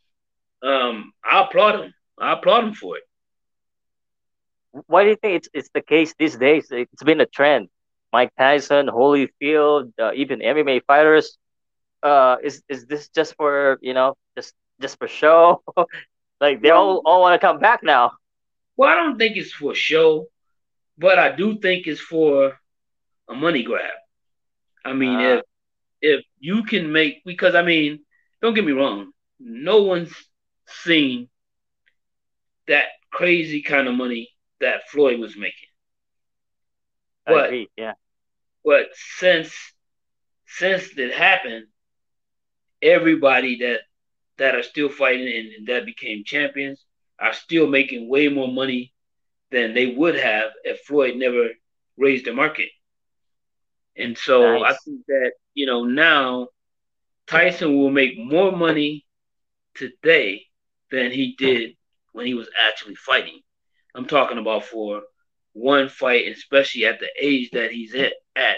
Um, 0.64 1.14
I 1.24 1.44
applaud 1.44 1.80
him. 1.82 1.94
I 2.20 2.34
applaud 2.34 2.64
him 2.66 2.74
for 2.74 2.98
it. 2.98 3.04
Why 4.88 5.04
do 5.04 5.10
you 5.10 5.16
think 5.16 5.36
it's 5.38 5.50
it's 5.54 5.70
the 5.74 5.82
case 5.82 6.14
these 6.18 6.38
days? 6.38 6.68
It's 6.72 7.04
been 7.04 7.22
a 7.22 7.26
trend. 7.26 7.70
Mike 8.14 8.32
Tyson, 8.38 8.88
Holyfield, 8.88 9.92
uh, 10.00 10.12
even 10.14 10.42
MMA 10.42 10.82
fighters. 10.82 11.38
Uh, 12.04 12.38
is 12.44 12.62
is 12.70 12.86
this 12.86 13.10
just 13.10 13.36
for 13.36 13.78
you 13.82 13.94
know 13.94 14.16
just 14.36 14.54
just 14.82 14.98
for 14.98 15.08
show? 15.08 15.62
like 16.42 16.62
they 16.62 16.70
all 16.70 17.02
all 17.06 17.22
want 17.22 17.40
to 17.40 17.46
come 17.46 17.60
back 17.60 17.84
now. 17.84 18.12
Well, 18.78 18.90
I 18.90 18.96
don't 18.96 19.18
think 19.18 19.38
it's 19.38 19.54
for 19.54 19.76
show, 19.76 20.28
but 20.98 21.20
I 21.20 21.36
do 21.36 21.58
think 21.60 21.88
it's 21.88 22.02
for 22.02 22.58
a 23.30 23.34
money 23.36 23.64
grab. 23.64 23.94
I 24.86 24.94
mean, 24.94 25.20
uh, 25.20 25.22
if 25.22 25.42
if 26.02 26.26
you 26.40 26.64
can 26.64 26.92
make 26.92 27.24
because 27.26 27.56
I 27.56 27.62
mean, 27.64 28.00
don't 28.42 28.54
get 28.54 28.66
me 28.66 28.72
wrong, 28.74 29.12
no 29.40 29.84
one's 29.84 30.14
seen 30.72 31.30
that 32.68 32.86
crazy 33.12 33.62
kind 33.62 33.88
of 33.88 33.96
money 33.96 34.30
that 34.60 34.90
Floyd 34.90 35.20
was 35.20 35.36
making. 35.36 35.70
But 37.26 37.48
agree, 37.48 37.70
yeah. 37.78 37.94
But 38.64 38.88
since 38.94 39.54
since 40.46 40.98
it 40.98 41.14
happened, 41.14 41.68
everybody 42.82 43.60
that 43.60 43.82
that 44.38 44.56
are 44.56 44.64
still 44.64 44.90
fighting 44.90 45.28
and, 45.28 45.52
and 45.54 45.68
that 45.68 45.86
became 45.86 46.24
champions 46.26 46.84
are 47.20 47.34
still 47.34 47.68
making 47.68 48.10
way 48.10 48.28
more 48.28 48.48
money 48.48 48.94
than 49.52 49.74
they 49.74 49.88
would 49.88 50.16
have 50.16 50.52
if 50.64 50.82
Floyd 50.82 51.16
never 51.18 51.50
raised 51.98 52.26
the 52.26 52.34
market. 52.34 52.70
And 53.96 54.18
so 54.18 54.58
nice. 54.60 54.74
I 54.74 54.78
think 54.84 55.06
that, 55.08 55.34
you 55.54 55.66
know, 55.66 55.84
now 55.84 56.48
Tyson 57.28 57.78
will 57.78 57.92
make 57.92 58.18
more 58.18 58.52
money 58.52 59.06
today 59.76 60.48
than 60.92 61.12
he 61.12 61.36
did 61.38 61.72
when 62.14 62.26
he 62.26 62.34
was 62.34 62.50
actually 62.68 62.96
fighting. 62.96 63.40
I'm 63.96 64.06
talking 64.06 64.38
about 64.38 64.66
for 64.66 65.02
one 65.54 65.90
fight, 65.90 66.28
especially 66.28 66.86
at 66.86 67.00
the 67.00 67.10
age 67.20 67.52
that 67.52 67.72
he's 67.72 67.94
at. 67.96 68.14
at. 68.36 68.58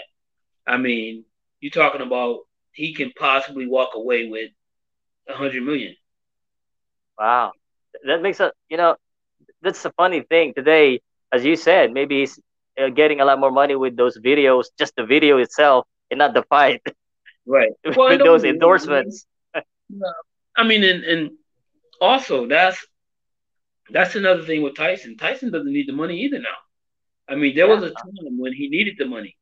I 0.66 0.76
mean, 0.76 1.24
you're 1.60 1.70
talking 1.70 2.00
about 2.00 2.40
he 2.72 2.94
can 2.94 3.12
possibly 3.18 3.66
walk 3.66 3.90
away 3.94 4.28
with 4.28 4.50
a 5.28 5.34
hundred 5.34 5.62
million. 5.62 5.94
Wow, 7.18 7.52
that 8.06 8.22
makes 8.22 8.40
a 8.40 8.52
you 8.68 8.76
know 8.76 8.96
that's 9.62 9.84
a 9.84 9.92
funny 9.92 10.20
thing 10.22 10.54
today. 10.54 11.00
As 11.32 11.44
you 11.44 11.56
said, 11.56 11.92
maybe 11.92 12.20
he's 12.20 12.38
uh, 12.80 12.88
getting 12.90 13.20
a 13.20 13.24
lot 13.24 13.38
more 13.40 13.50
money 13.50 13.74
with 13.74 13.96
those 13.96 14.18
videos, 14.18 14.66
just 14.78 14.94
the 14.96 15.04
video 15.04 15.38
itself, 15.38 15.86
and 16.10 16.18
not 16.18 16.34
the 16.34 16.42
fight. 16.44 16.82
Right. 17.46 17.72
Well, 17.96 18.08
with 18.10 18.20
those 18.20 18.44
endorsements. 18.44 19.26
I 20.56 20.62
mean, 20.64 20.84
and, 20.84 21.04
and 21.04 21.30
also 22.00 22.46
that's 22.46 22.84
that's 23.90 24.14
another 24.14 24.42
thing 24.42 24.62
with 24.62 24.76
Tyson. 24.76 25.16
Tyson 25.16 25.50
doesn't 25.50 25.72
need 25.72 25.88
the 25.88 25.92
money 25.92 26.20
either 26.22 26.38
now. 26.38 26.56
I 27.28 27.36
mean, 27.36 27.54
there 27.54 27.68
was 27.68 27.82
a 27.82 27.90
time 27.90 28.38
when 28.38 28.52
he 28.52 28.68
needed 28.68 28.96
the 28.98 29.06
money, 29.06 29.36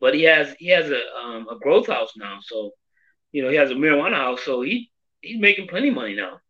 but 0.00 0.14
he 0.14 0.22
has 0.24 0.54
he 0.58 0.68
has 0.68 0.90
a 0.90 1.00
um, 1.16 1.48
a 1.48 1.58
growth 1.58 1.86
house 1.86 2.12
now, 2.16 2.38
so 2.42 2.72
you 3.30 3.42
know 3.42 3.50
he 3.50 3.56
has 3.56 3.70
a 3.70 3.74
marijuana 3.74 4.16
house, 4.16 4.42
so 4.42 4.62
he 4.62 4.90
he's 5.20 5.40
making 5.40 5.68
plenty 5.68 5.88
of 5.88 5.94
money 5.94 6.14
now. 6.14 6.40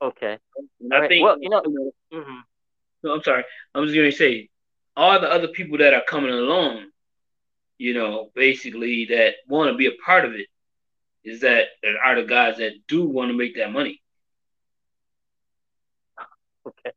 Okay. 0.00 0.38
I 0.92 0.98
right. 1.00 1.08
think. 1.08 1.24
Well, 1.24 1.36
you 1.40 1.48
know. 1.48 1.62
Mm-hmm. 2.12 2.40
No, 3.02 3.14
I'm 3.14 3.22
sorry. 3.22 3.44
I'm 3.74 3.84
just 3.84 3.94
going 3.94 4.10
to 4.10 4.16
say, 4.16 4.48
all 4.96 5.20
the 5.20 5.30
other 5.30 5.48
people 5.48 5.78
that 5.78 5.92
are 5.92 6.02
coming 6.08 6.30
along, 6.30 6.86
you 7.78 7.92
know, 7.92 8.30
basically 8.34 9.06
that 9.06 9.34
want 9.46 9.70
to 9.70 9.76
be 9.76 9.86
a 9.86 9.92
part 10.04 10.24
of 10.24 10.32
it, 10.32 10.46
is 11.24 11.40
that 11.40 11.66
are 12.04 12.20
the 12.20 12.26
guys 12.26 12.58
that 12.58 12.72
do 12.86 13.04
want 13.04 13.30
to 13.30 13.36
make 13.36 13.56
that 13.56 13.72
money. 13.72 14.00
Okay. 16.66 16.92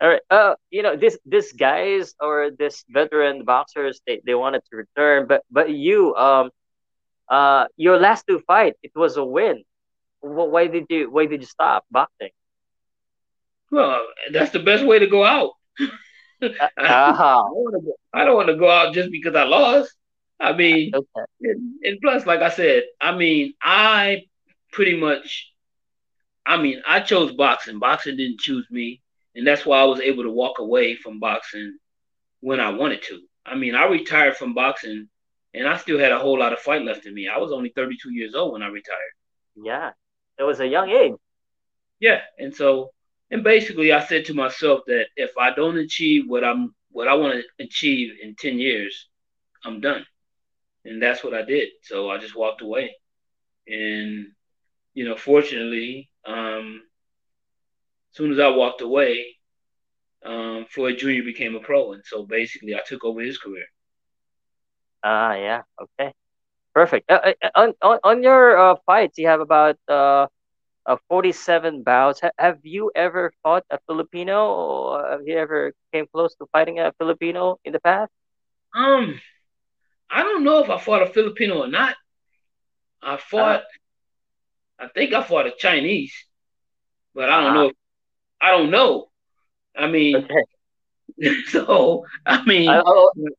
All 0.00 0.08
right. 0.08 0.22
Uh, 0.30 0.54
you 0.70 0.82
know, 0.82 0.96
this 0.96 1.18
this 1.26 1.52
guys 1.52 2.14
or 2.20 2.50
this 2.50 2.84
veteran 2.88 3.44
boxers, 3.44 4.00
they, 4.06 4.20
they 4.24 4.34
wanted 4.34 4.62
to 4.70 4.76
return, 4.76 5.26
but 5.28 5.42
but 5.50 5.68
you, 5.70 6.14
um, 6.14 6.50
uh, 7.28 7.66
your 7.76 7.98
last 7.98 8.26
two 8.26 8.40
fight, 8.46 8.74
it 8.82 8.92
was 8.94 9.16
a 9.18 9.24
win. 9.24 9.64
Why 10.20 10.66
did 10.66 10.86
you 10.88 11.10
why 11.10 11.26
did 11.26 11.40
you 11.40 11.46
stop 11.46 11.84
boxing? 11.90 12.30
Well, 13.70 14.00
that's 14.32 14.50
the 14.50 14.60
best 14.60 14.84
way 14.86 14.98
to 14.98 15.06
go 15.06 15.24
out. 15.24 15.52
uh-huh. 16.42 17.44
I 18.14 18.24
don't 18.24 18.36
want 18.36 18.48
to 18.48 18.56
go 18.56 18.70
out 18.70 18.94
just 18.94 19.10
because 19.10 19.34
I 19.34 19.44
lost. 19.44 19.92
I 20.40 20.52
mean, 20.52 20.92
okay. 20.94 21.26
and, 21.42 21.74
and 21.82 22.00
plus, 22.00 22.26
like 22.26 22.40
I 22.40 22.50
said, 22.50 22.84
I 23.00 23.16
mean, 23.16 23.54
I 23.62 24.22
pretty 24.72 24.96
much, 24.96 25.52
I 26.46 26.56
mean, 26.56 26.82
I 26.86 27.00
chose 27.00 27.32
boxing. 27.32 27.78
Boxing 27.78 28.16
didn't 28.16 28.40
choose 28.40 28.66
me, 28.70 29.02
and 29.34 29.46
that's 29.46 29.64
why 29.64 29.78
I 29.78 29.84
was 29.84 30.00
able 30.00 30.24
to 30.24 30.30
walk 30.30 30.58
away 30.58 30.96
from 30.96 31.20
boxing 31.20 31.78
when 32.40 32.60
I 32.60 32.70
wanted 32.70 33.02
to. 33.04 33.20
I 33.46 33.54
mean, 33.54 33.74
I 33.74 33.86
retired 33.86 34.36
from 34.36 34.54
boxing, 34.54 35.08
and 35.54 35.68
I 35.68 35.76
still 35.76 35.98
had 35.98 36.12
a 36.12 36.18
whole 36.18 36.38
lot 36.38 36.52
of 36.52 36.58
fight 36.58 36.82
left 36.82 37.06
in 37.06 37.14
me. 37.14 37.28
I 37.28 37.38
was 37.38 37.52
only 37.52 37.72
32 37.74 38.12
years 38.12 38.34
old 38.34 38.52
when 38.52 38.62
I 38.62 38.68
retired. 38.68 38.98
Yeah, 39.56 39.90
it 40.38 40.42
was 40.42 40.60
a 40.60 40.66
young 40.66 40.90
age. 40.90 41.14
Yeah, 42.00 42.20
and 42.38 42.54
so 42.54 42.90
and 43.30 43.42
basically 43.42 43.92
I 43.92 44.04
said 44.04 44.26
to 44.26 44.34
myself 44.34 44.80
that 44.86 45.06
if 45.16 45.36
I 45.38 45.54
don't 45.54 45.78
achieve 45.78 46.24
what 46.26 46.44
I'm 46.44 46.74
what 46.90 47.08
I 47.08 47.14
want 47.14 47.34
to 47.34 47.64
achieve 47.64 48.12
in 48.22 48.36
10 48.36 48.58
years, 48.58 49.08
I'm 49.64 49.80
done. 49.80 50.06
And 50.84 51.02
that's 51.02 51.24
what 51.24 51.34
I 51.34 51.42
did. 51.42 51.68
So 51.82 52.10
I 52.10 52.18
just 52.18 52.36
walked 52.36 52.62
away. 52.62 52.96
And 53.66 54.26
you 54.94 55.04
know, 55.04 55.16
fortunately, 55.16 56.10
um, 56.26 56.82
as 58.10 58.16
soon 58.16 58.32
as 58.32 58.38
I 58.38 58.48
walked 58.48 58.80
away, 58.82 59.36
um, 60.24 60.66
Floyd 60.70 60.98
Jr. 60.98 61.24
became 61.24 61.54
a 61.54 61.60
pro, 61.60 61.92
and 61.92 62.04
so 62.04 62.24
basically, 62.24 62.74
I 62.74 62.80
took 62.86 63.04
over 63.04 63.20
his 63.20 63.38
career. 63.38 63.66
Ah, 65.04 65.30
uh, 65.30 65.34
yeah, 65.36 65.62
okay, 65.80 66.12
perfect. 66.74 67.10
Uh, 67.10 67.32
uh 67.42 67.50
on, 67.54 67.74
on 67.82 67.98
on 68.04 68.22
your 68.22 68.56
uh, 68.58 68.76
fights, 68.86 69.18
you 69.18 69.26
have 69.28 69.40
about 69.40 69.76
uh, 69.88 70.26
uh, 70.86 70.96
47 71.08 71.82
bouts. 71.82 72.20
H- 72.24 72.32
have 72.38 72.58
you 72.64 72.90
ever 72.94 73.32
fought 73.42 73.64
a 73.70 73.78
Filipino? 73.86 74.38
Or 74.54 75.10
have 75.10 75.26
you 75.26 75.36
ever 75.38 75.72
came 75.92 76.06
close 76.12 76.34
to 76.36 76.46
fighting 76.52 76.78
a 76.80 76.92
Filipino 76.98 77.58
in 77.64 77.72
the 77.72 77.80
past? 77.80 78.10
Um, 78.74 79.20
I 80.10 80.22
don't 80.22 80.44
know 80.44 80.62
if 80.62 80.70
I 80.70 80.78
fought 80.78 81.02
a 81.02 81.06
Filipino 81.06 81.64
or 81.64 81.68
not. 81.68 81.94
I 83.02 83.16
fought, 83.16 83.62
uh, 84.78 84.84
I 84.84 84.88
think 84.88 85.12
I 85.12 85.22
fought 85.22 85.46
a 85.46 85.52
Chinese, 85.56 86.14
but 87.14 87.28
I 87.28 87.40
don't 87.40 87.50
uh, 87.50 87.54
know. 87.54 87.68
If, 87.68 87.76
I 88.40 88.50
don't 88.50 88.70
know. 88.70 89.08
I 89.76 89.86
mean, 89.86 90.16
okay. 90.16 90.44
so 91.48 92.04
I 92.26 92.44
mean, 92.44 92.68
I, 92.68 92.82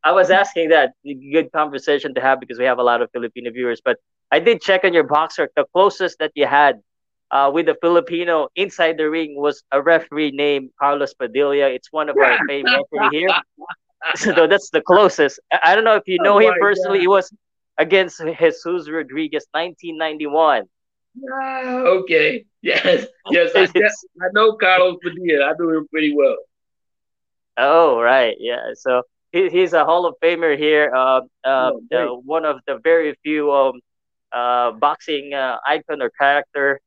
I, 0.04 0.12
was 0.12 0.30
asking 0.30 0.70
that 0.70 0.94
good 1.04 1.52
conversation 1.52 2.14
to 2.16 2.22
have 2.22 2.40
because 2.40 2.60
we 2.60 2.66
have 2.66 2.78
a 2.78 2.84
lot 2.84 3.02
of 3.02 3.10
Filipino 3.12 3.52
viewers. 3.52 3.82
But 3.84 3.98
I 4.32 4.40
did 4.40 4.62
check 4.62 4.84
on 4.84 4.94
your 4.94 5.08
BoxRec. 5.08 5.50
The 5.56 5.66
closest 5.74 6.20
that 6.20 6.32
you 6.36 6.46
had 6.46 6.82
uh, 7.32 7.52
with 7.54 7.66
the 7.66 7.76
Filipino 7.82 8.50
inside 8.56 8.98
the 8.98 9.10
ring 9.10 9.36
was 9.36 9.64
a 9.72 9.82
referee 9.82 10.32
named 10.32 10.70
Carlos 10.80 11.14
Padilla. 11.14 11.68
It's 11.68 11.92
one 11.92 12.10
of 12.10 12.18
our 12.18 12.38
favorite 12.48 12.86
referee 12.92 13.20
here. 13.20 13.30
So 14.16 14.48
that's 14.48 14.70
the 14.70 14.82
closest. 14.82 15.40
I 15.64 15.76
don't 15.76 15.84
know 15.84 15.96
if 15.96 16.04
you 16.06 16.20
know 16.22 16.36
oh 16.36 16.40
him 16.40 16.54
personally. 16.60 17.00
God. 17.00 17.02
He 17.02 17.08
was 17.08 17.34
against 17.78 18.20
Jesus 18.20 18.90
Rodriguez, 18.90 19.48
1991. 19.52 20.64
Uh, 21.32 21.68
okay. 22.02 22.46
Yes. 22.62 23.06
Yes. 23.30 23.52
I, 23.56 23.62
I 24.26 24.28
know 24.34 24.54
Carlos 24.54 24.98
Padilla. 25.04 25.46
I 25.46 25.54
know 25.60 25.70
him 25.70 25.88
pretty 25.92 26.16
well. 26.16 26.36
Oh 27.58 28.02
right, 28.02 28.36
yeah. 28.40 28.74
So 28.74 29.04
he, 29.32 29.50
he's 29.50 29.74
a 29.74 29.86
Hall 29.86 30.08
of 30.08 30.16
Famer 30.20 30.58
here. 30.58 30.92
Uh, 30.92 31.22
uh, 31.44 31.72
oh, 31.94 32.22
one 32.26 32.44
of 32.44 32.60
the 32.66 32.80
very 32.84 33.16
few 33.22 33.52
um, 33.52 33.82
uh, 34.32 34.72
boxing 34.72 35.36
uh, 35.36 35.58
icon 35.68 36.02
or 36.02 36.10
character. 36.10 36.82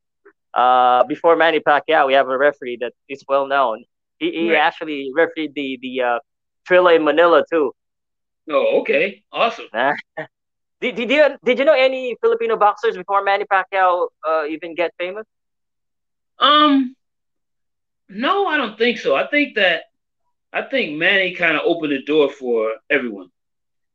Uh, 0.53 1.05
before 1.05 1.37
Manny 1.37 1.61
Pacquiao, 1.61 2.07
we 2.07 2.13
have 2.13 2.27
a 2.27 2.37
referee 2.37 2.77
that 2.81 2.91
is 3.07 3.23
well 3.29 3.47
known. 3.47 3.85
He, 4.17 4.31
he 4.31 4.51
right. 4.51 4.59
actually 4.59 5.11
refereed 5.15 5.53
the 5.55 5.79
the 5.81 6.19
in 6.71 6.87
Manila 6.87 7.27
too. 7.29 7.55
Oh, 8.49 8.81
okay, 8.81 9.23
awesome. 9.31 9.65
did, 10.81 10.95
did 10.95 11.09
you 11.09 11.25
did 11.43 11.59
you 11.59 11.65
know 11.65 11.73
any 11.73 12.15
Filipino 12.21 12.55
boxers 12.55 12.95
before 12.95 13.23
Manny 13.23 13.45
Pacquiao 13.45 14.07
uh, 14.27 14.45
even 14.45 14.75
get 14.75 14.91
famous? 14.97 15.25
Um, 16.39 16.95
no, 18.09 18.47
I 18.47 18.57
don't 18.57 18.77
think 18.77 18.97
so. 18.97 19.15
I 19.15 19.27
think 19.27 19.55
that 19.55 19.83
I 20.51 20.63
think 20.63 20.97
Manny 20.97 21.35
kind 21.35 21.55
of 21.55 21.61
opened 21.65 21.91
the 21.91 22.01
door 22.03 22.29
for 22.29 22.73
everyone, 22.89 23.29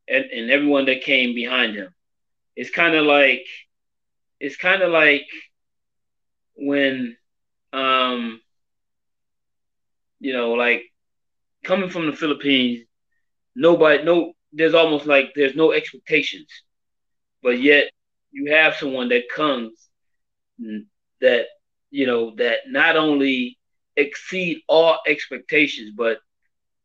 and, 0.08 0.24
and 0.24 0.50
everyone 0.50 0.84
that 0.86 1.02
came 1.02 1.34
behind 1.34 1.74
him. 1.74 1.94
It's 2.56 2.70
kind 2.70 2.94
of 2.94 3.04
like 3.04 3.46
it's 4.40 4.56
kind 4.56 4.82
of 4.82 4.90
like 4.90 5.26
when 6.56 7.16
um 7.72 8.40
you 10.20 10.32
know 10.32 10.52
like 10.52 10.82
coming 11.64 11.90
from 11.90 12.06
the 12.06 12.16
Philippines, 12.16 12.86
nobody 13.56 14.04
no 14.04 14.32
there's 14.52 14.74
almost 14.74 15.06
like 15.06 15.32
there's 15.34 15.56
no 15.56 15.72
expectations, 15.72 16.48
but 17.42 17.60
yet 17.60 17.90
you 18.30 18.52
have 18.52 18.76
someone 18.76 19.08
that 19.08 19.24
comes 19.34 19.88
that 21.20 21.46
you 21.90 22.06
know 22.06 22.34
that 22.36 22.58
not 22.68 22.96
only 22.96 23.58
exceed 23.96 24.62
all 24.68 24.98
expectations, 25.06 25.92
but 25.96 26.18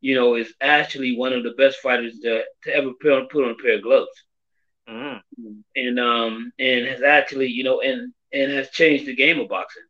you 0.02 0.16
know 0.16 0.36
is 0.36 0.54
actually 0.62 1.18
one 1.18 1.34
of 1.34 1.44
the 1.44 1.52
best 1.52 1.78
fighters 1.80 2.20
to, 2.20 2.44
to 2.64 2.74
ever 2.74 2.92
put 3.02 3.12
on, 3.12 3.28
put 3.28 3.44
on 3.46 3.52
a 3.52 3.56
pair 3.56 3.76
of 3.76 3.84
gloves, 3.84 4.24
mm. 4.90 5.20
and 5.76 6.00
um 6.00 6.52
and 6.60 6.88
has 6.88 7.02
actually 7.04 7.48
you 7.48 7.64
know 7.64 7.82
and 7.82 8.14
and 8.34 8.52
has 8.52 8.70
changed 8.70 9.06
the 9.06 9.16
game 9.16 9.40
of 9.40 9.50
boxing, 9.50 9.84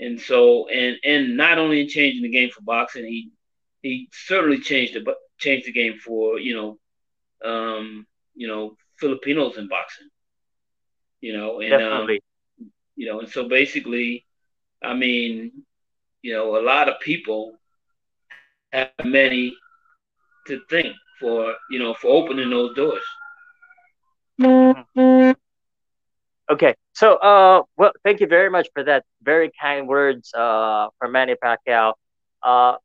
and 0.00 0.20
so 0.20 0.68
and 0.68 0.96
and 1.04 1.36
not 1.36 1.58
only 1.58 1.82
in 1.82 1.88
changing 1.88 2.22
the 2.22 2.30
game 2.30 2.50
for 2.50 2.62
boxing, 2.62 3.04
he 3.04 3.30
he 3.86 4.08
certainly 4.12 4.60
changed 4.60 4.94
the 4.94 5.02
changed 5.38 5.66
the 5.66 5.72
game 5.72 5.98
for 6.04 6.38
you 6.38 6.54
know 6.56 6.78
um, 7.44 8.06
you 8.34 8.48
know, 8.48 8.76
Filipinos 8.98 9.56
in 9.56 9.68
boxing. 9.68 10.08
You 11.20 11.36
know, 11.36 11.60
and 11.60 11.82
um, 11.82 12.08
you 12.94 13.06
know, 13.06 13.20
and 13.20 13.28
so 13.28 13.48
basically, 13.48 14.24
I 14.82 14.94
mean, 14.94 15.52
you 16.22 16.34
know, 16.34 16.56
a 16.56 16.62
lot 16.62 16.88
of 16.88 17.00
people 17.00 17.58
have 18.72 18.90
Manny 19.04 19.54
to 20.46 20.60
thank 20.70 20.94
for 21.18 21.54
you 21.70 21.78
know 21.78 21.94
for 21.94 22.08
opening 22.08 22.50
those 22.50 22.74
doors. 22.76 23.02
Mm-hmm. 24.40 25.32
Okay, 26.48 26.74
so 26.92 27.16
uh, 27.16 27.62
well, 27.76 27.92
thank 28.04 28.20
you 28.20 28.26
very 28.26 28.50
much 28.50 28.68
for 28.72 28.84
that 28.84 29.04
very 29.22 29.50
kind 29.60 29.88
words 29.88 30.32
uh, 30.34 30.88
from 30.98 31.12
Manny 31.12 31.34
Pacquiao. 31.42 31.94
Uh, 32.42 32.76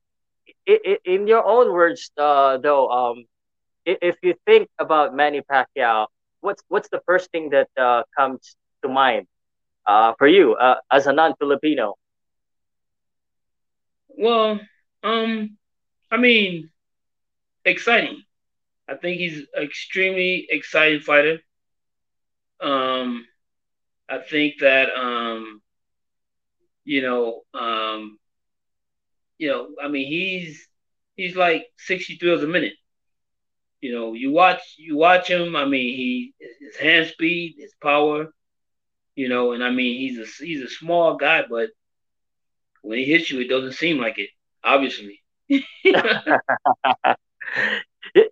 in 0.66 1.28
your 1.28 1.45
own 1.45 1.72
words, 1.72 2.12
uh, 2.18 2.58
though, 2.58 2.89
um, 2.89 3.26
if 3.86 4.16
you 4.22 4.36
think 4.45 4.70
about 4.80 5.16
Manny 5.16 5.41
Pacquiao, 5.41 6.08
what's 6.41 6.64
what's 6.68 6.89
the 6.89 7.02
first 7.06 7.32
thing 7.32 7.49
that 7.52 7.70
uh, 7.78 8.04
comes 8.18 8.56
to 8.84 8.89
mind 8.89 9.28
uh, 9.88 10.14
for 10.18 10.28
you 10.28 10.54
uh, 10.56 10.76
as 10.91 11.08
a 11.08 11.14
non-Filipino? 11.14 11.95
Well, 14.18 14.60
um, 15.04 15.58
I 16.12 16.18
mean, 16.18 16.70
exciting. 17.66 18.24
I 18.88 18.95
think 18.95 19.18
he's 19.20 19.45
extremely 19.58 20.47
exciting 20.49 21.02
fighter. 21.02 21.39
Um, 22.62 23.26
I 24.10 24.20
think 24.20 24.60
that 24.60 24.89
um, 24.95 25.62
you 26.84 27.02
know, 27.02 27.41
um, 27.54 28.18
you 29.41 29.49
know, 29.49 29.69
I 29.83 29.87
mean, 29.89 30.07
he's 30.07 30.67
he's 31.15 31.35
like 31.35 31.65
sixty 31.77 32.15
thrills 32.17 32.43
a 32.43 32.47
minute. 32.47 32.73
You 33.81 33.93
know, 33.93 34.13
you 34.13 34.31
watch 34.31 34.61
you 34.77 34.97
watch 34.97 35.27
him. 35.29 35.55
I 35.55 35.65
mean, 35.65 35.95
he 35.95 36.33
his 36.59 36.77
hand 36.77 37.07
speed, 37.07 37.55
his 37.57 37.73
power. 37.81 38.27
You 39.15 39.29
know, 39.29 39.53
and 39.53 39.63
I 39.63 39.71
mean, 39.71 39.97
he's 39.99 40.19
a 40.19 40.45
he's 40.45 40.61
a 40.63 40.69
small 40.69 41.15
guy, 41.17 41.43
but 41.49 41.69
when 42.81 42.99
he 42.99 43.05
hits 43.05 43.31
you, 43.31 43.41
it 43.41 43.49
doesn't 43.49 43.73
seem 43.73 43.97
like 43.97 44.19
it. 44.19 44.29
Obviously. 44.63 45.21
you 45.49 45.91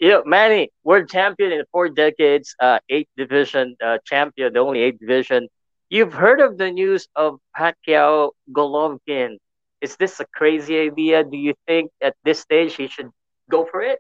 know, 0.01 0.24
Manny, 0.26 0.72
world 0.84 1.10
champion 1.10 1.51
in 1.51 1.64
four 1.72 1.89
decades, 1.89 2.55
uh, 2.60 2.80
eight 2.89 3.10
division 3.18 3.76
uh, 3.84 3.97
champion, 4.05 4.53
the 4.53 4.60
only 4.60 4.82
eight 4.82 4.99
division. 4.99 5.47
You've 5.89 6.14
heard 6.14 6.39
of 6.41 6.57
the 6.57 6.72
news 6.72 7.07
of 7.16 7.39
Pacquiao 7.57 8.32
Golovkin. 8.51 9.38
Is 9.82 9.96
this 9.96 10.20
a 10.20 10.26
crazy 10.26 10.78
idea? 10.80 11.24
Do 11.24 11.38
you 11.38 11.54
think 11.68 11.92
at 12.02 12.16
this 12.24 12.40
stage 12.40 12.76
he 12.76 12.88
should 12.88 13.10
go 13.50 13.66
for 13.66 13.82
it? 13.82 14.00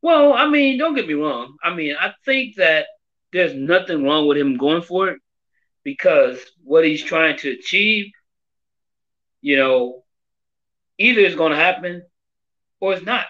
Well, 0.00 0.32
I 0.32 0.48
mean, 0.48 0.78
don't 0.78 0.94
get 0.94 1.08
me 1.08 1.14
wrong. 1.14 1.56
I 1.62 1.74
mean, 1.74 1.96
I 1.98 2.14
think 2.24 2.56
that 2.56 2.86
there's 3.32 3.54
nothing 3.54 4.04
wrong 4.04 4.26
with 4.26 4.38
him 4.38 4.56
going 4.56 4.82
for 4.82 5.08
it 5.08 5.20
because 5.82 6.38
what 6.62 6.84
he's 6.84 7.02
trying 7.02 7.36
to 7.38 7.50
achieve, 7.50 8.12
you 9.40 9.56
know, 9.56 10.04
either 10.98 11.20
it's 11.20 11.34
going 11.34 11.52
to 11.52 11.58
happen 11.58 12.02
or 12.80 12.94
it's 12.94 13.04
not. 13.04 13.26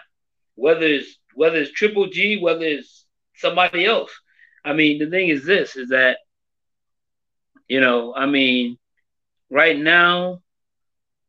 Whether 0.54 0.86
it's 0.86 1.16
whether 1.34 1.56
it's 1.56 1.72
Triple 1.72 2.08
G, 2.08 2.38
whether 2.40 2.64
it's 2.64 3.06
somebody 3.36 3.86
else. 3.86 4.10
I 4.64 4.72
mean, 4.72 4.98
the 4.98 5.08
thing 5.08 5.28
is 5.28 5.46
this 5.46 5.76
is 5.76 5.90
that 5.90 6.18
you 7.68 7.80
know, 7.80 8.14
I 8.14 8.26
mean, 8.26 8.78
right 9.50 9.78
now 9.78 10.40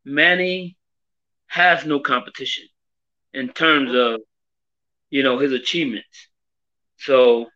Manny 0.09 0.77
has 1.47 1.85
no 1.85 1.99
competition 1.99 2.65
in 3.33 3.49
terms 3.49 3.93
of 3.95 4.21
you 5.09 5.23
know, 5.23 5.39
his 5.39 5.53
achievements. 5.53 6.27
So 6.97 7.47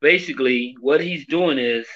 basically, 0.00 0.76
what 0.80 1.00
he's 1.00 1.26
doing 1.26 1.58
is 1.58 1.86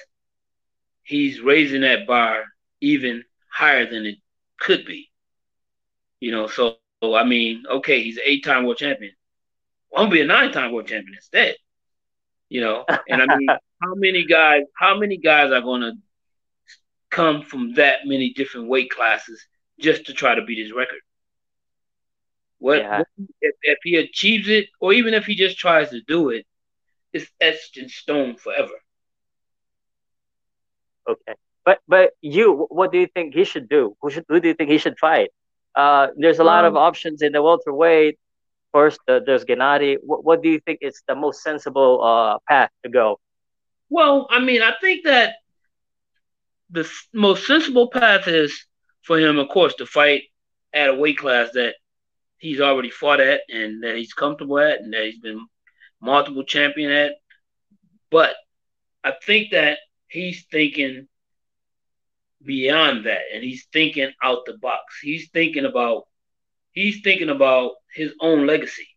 he's 1.03 1.41
raising 1.41 1.81
that 1.81 2.07
bar 2.07 2.43
even 2.81 3.23
higher 3.51 3.89
than 3.89 4.05
it 4.05 4.17
could 4.59 4.85
be. 4.85 5.09
You 6.21 6.31
know, 6.31 6.47
so, 6.47 6.69
so 6.69 7.15
I 7.15 7.23
mean, 7.23 7.63
okay, 7.69 8.01
he's 8.01 8.17
an 8.17 8.23
eight-time 8.25 8.65
world 8.65 8.77
champion. 8.77 9.13
Well, 9.91 10.03
I'm 10.03 10.09
gonna 10.09 10.15
be 10.15 10.21
a 10.21 10.25
nine-time 10.25 10.71
world 10.71 10.87
champion 10.87 11.15
instead. 11.15 11.55
You 12.49 12.61
know, 12.61 12.85
and 13.07 13.21
I 13.21 13.27
mean, 13.27 13.57
how 13.81 13.93
many 13.95 14.25
guys? 14.25 14.63
How 14.79 14.97
many 14.97 15.17
guys 15.17 15.51
are 15.51 15.61
gonna 15.61 15.93
come 17.09 17.41
from 17.41 17.73
that 17.75 17.99
many 18.05 18.33
different 18.33 18.67
weight 18.67 18.89
classes 18.89 19.45
just 19.79 20.05
to 20.05 20.13
try 20.13 20.35
to 20.35 20.41
beat 20.43 20.59
his 20.59 20.73
record? 20.73 20.99
What, 22.59 22.79
yeah. 22.79 22.97
what 22.99 23.07
if, 23.41 23.55
if 23.61 23.77
he 23.83 23.95
achieves 23.97 24.49
it, 24.49 24.67
or 24.79 24.93
even 24.93 25.13
if 25.13 25.25
he 25.25 25.35
just 25.35 25.57
tries 25.57 25.89
to 25.91 26.01
do 26.01 26.29
it, 26.29 26.45
it's 27.13 27.29
etched 27.39 27.77
in 27.77 27.89
stone 27.89 28.35
forever. 28.35 28.73
Okay, 31.07 31.33
but 31.63 31.79
but 31.87 32.11
you, 32.21 32.67
what 32.69 32.91
do 32.91 32.97
you 32.99 33.07
think 33.07 33.33
he 33.33 33.45
should 33.45 33.69
do? 33.69 33.95
Who 34.01 34.09
should 34.09 34.25
who 34.27 34.39
do 34.39 34.47
you 34.49 34.53
think 34.53 34.69
he 34.69 34.77
should 34.77 34.97
fight? 34.97 35.29
Uh, 35.75 36.07
there's 36.17 36.39
a 36.39 36.43
lot 36.43 36.65
um, 36.65 36.75
of 36.75 36.77
options 36.77 37.21
in 37.21 37.31
the 37.31 37.41
welterweight. 37.41 38.17
First, 38.73 38.99
uh, 39.07 39.21
there's 39.25 39.45
Gennady. 39.45 39.97
What, 40.03 40.25
what 40.25 40.43
do 40.43 40.49
you 40.49 40.59
think 40.59 40.79
is 40.81 41.01
the 41.07 41.15
most 41.15 41.43
sensible 41.43 42.03
uh, 42.03 42.39
path 42.49 42.71
to 42.83 42.89
go? 42.89 43.19
Well, 43.89 44.27
I 44.29 44.39
mean, 44.39 44.61
I 44.61 44.73
think 44.81 45.05
that 45.05 45.35
the 46.69 46.89
most 47.13 47.47
sensible 47.47 47.89
path 47.89 48.27
is 48.27 48.66
for 49.07 49.17
him, 49.17 49.39
of 49.39 49.47
course, 49.47 49.73
to 49.75 49.85
fight 49.85 50.23
at 50.73 50.89
a 50.89 50.93
weight 50.93 51.17
class 51.17 51.49
that 51.53 51.75
he's 52.37 52.59
already 52.59 52.89
fought 52.89 53.21
at 53.21 53.39
and 53.49 53.81
that 53.83 53.95
he's 53.95 54.13
comfortable 54.13 54.59
at 54.59 54.81
and 54.81 54.93
that 54.93 55.05
he's 55.05 55.19
been 55.19 55.47
multiple 56.01 56.43
champion 56.43 56.91
at. 56.91 57.13
But 58.11 58.35
I 59.05 59.13
think 59.25 59.51
that 59.51 59.79
he's 60.09 60.45
thinking 60.51 61.07
beyond 62.43 63.05
that 63.05 63.21
and 63.33 63.43
he's 63.43 63.65
thinking 63.71 64.11
out 64.21 64.45
the 64.45 64.57
box. 64.57 64.99
He's 65.01 65.29
thinking 65.29 65.65
about 65.65 66.03
he's 66.73 67.01
thinking 67.01 67.29
about 67.29 67.71
his 67.93 68.13
own 68.19 68.45
legacy. 68.45 68.87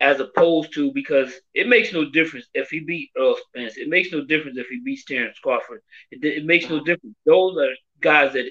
As 0.00 0.18
opposed 0.18 0.74
to 0.74 0.92
because 0.92 1.32
it 1.54 1.68
makes 1.68 1.92
no 1.92 2.10
difference 2.10 2.46
if 2.54 2.68
he 2.70 2.80
beat 2.80 3.10
Errol 3.16 3.38
Spence. 3.48 3.76
It 3.76 3.88
makes 3.88 4.12
no 4.12 4.24
difference 4.24 4.58
if 4.58 4.66
he 4.66 4.80
beats 4.84 5.04
Terrence 5.04 5.38
Crawford. 5.38 5.80
It, 6.10 6.24
it 6.24 6.44
makes 6.44 6.68
no 6.68 6.76
uh-huh. 6.76 6.84
difference. 6.84 7.16
Those 7.24 7.56
are 7.56 7.72
guys 8.00 8.32
that 8.32 8.50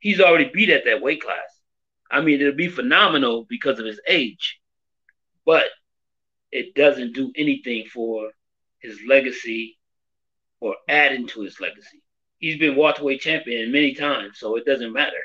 he's 0.00 0.20
already 0.20 0.50
beat 0.52 0.70
at 0.70 0.84
that 0.84 1.02
weight 1.02 1.22
class. 1.22 1.60
I 2.10 2.20
mean, 2.20 2.40
it'll 2.40 2.54
be 2.54 2.68
phenomenal 2.68 3.46
because 3.48 3.78
of 3.78 3.86
his 3.86 4.00
age, 4.08 4.58
but 5.44 5.66
it 6.50 6.74
doesn't 6.74 7.14
do 7.14 7.32
anything 7.36 7.86
for 7.92 8.30
his 8.78 8.98
legacy 9.06 9.76
or 10.60 10.76
adding 10.88 11.26
to 11.28 11.42
his 11.42 11.60
legacy. 11.60 12.02
He's 12.38 12.58
been 12.58 12.76
welterweight 12.76 13.20
champion 13.20 13.72
many 13.72 13.94
times, 13.94 14.38
so 14.38 14.56
it 14.56 14.64
doesn't 14.64 14.92
matter. 14.92 15.20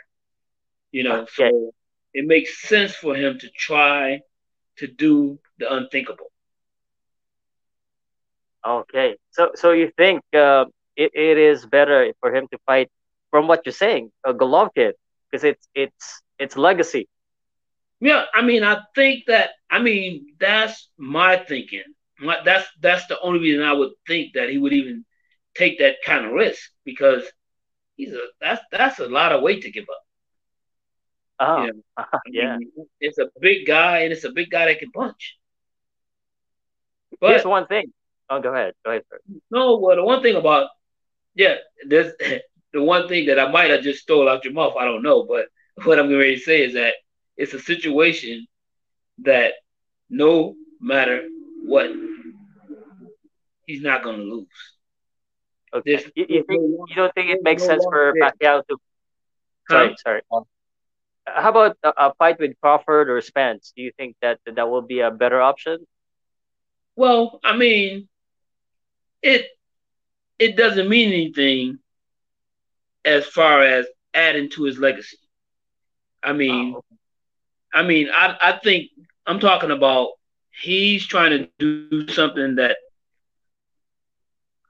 You 0.91 1.03
know, 1.03 1.21
okay. 1.21 1.49
so 1.49 1.73
it 2.13 2.25
makes 2.25 2.61
sense 2.67 2.95
for 2.95 3.15
him 3.15 3.39
to 3.39 3.49
try 3.49 4.21
to 4.77 4.87
do 4.87 5.39
the 5.59 5.73
unthinkable. 5.73 6.31
Okay, 8.65 9.15
so 9.31 9.51
so 9.55 9.71
you 9.71 9.91
think 9.97 10.21
uh, 10.33 10.65
it, 10.95 11.11
it 11.13 11.37
is 11.37 11.65
better 11.65 12.13
for 12.19 12.33
him 12.33 12.47
to 12.51 12.57
fight 12.65 12.89
from 13.33 13.47
what 13.47 13.65
you're 13.65 13.73
saying, 13.73 14.11
a 14.23 14.31
Golovkin, 14.31 14.91
because 15.25 15.43
it's 15.43 15.67
it's 15.73 16.21
it's 16.37 16.55
legacy. 16.55 17.09
Yeah, 17.99 18.25
I 18.31 18.43
mean, 18.43 18.63
I 18.63 18.81
think 18.93 19.23
that 19.25 19.49
I 19.71 19.79
mean 19.81 20.35
that's 20.39 20.89
my 20.99 21.37
thinking. 21.37 21.81
My, 22.19 22.37
that's 22.45 22.67
that's 22.79 23.07
the 23.07 23.19
only 23.21 23.39
reason 23.39 23.63
I 23.63 23.73
would 23.73 23.93
think 24.05 24.33
that 24.35 24.51
he 24.51 24.59
would 24.59 24.73
even 24.73 25.03
take 25.55 25.79
that 25.79 25.95
kind 26.05 26.25
of 26.25 26.31
risk 26.31 26.61
because 26.85 27.23
he's 27.95 28.13
a 28.13 28.21
that's 28.39 28.61
that's 28.71 28.99
a 28.99 29.07
lot 29.07 29.31
of 29.31 29.41
weight 29.41 29.63
to 29.63 29.71
give 29.71 29.85
up. 29.89 30.03
Oh, 31.39 31.63
you 31.63 31.73
know, 31.73 32.05
yeah. 32.27 32.57
Mean, 32.59 32.69
it's 32.99 33.17
a 33.17 33.29
big 33.41 33.65
guy, 33.65 34.01
and 34.01 34.13
it's 34.13 34.25
a 34.25 34.31
big 34.31 34.51
guy 34.51 34.65
that 34.65 34.77
can 34.77 34.91
punch. 34.91 35.39
But 37.19 37.31
here's 37.31 37.45
one 37.45 37.65
thing. 37.65 37.91
Oh, 38.29 38.39
go 38.39 38.53
ahead. 38.53 38.75
Go 38.85 38.91
ahead. 38.91 39.05
First. 39.09 39.23
No, 39.49 39.77
well, 39.77 39.95
the 39.95 40.03
one 40.03 40.21
thing 40.21 40.35
about 40.35 40.69
yeah, 41.33 41.55
there's 41.87 42.13
the 42.73 42.81
one 42.81 43.07
thing 43.07 43.27
that 43.27 43.39
I 43.39 43.49
might 43.49 43.69
have 43.69 43.83
just 43.83 44.01
stole 44.01 44.27
out 44.27 44.43
your 44.43 44.53
mouth. 44.53 44.73
I 44.79 44.85
don't 44.85 45.03
know, 45.03 45.23
but 45.23 45.45
what 45.85 45.99
I'm 45.99 46.09
going 46.09 46.33
to 46.33 46.39
say 46.39 46.63
is 46.63 46.73
that 46.73 46.95
it's 47.37 47.53
a 47.53 47.59
situation 47.59 48.47
that 49.19 49.53
no 50.09 50.55
matter 50.79 51.27
what, 51.63 51.91
he's 53.65 53.81
not 53.81 54.03
going 54.03 54.17
to 54.17 54.23
lose. 54.23 54.47
Okay. 55.73 56.03
you, 56.15 56.25
you, 56.29 56.43
think, 56.47 56.61
you 56.61 56.95
don't 56.95 57.13
think 57.15 57.29
it 57.31 57.39
makes 57.41 57.63
sense 57.63 57.83
for 57.83 58.13
Pacquiao 58.21 58.61
to? 58.67 58.77
Sorry, 59.69 59.89
huh? 59.89 59.95
sorry. 60.03 60.21
Um, 60.31 60.43
how 61.25 61.49
about 61.49 61.77
a, 61.83 61.93
a, 61.97 62.13
fight 62.15 62.39
with 62.39 62.53
Crawford 62.61 63.09
or 63.09 63.19
Spence? 63.21 63.73
Do 63.75 63.81
you 63.81 63.91
think 63.97 64.15
that 64.21 64.39
that 64.45 64.69
will 64.69 64.81
be 64.83 64.99
a 64.99 65.09
better 65.09 65.41
option? 65.41 65.79
Well, 66.95 67.39
I 67.43 67.55
mean, 67.57 68.07
it 69.23 69.47
it 70.37 70.57
doesn't 70.57 70.89
mean 70.89 71.07
anything 71.11 71.79
as 73.05 73.25
far 73.25 73.61
as 73.61 73.85
adding 74.13 74.49
to 74.51 74.63
his 74.63 74.77
legacy. 74.77 75.17
I 76.21 76.33
mean, 76.33 76.75
oh. 76.75 76.83
I 77.73 77.83
mean, 77.83 78.09
I 78.13 78.37
I 78.41 78.59
think 78.63 78.89
I'm 79.25 79.39
talking 79.39 79.71
about 79.71 80.11
he's 80.61 81.05
trying 81.05 81.31
to 81.31 81.49
do 81.59 82.07
something 82.07 82.55
that 82.55 82.77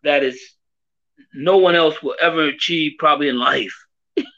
that 0.04 0.24
is 0.24 0.40
no 1.34 1.58
one 1.58 1.76
else 1.76 2.02
will 2.02 2.16
ever 2.20 2.46
achieve 2.46 2.94
probably 3.00 3.30
in 3.30 3.38
life. 3.38 3.76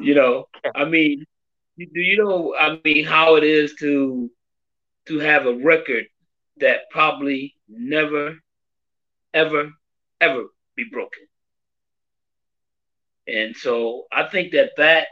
you 0.00 0.14
know, 0.14 0.48
I 0.74 0.84
mean, 0.84 1.24
do 1.78 2.00
you 2.00 2.22
know? 2.22 2.54
I 2.58 2.78
mean, 2.84 3.04
how 3.04 3.36
it 3.36 3.44
is 3.44 3.74
to 3.80 4.30
to 5.06 5.18
have 5.18 5.46
a 5.46 5.54
record 5.54 6.06
that 6.58 6.90
probably 6.90 7.54
never, 7.68 8.38
ever, 9.34 9.70
ever 10.20 10.44
be 10.76 10.84
broken. 10.90 11.24
And 13.26 13.56
so 13.56 14.04
I 14.12 14.24
think 14.28 14.52
that 14.52 14.72
that 14.76 15.06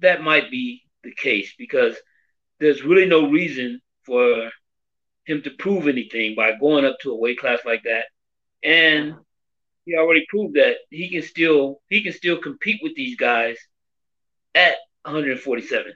that 0.00 0.22
might 0.22 0.50
be 0.50 0.82
the 1.02 1.14
case 1.14 1.54
because 1.56 1.96
there's 2.60 2.84
really 2.84 3.06
no 3.06 3.30
reason 3.30 3.80
for 4.04 4.50
him 5.24 5.42
to 5.42 5.50
prove 5.50 5.88
anything 5.88 6.34
by 6.34 6.52
going 6.58 6.84
up 6.84 6.96
to 7.00 7.12
a 7.12 7.16
weight 7.16 7.38
class 7.38 7.60
like 7.64 7.84
that. 7.84 8.04
And 8.62 9.14
he 9.84 9.96
already 9.96 10.26
proved 10.28 10.54
that 10.54 10.76
he 10.90 11.08
can 11.08 11.22
still 11.22 11.80
he 11.88 12.02
can 12.02 12.12
still 12.12 12.38
compete 12.38 12.80
with 12.82 12.94
these 12.94 13.16
guys 13.16 13.56
at 14.54 14.74
147. 15.02 15.92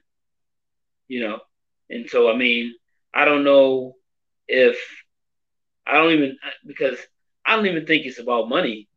You 1.08 1.20
know, 1.20 1.40
and 1.88 2.08
so 2.08 2.30
I 2.30 2.36
mean, 2.36 2.74
I 3.14 3.24
don't 3.24 3.44
know 3.44 3.94
if 4.48 4.76
I 5.86 5.94
don't 5.94 6.12
even 6.12 6.36
because 6.66 6.98
I 7.44 7.54
don't 7.56 7.66
even 7.66 7.86
think 7.86 8.06
it's 8.06 8.18
about 8.18 8.48
money. 8.48 8.88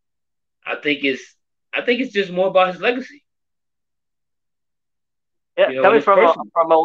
I 0.65 0.75
think 0.75 1.03
it's 1.03 1.35
I 1.73 1.81
think 1.81 2.01
it's 2.01 2.13
just 2.13 2.31
more 2.31 2.47
about 2.47 2.73
his 2.73 2.81
legacy. 2.81 3.23
Yeah, 5.57 5.69
you 5.69 5.75
know, 5.75 5.83
coming 5.83 6.01
from 6.01 6.19
a, 6.19 6.33
from 6.53 6.71
a 6.71 6.83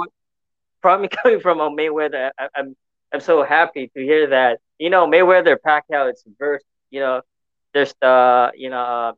from 0.82 1.08
coming 1.22 1.40
from 1.40 1.60
a 1.60 1.70
Mayweather, 1.70 2.30
I, 2.38 2.48
I'm 2.54 2.76
I'm 3.12 3.20
so 3.20 3.42
happy 3.42 3.90
to 3.96 4.02
hear 4.02 4.28
that. 4.28 4.58
You 4.78 4.90
know, 4.90 5.06
Mayweather 5.06 5.56
Pacquiao, 5.64 6.10
it's 6.10 6.24
verse. 6.38 6.62
You 6.90 7.00
know, 7.00 7.22
there's 7.72 7.94
the 8.00 8.52
you 8.56 8.70
know, 8.70 9.14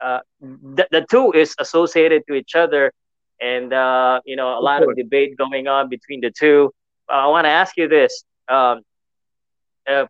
uh, 0.00 0.04
uh, 0.04 0.20
the, 0.40 0.86
the 0.90 1.06
two 1.10 1.32
is 1.32 1.54
associated 1.58 2.22
to 2.28 2.34
each 2.34 2.54
other, 2.54 2.92
and 3.40 3.72
uh, 3.72 4.20
you 4.24 4.36
know, 4.36 4.58
a 4.58 4.60
lot 4.60 4.82
of 4.82 4.94
debate 4.96 5.36
going 5.36 5.66
on 5.66 5.88
between 5.88 6.20
the 6.20 6.30
two. 6.30 6.72
Uh, 7.10 7.14
I 7.14 7.26
want 7.28 7.46
to 7.46 7.50
ask 7.50 7.76
you 7.76 7.88
this: 7.88 8.24
um, 8.48 8.82
uh, 9.88 10.06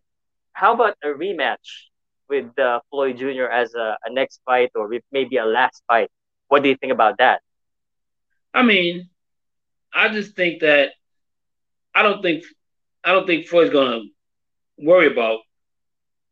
How 0.53 0.75
about 0.75 0.97
a 1.03 1.09
rematch 1.09 1.90
with 2.31 2.59
uh, 2.59 2.81
Floyd 2.91 3.19
Jr. 3.19 3.45
as 3.45 3.75
a, 3.75 3.99
a 4.05 4.13
next 4.13 4.41
fight, 4.47 4.71
or 4.75 4.89
maybe 5.13 5.37
a 5.37 5.45
last 5.45 5.83
fight? 5.89 6.09
What 6.49 6.63
do 6.63 6.71
you 6.71 6.77
think 6.77 6.93
about 6.93 7.19
that? 7.19 7.43
I 8.55 8.63
mean, 8.63 9.11
I 9.93 10.09
just 10.09 10.37
think 10.37 10.61
that 10.61 10.91
I 11.95 12.03
don't 12.03 12.23
think 12.23 12.45
I 13.05 13.13
don't 13.13 13.27
think 13.27 13.47
Floyd's 13.47 13.71
gonna 13.73 14.03
worry 14.79 15.09
about 15.09 15.41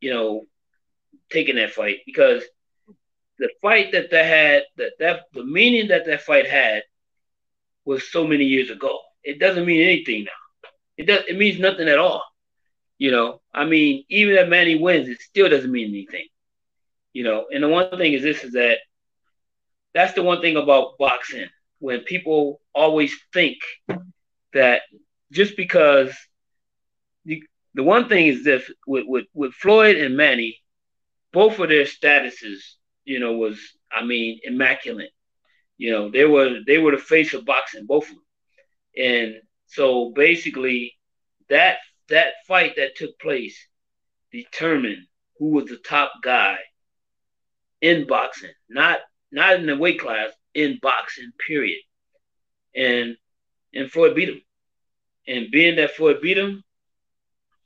you 0.01 0.12
know 0.14 0.46
taking 1.30 1.57
that 1.57 1.72
fight 1.72 1.99
because 2.07 2.42
the 3.38 3.51
fight 3.61 3.92
that 3.92 4.11
they 4.11 4.24
had 4.26 4.62
that 4.76 4.92
that 4.99 5.20
the 5.32 5.44
meaning 5.44 5.88
that 5.88 6.07
that 6.07 6.22
fight 6.22 6.49
had 6.49 6.82
was 7.84 8.11
so 8.11 8.26
many 8.26 8.44
years 8.44 8.70
ago. 8.70 9.01
It 9.24 9.38
doesn't 9.40 9.66
mean 9.66 9.82
anything 9.82 10.24
now. 10.24 10.70
It 10.96 11.07
does. 11.07 11.22
It 11.28 11.38
means 11.38 11.59
nothing 11.59 11.88
at 11.88 11.99
all. 11.99 12.22
You 12.99 13.11
know. 13.12 13.40
I 13.55 13.64
mean, 13.64 14.05
even 14.11 14.36
if 14.36 14.49
Manny 14.49 14.76
wins, 14.76 15.09
it 15.09 15.20
still 15.20 15.49
doesn't 15.49 15.72
mean 15.72 15.88
anything. 15.88 16.26
You 17.12 17.24
know. 17.24 17.46
And 17.53 17.62
the 17.64 17.68
one 17.68 17.90
thing 17.90 18.12
is 18.14 18.22
this 18.22 18.44
is 18.44 18.53
that 18.53 18.70
that's 19.94 20.14
the 20.14 20.22
one 20.22 20.40
thing 20.40 20.57
about 20.57 20.99
boxing 20.99 21.46
when 21.78 22.01
people 22.01 22.61
always 22.74 23.14
think 23.32 23.59
that 24.53 24.82
just 25.32 25.57
because 25.57 26.14
the 27.74 27.82
one 27.82 28.09
thing 28.09 28.26
is 28.26 28.44
this 28.44 28.70
with, 28.86 29.05
with, 29.07 29.26
with 29.34 29.53
Floyd 29.55 29.96
and 29.96 30.16
Manny, 30.16 30.59
both 31.32 31.59
of 31.59 31.68
their 31.68 31.84
statuses, 31.84 32.59
you 33.05 33.20
know, 33.20 33.32
was 33.34 33.59
I 33.92 34.05
mean 34.05 34.40
immaculate. 34.44 35.11
You 35.76 35.92
know, 35.92 36.11
they 36.11 36.24
were 36.24 36.59
they 36.66 36.78
were 36.78 36.92
the 36.92 36.99
face 36.99 37.34
of 37.34 37.44
boxing, 37.44 37.86
both 37.86 38.05
of 38.05 38.16
them. 38.16 38.24
And 38.96 39.34
so 39.66 40.12
basically 40.14 40.94
that 41.49 41.78
that 42.09 42.34
fight 42.46 42.76
that 42.76 42.96
took 42.96 43.18
place 43.18 43.59
determined 44.32 45.06
who 45.38 45.50
was 45.50 45.66
the 45.66 45.78
top 45.78 46.12
guy 46.22 46.59
in 47.80 48.06
boxing, 48.06 48.52
not 48.68 48.98
not 49.30 49.56
in 49.56 49.66
the 49.66 49.76
weight 49.76 50.00
class, 50.00 50.30
in 50.54 50.78
boxing, 50.80 51.30
period. 51.46 51.80
And 52.74 53.16
and 53.74 53.90
Floyd 53.90 54.14
beat 54.14 54.30
him. 54.30 54.42
And 55.26 55.50
being 55.50 55.76
that 55.76 55.92
Floyd 55.92 56.20
beat 56.22 56.38
him, 56.38 56.64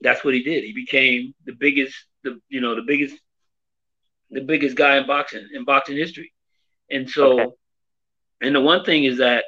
that's 0.00 0.24
what 0.24 0.34
he 0.34 0.42
did. 0.42 0.64
He 0.64 0.72
became 0.72 1.34
the 1.44 1.52
biggest, 1.52 1.94
the 2.24 2.40
you 2.48 2.60
know, 2.60 2.74
the 2.74 2.82
biggest, 2.82 3.16
the 4.30 4.40
biggest 4.40 4.76
guy 4.76 4.96
in 4.96 5.06
boxing 5.06 5.48
in 5.54 5.64
boxing 5.64 5.96
history. 5.96 6.32
And 6.90 7.08
so, 7.08 7.40
okay. 7.40 7.50
and 8.42 8.54
the 8.54 8.60
one 8.60 8.84
thing 8.84 9.04
is 9.04 9.18
that 9.18 9.44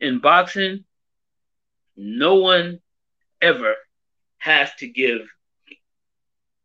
in 0.00 0.18
boxing, 0.18 0.84
no 1.96 2.36
one 2.36 2.80
ever 3.40 3.74
has 4.38 4.74
to 4.76 4.88
give 4.88 5.20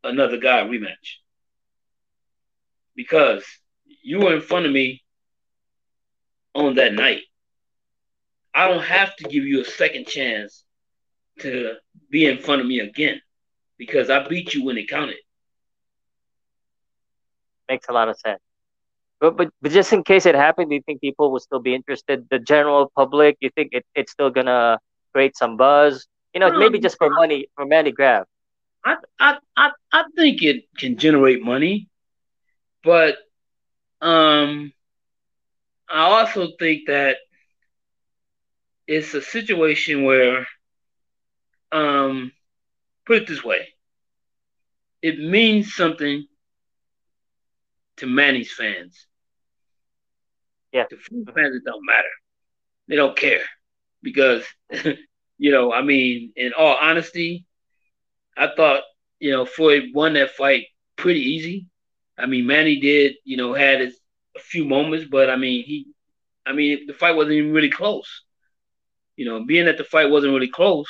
another 0.02 0.36
guy 0.36 0.60
a 0.60 0.66
rematch 0.66 1.18
because 2.94 3.44
you 4.02 4.20
were 4.20 4.34
in 4.34 4.40
front 4.40 4.66
of 4.66 4.72
me 4.72 5.02
on 6.54 6.74
that 6.76 6.92
night. 6.92 7.22
I 8.54 8.68
don't 8.68 8.84
have 8.84 9.16
to 9.16 9.24
give 9.24 9.44
you 9.44 9.62
a 9.62 9.64
second 9.64 10.06
chance 10.06 10.64
to 11.40 11.74
be 12.10 12.26
in 12.26 12.38
front 12.38 12.60
of 12.60 12.66
me 12.66 12.78
again 12.80 13.20
because 13.76 14.10
I 14.10 14.26
beat 14.28 14.54
you 14.54 14.64
when 14.64 14.78
it 14.78 14.88
counted. 14.88 15.16
Makes 17.68 17.88
a 17.88 17.92
lot 17.92 18.08
of 18.08 18.18
sense. 18.18 18.40
But, 19.20 19.36
but 19.36 19.50
but 19.62 19.72
just 19.72 19.92
in 19.92 20.04
case 20.04 20.26
it 20.26 20.34
happened, 20.34 20.68
do 20.70 20.76
you 20.76 20.82
think 20.82 21.00
people 21.00 21.32
will 21.32 21.40
still 21.40 21.60
be 21.60 21.74
interested? 21.74 22.26
The 22.30 22.38
general 22.38 22.92
public, 22.94 23.36
you 23.40 23.50
think 23.54 23.70
it, 23.72 23.84
it's 23.94 24.12
still 24.12 24.30
gonna 24.30 24.78
create 25.12 25.36
some 25.36 25.56
buzz? 25.56 26.06
You 26.34 26.40
know, 26.40 26.50
um, 26.50 26.54
maybe 26.54 26.78
just 26.80 26.98
for 26.98 27.08
money, 27.10 27.48
for 27.56 27.66
money 27.66 27.92
grab. 27.92 28.26
I, 28.84 28.96
I 29.18 29.38
I 29.56 29.70
I 29.92 30.04
think 30.16 30.42
it 30.42 30.64
can 30.78 30.96
generate 30.96 31.42
money, 31.42 31.88
but 32.82 33.16
um 34.00 34.72
I 35.88 36.00
also 36.02 36.48
think 36.58 36.86
that 36.88 37.16
it's 38.86 39.14
a 39.14 39.22
situation 39.22 40.04
where, 40.04 40.46
um, 41.72 42.32
put 43.06 43.18
it 43.22 43.28
this 43.28 43.44
way, 43.44 43.68
it 45.02 45.18
means 45.18 45.74
something 45.74 46.26
to 47.96 48.06
Manny's 48.06 48.52
fans. 48.52 49.06
Yeah. 50.72 50.86
To 50.90 50.96
fans, 51.34 51.56
it 51.56 51.64
don't 51.64 51.84
matter. 51.86 52.08
They 52.88 52.96
don't 52.96 53.16
care 53.16 53.42
because, 54.02 54.44
you 55.44 55.50
know, 55.50 55.74
I 55.74 55.82
mean, 55.82 56.32
in 56.36 56.54
all 56.56 56.74
honesty, 56.80 57.44
I 58.34 58.48
thought 58.56 58.82
you 59.20 59.30
know 59.30 59.44
Floyd 59.44 59.90
won 59.92 60.14
that 60.14 60.30
fight 60.30 60.68
pretty 60.96 61.20
easy. 61.20 61.66
I 62.16 62.24
mean, 62.24 62.46
Manny 62.46 62.80
did 62.80 63.16
you 63.24 63.36
know 63.36 63.52
had 63.52 63.80
his, 63.80 63.94
a 64.34 64.40
few 64.40 64.64
moments, 64.64 65.04
but 65.04 65.28
I 65.28 65.36
mean 65.36 65.62
he, 65.66 65.88
I 66.46 66.54
mean 66.54 66.86
the 66.86 66.94
fight 66.94 67.14
wasn't 67.14 67.34
even 67.34 67.52
really 67.52 67.70
close. 67.70 68.22
You 69.16 69.26
know, 69.26 69.44
being 69.44 69.66
that 69.66 69.76
the 69.76 69.84
fight 69.84 70.08
wasn't 70.08 70.32
really 70.32 70.48
close, 70.48 70.88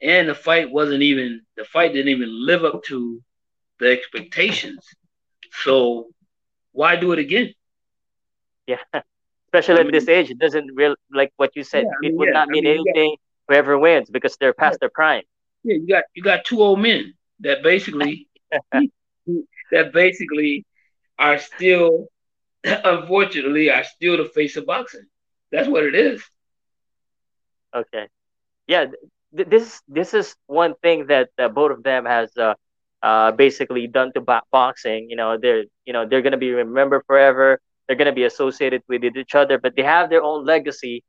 and 0.00 0.30
the 0.30 0.34
fight 0.34 0.70
wasn't 0.70 1.02
even 1.02 1.42
the 1.58 1.64
fight 1.64 1.92
didn't 1.92 2.08
even 2.08 2.30
live 2.46 2.64
up 2.64 2.84
to 2.84 3.20
the 3.80 3.90
expectations. 3.92 4.82
So 5.62 6.06
why 6.72 6.96
do 6.96 7.12
it 7.12 7.18
again? 7.18 7.52
Yeah, 8.66 8.78
especially 9.52 9.80
I 9.80 9.84
mean, 9.84 9.88
at 9.88 9.92
this 9.92 10.08
age, 10.08 10.30
it 10.30 10.38
doesn't 10.38 10.70
real 10.74 10.94
like 11.12 11.34
what 11.36 11.54
you 11.54 11.64
said. 11.64 11.84
Yeah, 11.84 12.08
it 12.08 12.12
mean, 12.12 12.16
would 12.16 12.28
yeah. 12.28 12.32
not 12.32 12.48
mean, 12.48 12.66
I 12.66 12.70
mean 12.70 12.78
anything 12.78 13.16
got, 13.18 13.18
whoever 13.48 13.78
wins 13.78 14.10
because 14.10 14.36
they're 14.36 14.54
past 14.54 14.80
their 14.80 14.90
prime. 14.90 15.22
Yeah, 15.64 15.76
you 15.76 15.86
got 15.88 16.04
you 16.14 16.22
got 16.22 16.44
two 16.44 16.60
old 16.60 16.80
men 16.80 17.14
that 17.40 17.62
basically 17.62 18.28
that 19.70 19.92
basically 19.92 20.64
are 21.18 21.38
still 21.38 22.08
unfortunately 22.64 23.70
are 23.70 23.84
still 23.84 24.16
the 24.18 24.24
face 24.34 24.56
of 24.56 24.66
boxing. 24.66 25.06
That's 25.50 25.68
what 25.68 25.84
it 25.84 25.94
is. 25.94 26.22
Okay. 27.74 28.08
Yeah, 28.66 28.86
th- 29.36 29.48
this 29.48 29.80
this 29.88 30.14
is 30.14 30.36
one 30.46 30.74
thing 30.82 31.06
that 31.08 31.30
uh, 31.38 31.48
both 31.48 31.72
of 31.72 31.82
them 31.82 32.04
has 32.06 32.30
uh, 32.36 32.54
uh, 33.02 33.32
basically 33.32 33.86
done 33.86 34.12
to 34.14 34.20
boxing. 34.50 35.08
You 35.10 35.16
know, 35.16 35.36
they're 35.38 35.64
you 35.84 35.92
know 35.92 36.06
they're 36.06 36.22
gonna 36.22 36.38
be 36.38 36.52
remembered 36.52 37.02
forever. 37.06 37.60
They're 37.86 37.96
gonna 37.96 38.12
be 38.14 38.24
associated 38.24 38.82
with 38.88 39.04
each 39.04 39.34
other, 39.34 39.58
but 39.58 39.74
they 39.76 39.82
have 39.82 40.10
their 40.10 40.22
own 40.22 40.44
legacy. 40.44 41.02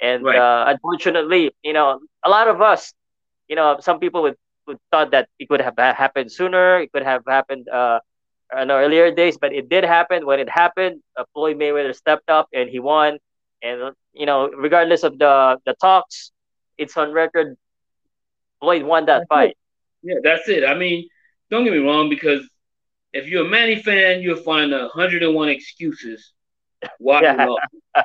And 0.00 0.24
right. 0.24 0.38
uh, 0.38 0.64
unfortunately, 0.68 1.52
you 1.62 1.72
know, 1.72 2.00
a 2.24 2.30
lot 2.30 2.48
of 2.48 2.60
us, 2.60 2.92
you 3.48 3.56
know, 3.56 3.78
some 3.80 4.00
people 4.00 4.22
would, 4.22 4.36
would 4.66 4.78
thought 4.90 5.10
that 5.10 5.28
it 5.38 5.48
could 5.48 5.60
have 5.60 5.74
happened 5.76 6.32
sooner. 6.32 6.80
It 6.80 6.92
could 6.92 7.02
have 7.02 7.22
happened 7.26 7.68
uh, 7.68 8.00
in 8.58 8.70
earlier 8.70 9.10
days, 9.14 9.36
but 9.38 9.52
it 9.52 9.68
did 9.68 9.84
happen. 9.84 10.26
When 10.26 10.40
it 10.40 10.48
happened, 10.48 11.02
uh, 11.16 11.24
Floyd 11.34 11.58
Mayweather 11.58 11.94
stepped 11.94 12.30
up 12.30 12.48
and 12.52 12.68
he 12.68 12.78
won. 12.80 13.18
And 13.62 13.94
you 14.14 14.26
know, 14.26 14.48
regardless 14.48 15.02
of 15.02 15.18
the 15.18 15.58
the 15.66 15.74
talks, 15.74 16.32
it's 16.78 16.96
on 16.96 17.12
record. 17.12 17.56
Floyd 18.60 18.82
won 18.82 19.06
that 19.06 19.20
that's 19.20 19.28
fight. 19.28 19.50
It. 19.50 19.56
Yeah, 20.02 20.14
that's 20.22 20.48
it. 20.48 20.64
I 20.64 20.74
mean, 20.74 21.08
don't 21.50 21.64
get 21.64 21.72
me 21.72 21.78
wrong, 21.78 22.08
because 22.08 22.48
if 23.12 23.26
you're 23.26 23.46
a 23.46 23.48
Manny 23.48 23.82
fan, 23.82 24.22
you'll 24.22 24.36
find 24.42 24.72
a 24.72 24.88
hundred 24.88 25.22
and 25.22 25.34
one 25.34 25.48
excuses 25.48 26.32
why 26.98 27.22
yeah. 27.22 27.48
okay. 27.48 28.04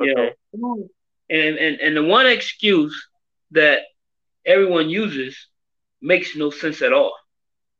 You 0.00 0.14
know, 0.54 0.88
and, 1.30 1.56
and 1.56 1.80
and 1.80 1.96
the 1.96 2.02
one 2.02 2.26
excuse 2.26 3.08
that 3.52 3.80
everyone 4.44 4.88
uses 4.88 5.36
makes 6.00 6.36
no 6.36 6.50
sense 6.50 6.82
at 6.82 6.92
all. 6.92 7.12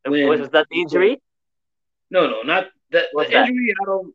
When, 0.04 0.28
was 0.28 0.50
that 0.50 0.66
the 0.70 0.80
injury? 0.80 1.20
No, 2.10 2.28
no, 2.28 2.42
not 2.42 2.66
that. 2.90 3.06
What's 3.12 3.30
the 3.30 3.40
injury. 3.40 3.74
That? 3.78 3.82
I 3.82 3.84
don't. 3.86 4.14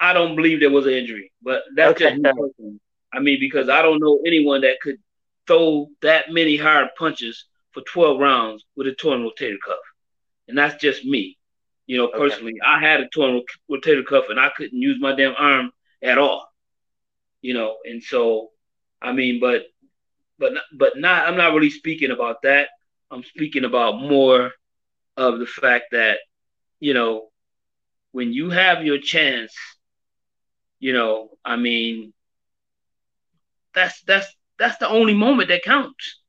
I 0.00 0.12
don't 0.12 0.36
believe 0.36 0.60
there 0.60 0.70
was 0.70 0.86
an 0.86 0.92
injury, 0.92 1.32
but 1.42 1.62
that's 1.76 1.92
okay. 1.92 2.10
just 2.10 2.22
me 2.22 2.30
personally. 2.30 2.80
I 3.12 3.20
mean, 3.20 3.38
because 3.38 3.68
I 3.68 3.80
don't 3.82 4.00
know 4.00 4.20
anyone 4.26 4.62
that 4.62 4.80
could 4.80 4.96
throw 5.46 5.88
that 6.02 6.30
many 6.30 6.56
hard 6.56 6.88
punches 6.98 7.44
for 7.70 7.82
12 7.82 8.18
rounds 8.18 8.64
with 8.76 8.88
a 8.88 8.94
torn 8.94 9.22
rotator 9.22 9.58
cuff 9.64 9.78
and 10.48 10.56
that's 10.56 10.80
just 10.80 11.04
me. 11.04 11.38
You 11.86 11.98
know, 11.98 12.08
personally, 12.08 12.54
okay. 12.54 12.66
I 12.66 12.80
had 12.80 13.00
a 13.00 13.08
torn 13.08 13.42
rotator 13.70 14.06
cuff 14.06 14.26
and 14.30 14.40
I 14.40 14.50
couldn't 14.56 14.80
use 14.80 14.98
my 15.00 15.14
damn 15.14 15.34
arm 15.36 15.70
at 16.02 16.18
all. 16.18 16.46
You 17.42 17.54
know, 17.54 17.76
and 17.84 18.02
so, 18.02 18.50
I 19.04 19.12
mean, 19.12 19.38
but, 19.40 19.62
but, 20.38 20.52
but 20.72 20.96
not. 20.96 21.28
I'm 21.28 21.36
not 21.36 21.54
really 21.54 21.70
speaking 21.70 22.10
about 22.10 22.42
that. 22.42 22.68
I'm 23.10 23.22
speaking 23.22 23.64
about 23.64 24.00
more 24.00 24.52
of 25.16 25.38
the 25.38 25.46
fact 25.46 25.86
that, 25.92 26.18
you 26.80 26.94
know, 26.94 27.28
when 28.12 28.32
you 28.32 28.50
have 28.50 28.84
your 28.84 28.98
chance, 28.98 29.54
you 30.80 30.92
know, 30.92 31.30
I 31.44 31.56
mean, 31.56 32.12
that's 33.74 34.00
that's 34.02 34.26
that's 34.58 34.78
the 34.78 34.88
only 34.88 35.14
moment 35.14 35.48
that 35.48 35.62
counts. 35.64 36.20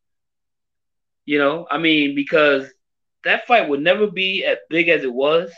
You 1.25 1.39
know, 1.39 1.67
I 1.69 1.77
mean, 1.77 2.15
because 2.15 2.67
that 3.23 3.47
fight 3.47 3.67
would 3.69 3.81
never 3.81 4.07
be 4.07 4.45
as 4.45 4.57
big 4.69 4.89
as 4.89 5.03
it 5.03 5.13
was. 5.13 5.51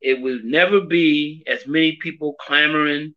It 0.00 0.20
would 0.20 0.44
never 0.44 0.80
be 0.80 1.44
as 1.46 1.66
many 1.66 1.96
people 1.96 2.34
clamoring 2.34 3.14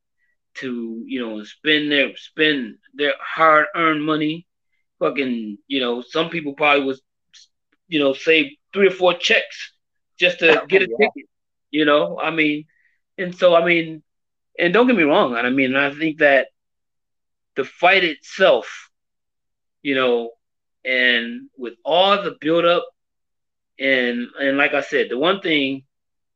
to, 0.55 1.03
you 1.05 1.19
know, 1.19 1.43
spend 1.43 1.91
their 1.91 2.15
spend 2.17 2.77
their 2.93 3.13
hard 3.19 3.67
earned 3.75 4.03
money. 4.03 4.47
Fucking, 4.99 5.57
you 5.67 5.81
know, 5.81 6.01
some 6.01 6.29
people 6.29 6.53
probably 6.53 6.85
was, 6.85 7.01
you 7.87 7.99
know, 7.99 8.13
save 8.13 8.53
three 8.73 8.87
or 8.87 8.91
four 8.91 9.13
checks 9.13 9.73
just 10.17 10.39
to 10.39 10.63
get 10.67 10.81
a 10.81 10.87
yeah. 10.89 10.97
ticket. 10.97 11.29
You 11.71 11.85
know, 11.85 12.19
I 12.19 12.31
mean, 12.31 12.65
and 13.17 13.35
so 13.35 13.55
I 13.55 13.65
mean, 13.65 14.01
and 14.57 14.73
don't 14.73 14.87
get 14.87 14.95
me 14.95 15.03
wrong, 15.03 15.35
I 15.35 15.49
mean, 15.49 15.75
I 15.75 15.93
think 15.93 16.19
that 16.19 16.47
the 17.55 17.65
fight 17.65 18.03
itself, 18.03 18.89
you 19.81 19.95
know, 19.95 20.31
and 20.85 21.49
with 21.57 21.73
all 21.83 22.21
the 22.21 22.35
build 22.39 22.65
up 22.65 22.85
and 23.79 24.27
and 24.39 24.57
like 24.57 24.73
I 24.73 24.81
said, 24.81 25.09
the 25.09 25.17
one 25.17 25.41
thing, 25.41 25.83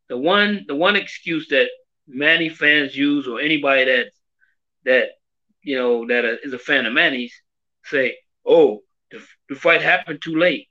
the 0.07 0.17
one 0.17 0.65
the 0.67 0.75
one 0.75 0.95
excuse 0.95 1.47
that 1.49 1.69
Manny 2.09 2.49
fans 2.49 2.95
use 2.95 3.27
or 3.27 3.39
anybody 3.39 3.85
that 3.85 4.11
that 4.85 5.09
you 5.63 5.77
know 5.77 6.07
that 6.07 6.25
is 6.43 6.53
a 6.53 6.59
fan 6.59 6.85
of 6.85 6.93
Manny's 6.93 7.33
say, 7.85 8.17
"Oh, 8.45 8.81
the, 9.11 9.21
the 9.47 9.55
fight 9.55 9.81
happened 9.81 10.21
too 10.21 10.35
late." 10.35 10.67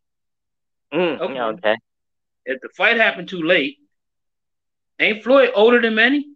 Mm, 0.93 1.21
okay. 1.21 1.41
okay. 1.41 1.77
If 2.45 2.61
the 2.61 2.69
fight 2.77 2.97
happened 2.97 3.29
too 3.29 3.43
late, 3.43 3.77
ain't 4.99 5.23
Floyd 5.23 5.51
older 5.55 5.81
than 5.81 5.95
Manny? 5.95 6.27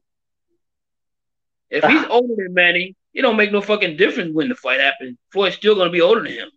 If 1.71 1.85
he's 1.85 2.05
older 2.11 2.35
than 2.37 2.55
Manny, 2.55 2.95
it 3.15 3.23
don't 3.23 3.37
make 3.37 3.53
no 3.53 3.61
fucking 3.61 3.97
difference 3.97 4.35
when 4.35 4.49
the 4.49 4.55
fight 4.55 4.81
happened. 4.81 5.19
Floyd's 5.33 5.57
still 5.57 5.75
gonna 5.75 5.91
be 5.91 6.01
older 6.01 6.23
than 6.23 6.33
him. 6.33 6.51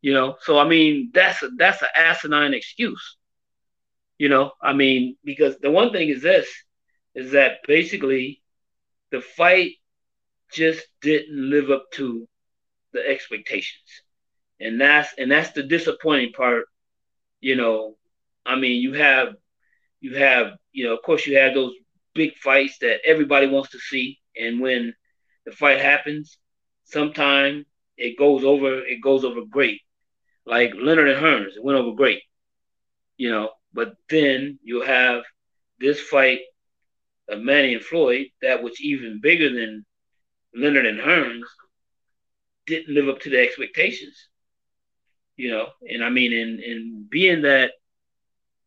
You 0.00 0.14
know, 0.14 0.36
so 0.42 0.58
I 0.58 0.68
mean 0.68 1.10
that's 1.12 1.42
a, 1.42 1.48
that's 1.56 1.82
an 1.82 1.88
asinine 1.96 2.54
excuse. 2.54 3.16
You 4.18 4.28
know, 4.28 4.52
I 4.62 4.72
mean 4.72 5.16
because 5.24 5.58
the 5.58 5.70
one 5.70 5.90
thing 5.90 6.08
is 6.08 6.22
this 6.22 6.48
is 7.14 7.32
that 7.32 7.58
basically 7.66 8.42
the 9.10 9.20
fight 9.20 9.72
just 10.52 10.86
didn't 11.00 11.50
live 11.50 11.70
up 11.70 11.90
to 11.92 12.26
the 12.92 13.06
expectations. 13.06 14.02
And 14.60 14.80
that's 14.80 15.12
and 15.18 15.30
that's 15.30 15.52
the 15.52 15.62
disappointing 15.62 16.32
part. 16.32 16.64
You 17.40 17.56
know, 17.56 17.96
I 18.44 18.56
mean, 18.56 18.80
you 18.82 18.94
have 18.94 19.34
you 20.00 20.16
have, 20.16 20.52
you 20.72 20.86
know, 20.86 20.94
of 20.94 21.02
course 21.02 21.26
you 21.26 21.38
have 21.38 21.54
those 21.54 21.74
big 22.14 22.34
fights 22.36 22.78
that 22.78 23.00
everybody 23.04 23.46
wants 23.46 23.70
to 23.70 23.78
see. 23.78 24.18
And 24.36 24.60
when 24.60 24.94
the 25.44 25.52
fight 25.52 25.80
happens, 25.80 26.38
sometimes 26.84 27.64
it 27.96 28.18
goes 28.18 28.44
over, 28.44 28.84
it 28.84 29.02
goes 29.02 29.24
over 29.24 29.42
great 29.48 29.80
like 30.46 30.72
Leonard 30.74 31.08
and 31.08 31.22
Hearns. 31.22 31.56
It 31.56 31.62
went 31.64 31.78
over 31.78 31.94
great, 31.94 32.22
you 33.16 33.30
know. 33.30 33.50
But 33.72 33.94
then 34.08 34.58
you 34.62 34.80
have 34.82 35.22
this 35.78 36.00
fight 36.00 36.40
of 37.28 37.40
Manny 37.40 37.74
and 37.74 37.84
Floyd 37.84 38.26
that 38.42 38.62
was 38.62 38.80
even 38.80 39.20
bigger 39.22 39.50
than 39.50 39.84
Leonard 40.54 40.86
and 40.86 41.00
Hearns 41.00 41.46
didn't 42.66 42.94
live 42.94 43.08
up 43.08 43.20
to 43.20 43.30
the 43.30 43.40
expectations, 43.40 44.28
you 45.36 45.50
know. 45.50 45.68
And 45.88 46.04
I 46.04 46.10
mean, 46.10 46.32
in 46.32 46.60
in 46.60 47.06
being 47.10 47.42
that 47.42 47.72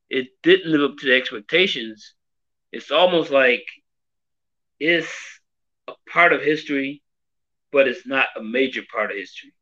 it 0.09 0.27
didn't 0.43 0.71
live 0.71 0.91
up 0.91 0.97
to 0.97 1.07
the 1.07 1.15
expectations, 1.15 2.13
it's 2.71 2.91
almost 2.91 3.31
like 3.31 3.63
it's 4.79 5.11
a 5.87 5.93
part 6.11 6.33
of 6.33 6.41
history, 6.41 7.01
but 7.71 7.87
it's 7.87 8.05
not 8.05 8.27
a 8.35 8.43
major 8.43 8.81
part 8.91 9.11
of 9.11 9.17
history. 9.17 9.53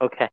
Okay. 0.00 0.28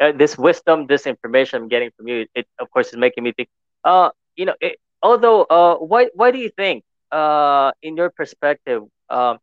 Uh, 0.00 0.12
this 0.12 0.36
wisdom, 0.38 0.86
this 0.86 1.06
information 1.06 1.62
I'm 1.62 1.68
getting 1.68 1.90
from 1.96 2.08
you, 2.08 2.26
it 2.34 2.46
of 2.58 2.70
course 2.70 2.88
is 2.88 2.96
making 2.96 3.24
me 3.24 3.32
think. 3.32 3.48
Uh, 3.84 4.10
you 4.34 4.46
know, 4.46 4.54
it, 4.60 4.78
although 5.02 5.42
uh, 5.44 5.76
why 5.76 6.08
why 6.14 6.30
do 6.30 6.38
you 6.38 6.50
think, 6.56 6.84
uh, 7.12 7.72
in 7.82 7.96
your 7.96 8.10
perspective, 8.10 8.82
um, 9.10 9.38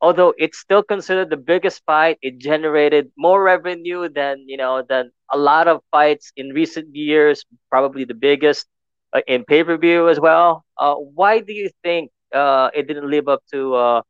although 0.00 0.34
it's 0.38 0.58
still 0.58 0.82
considered 0.82 1.30
the 1.30 1.36
biggest 1.36 1.82
fight, 1.86 2.18
it 2.22 2.38
generated 2.38 3.10
more 3.16 3.42
revenue 3.42 4.08
than 4.08 4.44
you 4.46 4.56
know 4.56 4.82
than 4.88 5.10
a 5.32 5.38
lot 5.38 5.68
of 5.68 5.80
fights 5.90 6.32
in 6.36 6.50
recent 6.50 6.94
years, 6.94 7.44
probably 7.70 8.04
the 8.04 8.14
biggest 8.14 8.66
uh, 9.12 9.20
in 9.26 9.44
pay 9.44 9.62
per 9.64 9.76
view 9.76 10.08
as 10.08 10.20
well. 10.20 10.64
Uh, 10.78 10.94
why 10.94 11.40
do 11.40 11.52
you 11.52 11.70
think 11.82 12.10
uh, 12.34 12.70
it 12.74 12.86
didn't 12.86 13.10
live 13.10 13.28
up 13.28 13.42
to 13.52 13.74
uh, 13.74 14.02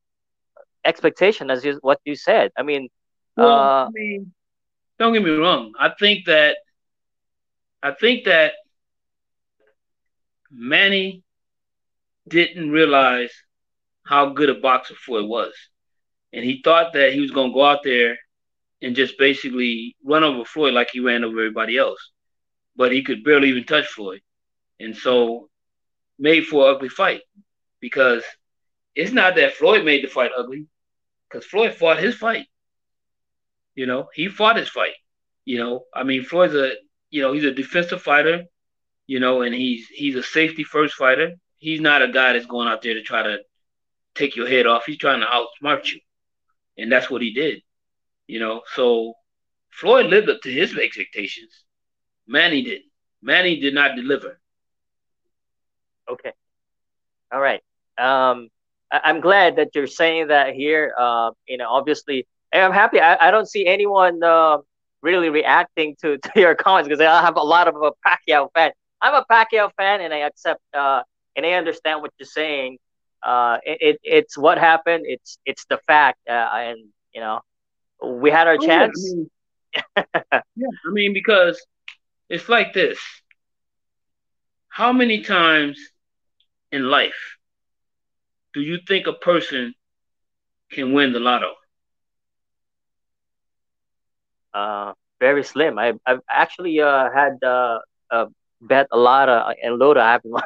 expectation 0.85 1.51
as 1.51 1.65
you, 1.65 1.79
what 1.83 1.99
you 2.05 2.15
said? 2.17 2.51
I 2.57 2.63
mean, 2.63 2.89
well, 3.37 3.51
uh, 3.51 3.87
I 3.87 3.89
mean, 3.93 4.33
don't 4.99 5.13
get 5.13 5.23
me 5.23 5.31
wrong. 5.31 5.73
I 5.79 5.91
think 5.99 6.27
that 6.27 6.57
I 7.83 7.93
think 7.93 8.25
that 8.25 8.53
Manny 10.51 11.23
didn't 12.29 12.71
realize 12.71 13.33
how 14.05 14.31
good 14.31 14.51
a 14.51 14.55
boxer 14.55 14.95
Floyd 14.95 15.29
was. 15.29 15.53
And 16.33 16.45
he 16.45 16.61
thought 16.63 16.93
that 16.95 17.13
he 17.13 17.21
was 17.21 17.31
gonna 17.31 17.53
go 17.53 17.65
out 17.65 17.83
there 17.83 18.19
and 18.83 18.97
just 18.97 19.19
basically 19.19 19.97
run 20.05 20.25
over 20.25 20.45
Floyd 20.45 20.75
like 20.75 20.91
he 20.91 21.01
ran 21.01 21.25
over 21.25 21.39
everybody 21.39 21.77
else. 21.77 22.11
But 22.77 22.93
he 22.93 23.03
could 23.03 23.25
barely 23.25 23.49
even 23.49 23.65
touch 23.65 23.87
Floyd. 23.87 24.21
And 24.79 24.97
so 24.97 25.49
made 26.19 26.47
for 26.47 26.69
an 26.69 26.77
ugly 26.77 26.89
fight 26.89 27.23
because 27.81 28.23
it's 28.95 29.13
not 29.13 29.35
that 29.37 29.55
Floyd 29.55 29.85
made 29.85 30.05
the 30.05 30.09
fight 30.09 30.31
ugly 30.37 30.67
because 31.29 31.47
Floyd 31.47 31.75
fought 31.75 31.99
his 31.99 32.15
fight. 32.15 32.47
You 33.75 33.87
know, 33.87 34.09
he 34.15 34.29
fought 34.29 34.57
his 34.57 34.69
fight. 34.69 34.95
You 35.45 35.59
know, 35.59 35.85
I 35.95 36.05
mean, 36.05 36.25
Floyd's 36.25 36.55
a 36.55 36.73
you 37.11 37.23
know 37.23 37.33
he's 37.33 37.45
a 37.45 37.53
defensive 37.53 38.03
fighter. 38.03 38.45
You 39.11 39.19
know, 39.19 39.43
and 39.43 39.53
he's 39.53 39.89
he's 39.89 40.15
a 40.15 40.23
safety 40.23 40.63
first 40.63 40.95
fighter. 40.95 41.33
He's 41.59 41.81
not 41.81 42.01
a 42.01 42.13
guy 42.13 42.33
that's 42.33 42.47
going 42.47 42.69
out 42.69 42.81
there 42.81 42.95
to 42.95 43.03
try 43.03 43.25
to 43.25 43.39
take 44.15 44.37
your 44.37 44.47
head 44.47 44.67
off. 44.69 44.85
He's 44.87 44.99
trying 44.99 45.19
to 45.19 45.27
outsmart 45.27 45.93
you, 45.93 45.99
and 46.79 46.93
that's 46.93 47.11
what 47.11 47.21
he 47.21 47.35
did. 47.35 47.61
You 48.29 48.39
know, 48.39 48.63
so 48.77 49.15
Floyd 49.73 50.07
lived 50.07 50.29
up 50.29 50.41
to 50.43 50.53
his 50.53 50.79
expectations. 50.79 51.65
Manny 52.29 52.63
didn't. 52.63 52.93
Manny 53.21 53.59
did 53.59 53.75
not 53.75 53.97
deliver. 53.97 54.39
Okay. 56.09 56.33
All 57.33 57.41
right. 57.41 57.63
Um, 57.99 58.49
I- 58.93 59.11
am 59.11 59.21
glad 59.21 59.57
that 59.57 59.75
you're 59.75 59.89
saying 59.89 60.29
that 60.29 60.55
here. 60.55 60.95
Uh, 60.97 61.33
you 61.49 61.57
know, 61.57 61.69
obviously, 61.69 62.29
I'm 62.53 62.73
happy. 62.73 63.01
I, 63.01 63.27
I 63.27 63.33
don't 63.33 63.49
see 63.49 63.67
anyone 63.67 64.23
uh, 64.23 64.59
really 65.03 65.31
reacting 65.31 65.97
to, 66.03 66.19
to 66.23 66.31
your 66.37 66.55
comments 66.55 66.87
because 66.89 67.01
I 67.01 67.23
have 67.23 67.35
a 67.35 67.43
lot 67.43 67.67
of 67.67 67.75
a 67.75 67.91
Pacquiao 68.07 68.51
fan. 68.55 68.71
I'm 69.01 69.15
a 69.15 69.25
Pacquiao 69.31 69.71
fan, 69.77 70.01
and 70.01 70.13
I 70.13 70.19
accept 70.19 70.61
uh, 70.75 71.03
and 71.37 71.47
I 71.47 71.53
understand 71.53 72.03
what 72.03 72.13
you're 72.19 72.27
saying. 72.27 72.79
Uh, 73.23 73.59
it, 73.65 73.79
it 73.81 74.01
it's 74.03 74.39
what 74.39 74.59
happened. 74.59 75.05
It's 75.07 75.39
it's 75.45 75.65
the 75.67 75.79
fact, 75.87 76.19
uh, 76.29 76.49
and 76.53 76.79
you 77.15 77.21
know, 77.21 77.41
we 78.03 78.31
had 78.31 78.47
our 78.47 78.59
oh, 78.61 78.67
chance. 78.67 79.03
Yeah 79.05 79.13
I, 79.13 79.17
mean, 79.17 79.31
yeah, 80.57 80.69
I 80.87 80.91
mean, 80.91 81.13
because 81.13 81.65
it's 82.29 82.49
like 82.49 82.73
this. 82.73 82.99
How 84.69 84.93
many 84.93 85.23
times 85.23 85.79
in 86.73 86.85
life 86.85 87.37
do 88.55 88.61
you 88.61 88.79
think 88.87 89.07
a 89.07 89.13
person 89.13 89.75
can 90.71 90.93
win 90.93 91.13
the 91.13 91.21
lotto? 91.21 91.53
Uh, 94.55 94.93
very 95.19 95.45
slim. 95.45 95.79
I, 95.79 95.95
I've 96.07 96.21
actually 96.29 96.81
uh, 96.81 97.11
had 97.11 97.43
uh, 97.43 97.79
uh, 98.11 98.27
bet 98.61 98.87
a 98.93 98.99
lot 98.99 99.29
of 99.29 99.49
uh, 99.49 99.55
and 99.63 99.79
Lotto. 99.79 100.01
I 100.01 100.13
haven't 100.13 100.31
won. 100.31 100.43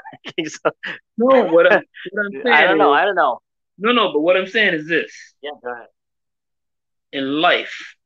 so. 0.46 0.70
No, 1.16 1.46
what 1.46 1.72
I'm, 1.72 1.82
what 2.12 2.26
I'm 2.26 2.32
saying. 2.32 2.46
I 2.54 2.64
don't 2.64 2.78
know. 2.78 2.94
Is, 2.94 3.00
I 3.00 3.04
don't 3.04 3.16
know. 3.16 3.40
No, 3.78 3.92
no, 3.92 4.12
but 4.12 4.20
what 4.20 4.36
I'm 4.36 4.46
saying 4.46 4.74
is 4.74 4.88
this. 4.88 5.12
Yeah, 5.42 5.50
go 5.62 5.72
ahead. 5.72 5.86
In 7.12 7.40
life, 7.40 7.96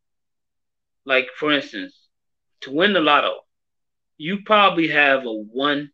like 1.04 1.28
for 1.38 1.52
instance, 1.52 1.94
to 2.62 2.70
win 2.70 2.92
the 2.92 3.00
lotto, 3.00 3.34
you 4.16 4.42
probably 4.44 4.88
have 4.88 5.24
a 5.24 5.32
one 5.32 5.90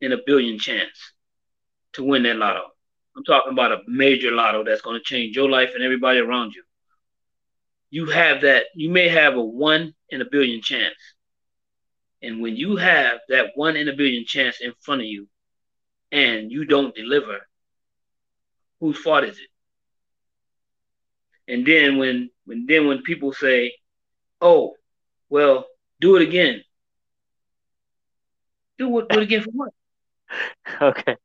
in 0.00 0.12
a 0.12 0.18
billion 0.24 0.58
chance 0.58 1.12
to 1.94 2.04
win 2.04 2.22
that 2.24 2.36
lotto. 2.36 2.62
I'm 3.16 3.24
talking 3.24 3.52
about 3.52 3.72
a 3.72 3.78
major 3.86 4.30
lotto 4.30 4.64
that's 4.64 4.82
going 4.82 4.98
to 4.98 5.04
change 5.04 5.36
your 5.36 5.48
life 5.48 5.70
and 5.74 5.82
everybody 5.82 6.18
around 6.18 6.52
you. 6.54 6.62
You 7.88 8.06
have 8.06 8.42
that, 8.42 8.66
you 8.74 8.90
may 8.90 9.08
have 9.08 9.36
a 9.36 9.42
one 9.42 9.94
in 10.10 10.20
a 10.20 10.26
billion 10.30 10.60
chance. 10.60 10.94
And 12.22 12.40
when 12.40 12.56
you 12.56 12.76
have 12.76 13.18
that 13.28 13.50
one 13.54 13.76
in 13.76 13.88
a 13.88 13.96
billion 13.96 14.24
chance 14.24 14.60
in 14.60 14.72
front 14.80 15.02
of 15.02 15.06
you 15.06 15.28
and 16.10 16.50
you 16.50 16.64
don't 16.64 16.94
deliver, 16.94 17.40
whose 18.80 18.98
fault 18.98 19.24
is 19.24 19.38
it? 19.38 19.48
And 21.52 21.66
then 21.66 21.98
when 21.98 22.30
when 22.44 22.66
then 22.66 22.86
when 22.86 23.02
people 23.02 23.32
say, 23.32 23.74
"Oh, 24.40 24.74
well, 25.28 25.66
do 26.00 26.16
it 26.16 26.22
again," 26.22 26.62
do 28.78 28.98
it, 28.98 29.08
do 29.08 29.20
it 29.20 29.22
again 29.22 29.42
for 29.42 29.50
what? 29.50 29.72
okay. 30.82 31.16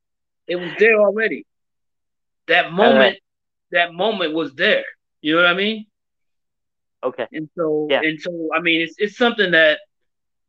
It 0.48 0.56
was 0.56 0.72
there 0.80 1.00
already. 1.00 1.46
That 2.48 2.72
moment, 2.72 2.98
right. 2.98 3.22
that 3.72 3.94
moment 3.94 4.34
was 4.34 4.54
there. 4.54 4.84
You 5.22 5.36
know 5.36 5.44
what 5.44 5.52
I 5.52 5.54
mean? 5.54 5.86
Okay. 7.04 7.28
And 7.32 7.50
so, 7.58 7.88
yeah. 7.90 8.02
and 8.04 8.20
so, 8.20 8.50
I 8.56 8.62
mean, 8.62 8.82
it's 8.82 8.96
it's 8.98 9.18
something 9.18 9.52
that, 9.52 9.80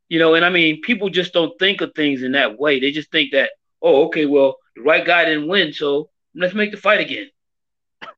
you 0.09 0.19
know, 0.19 0.35
and 0.35 0.45
I 0.45 0.51
mean, 0.51 0.81
people 0.83 1.09
just 1.09 1.33
don't 1.33 1.59
think 1.59 1.81
of 1.81 1.93
things 1.95 2.23
in 2.23 2.33
that 2.33 2.59
way. 2.59 2.81
They 2.81 2.91
just 2.91 3.11
think 3.11 3.33
that, 3.33 3.51
oh, 3.81 4.07
okay, 4.07 4.27
well, 4.27 4.57
the 4.77 4.83
right 4.83 5.05
guy 5.05 5.25
didn't 5.25 5.49
win, 5.49 5.73
so 5.73 6.11
let's 6.35 6.55
make 6.55 6.71
the 6.71 6.77
fight 6.77 7.01
again. 7.01 7.31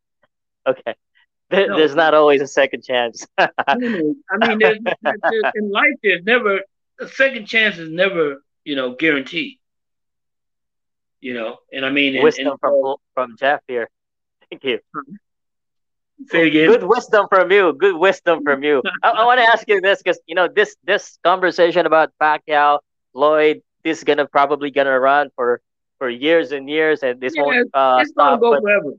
Okay. 0.66 0.94
There, 1.50 1.68
no. 1.68 1.76
There's 1.76 1.94
not 1.94 2.14
always 2.14 2.40
a 2.40 2.46
second 2.46 2.84
chance. 2.84 3.26
I 3.38 3.76
mean, 3.76 4.16
there's, 4.58 4.78
there's, 5.02 5.44
in 5.54 5.70
life, 5.70 5.92
there's 6.02 6.24
never 6.24 6.60
a 6.98 7.08
second 7.08 7.46
chance 7.46 7.78
is 7.78 7.90
never, 7.90 8.42
you 8.64 8.76
know, 8.76 8.94
guaranteed. 8.94 9.58
You 11.20 11.34
know, 11.34 11.58
and 11.72 11.84
I 11.84 11.90
mean, 11.90 12.22
wisdom 12.22 12.48
and, 12.48 12.60
from 12.60 12.96
from 13.14 13.36
Jeff 13.38 13.60
here. 13.66 13.88
Thank 14.50 14.64
you. 14.64 14.78
Say 16.28 16.46
again. 16.46 16.68
Good 16.68 16.84
wisdom 16.84 17.26
from 17.28 17.50
you. 17.50 17.72
Good 17.72 17.96
wisdom 17.96 18.42
from 18.44 18.62
you. 18.62 18.82
I, 19.02 19.10
I 19.10 19.24
want 19.24 19.40
to 19.40 19.44
ask 19.44 19.68
you 19.68 19.80
this 19.80 20.02
because 20.02 20.20
you 20.26 20.34
know 20.34 20.48
this 20.48 20.76
this 20.84 21.18
conversation 21.24 21.86
about 21.86 22.12
Pacquiao, 22.20 22.78
Floyd, 23.12 23.62
this 23.82 23.98
is 23.98 24.04
gonna 24.04 24.26
probably 24.26 24.70
gonna 24.70 24.98
run 24.98 25.30
for 25.34 25.60
for 25.98 26.08
years 26.08 26.52
and 26.52 26.68
years, 26.68 27.02
and 27.02 27.20
this 27.20 27.34
yeah, 27.36 27.42
won't 27.42 27.70
uh, 27.74 27.98
it's 28.00 28.10
stop. 28.10 28.40
Gonna 28.40 28.40
go 28.40 28.50
but, 28.52 28.62
forever. 28.62 28.92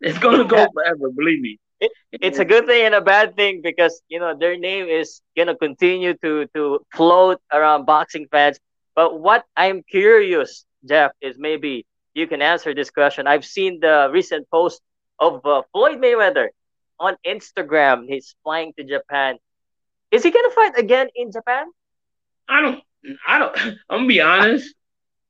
It's 0.00 0.18
gonna 0.18 0.44
go 0.44 0.66
forever. 0.74 1.10
Believe 1.10 1.40
me. 1.40 1.58
It, 1.78 1.92
it's 2.10 2.38
a 2.38 2.44
good 2.44 2.66
thing 2.66 2.86
and 2.86 2.94
a 2.94 3.00
bad 3.00 3.36
thing 3.36 3.60
because 3.62 4.00
you 4.08 4.18
know 4.18 4.36
their 4.36 4.56
name 4.58 4.86
is 4.86 5.20
gonna 5.36 5.56
continue 5.56 6.14
to 6.22 6.46
to 6.54 6.80
float 6.94 7.40
around 7.52 7.86
boxing 7.86 8.26
fans. 8.30 8.58
But 8.94 9.20
what 9.20 9.44
I'm 9.56 9.82
curious 9.82 10.66
Jeff, 10.86 11.12
is 11.20 11.36
maybe 11.38 11.86
you 12.14 12.26
can 12.26 12.40
answer 12.40 12.74
this 12.74 12.90
question. 12.90 13.26
I've 13.26 13.44
seen 13.44 13.80
the 13.80 14.08
recent 14.12 14.48
post 14.50 14.80
of 15.18 15.44
uh, 15.44 15.62
Floyd 15.72 15.98
Mayweather 15.98 16.48
on 16.98 17.16
Instagram. 17.26 18.06
He's 18.08 18.34
flying 18.42 18.72
to 18.78 18.84
Japan. 18.84 19.38
Is 20.10 20.22
he 20.22 20.30
gonna 20.30 20.50
fight 20.50 20.78
again 20.78 21.08
in 21.14 21.32
Japan? 21.32 21.66
I 22.48 22.60
don't. 22.60 22.82
I 23.26 23.38
don't. 23.38 23.58
I'm 23.90 23.98
gonna 23.98 24.06
be 24.06 24.20
honest. 24.20 24.74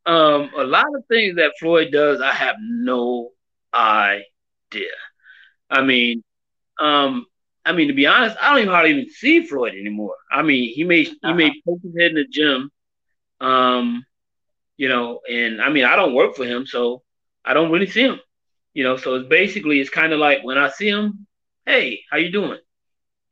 Um, 0.05 0.51
a 0.57 0.65
lot 0.65 0.87
of 0.95 1.05
things 1.07 1.37
that 1.37 1.53
Floyd 1.59 1.89
does, 1.91 2.21
I 2.21 2.33
have 2.33 2.57
no 2.61 3.31
idea. 3.75 4.23
I 5.69 5.83
mean, 5.83 6.23
um, 6.81 7.27
I 7.65 7.73
mean 7.73 7.89
to 7.89 7.95
be 7.95 8.07
honest, 8.07 8.37
I 8.41 8.51
don't 8.51 8.59
even 8.59 8.71
hardly 8.71 8.91
even 8.93 9.11
see 9.11 9.45
Floyd 9.47 9.75
anymore. 9.75 10.15
I 10.31 10.43
mean, 10.43 10.73
he 10.73 10.85
may 10.85 11.07
uh-huh. 11.07 11.29
he 11.29 11.33
may 11.33 11.53
poke 11.67 11.81
his 11.83 11.95
head 11.99 12.13
in 12.13 12.17
the 12.17 12.27
gym. 12.27 12.71
Um, 13.41 14.05
you 14.77 14.89
know, 14.89 15.21
and 15.29 15.61
I 15.61 15.71
mean, 15.71 15.85
I 15.85 15.97
don't 15.97 16.15
work 16.15 16.37
for 16.37 16.45
him, 16.45 16.67
so 16.67 17.03
I 17.45 17.55
don't 17.55 17.71
really 17.71 17.89
see 17.89 18.03
him, 18.03 18.21
you 18.77 18.85
know. 18.85 18.99
So 18.99 19.15
it's 19.15 19.29
basically 19.29 19.81
it's 19.81 19.89
kind 19.89 20.13
of 20.13 20.19
like 20.19 20.45
when 20.45 20.59
I 20.59 20.69
see 20.69 20.89
him, 20.89 21.27
hey, 21.65 22.03
how 22.11 22.19
you 22.19 22.31
doing? 22.31 22.59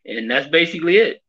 And 0.06 0.30
that's 0.30 0.48
basically 0.48 0.96
it, 0.96 1.22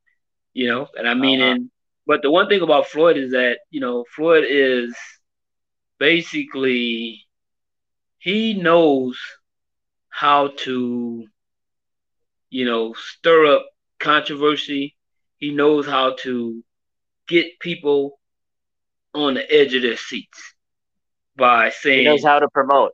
you 0.54 0.68
know. 0.70 0.88
And 0.98 1.08
I 1.08 1.14
mean, 1.14 1.42
uh-huh. 1.42 1.52
and 1.52 1.72
but 2.08 2.22
the 2.22 2.32
one 2.32 2.48
thing 2.48 2.62
about 2.62 2.88
Floyd 2.88 3.18
is 3.18 3.32
that 3.32 3.60
you 3.70 3.82
know 3.82 4.06
Floyd 4.16 4.46
is 4.48 4.96
basically 6.00 7.26
he 8.18 8.54
knows 8.54 9.20
how 10.10 10.52
to, 10.60 11.28
you 12.50 12.66
know, 12.66 12.94
stir 12.94 13.48
up 13.48 13.66
controversy. 14.00 14.96
He 15.40 15.52
knows 15.52 15.86
how 15.86 16.16
to 16.22 16.64
get 17.28 17.60
people 17.60 18.18
on 19.14 19.34
the 19.34 19.54
edge 19.54 19.74
of 19.74 19.82
their 19.82 19.98
seats 19.98 20.54
by 21.36 21.70
saying 21.70 22.00
he 22.00 22.06
knows 22.06 22.24
how 22.24 22.40
to 22.40 22.48
promote. 22.48 22.94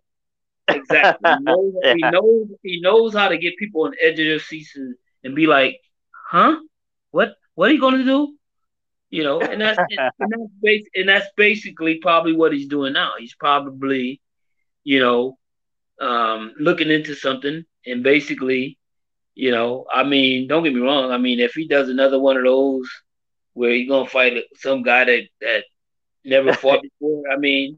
Exactly. 0.72 1.32
He 1.32 1.40
knows, 1.44 1.74
yeah. 1.84 1.94
he 1.94 2.04
knows, 2.04 2.48
he 2.64 2.82
knows 2.82 3.14
how 3.14 3.30
to 3.30 3.38
get 3.38 3.58
people 3.58 3.84
on 3.84 3.92
the 3.92 4.06
edge 4.06 4.20
of 4.20 4.26
their 4.26 4.40
seats 4.40 4.76
and, 4.76 4.96
and 5.24 5.36
be 5.36 5.48
like, 5.48 5.78
huh? 6.32 6.56
What 7.12 7.36
what 7.56 7.70
are 7.70 7.74
you 7.74 7.82
gonna 7.82 8.04
do? 8.04 8.36
You 9.10 9.24
know, 9.24 9.46
and 9.46 9.62
that's 9.62 9.82
and 10.20 10.32
that's 10.32 10.52
bas- 10.62 10.90
and 10.96 11.10
that's 11.10 11.28
basically 11.38 12.00
probably 12.02 12.34
what 12.36 12.54
he's 12.54 12.68
doing 12.68 12.94
now. 12.94 13.12
He's 13.20 13.36
probably, 13.36 14.22
you 14.84 15.00
know, 15.00 15.38
um, 16.00 16.54
looking 16.60 16.90
into 16.92 17.16
something 17.16 17.64
and 17.86 18.04
basically, 18.04 18.78
you 19.36 19.52
know, 19.52 19.86
I 19.94 20.04
mean, 20.04 20.48
don't 20.48 20.64
get 20.64 20.74
me 20.74 20.82
wrong. 20.82 21.12
I 21.12 21.18
mean, 21.18 21.40
if 21.40 21.54
he 21.54 21.68
does 21.68 21.90
another 21.90 22.20
one 22.20 22.38
of 22.38 22.44
those 22.44 22.90
where 23.54 23.72
he's 23.72 23.88
gonna 23.90 24.08
fight 24.10 24.44
some 24.56 24.84
guy 24.84 25.06
that 25.06 25.24
that 25.42 25.64
never 26.26 26.54
fought 26.54 26.82
before. 26.84 27.24
I 27.32 27.38
mean, 27.38 27.78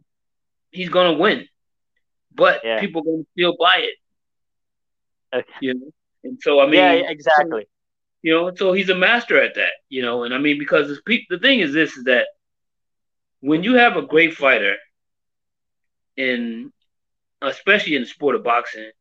he's 0.72 0.90
gonna 0.90 1.14
win, 1.18 1.48
but 2.36 2.62
yeah. 2.64 2.80
people 2.80 3.02
are 3.02 3.06
gonna 3.06 3.24
still 3.38 3.56
buy 3.60 3.76
it. 3.78 3.96
Okay. 5.36 5.54
You 5.62 5.74
know, 5.76 5.92
and 6.24 6.40
so 6.42 6.60
I 6.60 6.66
mean, 6.66 6.76
yeah, 6.76 6.94
exactly. 6.94 7.68
You 8.22 8.34
know, 8.34 8.56
so 8.56 8.74
he's 8.74 8.90
a 8.90 8.96
master 8.96 9.42
at 9.42 9.56
that. 9.56 9.72
You 9.90 10.02
know, 10.02 10.24
and 10.24 10.34
I 10.34 10.38
mean, 10.38 10.58
because 10.60 10.88
the 11.06 11.40
thing 11.40 11.60
is 11.60 11.74
this 11.74 11.98
is 11.98 12.06
that 12.06 12.28
when 13.42 13.64
you 13.64 13.76
have 13.76 13.98
a 13.98 14.04
great 14.04 14.36
fighter 14.36 14.76
in, 16.16 16.72
especially 17.42 17.96
in 17.96 18.04
the 18.04 18.08
sport 18.08 18.36
of 18.36 18.44
boxing, 18.44 18.92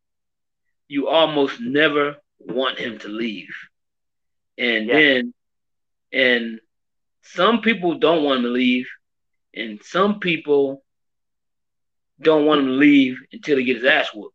you 0.88 1.08
almost 1.08 1.60
never 1.60 2.16
want 2.40 2.78
him 2.78 2.98
to 2.98 3.08
leave 3.08 3.54
and 4.58 4.86
yeah. 4.86 4.94
then 4.94 5.34
and 6.12 6.60
some 7.22 7.60
people 7.60 7.98
don't 7.98 8.24
want 8.24 8.42
to 8.42 8.48
leave, 8.48 8.88
and 9.54 9.82
some 9.82 10.18
people 10.18 10.81
don't 12.22 12.46
want 12.46 12.60
him 12.60 12.66
to 12.66 12.72
leave 12.72 13.16
until 13.32 13.58
he 13.58 13.64
gets 13.64 13.82
his 13.82 13.90
ass 13.90 14.08
whooped. 14.14 14.34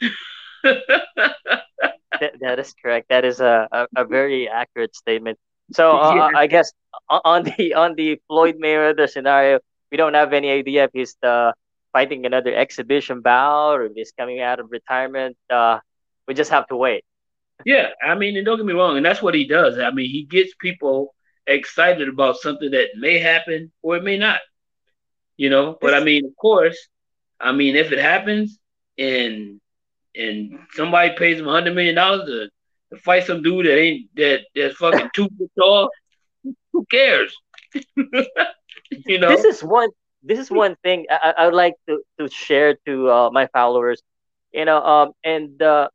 that, 0.62 2.32
that 2.40 2.58
is 2.58 2.74
correct. 2.80 3.08
That 3.08 3.24
is 3.24 3.40
a, 3.40 3.68
a, 3.70 3.86
a 3.96 4.04
very 4.04 4.48
accurate 4.48 4.94
statement. 4.94 5.38
So 5.72 5.96
uh, 5.98 6.14
yeah. 6.14 6.30
I 6.34 6.46
guess 6.46 6.72
on 7.08 7.44
the 7.44 7.74
on 7.74 7.94
the 7.94 8.20
Floyd 8.28 8.56
Mayweather 8.62 9.08
scenario, 9.08 9.60
we 9.90 9.96
don't 9.96 10.14
have 10.14 10.32
any 10.32 10.50
idea 10.50 10.84
if 10.84 10.90
he's 10.92 11.16
uh, 11.22 11.52
fighting 11.92 12.26
another 12.26 12.54
exhibition 12.54 13.20
bout 13.20 13.74
or 13.74 13.84
if 13.86 13.92
he's 13.94 14.12
coming 14.12 14.40
out 14.40 14.60
of 14.60 14.70
retirement. 14.70 15.36
Uh, 15.50 15.78
we 16.26 16.34
just 16.34 16.50
have 16.50 16.66
to 16.68 16.76
wait. 16.76 17.04
Yeah, 17.64 17.90
I 18.02 18.14
mean, 18.16 18.36
and 18.36 18.44
don't 18.44 18.56
get 18.56 18.66
me 18.66 18.72
wrong, 18.72 18.96
and 18.96 19.06
that's 19.06 19.22
what 19.22 19.34
he 19.34 19.46
does. 19.46 19.78
I 19.78 19.90
mean, 19.90 20.10
he 20.10 20.24
gets 20.24 20.52
people 20.60 21.14
excited 21.46 22.08
about 22.08 22.36
something 22.36 22.70
that 22.70 22.88
may 22.96 23.18
happen 23.18 23.72
or 23.82 23.96
it 23.96 24.04
may 24.04 24.18
not. 24.18 24.40
You 25.36 25.50
know, 25.50 25.76
but 25.80 25.94
I 25.94 26.00
mean, 26.00 26.24
of 26.24 26.36
course, 26.36 26.76
I 27.40 27.52
mean, 27.52 27.76
if 27.76 27.92
it 27.92 27.98
happens 27.98 28.58
and 28.98 29.60
and 30.14 30.58
somebody 30.74 31.14
pays 31.16 31.38
him 31.40 31.48
a 31.48 31.52
hundred 31.52 31.74
million 31.74 31.94
dollars 31.94 32.26
to, 32.26 32.48
to 32.94 33.02
fight 33.02 33.24
some 33.24 33.42
dude 33.42 33.66
that 33.66 33.78
ain't 33.78 34.14
that 34.16 34.40
that's 34.54 34.76
fucking 34.76 35.10
two 35.14 35.28
foot 35.38 35.50
tall, 35.58 35.90
who 36.72 36.84
cares? 36.90 37.34
you 39.06 39.18
know, 39.18 39.28
this 39.28 39.44
is 39.44 39.62
one. 39.62 39.88
This 40.22 40.38
is 40.38 40.50
one 40.50 40.76
thing 40.82 41.06
I, 41.10 41.34
I 41.38 41.44
would 41.46 41.54
like 41.54 41.74
to, 41.88 42.00
to 42.18 42.28
share 42.28 42.76
to 42.86 43.10
uh, 43.10 43.30
my 43.32 43.46
followers. 43.48 44.02
You 44.52 44.64
know, 44.64 44.78
um, 44.82 45.12
and 45.24 45.60
uh, 45.62 45.88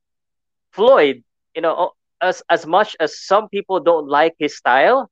Floyd, 0.72 1.24
you 1.56 1.62
know, 1.62 1.92
as 2.22 2.42
as 2.50 2.66
much 2.66 2.96
as 3.00 3.20
some 3.20 3.50
people 3.50 3.80
don't 3.80 4.08
like 4.08 4.34
his 4.40 4.58
style, 4.58 5.10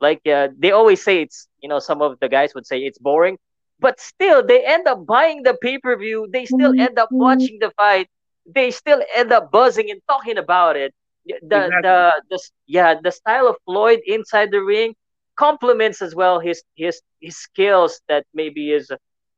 like 0.00 0.20
uh, 0.26 0.48
they 0.58 0.72
always 0.72 1.02
say 1.02 1.22
it's 1.22 1.48
you 1.60 1.68
know 1.68 1.78
some 1.78 2.02
of 2.02 2.18
the 2.20 2.28
guys 2.28 2.54
would 2.54 2.66
say 2.66 2.78
it's 2.80 2.98
boring, 2.98 3.38
but 3.80 4.00
still 4.00 4.44
they 4.46 4.64
end 4.64 4.86
up 4.86 5.06
buying 5.06 5.42
the 5.42 5.56
pay 5.60 5.78
per 5.78 5.96
view. 5.96 6.28
They 6.32 6.46
still 6.46 6.72
mm-hmm. 6.72 6.80
end 6.80 6.98
up 6.98 7.08
watching 7.10 7.58
the 7.60 7.70
fight. 7.76 8.08
They 8.46 8.70
still 8.70 9.02
end 9.14 9.32
up 9.32 9.50
buzzing 9.50 9.90
and 9.90 10.00
talking 10.08 10.38
about 10.38 10.76
it. 10.76 10.94
The 11.26 11.34
exactly. 11.36 11.82
the, 11.82 12.12
the 12.30 12.38
yeah 12.66 12.94
the 13.02 13.10
style 13.10 13.48
of 13.48 13.56
Floyd 13.64 14.00
inside 14.06 14.50
the 14.50 14.62
ring 14.62 14.94
complements 15.36 16.00
as 16.02 16.14
well 16.14 16.38
his 16.38 16.62
his 16.76 17.00
his 17.20 17.36
skills 17.36 18.00
that 18.08 18.24
maybe 18.34 18.72
is 18.72 18.90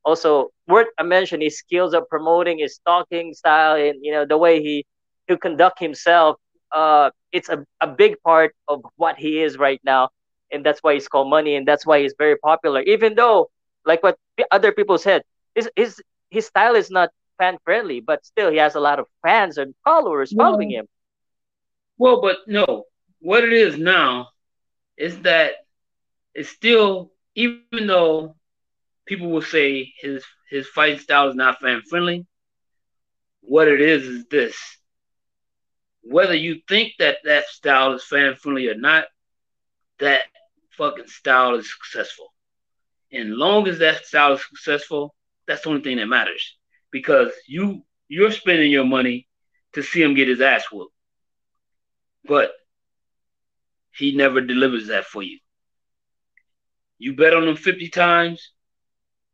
also 0.04 0.50
worth 0.68 0.88
a 0.98 1.04
mention. 1.04 1.40
His 1.40 1.58
skills 1.58 1.94
of 1.94 2.08
promoting 2.08 2.58
his 2.58 2.78
talking 2.86 3.34
style 3.34 3.76
and 3.76 3.98
you 4.04 4.12
know 4.12 4.24
the 4.26 4.38
way 4.38 4.62
he 4.62 4.84
to 5.28 5.36
conduct 5.36 5.78
himself. 5.78 6.36
Uh, 6.72 7.10
it's 7.32 7.48
a, 7.48 7.64
a 7.80 7.86
big 7.86 8.16
part 8.22 8.54
of 8.68 8.84
what 8.96 9.16
he 9.16 9.42
is 9.42 9.56
right 9.56 9.80
now, 9.84 10.08
and 10.50 10.64
that's 10.64 10.82
why 10.82 10.94
he's 10.94 11.08
called 11.08 11.30
money, 11.30 11.56
and 11.56 11.66
that's 11.66 11.86
why 11.86 12.00
he's 12.00 12.14
very 12.18 12.36
popular. 12.38 12.80
Even 12.82 13.14
though, 13.14 13.48
like 13.86 14.02
what 14.02 14.18
other 14.50 14.72
people 14.72 14.98
said, 14.98 15.22
his 15.54 15.70
his 15.76 16.02
his 16.30 16.46
style 16.46 16.74
is 16.76 16.90
not 16.90 17.10
fan 17.38 17.58
friendly, 17.64 18.00
but 18.00 18.24
still 18.24 18.50
he 18.50 18.58
has 18.58 18.74
a 18.76 18.80
lot 18.80 18.98
of 19.00 19.06
fans 19.22 19.58
and 19.58 19.74
followers 19.84 20.32
following 20.34 20.70
him. 20.70 20.86
Well, 21.98 22.20
but 22.20 22.38
no, 22.48 22.86
what 23.20 23.44
it 23.44 23.52
is 23.52 23.78
now 23.78 24.30
is 24.96 25.20
that 25.22 25.52
it's 26.34 26.50
still 26.50 27.12
even 27.34 27.64
though 27.64 28.14
people 28.84 29.08
will 29.30 29.42
say 29.42 29.72
his 29.76 30.06
his 30.50 30.50
fight 30.68 31.00
style 31.00 31.16
is 31.18 31.22
not 31.22 31.50
fan 31.60 31.82
friendly. 31.82 32.26
What 33.42 33.68
it 33.68 33.80
is 33.80 34.06
is 34.06 34.26
this: 34.26 34.56
whether 36.02 36.34
you 36.34 36.60
think 36.68 36.92
that 36.98 37.18
that 37.24 37.46
style 37.46 37.92
is 37.94 38.04
fan 38.04 38.34
friendly 38.36 38.68
or 38.68 38.74
not, 38.74 39.06
that 39.98 40.22
fucking 40.76 41.06
style 41.08 41.54
is 41.56 41.72
successful. 41.72 42.32
And 43.12 43.34
long 43.34 43.68
as 43.68 43.78
that 43.78 44.04
style 44.04 44.34
is 44.34 44.44
successful, 44.46 45.14
that's 45.46 45.62
the 45.62 45.70
only 45.70 45.82
thing 45.82 45.96
that 45.98 46.06
matters 46.06 46.56
because 46.90 47.30
you 47.46 47.82
you're 48.08 48.30
spending 48.32 48.70
your 48.70 48.84
money 48.84 49.26
to 49.74 49.82
see 49.82 50.02
him 50.02 50.14
get 50.14 50.28
his 50.28 50.40
ass 50.40 50.64
whooped, 50.72 50.94
but 52.24 52.52
he 53.92 54.16
never 54.16 54.40
delivers 54.40 54.88
that 54.88 55.04
for 55.04 55.22
you. 55.22 55.38
You 56.98 57.14
bet 57.16 57.34
on 57.34 57.46
him 57.48 57.56
50 57.56 57.88
times, 57.88 58.52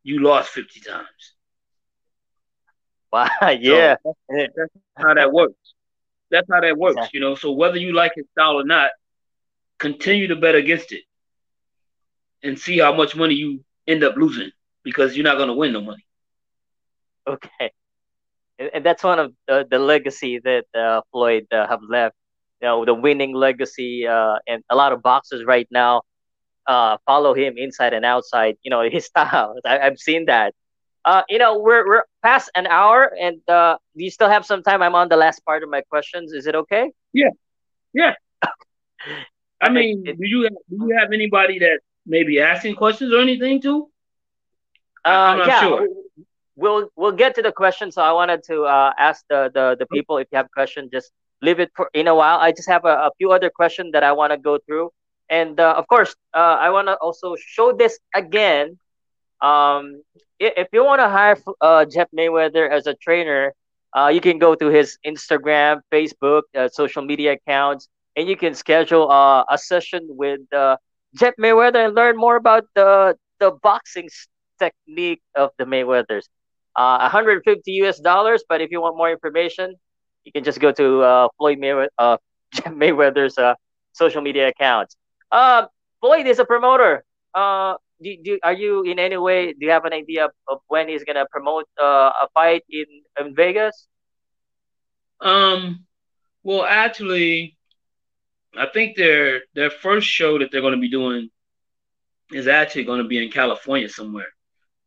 you 0.02 0.20
lost 0.20 0.50
50 0.50 0.80
times. 0.80 1.06
Wow, 3.12 3.28
yeah. 3.60 3.96
So 4.02 4.14
that's, 4.56 4.72
how 4.96 5.14
that 5.14 5.32
works. 5.32 5.74
That's 6.30 6.46
how 6.50 6.60
that 6.60 6.76
works, 6.78 7.10
you 7.12 7.20
know. 7.20 7.34
So 7.34 7.52
whether 7.52 7.76
you 7.76 7.92
like 7.92 8.12
his 8.16 8.24
style 8.32 8.58
or 8.58 8.64
not, 8.64 8.90
continue 9.78 10.28
to 10.28 10.36
bet 10.36 10.54
against 10.54 10.92
it 10.92 11.02
and 12.42 12.58
see 12.58 12.78
how 12.78 12.94
much 12.94 13.14
money 13.14 13.34
you 13.34 13.64
end 13.86 14.04
up 14.04 14.16
losing 14.16 14.50
because 14.82 15.16
you're 15.16 15.24
not 15.24 15.36
going 15.36 15.48
to 15.48 15.54
win 15.54 15.72
no 15.72 15.80
money. 15.80 16.04
Okay. 17.26 17.72
And 18.58 18.84
that's 18.84 19.02
one 19.02 19.18
of 19.18 19.32
the, 19.48 19.66
the 19.68 19.78
legacy 19.78 20.40
that 20.40 20.66
uh, 20.74 21.02
Floyd 21.10 21.46
uh, 21.52 21.66
have 21.66 21.80
left. 21.88 22.14
You 22.60 22.68
know, 22.68 22.84
the 22.84 22.94
winning 22.94 23.34
legacy, 23.34 24.06
uh, 24.06 24.36
and 24.46 24.62
a 24.70 24.76
lot 24.76 24.92
of 24.92 25.02
boxers 25.02 25.44
right 25.44 25.66
now 25.72 26.02
uh, 26.66 26.96
follow 27.06 27.34
him 27.34 27.54
inside 27.56 27.92
and 27.92 28.04
outside. 28.04 28.56
You 28.62 28.70
know, 28.70 28.82
his 28.90 29.06
style. 29.06 29.56
I, 29.64 29.78
have 29.78 29.98
seen 29.98 30.26
that. 30.26 30.54
Uh, 31.04 31.22
you 31.28 31.38
know, 31.38 31.58
we're 31.58 31.84
we're 31.86 32.04
past 32.22 32.50
an 32.54 32.68
hour, 32.68 33.12
and 33.20 33.40
uh, 33.48 33.78
do 33.96 34.04
you 34.04 34.10
still 34.10 34.28
have 34.28 34.46
some 34.46 34.62
time? 34.62 34.82
I'm 34.82 34.94
on 34.94 35.08
the 35.08 35.16
last 35.16 35.44
part 35.44 35.64
of 35.64 35.70
my 35.70 35.80
questions. 35.80 36.32
Is 36.32 36.46
it 36.46 36.54
okay? 36.54 36.92
Yeah, 37.12 37.30
yeah. 37.92 38.14
I 39.60 39.70
mean, 39.70 40.04
do 40.04 40.14
you 40.18 40.44
have, 40.44 40.52
do 40.70 40.86
you 40.86 40.96
have 40.96 41.12
anybody 41.12 41.58
that 41.58 41.80
maybe 42.06 42.40
asking 42.40 42.76
questions 42.76 43.12
or 43.12 43.20
anything 43.20 43.60
too? 43.60 43.88
Uh, 45.04 45.44
yeah, 45.46 45.60
sure. 45.60 45.88
we'll 46.56 46.88
we'll 46.96 47.12
get 47.12 47.34
to 47.34 47.42
the 47.42 47.52
question. 47.52 47.90
So 47.90 48.02
I 48.02 48.12
wanted 48.12 48.42
to 48.44 48.62
uh, 48.62 48.92
ask 48.98 49.24
the, 49.28 49.50
the 49.52 49.76
the 49.78 49.86
people 49.86 50.18
if 50.18 50.28
you 50.30 50.36
have 50.36 50.50
questions, 50.50 50.90
just 50.92 51.10
leave 51.40 51.60
it 51.60 51.70
for 51.74 51.90
in 51.94 52.08
a 52.08 52.14
while. 52.14 52.38
I 52.38 52.52
just 52.52 52.68
have 52.68 52.84
a, 52.84 53.08
a 53.08 53.10
few 53.18 53.32
other 53.32 53.50
questions 53.50 53.92
that 53.92 54.04
I 54.04 54.12
want 54.12 54.32
to 54.32 54.38
go 54.38 54.58
through, 54.66 54.90
and 55.28 55.58
uh, 55.58 55.74
of 55.76 55.86
course, 55.88 56.14
uh, 56.34 56.56
I 56.60 56.70
want 56.70 56.88
to 56.88 56.94
also 56.96 57.34
show 57.36 57.72
this 57.72 57.98
again 58.14 58.78
um, 59.42 60.02
if 60.38 60.68
you 60.72 60.84
want 60.84 61.00
to 61.00 61.08
hire 61.08 61.36
uh, 61.60 61.84
Jeff 61.84 62.08
Mayweather 62.16 62.70
as 62.70 62.86
a 62.86 62.94
trainer, 62.94 63.52
uh, 63.96 64.08
you 64.08 64.20
can 64.20 64.38
go 64.38 64.54
to 64.54 64.68
his 64.68 64.98
Instagram, 65.04 65.80
Facebook, 65.92 66.42
uh, 66.56 66.68
social 66.68 67.02
media 67.04 67.32
accounts, 67.32 67.88
and 68.16 68.28
you 68.28 68.36
can 68.36 68.54
schedule 68.54 69.10
uh, 69.10 69.44
a 69.50 69.58
session 69.58 70.06
with 70.08 70.40
uh, 70.52 70.76
Jeff 71.18 71.34
Mayweather 71.38 71.86
and 71.86 71.94
learn 71.94 72.16
more 72.16 72.36
about 72.36 72.64
the 72.74 73.16
the 73.38 73.50
boxing 73.62 74.08
technique 74.58 75.22
of 75.34 75.50
the 75.58 75.64
Mayweathers. 75.64 76.24
Uh, 76.74 76.98
150 77.00 77.72
US 77.82 77.98
dollars, 77.98 78.44
but 78.48 78.60
if 78.60 78.70
you 78.70 78.80
want 78.80 78.96
more 78.96 79.10
information, 79.10 79.74
you 80.24 80.32
can 80.32 80.44
just 80.44 80.60
go 80.60 80.72
to 80.72 81.02
uh, 81.02 81.28
Floyd 81.36 81.58
Mayweather, 81.58 81.88
uh, 81.98 82.16
Mayweather's 82.66 83.36
uh, 83.38 83.54
social 83.92 84.22
media 84.22 84.48
accounts. 84.48 84.96
Uh, 85.30 85.66
Floyd 86.00 86.26
is 86.26 86.38
a 86.38 86.44
promoter. 86.44 87.04
Uh, 87.34 87.74
do, 88.02 88.16
do 88.24 88.38
are 88.42 88.52
you 88.52 88.82
in 88.82 88.98
any 88.98 89.16
way 89.16 89.52
do 89.52 89.66
you 89.66 89.70
have 89.70 89.84
an 89.84 89.92
idea 89.92 90.28
of, 90.48 90.60
when 90.68 90.88
he's 90.88 91.04
gonna 91.04 91.26
promote 91.30 91.66
a 91.78 92.28
fight 92.34 92.64
in, 92.68 92.86
in 93.18 93.34
Vegas? 93.34 93.86
Um, 95.20 95.84
well, 96.42 96.64
actually, 96.64 97.56
I 98.56 98.66
think 98.66 98.96
their 98.96 99.42
their 99.54 99.70
first 99.70 100.06
show 100.06 100.38
that 100.38 100.50
they're 100.50 100.60
going 100.60 100.74
to 100.74 100.80
be 100.80 100.90
doing 100.90 101.30
is 102.32 102.46
actually 102.46 102.84
going 102.84 103.02
to 103.02 103.08
be 103.08 103.22
in 103.22 103.30
California 103.30 103.88
somewhere. 103.88 104.28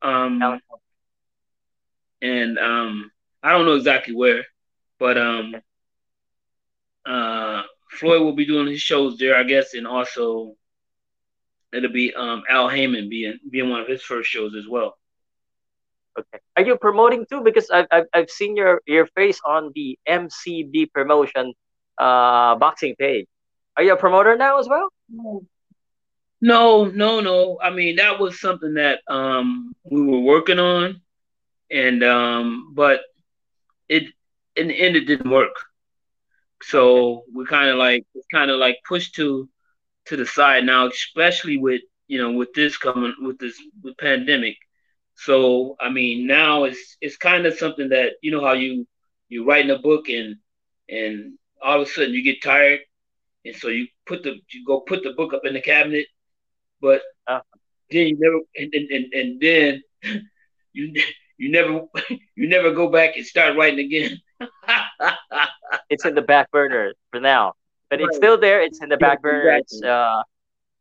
Um, 0.02 0.40
California. 0.40 0.62
and 2.22 2.60
um, 2.60 3.12
I 3.42 3.52
don't 3.52 3.66
know 3.66 3.76
exactly 3.76 4.16
where, 4.16 4.44
but 5.00 5.18
um, 5.18 5.56
uh, 7.06 7.64
Floyd 7.92 8.22
will 8.22 8.34
be 8.34 8.46
doing 8.46 8.68
his 8.68 8.82
shows 8.82 9.18
there, 9.18 9.36
I 9.36 9.44
guess, 9.44 9.74
and 9.74 9.88
also 9.88 10.56
it'll 11.74 11.92
be 11.92 12.14
um, 12.14 12.44
Al 12.50 12.70
Haymon 12.70 13.10
being 13.10 13.40
being 13.50 13.70
one 13.70 13.82
of 13.82 13.88
his 13.88 14.02
first 14.02 14.30
shows 14.30 14.56
as 14.56 14.68
well. 14.68 14.98
Okay. 16.18 16.40
Are 16.56 16.64
you 16.64 16.78
promoting 16.78 17.26
too? 17.30 17.42
Because 17.42 17.70
I've, 17.70 17.88
I've, 17.92 18.06
I've 18.14 18.30
seen 18.30 18.56
your, 18.56 18.82
your 18.86 19.06
face 19.08 19.40
on 19.46 19.72
the 19.76 20.00
MCB 20.08 20.94
promotion 20.94 21.54
uh, 21.98 22.56
boxing 22.56 22.96
page. 22.98 23.28
Are 23.78 23.84
you 23.84 23.94
a 23.94 23.98
promoter 23.98 24.38
now 24.38 24.60
as 24.60 24.68
well? 24.68 24.90
No, 26.42 26.86
no, 26.86 27.20
no. 27.22 27.60
I 27.62 27.72
mean, 27.72 27.98
that 27.98 28.20
was 28.20 28.40
something 28.40 28.76
that 28.76 29.00
um, 29.08 29.74
we 29.84 30.02
were 30.02 30.20
working 30.20 30.60
on, 30.60 31.02
and 31.72 32.04
um, 32.04 32.74
but 32.76 33.02
it 33.90 34.04
in 34.56 34.68
the 34.68 34.80
end 34.80 34.96
it 34.96 35.06
didn't 35.06 35.30
work. 35.32 35.56
So 36.62 37.24
we 37.34 37.46
kind 37.46 37.70
of 37.70 37.78
like 37.78 38.06
it's 38.14 38.28
kind 38.32 38.52
of 38.52 38.60
like 38.60 38.78
pushed 38.88 39.16
to 39.16 39.50
to 40.06 40.18
the 40.18 40.26
side 40.26 40.66
now, 40.66 40.88
especially 40.88 41.58
with 41.58 41.82
you 42.08 42.20
know 42.22 42.32
with 42.32 42.54
this 42.54 42.78
coming 42.78 43.14
with 43.22 43.40
this 43.40 43.60
with 43.84 43.98
pandemic. 43.98 44.58
So 45.16 45.76
I 45.80 45.90
mean 45.90 46.28
now 46.28 46.66
it's 46.66 46.98
it's 47.02 47.18
kind 47.18 47.46
of 47.46 47.58
something 47.58 47.90
that 47.90 48.14
you 48.22 48.32
know 48.32 48.44
how 48.44 48.54
you 48.54 48.88
you're 49.30 49.46
writing 49.46 49.72
a 49.72 49.80
book 49.80 50.10
and 50.10 50.38
and 50.90 51.38
all 51.62 51.82
of 51.82 51.88
a 51.88 51.92
sudden 51.92 52.14
you 52.14 52.24
get 52.24 52.42
tired 52.44 52.82
and 53.46 53.56
so 53.56 53.68
you 53.68 53.88
put 54.06 54.24
the 54.24 54.36
you 54.50 54.66
go 54.66 54.82
put 54.82 55.04
the 55.04 55.14
book 55.14 55.34
up 55.34 55.46
in 55.46 55.54
the 55.54 55.62
cabinet, 55.62 56.08
but 56.82 57.02
uh, 57.28 57.42
then 57.92 58.08
you 58.08 58.18
never 58.20 58.40
and, 58.56 58.74
and, 58.74 58.92
and, 58.92 59.14
and 59.14 59.42
then 59.42 59.84
you 60.74 60.94
you 61.38 61.52
never 61.52 61.84
you 62.36 62.50
never 62.50 62.72
go 62.72 62.90
back 62.90 63.16
and 63.16 63.26
start 63.26 63.56
writing 63.56 63.80
again. 63.80 64.22
it's 65.90 66.06
in 66.06 66.16
the 66.16 66.22
back 66.22 66.52
burner 66.52 66.94
for 67.12 67.20
now, 67.20 67.54
but 67.90 68.00
right. 68.00 68.08
it's 68.08 68.18
still 68.18 68.38
there. 68.38 68.62
It's 68.62 68.82
in 68.82 68.90
the 68.90 68.98
back 68.98 69.22
burner. 69.22 69.50
Exactly. 69.50 69.78
It's 69.78 69.84
uh, 69.84 70.24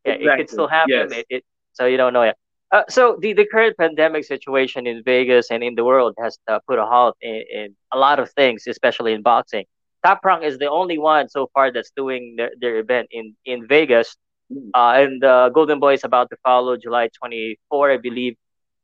yeah, 0.05 0.13
exactly. 0.13 0.27
it 0.27 0.37
could 0.37 0.51
still 0.51 0.69
happen. 0.69 0.91
Yes. 0.91 1.13
It, 1.13 1.27
it, 1.31 1.45
so 1.73 1.87
you 1.87 1.97
don't 1.97 2.13
know 2.13 2.25
yet. 2.25 2.37
Uh, 2.71 2.83
so 2.89 3.17
the, 3.21 3.33
the 3.33 3.47
current 3.47 3.77
pandemic 3.77 4.25
situation 4.25 4.87
in 4.87 5.03
Vegas 5.05 5.51
and 5.51 5.63
in 5.63 5.77
the 5.77 5.85
world 5.85 6.15
has 6.19 6.39
uh, 6.49 6.59
put 6.67 6.79
a 6.79 6.85
halt 6.85 7.17
in, 7.21 7.45
in, 7.53 7.77
a 7.93 7.99
lot 7.99 8.19
of 8.19 8.29
things, 8.33 8.65
especially 8.67 9.13
in 9.13 9.23
boxing. 9.23 9.65
Top 10.05 10.25
Rank 10.25 10.45
is 10.45 10.59
the 10.59 10.71
only 10.71 10.99
one 10.99 11.29
so 11.29 11.49
far 11.55 11.73
that's 11.73 11.91
doing 11.97 12.35
their, 12.37 12.51
their 12.61 12.79
event 12.79 13.09
in, 13.11 13.35
in 13.45 13.67
Vegas. 13.67 14.17
Mm. 14.53 14.71
Uh, 14.75 15.03
and 15.03 15.23
the 15.23 15.51
Golden 15.55 15.81
Boy 15.81 15.95
is 15.95 16.05
about 16.05 16.29
to 16.31 16.37
follow 16.43 16.77
July 16.77 17.09
24, 17.19 17.93
I 17.93 17.97
believe. 17.97 18.37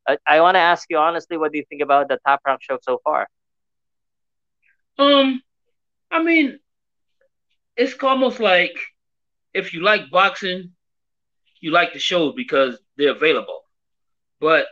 I, 0.08 0.16
I 0.26 0.40
want 0.40 0.54
to 0.54 0.60
ask 0.60 0.86
you 0.88 0.96
honestly, 0.96 1.36
what 1.36 1.52
do 1.52 1.58
you 1.58 1.64
think 1.68 1.82
about 1.82 2.08
the 2.08 2.18
Top 2.26 2.40
Rank 2.46 2.62
show 2.62 2.78
so 2.82 3.00
far? 3.04 3.28
Um, 4.98 5.42
I 6.10 6.22
mean, 6.22 6.58
it's 7.76 7.94
almost 8.02 8.40
like 8.40 8.76
if 9.54 9.74
you 9.74 9.82
like 9.82 10.10
boxing, 10.10 10.72
you 11.60 11.70
like 11.70 11.92
the 11.92 11.98
shows 11.98 12.34
because 12.34 12.78
they're 12.96 13.12
available. 13.12 13.62
But 14.40 14.66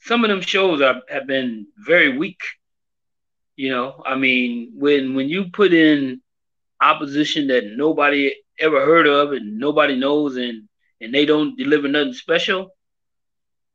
some 0.00 0.24
of 0.24 0.30
them 0.30 0.40
shows 0.40 0.80
are, 0.80 1.02
have 1.08 1.26
been 1.26 1.66
very 1.78 2.16
weak. 2.16 2.40
You 3.56 3.70
know, 3.70 4.02
I 4.04 4.16
mean, 4.16 4.72
when 4.76 5.14
when 5.14 5.28
you 5.28 5.46
put 5.52 5.72
in 5.72 6.20
opposition 6.80 7.48
that 7.48 7.64
nobody 7.66 8.34
ever 8.58 8.80
heard 8.84 9.06
of 9.06 9.32
and 9.32 9.58
nobody 9.58 9.96
knows 9.96 10.36
and 10.36 10.68
and 11.00 11.14
they 11.14 11.24
don't 11.26 11.56
deliver 11.56 11.88
nothing 11.88 12.12
special, 12.14 12.70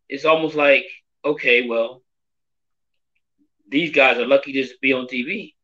it's 0.09 0.25
almost 0.25 0.55
like, 0.55 0.85
okay, 1.25 1.67
well, 1.67 2.01
these 3.69 3.91
guys 3.91 4.17
are 4.17 4.25
lucky 4.27 4.53
just 4.53 4.71
to 4.73 4.77
be 4.81 4.93
on 4.93 5.07
TV. 5.07 5.55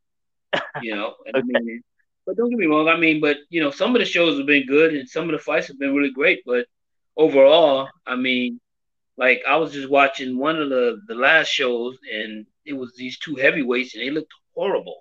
You 0.78 0.96
know, 0.96 1.16
okay. 1.28 1.40
I 1.56 1.60
mean, 1.60 1.82
but 2.26 2.38
don't 2.38 2.50
get 2.50 2.60
me 2.60 2.66
wrong. 2.68 2.88
I 2.88 2.98
mean, 2.98 3.20
but 3.22 3.38
you 3.50 3.62
know, 3.62 3.72
some 3.72 3.96
of 3.96 4.00
the 4.00 4.06
shows 4.06 4.38
have 4.38 4.48
been 4.48 4.66
good 4.68 4.94
and 4.94 5.08
some 5.08 5.26
of 5.26 5.32
the 5.32 5.40
fights 5.40 5.68
have 5.68 5.80
been 5.80 5.94
really 5.96 6.12
great. 6.12 6.42
But 6.46 6.66
overall, 7.18 7.90
I 8.06 8.16
mean, 8.16 8.60
like 9.18 9.42
I 9.48 9.58
was 9.58 9.74
just 9.74 9.90
watching 9.90 10.38
one 10.38 10.58
of 10.62 10.70
the 10.70 11.00
the 11.08 11.16
last 11.16 11.48
shows 11.50 11.98
and 12.12 12.46
it 12.66 12.74
was 12.74 12.94
these 12.96 13.18
two 13.20 13.36
heavyweights 13.36 13.96
and 13.96 14.04
they 14.04 14.10
looked 14.10 14.34
horrible. 14.56 14.98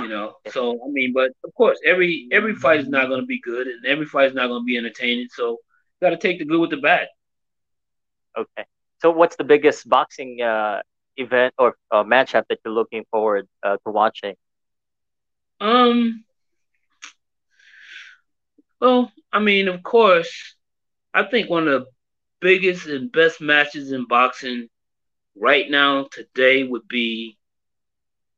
You 0.00 0.08
know, 0.08 0.34
so 0.50 0.80
I 0.84 0.88
mean, 0.88 1.12
but 1.12 1.30
of 1.44 1.54
course, 1.54 1.78
every 1.84 2.28
every 2.32 2.54
fight 2.54 2.80
is 2.80 2.88
not 2.88 3.08
going 3.08 3.20
to 3.20 3.26
be 3.26 3.40
good 3.40 3.66
and 3.66 3.84
every 3.86 4.06
fight 4.06 4.28
is 4.28 4.34
not 4.34 4.48
going 4.48 4.62
to 4.62 4.66
be 4.66 4.76
entertaining. 4.76 5.28
So, 5.30 5.50
you 5.50 6.08
got 6.08 6.10
to 6.10 6.16
take 6.16 6.38
the 6.38 6.44
good 6.44 6.60
with 6.60 6.70
the 6.70 6.78
bad. 6.78 7.08
Okay. 8.36 8.64
So 9.00 9.10
what's 9.10 9.36
the 9.36 9.44
biggest 9.44 9.88
boxing 9.88 10.40
uh, 10.40 10.80
event 11.16 11.54
or 11.58 11.76
uh, 11.90 12.04
matchup 12.04 12.44
that 12.48 12.58
you're 12.64 12.74
looking 12.74 13.04
forward 13.10 13.46
uh, 13.62 13.76
to 13.84 13.92
watching? 13.92 14.34
Um. 15.60 16.24
Well, 18.80 19.12
I 19.32 19.38
mean, 19.38 19.68
of 19.68 19.82
course, 19.82 20.56
I 21.14 21.22
think 21.24 21.48
one 21.48 21.68
of 21.68 21.84
the 21.84 21.90
biggest 22.40 22.86
and 22.86 23.10
best 23.10 23.40
matches 23.40 23.92
in 23.92 24.06
boxing 24.06 24.68
right 25.36 25.70
now 25.70 26.08
today 26.10 26.64
would 26.64 26.88
be, 26.88 27.38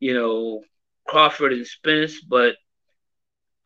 you 0.01 0.15
know, 0.15 0.63
Crawford 1.07 1.53
and 1.53 1.67
Spence, 1.67 2.21
but 2.23 2.57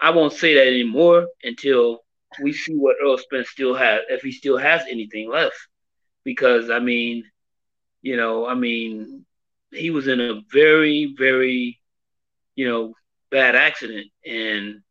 I 0.00 0.10
won't 0.10 0.32
say 0.32 0.54
that 0.54 0.66
anymore 0.68 1.28
until 1.42 2.04
we 2.38 2.52
see 2.52 2.74
what 2.74 2.96
Errol 3.00 3.18
Spence 3.18 3.50
still 3.50 3.74
has, 3.74 4.02
if 4.08 4.22
he 4.22 4.32
still 4.32 4.58
has 4.58 4.82
anything 4.88 5.30
left 5.30 5.56
because 6.24 6.70
I 6.70 6.80
mean, 6.80 7.24
you 8.02 8.16
know, 8.16 8.46
I 8.46 8.54
mean, 8.54 9.26
he 9.72 9.90
was 9.90 10.08
in 10.08 10.20
a 10.20 10.42
very, 10.52 11.14
very, 11.18 11.80
you 12.56 12.68
know, 12.68 12.94
bad 13.30 13.56
accident, 13.56 14.08
and 14.26 14.82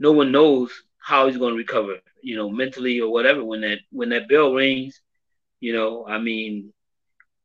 no 0.00 0.12
one 0.12 0.32
knows 0.32 0.72
how 0.98 1.26
he's 1.26 1.38
going 1.38 1.54
to 1.54 1.58
recover, 1.58 1.98
you 2.22 2.36
know, 2.36 2.50
mentally 2.50 3.00
or 3.00 3.12
whatever. 3.12 3.44
When 3.44 3.62
that 3.62 3.80
when 3.92 4.10
that 4.10 4.28
bell 4.28 4.54
rings, 4.54 5.00
you 5.60 5.74
know, 5.74 6.06
I 6.06 6.18
mean, 6.18 6.73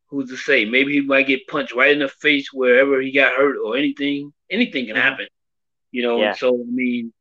who's 0.09 0.29
to 0.29 0.37
say? 0.37 0.65
Maybe 0.65 0.93
he 0.93 1.01
might 1.01 1.27
get 1.27 1.47
punched 1.47 1.75
right 1.75 1.91
in 1.91 1.99
the 1.99 2.09
face 2.09 2.51
wherever 2.53 3.01
he 3.01 3.11
got 3.11 3.33
hurt 3.35 3.57
or 3.63 3.77
anything. 3.77 4.33
Anything 4.49 4.87
can 4.87 4.95
happen, 4.95 5.27
you 5.91 6.03
know. 6.03 6.17
Yeah. 6.19 6.33
So 6.33 6.55
I 6.55 6.65
mean, 6.65 7.13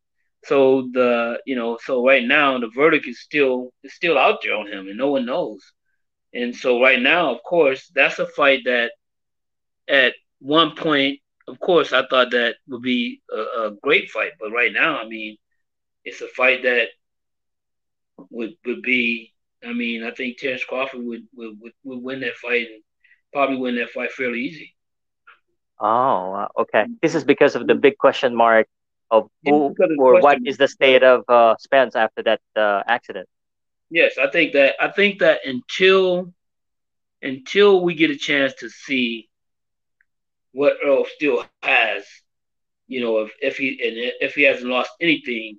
so 0.45 0.89
the 0.93 1.41
you 1.47 1.57
know, 1.57 1.79
so 1.83 2.05
right 2.07 2.25
now 2.25 2.59
the 2.59 2.69
verdict 2.75 3.07
is 3.09 3.21
still 3.21 3.73
is 3.83 3.95
still 3.95 4.19
out 4.19 4.41
there 4.43 4.57
on 4.57 4.67
him, 4.69 4.89
and 4.89 4.99
no 4.99 5.11
one 5.11 5.27
knows. 5.27 5.61
And 6.35 6.55
so 6.55 6.81
right 6.83 7.01
now, 7.01 7.35
of 7.35 7.43
course, 7.43 7.91
that's 7.95 8.19
a 8.19 8.27
fight 8.27 8.63
that 8.65 8.93
at 9.89 10.15
one 10.41 10.75
point, 10.77 11.21
of 11.49 11.59
course, 11.61 11.93
I 11.93 12.07
thought 12.07 12.31
that 12.33 12.57
would 12.69 12.83
be 12.83 13.23
a, 13.31 13.41
a 13.67 13.71
great 13.83 14.11
fight. 14.11 14.33
But 14.41 14.53
right 14.53 14.73
now, 14.73 14.99
I 14.99 15.07
mean, 15.09 15.37
it's 16.05 16.21
a 16.21 16.29
fight 16.29 16.63
that 16.65 16.89
would 18.31 18.55
would 18.65 18.83
be. 18.83 19.33
I 19.65 19.73
mean, 19.73 20.05
I 20.05 20.13
think 20.13 20.39
Terrence 20.39 20.65
Crawford 20.65 21.03
would 21.03 21.27
would, 21.35 21.61
would, 21.61 21.73
would 21.85 22.03
win 22.03 22.21
that 22.21 22.37
fight 22.37 22.69
and 22.69 22.83
probably 23.33 23.57
win 23.57 23.77
that 23.77 23.91
fight 23.91 24.13
fairly 24.13 24.41
easy. 24.41 24.75
Oh, 25.81 26.47
okay. 26.59 26.87
This 27.03 27.15
is 27.15 27.25
because 27.25 27.55
of 27.55 27.67
the 27.67 27.75
big 27.75 27.99
question 27.99 28.35
mark 28.35 28.67
of 29.11 29.29
who 29.45 29.75
or 29.99 30.21
what 30.21 30.39
is 30.45 30.59
the 30.59 30.69
state 30.69 31.03
of 31.03 31.25
uh, 31.29 31.57
Spence 31.59 31.97
after 31.97 32.23
that 32.23 32.41
uh, 32.57 32.83
accident. 32.87 33.29
Yes, 33.91 34.19
I 34.19 34.29
think 34.31 34.53
that 34.53 34.75
I 34.81 34.89
think 34.89 35.21
that 35.21 35.41
until 35.47 36.33
until 37.23 37.83
we 37.83 37.95
get 37.95 38.11
a 38.11 38.17
chance 38.17 38.55
to 38.55 38.69
see 38.69 39.29
what 40.53 40.77
Errol 40.85 41.07
still 41.15 41.45
has, 41.63 42.05
you 42.87 43.01
know, 43.01 43.19
if 43.21 43.33
if 43.41 43.57
he 43.57 43.69
and 43.71 44.13
if 44.21 44.35
he 44.35 44.43
hasn't 44.43 44.71
lost 44.71 44.91
anything, 45.01 45.59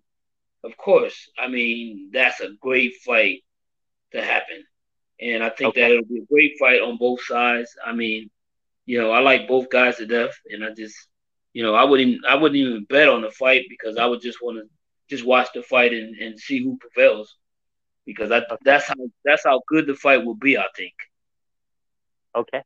of 0.63 0.77
course, 0.77 1.29
I 1.39 1.47
mean 1.47 2.09
that's 2.13 2.39
a 2.39 2.51
great 2.61 2.95
fight 3.05 3.43
to 4.11 4.21
happen, 4.21 4.63
and 5.19 5.43
I 5.43 5.49
think 5.49 5.69
okay. 5.69 5.81
that 5.81 5.91
it'll 5.91 6.05
be 6.05 6.19
a 6.19 6.25
great 6.25 6.53
fight 6.59 6.81
on 6.81 6.97
both 6.97 7.23
sides. 7.23 7.75
I 7.85 7.93
mean, 7.93 8.29
you 8.85 8.99
know, 8.99 9.11
I 9.11 9.19
like 9.19 9.47
both 9.47 9.69
guys 9.69 9.97
to 9.97 10.05
death, 10.05 10.35
and 10.49 10.63
I 10.63 10.71
just, 10.73 10.95
you 11.53 11.63
know, 11.63 11.75
I 11.75 11.83
wouldn't 11.83 12.25
I 12.25 12.35
wouldn't 12.35 12.57
even 12.57 12.85
bet 12.85 13.09
on 13.09 13.21
the 13.21 13.31
fight 13.31 13.65
because 13.69 13.97
I 13.97 14.05
would 14.05 14.21
just 14.21 14.41
want 14.41 14.57
to 14.57 14.63
just 15.09 15.25
watch 15.25 15.49
the 15.53 15.63
fight 15.63 15.93
and, 15.93 16.15
and 16.15 16.39
see 16.39 16.63
who 16.63 16.77
prevails 16.77 17.35
because 18.05 18.31
okay. 18.31 18.45
that's 18.63 18.87
how 18.87 18.95
that's 19.23 19.43
how 19.43 19.61
good 19.67 19.87
the 19.87 19.95
fight 19.95 20.25
will 20.25 20.35
be. 20.35 20.57
I 20.57 20.65
think. 20.75 20.93
Okay. 22.35 22.61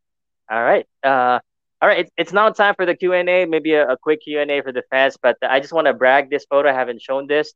All 0.50 0.64
right. 0.64 0.86
Uh, 1.04 1.40
all 1.82 1.90
right. 1.90 2.00
It's, 2.00 2.12
it's 2.18 2.34
now 2.34 2.50
time 2.50 2.76
for 2.76 2.86
the 2.86 2.96
Q 2.96 3.14
and 3.14 3.30
A. 3.30 3.46
Maybe 3.46 3.74
a, 3.74 3.90
a 3.90 3.98
quick 3.98 4.22
Q 4.24 4.40
and 4.40 4.52
A 4.52 4.62
for 4.62 4.72
the 4.72 4.84
fans, 4.90 5.18
but 5.22 5.38
I 5.42 5.60
just 5.60 5.74
want 5.74 5.88
to 5.88 5.94
brag 5.94 6.30
this 6.30 6.46
photo. 6.50 6.70
I 6.70 6.74
haven't 6.74 7.02
shown 7.02 7.28
this. 7.28 7.54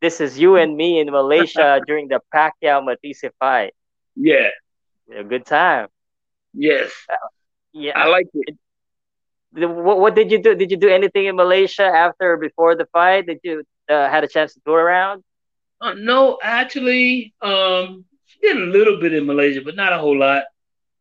This 0.00 0.20
is 0.20 0.38
you 0.38 0.56
and 0.56 0.76
me 0.76 1.00
in 1.00 1.10
Malaysia 1.10 1.80
during 1.86 2.08
the 2.08 2.20
Pacquiao 2.32 2.84
Matthysse 2.84 3.30
fight. 3.38 3.74
Yeah. 4.14 4.50
A 5.14 5.24
good 5.24 5.46
time. 5.46 5.88
Yes. 6.54 6.90
Uh, 7.10 7.16
yeah. 7.72 7.98
I 7.98 8.08
like 8.08 8.28
it. 8.32 8.56
What, 9.52 9.98
what 9.98 10.14
did 10.14 10.30
you 10.30 10.42
do? 10.42 10.54
Did 10.54 10.70
you 10.70 10.76
do 10.76 10.88
anything 10.88 11.26
in 11.26 11.36
Malaysia 11.36 11.84
after 11.84 12.34
or 12.34 12.36
before 12.36 12.76
the 12.76 12.86
fight? 12.92 13.26
Did 13.26 13.40
you 13.42 13.64
uh, 13.88 14.08
had 14.08 14.22
a 14.24 14.28
chance 14.28 14.54
to 14.54 14.60
tour 14.64 14.78
around? 14.78 15.24
Uh, 15.80 15.94
no, 15.94 16.38
actually, 16.42 17.32
um, 17.40 18.04
did 18.42 18.56
a 18.56 18.60
little 18.60 19.00
bit 19.00 19.14
in 19.14 19.26
Malaysia, 19.26 19.60
but 19.62 19.74
not 19.76 19.92
a 19.92 19.98
whole 19.98 20.18
lot. 20.18 20.44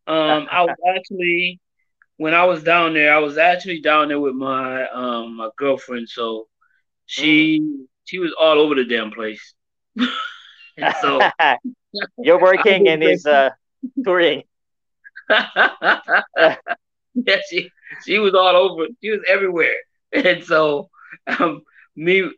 Um, 0.08 0.48
I 0.50 0.62
was 0.66 0.78
actually 0.96 1.60
when 2.18 2.34
I 2.34 2.46
was 2.46 2.64
down 2.64 2.94
there, 2.94 3.14
I 3.14 3.20
was 3.20 3.38
actually 3.38 3.82
down 3.82 4.10
there 4.10 4.20
with 4.20 4.36
my 4.36 4.88
um 4.90 5.38
my 5.38 5.50
girlfriend, 5.58 6.10
so 6.10 6.48
she 7.06 7.62
mm. 7.62 7.86
She 8.08 8.20
was 8.20 8.34
all 8.40 8.60
over 8.60 8.76
the 8.76 8.86
damn 8.86 9.12
place. 9.12 9.54
so 11.02 11.20
you're 12.18 12.42
working 12.42 12.88
and 12.90 13.04
he's 13.04 13.26
uh 13.26 13.50
touring. 14.04 14.44
yeah, 15.30 16.56
she 17.50 17.70
she 18.06 18.20
was 18.20 18.34
all 18.34 18.56
over. 18.56 18.88
She 19.04 19.12
was 19.12 19.22
everywhere, 19.28 19.76
and 20.14 20.44
so 20.44 20.90
um, 21.28 21.64
me 21.96 22.30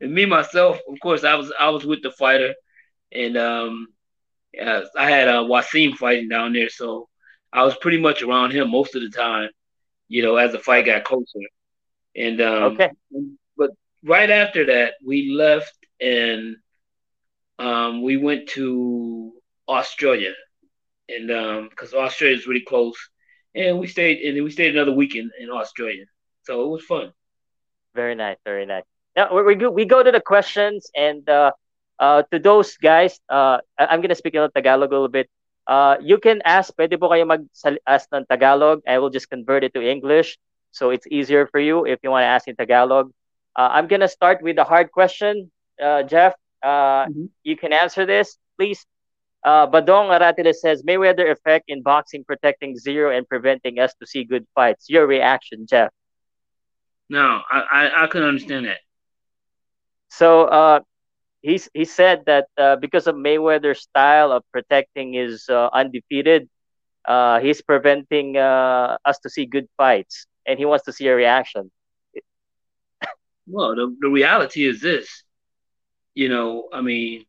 me 0.00 0.26
myself, 0.26 0.78
of 0.88 1.00
course, 1.00 1.24
I 1.24 1.36
was 1.36 1.52
I 1.58 1.70
was 1.70 1.86
with 1.86 2.02
the 2.02 2.10
fighter, 2.10 2.54
and 3.12 3.36
um, 3.38 3.88
I 4.60 5.10
had 5.10 5.28
uh, 5.28 5.44
Waseem 5.44 5.96
fighting 5.96 6.28
down 6.28 6.52
there, 6.52 6.68
so 6.68 7.08
I 7.52 7.64
was 7.64 7.76
pretty 7.76 7.98
much 7.98 8.22
around 8.22 8.52
him 8.52 8.70
most 8.70 8.94
of 8.94 9.02
the 9.02 9.10
time, 9.10 9.48
you 10.08 10.22
know, 10.22 10.36
as 10.36 10.52
the 10.52 10.58
fight 10.58 10.86
got 10.86 11.04
closer. 11.04 11.40
And 12.16 12.40
um, 12.42 12.62
okay, 12.74 12.90
right 14.04 14.30
after 14.30 14.66
that, 14.66 14.94
we 15.04 15.32
left 15.32 15.76
and 16.00 16.56
um, 17.58 18.02
we 18.02 18.16
went 18.16 18.48
to 18.50 19.32
Australia, 19.68 20.32
and 21.08 21.68
because 21.70 21.94
um, 21.94 22.00
Australia 22.00 22.36
is 22.36 22.46
really 22.46 22.64
close, 22.66 22.96
and 23.54 23.78
we 23.78 23.86
stayed 23.86 24.20
and 24.20 24.42
we 24.44 24.50
stayed 24.50 24.76
another 24.76 24.92
week 24.92 25.14
in, 25.16 25.30
in 25.40 25.50
Australia, 25.50 26.04
so 26.42 26.64
it 26.64 26.68
was 26.68 26.84
fun. 26.84 27.12
Very 27.94 28.14
nice, 28.14 28.36
very 28.44 28.66
nice. 28.66 28.84
now 29.16 29.30
we 29.30 29.54
go, 29.54 29.70
we 29.70 29.84
go 29.84 30.02
to 30.02 30.10
the 30.10 30.20
questions 30.20 30.90
and 30.94 31.28
uh, 31.28 31.52
uh, 31.98 32.22
to 32.30 32.38
those 32.38 32.76
guys, 32.76 33.20
uh, 33.28 33.58
I'm 33.78 34.00
gonna 34.00 34.14
speak 34.14 34.34
in 34.34 34.50
Tagalog 34.50 34.90
a 34.90 34.94
little 34.94 35.08
bit. 35.08 35.30
Uh, 35.66 35.96
you 36.02 36.18
can 36.18 36.42
ask, 36.44 36.74
pwede 36.76 36.98
po 37.00 37.08
kayo 37.08 37.24
mag-ask 37.24 38.10
ng 38.12 38.26
Tagalog. 38.28 38.82
I 38.84 38.98
will 38.98 39.08
just 39.08 39.30
convert 39.30 39.64
it 39.64 39.72
to 39.72 39.80
English. 39.80 40.36
So 40.74 40.90
it's 40.90 41.06
easier 41.08 41.46
for 41.46 41.62
you 41.62 41.86
if 41.86 42.02
you 42.02 42.10
want 42.10 42.26
to 42.26 42.32
ask 42.34 42.44
in 42.50 42.56
Tagalog. 42.58 43.14
Uh, 43.56 43.68
I'm 43.72 43.86
going 43.86 44.00
to 44.00 44.08
start 44.08 44.42
with 44.42 44.56
the 44.56 44.64
hard 44.64 44.90
question. 44.90 45.50
Uh, 45.82 46.02
Jeff, 46.02 46.34
uh, 46.62 47.06
mm-hmm. 47.06 47.26
you 47.42 47.56
can 47.56 47.72
answer 47.72 48.06
this, 48.06 48.36
please. 48.58 48.84
Uh, 49.44 49.66
Badong 49.66 50.08
Aratile 50.08 50.54
says, 50.54 50.82
Mayweather 50.82 51.30
effect 51.30 51.66
in 51.68 51.82
boxing 51.82 52.24
protecting 52.24 52.78
zero 52.78 53.14
and 53.14 53.28
preventing 53.28 53.78
us 53.78 53.94
to 54.00 54.06
see 54.06 54.24
good 54.24 54.46
fights. 54.54 54.88
Your 54.88 55.06
reaction, 55.06 55.66
Jeff? 55.68 55.92
No, 57.10 57.42
I, 57.50 57.60
I, 57.60 58.04
I 58.04 58.06
can 58.06 58.22
understand 58.22 58.66
that. 58.66 58.78
So 60.08 60.44
uh, 60.44 60.80
he's 61.42 61.68
he 61.74 61.84
said 61.84 62.24
that 62.26 62.46
uh, 62.56 62.76
because 62.76 63.06
of 63.06 63.16
Mayweather's 63.16 63.82
style 63.82 64.32
of 64.32 64.42
protecting 64.50 65.12
his 65.12 65.46
uh, 65.48 65.68
undefeated, 65.72 66.48
uh, 67.04 67.40
he's 67.40 67.60
preventing 67.60 68.36
uh, 68.36 68.96
us 69.04 69.18
to 69.20 69.28
see 69.28 69.44
good 69.44 69.68
fights, 69.76 70.26
and 70.46 70.58
he 70.58 70.64
wants 70.64 70.86
to 70.86 70.92
see 70.92 71.06
a 71.08 71.14
reaction. 71.14 71.70
Well, 73.46 73.74
the, 73.74 73.96
the 74.00 74.08
reality 74.08 74.66
is 74.66 74.80
this. 74.80 75.22
You 76.14 76.28
know, 76.28 76.68
I 76.72 76.80
mean, 76.80 77.24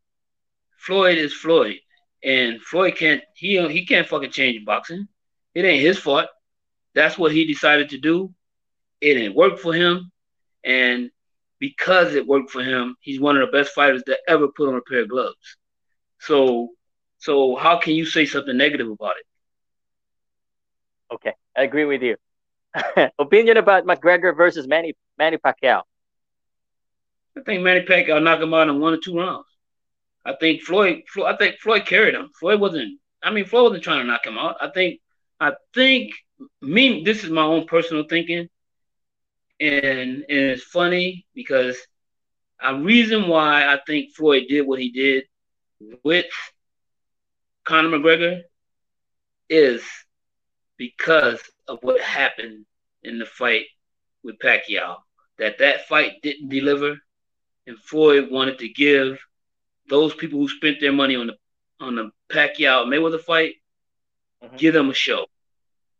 Floyd 0.77 1.17
is 1.17 1.33
Floyd, 1.33 1.77
and 2.23 2.61
Floyd 2.61 2.95
can't 2.95 3.23
he 3.33 3.67
he 3.69 3.85
can't 3.85 4.07
fucking 4.07 4.31
change 4.31 4.63
boxing. 4.65 5.07
It 5.53 5.65
ain't 5.65 5.81
his 5.81 5.97
fault. 5.97 6.27
That's 6.93 7.17
what 7.17 7.31
he 7.31 7.45
decided 7.45 7.89
to 7.89 7.97
do. 7.97 8.33
It 9.01 9.15
didn't 9.15 9.35
work 9.35 9.59
for 9.59 9.73
him, 9.73 10.11
and 10.63 11.09
because 11.59 12.13
it 12.13 12.27
worked 12.27 12.51
for 12.51 12.63
him, 12.63 12.95
he's 12.99 13.19
one 13.19 13.37
of 13.37 13.45
the 13.45 13.57
best 13.57 13.73
fighters 13.73 14.03
that 14.07 14.19
ever 14.27 14.47
put 14.49 14.69
on 14.69 14.75
a 14.75 14.81
pair 14.81 15.01
of 15.01 15.09
gloves. 15.09 15.57
So, 16.19 16.69
so 17.17 17.55
how 17.55 17.77
can 17.79 17.93
you 17.93 18.05
say 18.05 18.25
something 18.25 18.55
negative 18.55 18.89
about 18.89 19.13
it? 19.17 19.25
Okay, 21.15 21.33
I 21.55 21.63
agree 21.63 21.85
with 21.85 22.01
you. 22.01 22.17
Opinion 23.19 23.57
about 23.57 23.85
McGregor 23.85 24.35
versus 24.35 24.67
Manny 24.67 24.93
Manny 25.17 25.37
Pacquiao. 25.37 25.83
I 27.37 27.41
think 27.41 27.63
Manny 27.63 27.85
Pacquiao 27.85 28.23
knocked 28.23 28.43
him 28.43 28.53
out 28.53 28.69
in 28.69 28.79
one 28.79 28.93
or 28.93 28.97
two 28.97 29.17
rounds. 29.17 29.47
I 30.23 30.33
think 30.35 30.61
Floyd, 30.61 31.03
Floyd, 31.07 31.33
I 31.33 31.37
think 31.37 31.59
Floyd 31.59 31.85
carried 31.85 32.15
him. 32.15 32.29
Floyd 32.39 32.59
wasn't. 32.59 32.99
I 33.21 33.31
mean, 33.31 33.45
Floyd 33.45 33.63
wasn't 33.63 33.83
trying 33.83 34.01
to 34.01 34.07
knock 34.07 34.25
him 34.25 34.37
out. 34.37 34.57
I 34.61 34.69
think, 34.69 35.01
I 35.39 35.53
think 35.73 36.13
me. 36.61 37.03
This 37.03 37.23
is 37.23 37.29
my 37.29 37.43
own 37.43 37.65
personal 37.65 38.05
thinking 38.09 38.49
and 39.59 39.69
and 39.69 40.25
it's 40.29 40.63
funny 40.63 41.25
because 41.33 41.77
a 42.61 42.75
reason 42.75 43.27
why 43.27 43.65
I 43.65 43.79
think 43.85 44.13
Floyd 44.15 44.43
did 44.49 44.65
what 44.65 44.79
he 44.79 44.91
did 44.91 45.25
with 46.03 46.25
Conor 47.63 47.89
McGregor 47.89 48.41
is 49.49 49.83
because 50.77 51.41
of 51.67 51.79
what 51.81 52.01
happened 52.01 52.65
in 53.03 53.19
the 53.19 53.25
fight 53.25 53.65
with 54.23 54.39
Pacquiao. 54.39 54.97
That 55.37 55.59
that 55.59 55.87
fight 55.87 56.21
didn't 56.23 56.49
deliver, 56.49 56.97
and 57.67 57.77
Floyd 57.79 58.29
wanted 58.31 58.59
to 58.59 58.69
give 58.69 59.19
those 59.87 60.13
people 60.13 60.39
who 60.39 60.49
spent 60.49 60.79
their 60.79 60.93
money 60.93 61.15
on 61.15 61.27
the 61.27 61.35
on 61.79 61.95
the 61.95 62.11
Pacquiao 62.29 62.85
Mayweather 62.85 63.19
fight, 63.19 63.55
mm-hmm. 64.43 64.55
give 64.55 64.73
them 64.73 64.89
a 64.89 64.93
show, 64.93 65.25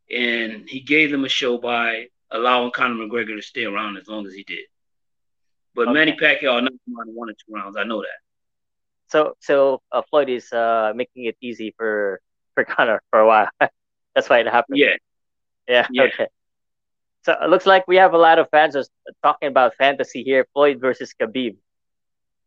and 0.10 0.68
he 0.68 0.80
gave 0.80 1.12
them 1.12 1.26
a 1.26 1.30
show 1.30 1.58
by 1.58 2.08
allowing 2.32 2.72
Conor 2.72 3.06
McGregor 3.06 3.36
to 3.36 3.42
stay 3.42 3.66
around 3.66 3.98
as 3.98 4.08
long 4.08 4.26
as 4.26 4.34
he 4.34 4.44
did. 4.44 4.66
But 5.74 5.88
okay. 5.88 5.94
Manny 5.94 6.14
Pacquiao 6.14 6.62
knocked 6.62 6.76
him 6.88 6.96
out 7.00 7.08
in 7.08 7.14
one 7.14 7.30
or 7.30 7.34
two 7.34 7.54
rounds. 7.54 7.76
I 7.78 7.84
know 7.84 8.02
that. 8.02 8.20
So, 9.08 9.36
so 9.40 9.82
uh, 9.92 10.02
Floyd 10.10 10.30
is 10.30 10.52
uh, 10.52 10.94
making 10.96 11.26
it 11.26 11.38
easy 11.42 11.74
for 11.78 12.22
for 12.54 12.64
Conor 12.64 13.02
for 13.10 13.20
a 13.20 13.28
while. 13.28 13.50
That's 14.16 14.30
why 14.30 14.40
it 14.40 14.48
happened. 14.48 14.78
Yeah. 14.78 14.96
yeah. 15.68 15.88
Yeah. 15.92 16.04
Okay. 16.04 16.28
So 17.26 17.34
it 17.42 17.50
looks 17.50 17.66
like 17.66 17.88
we 17.88 17.96
have 17.96 18.14
a 18.14 18.20
lot 18.20 18.38
of 18.38 18.48
fans 18.52 18.76
just 18.76 18.92
talking 19.24 19.50
about 19.50 19.74
fantasy 19.80 20.22
here. 20.22 20.46
Floyd 20.54 20.80
versus 20.80 21.12
Khabib. 21.20 21.58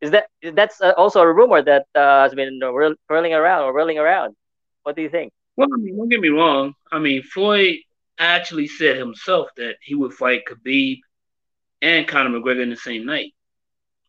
Is 0.01 0.13
that 0.13 0.29
that's 0.55 0.81
uh, 0.81 0.93
also 0.97 1.21
a 1.21 1.33
rumor 1.33 1.61
that 1.63 1.87
uh, 1.97 2.23
has 2.23 2.33
been 2.33 2.61
whirling 2.63 3.35
around 3.35 3.65
or 3.65 3.75
whirling 3.75 3.99
around? 3.99 4.37
What 4.85 4.95
do 4.95 5.03
you 5.03 5.09
think? 5.09 5.33
Well, 5.57 5.67
I 5.75 5.79
mean, 5.79 5.97
don't 5.97 6.09
get 6.09 6.21
me 6.21 6.29
wrong. 6.29 6.75
I 6.93 7.01
mean, 7.01 7.25
Floyd 7.25 7.79
actually 8.19 8.69
said 8.69 8.97
himself 8.97 9.49
that 9.57 9.79
he 9.83 9.97
would 9.97 10.13
fight 10.13 10.43
Khabib 10.49 11.01
and 11.83 12.07
Conor 12.07 12.39
McGregor 12.39 12.63
in 12.63 12.71
the 12.71 12.77
same 12.77 13.05
night 13.05 13.33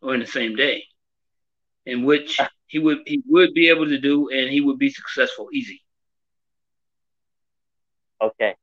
or 0.00 0.14
in 0.14 0.20
the 0.20 0.26
same 0.26 0.54
day, 0.54 0.84
in 1.84 2.04
which 2.04 2.38
he 2.68 2.78
would 2.78 2.98
he 3.06 3.24
would 3.26 3.54
be 3.54 3.70
able 3.70 3.88
to 3.88 3.98
do 3.98 4.28
and 4.30 4.48
he 4.48 4.60
would 4.60 4.78
be 4.78 4.90
successful 4.90 5.48
easy. 5.52 5.82
Okay. 8.22 8.54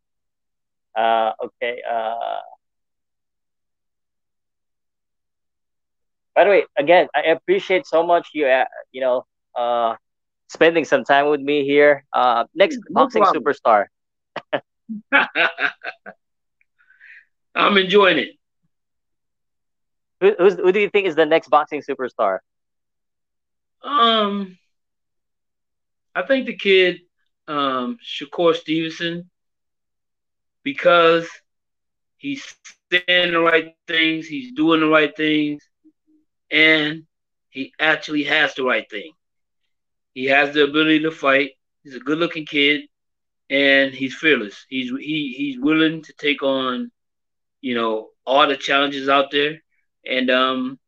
Uh, 0.97 1.33
okay. 1.45 1.81
Uh, 1.89 2.39
by 6.35 6.45
the 6.45 6.51
way, 6.51 6.65
again, 6.77 7.07
I 7.15 7.21
appreciate 7.31 7.87
so 7.87 8.05
much 8.05 8.29
you 8.33 8.47
uh, 8.47 8.65
you 8.91 9.01
know 9.01 9.25
uh, 9.57 9.95
spending 10.49 10.85
some 10.85 11.03
time 11.03 11.29
with 11.29 11.41
me 11.41 11.65
here. 11.65 12.05
Uh, 12.13 12.45
next 12.55 12.79
no 12.89 12.93
boxing 12.93 13.23
problem. 13.23 13.43
superstar. 13.43 13.85
I'm 17.55 17.77
enjoying 17.77 18.19
it. 18.19 18.29
Who, 20.21 20.33
who 20.37 20.71
do 20.71 20.79
you 20.79 20.89
think 20.89 21.07
is 21.07 21.15
the 21.15 21.25
next 21.25 21.49
boxing 21.49 21.81
superstar? 21.81 22.39
Um, 23.83 24.57
I 26.15 26.23
think 26.23 26.47
the 26.47 26.55
kid, 26.55 27.01
um, 27.47 27.99
Shakur 28.03 28.55
Stevenson, 28.55 29.29
because 30.67 31.47
he's 32.31 32.55
saying 32.91 33.31
the 33.33 33.39
right 33.39 33.43
things, 33.87 34.27
he's 34.27 34.53
doing 34.53 34.79
the 34.81 34.87
right 34.87 35.15
things, 35.15 35.61
and 36.51 37.03
he 37.49 37.73
actually 37.79 38.23
has 38.23 38.53
the 38.55 38.63
right 38.63 38.89
thing. 38.89 39.11
He 40.13 40.25
has 40.25 40.53
the 40.53 40.63
ability 40.63 40.99
to 41.01 41.11
fight. 41.11 41.51
He's 41.83 41.95
a 41.95 41.99
good-looking 41.99 42.45
kid 42.45 42.81
and 43.49 43.93
he's 43.93 44.15
fearless. 44.15 44.65
He's 44.69 44.89
he 44.99 45.33
he's 45.37 45.59
willing 45.59 46.03
to 46.03 46.13
take 46.13 46.43
on, 46.43 46.91
you 47.61 47.75
know, 47.75 48.09
all 48.25 48.47
the 48.47 48.57
challenges 48.57 49.09
out 49.09 49.31
there, 49.31 49.57
and 50.05 50.29
um, 50.29 50.79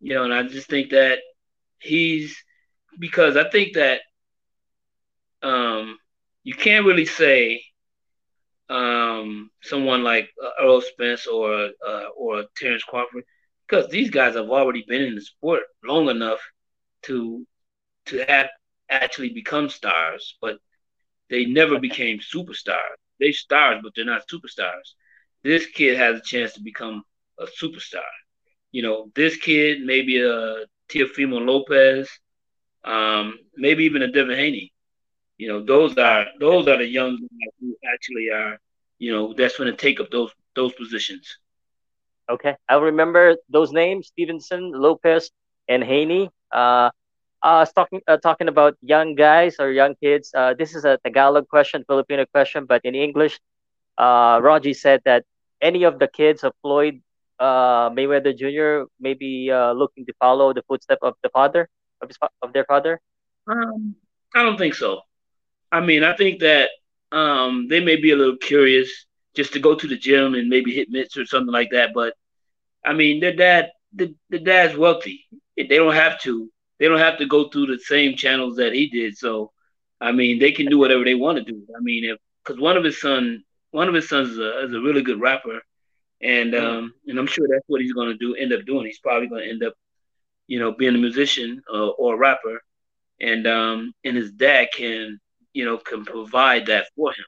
you 0.00 0.14
know, 0.14 0.24
and 0.24 0.34
I 0.34 0.42
just 0.44 0.68
think 0.68 0.90
that 0.90 1.18
he's 1.78 2.36
because 2.98 3.36
I 3.36 3.48
think 3.50 3.74
that 3.74 4.00
um, 5.42 5.98
you 6.44 6.54
can't 6.54 6.86
really 6.86 7.06
say 7.06 7.62
um 8.70 9.50
someone 9.62 10.04
like 10.04 10.28
uh, 10.44 10.50
Errol 10.62 10.82
Spence 10.82 11.26
or 11.26 11.70
uh, 11.88 12.08
or 12.16 12.44
Terrence 12.56 12.84
Crawford 12.84 13.24
because 13.68 13.88
these 13.90 14.10
guys 14.10 14.34
have 14.36 14.50
already 14.50 14.84
been 14.88 15.02
in 15.02 15.16
the 15.16 15.22
sport 15.22 15.62
long 15.84 16.08
enough 16.10 16.40
to 17.04 17.46
to 18.06 18.18
have 18.24 18.48
actually 18.90 19.30
become 19.30 19.68
stars, 19.68 20.36
but 20.40 20.56
they 21.30 21.44
never 21.46 21.78
became 21.78 22.18
superstars. 22.20 22.96
They 23.20 23.32
stars, 23.32 23.80
but 23.82 23.92
they're 23.94 24.04
not 24.04 24.28
superstars. 24.28 24.94
This 25.42 25.66
kid 25.66 25.96
has 25.98 26.18
a 26.18 26.22
chance 26.22 26.54
to 26.54 26.60
become 26.62 27.02
a 27.38 27.46
superstar. 27.60 28.10
You 28.72 28.82
know, 28.82 29.10
this 29.14 29.36
kid, 29.36 29.80
maybe 29.82 30.20
a 30.20 30.64
Teofimo 30.90 31.44
Lopez, 31.46 32.08
um, 32.84 33.38
maybe 33.56 33.84
even 33.84 34.02
a 34.02 34.12
Devin 34.12 34.36
Haney. 34.36 34.72
You 35.40 35.48
know, 35.48 35.64
those 35.64 35.96
are 35.96 36.26
those 36.38 36.68
are 36.68 36.78
the 36.78 36.86
young 36.86 37.12
guys 37.16 37.54
who 37.60 37.74
actually 37.94 38.28
are, 38.30 38.58
you 38.98 39.12
know, 39.12 39.32
that's 39.32 39.56
going 39.58 39.70
to 39.70 39.76
take 39.76 40.00
up 40.00 40.10
those 40.10 40.30
those 40.54 40.72
positions. 40.74 41.38
Okay, 42.30 42.56
I'll 42.68 42.82
remember 42.82 43.36
those 43.48 43.72
names: 43.72 44.08
Stevenson, 44.08 44.72
Lopez, 44.72 45.30
and 45.68 45.82
Haney. 45.82 46.30
Uh, 46.52 46.90
uh, 47.42 47.64
talking 47.74 48.00
uh, 48.06 48.18
talking 48.18 48.48
about 48.48 48.76
young 48.82 49.14
guys 49.14 49.56
or 49.58 49.70
young 49.70 49.94
kids. 50.02 50.30
Uh, 50.34 50.54
this 50.58 50.74
is 50.74 50.84
a 50.84 50.98
Tagalog 51.04 51.48
question, 51.48 51.84
Filipino 51.88 52.26
question, 52.26 52.66
but 52.66 52.82
in 52.84 52.94
English, 52.94 53.40
uh, 53.98 54.38
Raji 54.42 54.74
said 54.74 55.00
that 55.04 55.24
any 55.60 55.84
of 55.84 55.98
the 55.98 56.08
kids 56.08 56.44
of 56.44 56.52
Floyd 56.62 57.00
uh, 57.40 57.90
Mayweather 57.90 58.36
Jr. 58.36 58.86
may 59.00 59.14
be 59.14 59.50
uh, 59.50 59.72
looking 59.72 60.04
to 60.06 60.12
follow 60.20 60.52
the 60.52 60.62
footsteps 60.68 61.02
of 61.02 61.14
the 61.22 61.30
father 61.30 61.68
of 62.02 62.08
his 62.08 62.18
of 62.42 62.52
their 62.52 62.64
father. 62.64 63.00
Um, 63.46 63.96
I 64.34 64.42
don't 64.42 64.58
think 64.58 64.74
so. 64.74 65.00
I 65.72 65.80
mean, 65.80 66.02
I 66.02 66.16
think 66.16 66.40
that 66.40 66.70
um, 67.12 67.68
they 67.68 67.80
may 67.80 67.96
be 67.96 68.10
a 68.10 68.16
little 68.16 68.36
curious 68.36 68.90
just 69.34 69.52
to 69.52 69.60
go 69.60 69.74
to 69.74 69.86
the 69.86 69.96
gym 69.96 70.34
and 70.34 70.48
maybe 70.48 70.74
hit 70.74 70.90
mitts 70.90 71.16
or 71.16 71.26
something 71.26 71.52
like 71.52 71.70
that. 71.70 71.90
But 71.94 72.14
I 72.84 72.92
mean, 72.92 73.20
their 73.20 73.34
dad, 73.34 73.70
the, 73.92 74.14
the 74.30 74.38
dad's 74.38 74.76
wealthy. 74.76 75.26
They 75.56 75.64
don't 75.76 75.94
have 75.94 76.20
to 76.22 76.50
they 76.80 76.88
don't 76.88 76.98
have 76.98 77.18
to 77.18 77.26
go 77.26 77.48
through 77.48 77.66
the 77.66 77.78
same 77.78 78.16
channels 78.16 78.56
that 78.56 78.72
he 78.72 78.88
did. 78.88 79.16
So, 79.16 79.52
I 80.00 80.12
mean, 80.12 80.38
they 80.38 80.50
can 80.50 80.66
do 80.66 80.78
whatever 80.78 81.04
they 81.04 81.14
want 81.14 81.36
to 81.38 81.44
do. 81.44 81.62
I 81.76 81.80
mean, 81.80 82.04
if 82.04 82.18
because 82.42 82.60
one 82.60 82.76
of 82.76 82.84
his 82.84 83.00
son, 83.00 83.44
one 83.70 83.86
of 83.86 83.94
his 83.94 84.08
sons 84.08 84.30
is 84.30 84.38
a, 84.38 84.64
is 84.64 84.72
a 84.72 84.80
really 84.80 85.02
good 85.02 85.20
rapper, 85.20 85.60
and 86.22 86.54
mm. 86.54 86.62
um, 86.62 86.94
and 87.06 87.18
I'm 87.18 87.26
sure 87.26 87.46
that's 87.48 87.68
what 87.68 87.82
he's 87.82 87.92
going 87.92 88.08
to 88.08 88.16
do. 88.16 88.34
End 88.34 88.54
up 88.54 88.64
doing. 88.64 88.86
He's 88.86 88.98
probably 88.98 89.28
going 89.28 89.44
to 89.44 89.50
end 89.50 89.62
up, 89.62 89.74
you 90.46 90.58
know, 90.58 90.72
being 90.72 90.94
a 90.94 90.98
musician 90.98 91.62
uh, 91.72 91.88
or 91.88 92.14
a 92.14 92.18
rapper, 92.18 92.62
and 93.20 93.46
um, 93.46 93.92
and 94.02 94.16
his 94.16 94.32
dad 94.32 94.68
can, 94.74 95.20
you 95.52 95.64
know, 95.64 95.78
can 95.78 96.04
provide 96.04 96.66
that 96.66 96.86
for 96.96 97.10
him, 97.10 97.24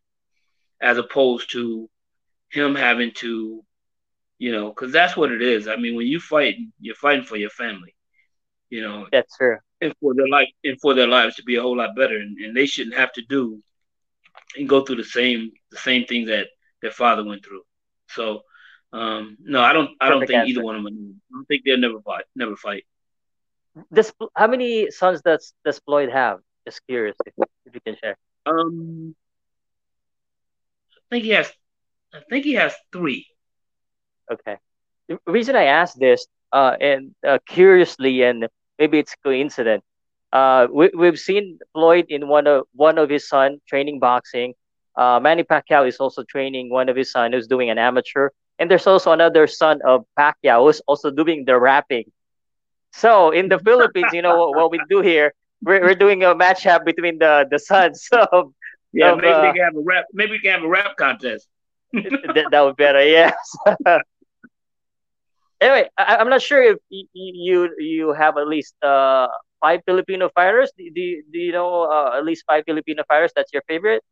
as 0.80 0.98
opposed 0.98 1.50
to 1.52 1.88
him 2.50 2.74
having 2.74 3.12
to, 3.16 3.64
you 4.38 4.52
know, 4.52 4.68
because 4.68 4.92
that's 4.92 5.16
what 5.16 5.32
it 5.32 5.42
is. 5.42 5.68
I 5.68 5.76
mean, 5.76 5.96
when 5.96 6.06
you 6.06 6.20
fight, 6.20 6.56
you're 6.80 6.94
fighting 6.94 7.24
for 7.24 7.36
your 7.36 7.50
family, 7.50 7.94
you 8.70 8.82
know. 8.82 9.06
That's 9.10 9.36
true. 9.36 9.58
And 9.80 9.94
for 10.00 10.14
their 10.14 10.28
life, 10.28 10.48
and 10.62 10.80
for 10.80 10.94
their 10.94 11.08
lives 11.08 11.36
to 11.36 11.42
be 11.42 11.56
a 11.56 11.62
whole 11.62 11.76
lot 11.76 11.96
better, 11.96 12.16
and, 12.16 12.38
and 12.38 12.56
they 12.56 12.66
shouldn't 12.66 12.96
have 12.96 13.12
to 13.14 13.22
do 13.28 13.60
and 14.56 14.68
go 14.68 14.84
through 14.84 14.96
the 14.96 15.04
same 15.04 15.50
the 15.70 15.78
same 15.78 16.04
things 16.04 16.28
that 16.28 16.48
their 16.82 16.90
father 16.90 17.24
went 17.24 17.44
through. 17.44 17.62
So 18.08 18.42
um, 18.92 19.38
no, 19.40 19.60
I 19.60 19.72
don't. 19.72 19.90
I 20.00 20.08
don't 20.08 20.20
think 20.20 20.32
answer. 20.32 20.50
either 20.50 20.62
one 20.62 20.76
of 20.76 20.84
them. 20.84 21.20
I 21.30 21.36
don't 21.36 21.46
think 21.46 21.62
they'll 21.64 21.78
never 21.78 22.00
fight. 22.00 22.24
Never 22.36 22.56
fight. 22.56 22.84
This, 23.90 24.12
how 24.36 24.46
many 24.48 24.90
sons 24.90 25.22
does 25.22 25.54
does 25.64 25.78
Floyd 25.78 26.10
have? 26.10 26.40
Just 26.64 26.80
curious 26.86 27.16
if, 27.26 27.34
if 27.66 27.74
you 27.74 27.80
can 27.80 27.96
share. 28.02 28.16
Um, 28.46 29.14
I 30.96 31.00
think 31.10 31.24
he 31.24 31.30
has. 31.30 31.50
I 32.12 32.20
think 32.28 32.44
he 32.44 32.54
has 32.54 32.74
three. 32.92 33.26
Okay. 34.30 34.56
The 35.08 35.18
reason 35.26 35.56
I 35.56 35.64
asked 35.64 35.98
this, 35.98 36.26
uh, 36.52 36.76
and 36.80 37.14
uh, 37.26 37.38
curiously, 37.46 38.22
and 38.22 38.48
maybe 38.78 38.98
it's 38.98 39.14
coincidence. 39.24 39.84
Uh, 40.32 40.66
we 40.72 40.90
we've 40.96 41.18
seen 41.18 41.58
Floyd 41.72 42.06
in 42.08 42.28
one 42.28 42.46
of 42.46 42.64
one 42.74 42.98
of 42.98 43.10
his 43.10 43.28
son 43.28 43.60
training 43.68 43.98
boxing. 43.98 44.54
Uh, 44.96 45.20
Manny 45.20 45.42
Pacquiao 45.42 45.88
is 45.88 45.96
also 45.96 46.22
training 46.22 46.70
one 46.70 46.88
of 46.88 46.96
his 46.96 47.10
son 47.10 47.32
who's 47.32 47.46
doing 47.46 47.70
an 47.70 47.78
amateur 47.78 48.28
and 48.62 48.70
there's 48.70 48.86
also 48.86 49.10
another 49.10 49.48
son 49.48 49.80
of 49.84 50.04
Pacquiao 50.16 50.66
who's 50.66 50.80
also 50.86 51.10
doing 51.10 51.44
the 51.44 51.58
rapping. 51.58 52.04
So 52.92 53.30
in 53.30 53.48
the 53.48 53.58
Philippines, 53.58 54.12
you 54.12 54.22
know 54.22 54.38
what, 54.38 54.54
what 54.54 54.70
we 54.70 54.80
do 54.88 55.00
here, 55.00 55.34
we're, 55.62 55.80
we're 55.82 55.94
doing 55.94 56.22
a 56.24 56.34
matchup 56.34 56.84
between 56.84 57.18
the 57.18 57.46
the 57.50 57.58
sons 57.58 58.08
of 58.32 58.52
yeah. 58.92 59.12
Of, 59.12 59.18
maybe 59.18 59.32
uh, 59.32 59.42
we 59.42 59.52
can 59.52 59.64
have 59.64 59.76
a 59.76 59.80
rap. 59.84 60.04
Maybe 60.12 60.32
we 60.32 60.38
can 60.40 60.52
have 60.52 60.62
a 60.62 60.68
rap 60.68 60.96
contest. 60.96 61.48
that, 61.92 62.48
that 62.50 62.60
would 62.60 62.76
be 62.76 62.84
better. 62.84 63.04
Yes. 63.04 63.34
anyway, 65.60 65.88
I, 65.96 66.20
am 66.20 66.28
not 66.28 66.42
sure 66.42 66.62
if 66.62 66.78
you, 66.88 67.06
you 67.12 67.74
you 67.78 68.12
have 68.12 68.36
at 68.36 68.46
least 68.48 68.74
uh 68.82 69.28
five 69.60 69.80
Filipino 69.86 70.28
fighters. 70.34 70.72
Do, 70.76 70.90
do, 70.90 71.22
do 71.32 71.38
you 71.38 71.52
know 71.52 71.84
uh, 71.84 72.16
at 72.18 72.24
least 72.24 72.44
five 72.46 72.64
Filipino 72.66 73.04
fighters? 73.06 73.32
That's 73.34 73.52
your 73.52 73.62
favorite. 73.68 74.02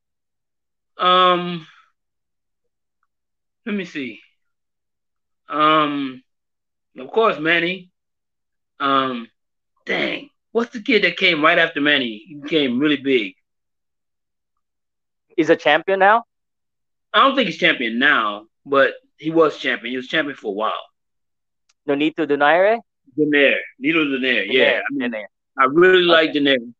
Um, 0.96 1.66
let 3.66 3.74
me 3.74 3.84
see. 3.84 4.20
Um, 5.48 6.22
of 6.96 7.10
course, 7.10 7.38
Manny. 7.38 7.90
Um, 8.78 9.28
dang, 9.84 10.30
what's 10.52 10.72
the 10.72 10.82
kid 10.82 11.04
that 11.04 11.16
came 11.16 11.42
right 11.42 11.58
after 11.58 11.80
Manny? 11.80 12.24
He 12.26 12.34
became 12.34 12.78
really 12.78 12.96
big. 12.96 13.34
He's 15.36 15.50
a 15.50 15.56
champion 15.56 15.98
now. 16.00 16.24
I 17.12 17.20
don't 17.20 17.34
think 17.34 17.48
he's 17.48 17.58
champion 17.58 17.98
now, 17.98 18.46
but 18.64 18.92
he 19.16 19.30
was 19.30 19.58
champion. 19.58 19.92
He 19.92 19.96
was 19.96 20.06
champion 20.06 20.36
for 20.36 20.48
a 20.48 20.54
while. 20.54 20.84
Nonito 21.88 22.26
Donaire. 22.26 22.78
Donaire, 23.18 23.58
Nito 23.78 24.04
Donaire. 24.04 24.46
Yeah, 24.48 24.80
I, 24.88 24.92
mean, 24.92 25.14
I 25.58 25.64
really 25.64 26.04
okay. 26.04 26.04
like 26.04 26.32
Donaire. 26.32 26.72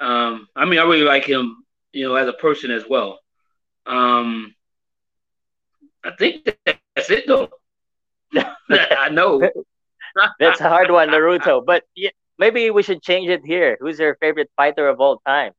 Um, 0.00 0.48
I 0.54 0.64
mean, 0.64 0.78
I 0.78 0.82
really 0.82 1.02
like 1.02 1.24
him, 1.24 1.64
you 1.92 2.08
know, 2.08 2.14
as 2.14 2.28
a 2.28 2.32
person 2.32 2.70
as 2.70 2.84
well. 2.88 3.18
Um, 3.86 4.54
I 6.04 6.12
think 6.12 6.44
that's 6.64 7.10
it 7.10 7.26
though. 7.26 7.48
I 8.70 9.08
know. 9.10 9.48
That's 10.38 10.60
a 10.60 10.68
hard 10.68 10.90
one, 10.90 11.08
Naruto. 11.08 11.64
But 11.64 11.84
yeah, 11.94 12.10
maybe 12.38 12.70
we 12.70 12.82
should 12.82 13.02
change 13.02 13.28
it 13.28 13.42
here. 13.44 13.76
Who's 13.80 13.98
your 13.98 14.16
favorite 14.16 14.50
fighter 14.56 14.88
of 14.88 15.00
all 15.00 15.20
time? 15.26 15.52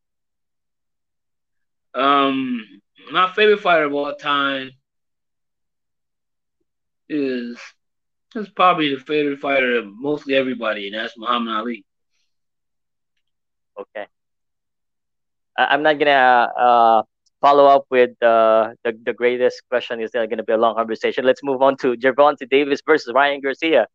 Um, 1.93 2.81
my 3.11 3.31
favorite 3.33 3.59
fighter 3.59 3.85
of 3.85 3.93
all 3.93 4.13
time 4.15 4.71
is 7.07 7.57
is 8.35 8.49
probably 8.49 8.93
the 8.93 9.01
favorite 9.01 9.39
fighter 9.39 9.77
of 9.77 9.85
mostly 9.87 10.35
everybody, 10.35 10.87
and 10.87 10.95
that's 10.95 11.17
Muhammad 11.17 11.55
Ali. 11.55 11.85
Okay. 13.79 14.05
I'm 15.57 15.83
not 15.83 15.97
gonna 15.99 16.51
uh, 16.57 17.03
follow 17.41 17.65
up 17.65 17.85
with 17.89 18.11
uh, 18.21 18.71
the 18.83 18.97
the 19.05 19.13
greatest 19.13 19.63
question 19.69 19.99
is 20.01 20.11
going 20.11 20.37
to 20.37 20.43
be 20.43 20.53
a 20.53 20.57
long 20.57 20.75
conversation. 20.75 21.25
Let's 21.25 21.43
move 21.43 21.61
on 21.61 21.77
to 21.77 21.95
Gervonta 21.95 22.47
Davis 22.49 22.81
versus 22.85 23.11
Ryan 23.13 23.41
Garcia. 23.41 23.87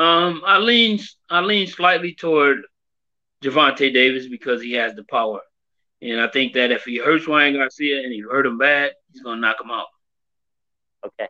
Um, 0.00 0.40
I 0.46 0.56
lean 0.56 0.98
I 1.28 1.40
lean 1.40 1.66
slightly 1.66 2.14
toward 2.14 2.62
Gervonta 3.42 3.92
Davis 3.92 4.28
because 4.28 4.62
he 4.62 4.72
has 4.72 4.94
the 4.94 5.04
power, 5.04 5.40
and 6.00 6.18
I 6.18 6.28
think 6.28 6.54
that 6.54 6.70
if 6.70 6.84
he 6.84 6.96
hurts 6.96 7.28
Ryan 7.28 7.52
Garcia 7.56 7.98
and 8.02 8.10
he 8.10 8.20
hurt 8.20 8.46
him 8.46 8.56
bad, 8.56 8.92
he's 9.12 9.20
going 9.20 9.36
to 9.36 9.40
knock 9.42 9.60
him 9.60 9.70
out. 9.70 9.88
Okay, 11.04 11.28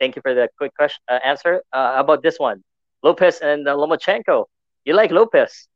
thank 0.00 0.16
you 0.16 0.22
for 0.22 0.32
the 0.32 0.48
quick 0.56 0.74
question 0.74 1.02
uh, 1.10 1.18
answer. 1.22 1.62
Uh, 1.70 1.96
about 1.98 2.22
this 2.22 2.38
one, 2.38 2.64
Lopez 3.02 3.40
and 3.40 3.68
uh, 3.68 3.76
Lomachenko. 3.76 4.46
You 4.86 4.94
like 4.94 5.10
Lopez? 5.10 5.68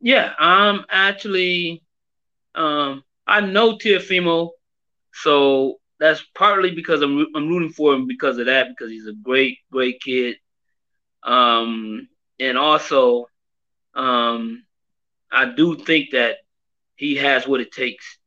Yeah, 0.00 0.32
I'm 0.38 0.86
actually 0.88 1.82
um, 2.54 3.04
I 3.26 3.42
know 3.42 3.76
Teofimo, 3.76 4.52
so 5.12 5.79
that's 6.00 6.22
partly 6.34 6.74
because 6.74 7.02
I'm 7.02 7.26
I'm 7.34 7.48
rooting 7.48 7.72
for 7.72 7.94
him 7.94 8.06
because 8.06 8.38
of 8.38 8.46
that 8.46 8.68
because 8.68 8.90
he's 8.90 9.06
a 9.06 9.12
great 9.12 9.58
great 9.70 10.00
kid, 10.00 10.36
um, 11.22 12.08
and 12.40 12.58
also, 12.58 13.26
um, 13.94 14.64
I 15.30 15.44
do 15.54 15.76
think 15.76 16.12
that 16.12 16.38
he 16.96 17.16
has 17.16 17.46
what 17.46 17.60
it 17.60 17.70
takes 17.70 18.18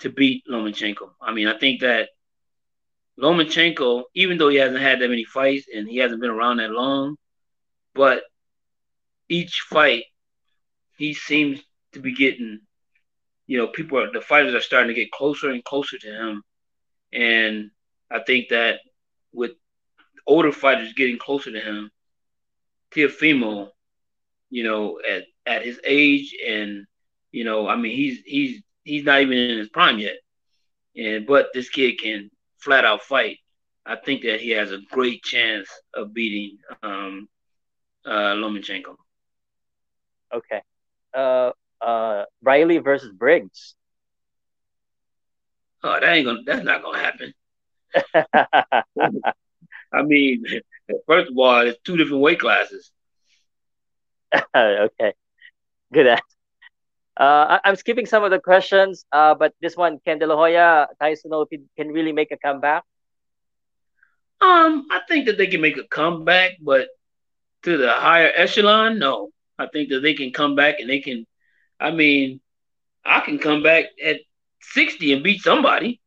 to 0.00 0.08
beat 0.10 0.44
Lomachenko. 0.50 1.10
I 1.20 1.32
mean, 1.32 1.46
I 1.46 1.58
think 1.58 1.82
that 1.82 2.08
Lomachenko, 3.18 4.04
even 4.14 4.38
though 4.38 4.48
he 4.48 4.56
hasn't 4.56 4.80
had 4.80 5.00
that 5.00 5.10
many 5.10 5.24
fights 5.24 5.66
and 5.72 5.86
he 5.86 5.98
hasn't 5.98 6.22
been 6.22 6.30
around 6.30 6.56
that 6.56 6.70
long, 6.70 7.16
but 7.94 8.22
each 9.28 9.60
fight 9.68 10.04
he 10.96 11.12
seems 11.14 11.60
to 11.92 12.00
be 12.00 12.14
getting 12.14 12.60
you 13.50 13.58
know, 13.58 13.66
people 13.66 13.98
are 13.98 14.12
the 14.12 14.20
fighters 14.20 14.54
are 14.54 14.60
starting 14.60 14.94
to 14.94 14.94
get 14.94 15.10
closer 15.10 15.50
and 15.50 15.64
closer 15.64 15.98
to 15.98 16.06
him, 16.06 16.40
and 17.12 17.70
I 18.10 18.20
think 18.20 18.48
that 18.48 18.80
with 19.32 19.52
older 20.26 20.52
fighters 20.52 20.92
getting 20.94 21.18
closer 21.18 21.52
to 21.52 21.60
him, 21.60 21.90
Teofimo, 22.92 23.70
you 24.50 24.64
know, 24.64 25.00
at 25.08 25.24
at 25.46 25.64
his 25.64 25.80
age 25.84 26.34
and 26.46 26.86
you 27.32 27.44
know, 27.44 27.68
I 27.68 27.76
mean, 27.76 27.96
he's 27.96 28.20
he's 28.24 28.62
he's 28.84 29.04
not 29.04 29.20
even 29.20 29.38
in 29.38 29.58
his 29.58 29.68
prime 29.68 29.98
yet, 29.98 30.16
and 30.96 31.26
but 31.26 31.48
this 31.54 31.68
kid 31.68 32.00
can 32.00 32.30
flat 32.58 32.84
out 32.84 33.02
fight. 33.02 33.38
I 33.86 33.96
think 33.96 34.22
that 34.22 34.40
he 34.40 34.50
has 34.50 34.72
a 34.72 34.80
great 34.90 35.22
chance 35.22 35.68
of 35.94 36.12
beating 36.12 36.58
um, 36.82 37.28
uh, 38.04 38.34
Lomachenko. 38.34 38.96
Okay. 40.32 40.62
Uh, 41.14 41.50
uh, 41.80 42.24
Riley 42.42 42.78
versus 42.78 43.12
Briggs. 43.12 43.74
Oh, 45.82 45.98
that 46.00 46.04
ain't 46.12 46.26
gonna. 46.26 46.40
That's 46.46 46.64
not 46.64 46.82
gonna 46.82 46.98
happen. 46.98 47.32
I 49.92 50.02
mean, 50.02 50.44
first 51.06 51.30
of 51.30 51.38
all, 51.38 51.66
it's 51.66 51.78
two 51.84 51.96
different 51.96 52.22
weight 52.22 52.40
classes. 52.40 52.90
okay, 54.56 55.14
good. 55.92 56.06
Uh, 57.18 57.58
I- 57.58 57.60
am 57.64 57.76
skipping 57.76 58.06
some 58.06 58.24
of 58.24 58.30
the 58.30 58.40
questions, 58.40 59.04
uh, 59.12 59.34
but 59.34 59.52
this 59.60 59.76
one, 59.76 59.98
Ken 60.04 60.18
De 60.18 60.26
La 60.26 60.36
Hoya, 60.36 60.88
Tyson 61.00 61.30
know 61.30 61.42
if 61.42 61.48
he 61.50 61.60
can 61.76 61.88
really 61.92 62.12
make 62.12 62.30
a 62.32 62.36
comeback. 62.38 62.84
Um, 64.40 64.86
I 64.90 65.00
think 65.08 65.26
that 65.26 65.36
they 65.38 65.46
can 65.46 65.60
make 65.60 65.76
a 65.76 65.86
comeback, 65.86 66.52
but 66.62 66.88
to 67.62 67.76
the 67.76 67.92
higher 67.92 68.30
echelon, 68.34 68.98
no. 68.98 69.30
I 69.58 69.66
think 69.66 69.90
that 69.90 70.00
they 70.00 70.14
can 70.14 70.32
come 70.32 70.54
back 70.54 70.80
and 70.80 70.88
they 70.88 71.00
can 71.00 71.26
I 71.80 71.90
mean, 71.90 72.40
I 73.04 73.20
can 73.20 73.38
come 73.38 73.62
back 73.62 73.86
at 74.04 74.20
60 74.60 75.12
and 75.12 75.24
beat 75.24 75.42
somebody. 75.42 76.00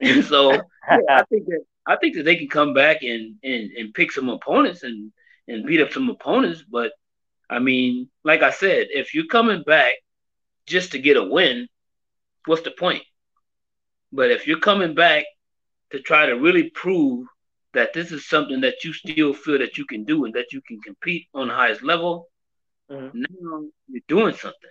And 0.00 0.24
so 0.24 0.52
yeah, 0.52 0.60
I 1.08 1.24
think 1.24 1.46
that 1.46 1.64
I 1.86 1.96
think 1.96 2.16
that 2.16 2.24
they 2.24 2.36
can 2.36 2.48
come 2.48 2.74
back 2.74 3.02
and, 3.02 3.36
and, 3.42 3.70
and 3.72 3.94
pick 3.94 4.12
some 4.12 4.28
opponents 4.28 4.82
and, 4.84 5.12
and 5.48 5.66
beat 5.66 5.80
up 5.80 5.92
some 5.92 6.08
opponents. 6.08 6.62
But 6.68 6.92
I 7.50 7.58
mean, 7.58 8.08
like 8.24 8.42
I 8.42 8.50
said, 8.50 8.88
if 8.90 9.14
you're 9.14 9.26
coming 9.26 9.62
back 9.64 9.94
just 10.66 10.92
to 10.92 10.98
get 10.98 11.16
a 11.16 11.24
win, 11.24 11.68
what's 12.46 12.62
the 12.62 12.70
point? 12.70 13.02
But 14.12 14.30
if 14.30 14.46
you're 14.46 14.60
coming 14.60 14.94
back 14.94 15.24
to 15.90 16.00
try 16.00 16.26
to 16.26 16.34
really 16.34 16.70
prove 16.70 17.26
that 17.74 17.92
this 17.92 18.12
is 18.12 18.28
something 18.28 18.60
that 18.60 18.84
you 18.84 18.92
still 18.92 19.32
feel 19.32 19.58
that 19.58 19.78
you 19.78 19.86
can 19.86 20.04
do 20.04 20.24
and 20.24 20.34
that 20.34 20.52
you 20.52 20.60
can 20.60 20.80
compete 20.80 21.26
on 21.34 21.48
the 21.48 21.54
highest 21.54 21.82
level, 21.82 22.28
mm-hmm. 22.90 23.22
now 23.40 23.64
you're 23.88 24.02
doing 24.06 24.34
something. 24.34 24.70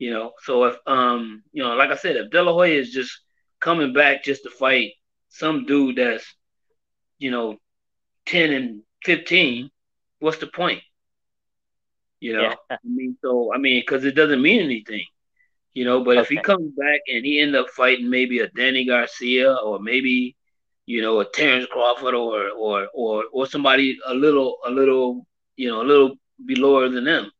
You 0.00 0.10
know, 0.10 0.32
so 0.44 0.64
if 0.64 0.76
um, 0.86 1.42
you 1.52 1.62
know, 1.62 1.74
like 1.74 1.90
I 1.90 1.96
said, 1.96 2.16
if 2.16 2.30
De 2.30 2.42
La 2.42 2.54
Hoya 2.54 2.72
is 2.72 2.90
just 2.90 3.12
coming 3.60 3.92
back 3.92 4.24
just 4.24 4.44
to 4.44 4.50
fight 4.50 4.92
some 5.28 5.66
dude 5.66 5.96
that's, 5.96 6.24
you 7.18 7.30
know, 7.30 7.58
ten 8.24 8.50
and 8.50 8.82
fifteen, 9.04 9.70
what's 10.18 10.38
the 10.38 10.46
point? 10.46 10.80
You 12.18 12.32
know, 12.32 12.42
yeah. 12.42 12.54
I 12.70 12.76
mean, 12.82 13.18
so 13.20 13.52
I 13.52 13.58
mean, 13.58 13.82
because 13.82 14.06
it 14.06 14.14
doesn't 14.14 14.40
mean 14.40 14.62
anything, 14.62 15.04
you 15.74 15.84
know. 15.84 16.02
But 16.02 16.16
okay. 16.16 16.20
if 16.22 16.28
he 16.28 16.38
comes 16.38 16.72
back 16.78 17.00
and 17.06 17.22
he 17.22 17.38
end 17.38 17.54
up 17.54 17.68
fighting 17.68 18.08
maybe 18.08 18.38
a 18.38 18.48
Danny 18.48 18.86
Garcia 18.86 19.54
or 19.54 19.80
maybe, 19.80 20.34
you 20.86 21.02
know, 21.02 21.20
a 21.20 21.26
Terrence 21.26 21.66
Crawford 21.70 22.14
or 22.14 22.48
or 22.50 22.88
or 22.94 23.24
or 23.32 23.46
somebody 23.46 23.98
a 24.06 24.14
little 24.14 24.56
a 24.66 24.70
little 24.70 25.26
you 25.56 25.68
know 25.68 25.82
a 25.82 25.84
little 25.84 26.16
below 26.46 26.88
than 26.88 27.04
them, 27.04 27.30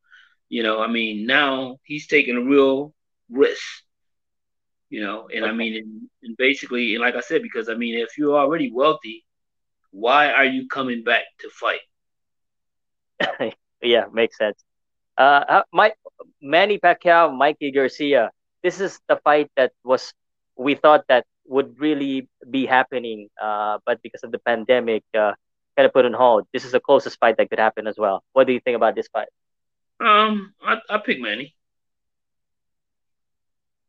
you 0.50 0.62
know, 0.62 0.82
I 0.82 0.88
mean, 0.88 1.26
now 1.26 1.78
he's 1.84 2.06
taking 2.06 2.36
a 2.36 2.42
real 2.42 2.92
risk 3.30 3.64
you 4.90 5.00
know. 5.00 5.28
And 5.32 5.44
okay. 5.44 5.50
I 5.50 5.54
mean, 5.54 5.76
and, 5.76 6.08
and 6.22 6.36
basically, 6.36 6.94
and 6.94 7.00
like 7.00 7.14
I 7.14 7.20
said, 7.20 7.42
because 7.42 7.68
I 7.68 7.74
mean, 7.74 7.96
if 7.96 8.18
you're 8.18 8.36
already 8.36 8.70
wealthy, 8.70 9.24
why 9.92 10.30
are 10.30 10.44
you 10.44 10.68
coming 10.68 11.02
back 11.02 11.24
to 11.40 11.48
fight? 11.48 11.80
yeah, 13.82 14.04
makes 14.12 14.36
sense. 14.36 14.62
Uh, 15.16 15.62
Mike, 15.72 15.96
Manny 16.42 16.78
Pacquiao, 16.78 17.34
Mikey 17.34 17.70
Garcia. 17.70 18.30
This 18.62 18.80
is 18.80 19.00
the 19.08 19.16
fight 19.16 19.50
that 19.56 19.72
was 19.84 20.12
we 20.56 20.74
thought 20.74 21.04
that 21.08 21.24
would 21.46 21.80
really 21.80 22.28
be 22.50 22.66
happening, 22.66 23.28
uh, 23.40 23.78
but 23.86 24.02
because 24.02 24.22
of 24.22 24.32
the 24.32 24.38
pandemic, 24.38 25.02
uh, 25.14 25.32
kind 25.76 25.86
of 25.86 25.92
put 25.92 26.04
on 26.04 26.12
hold. 26.12 26.46
This 26.52 26.64
is 26.64 26.72
the 26.72 26.80
closest 26.80 27.18
fight 27.18 27.36
that 27.38 27.48
could 27.48 27.58
happen 27.58 27.86
as 27.86 27.96
well. 27.96 28.22
What 28.32 28.46
do 28.46 28.52
you 28.52 28.60
think 28.60 28.76
about 28.76 28.94
this 28.94 29.08
fight? 29.08 29.28
Um, 30.00 30.54
I 30.62 30.78
I 30.88 30.98
pick 30.98 31.20
Manny. 31.20 31.54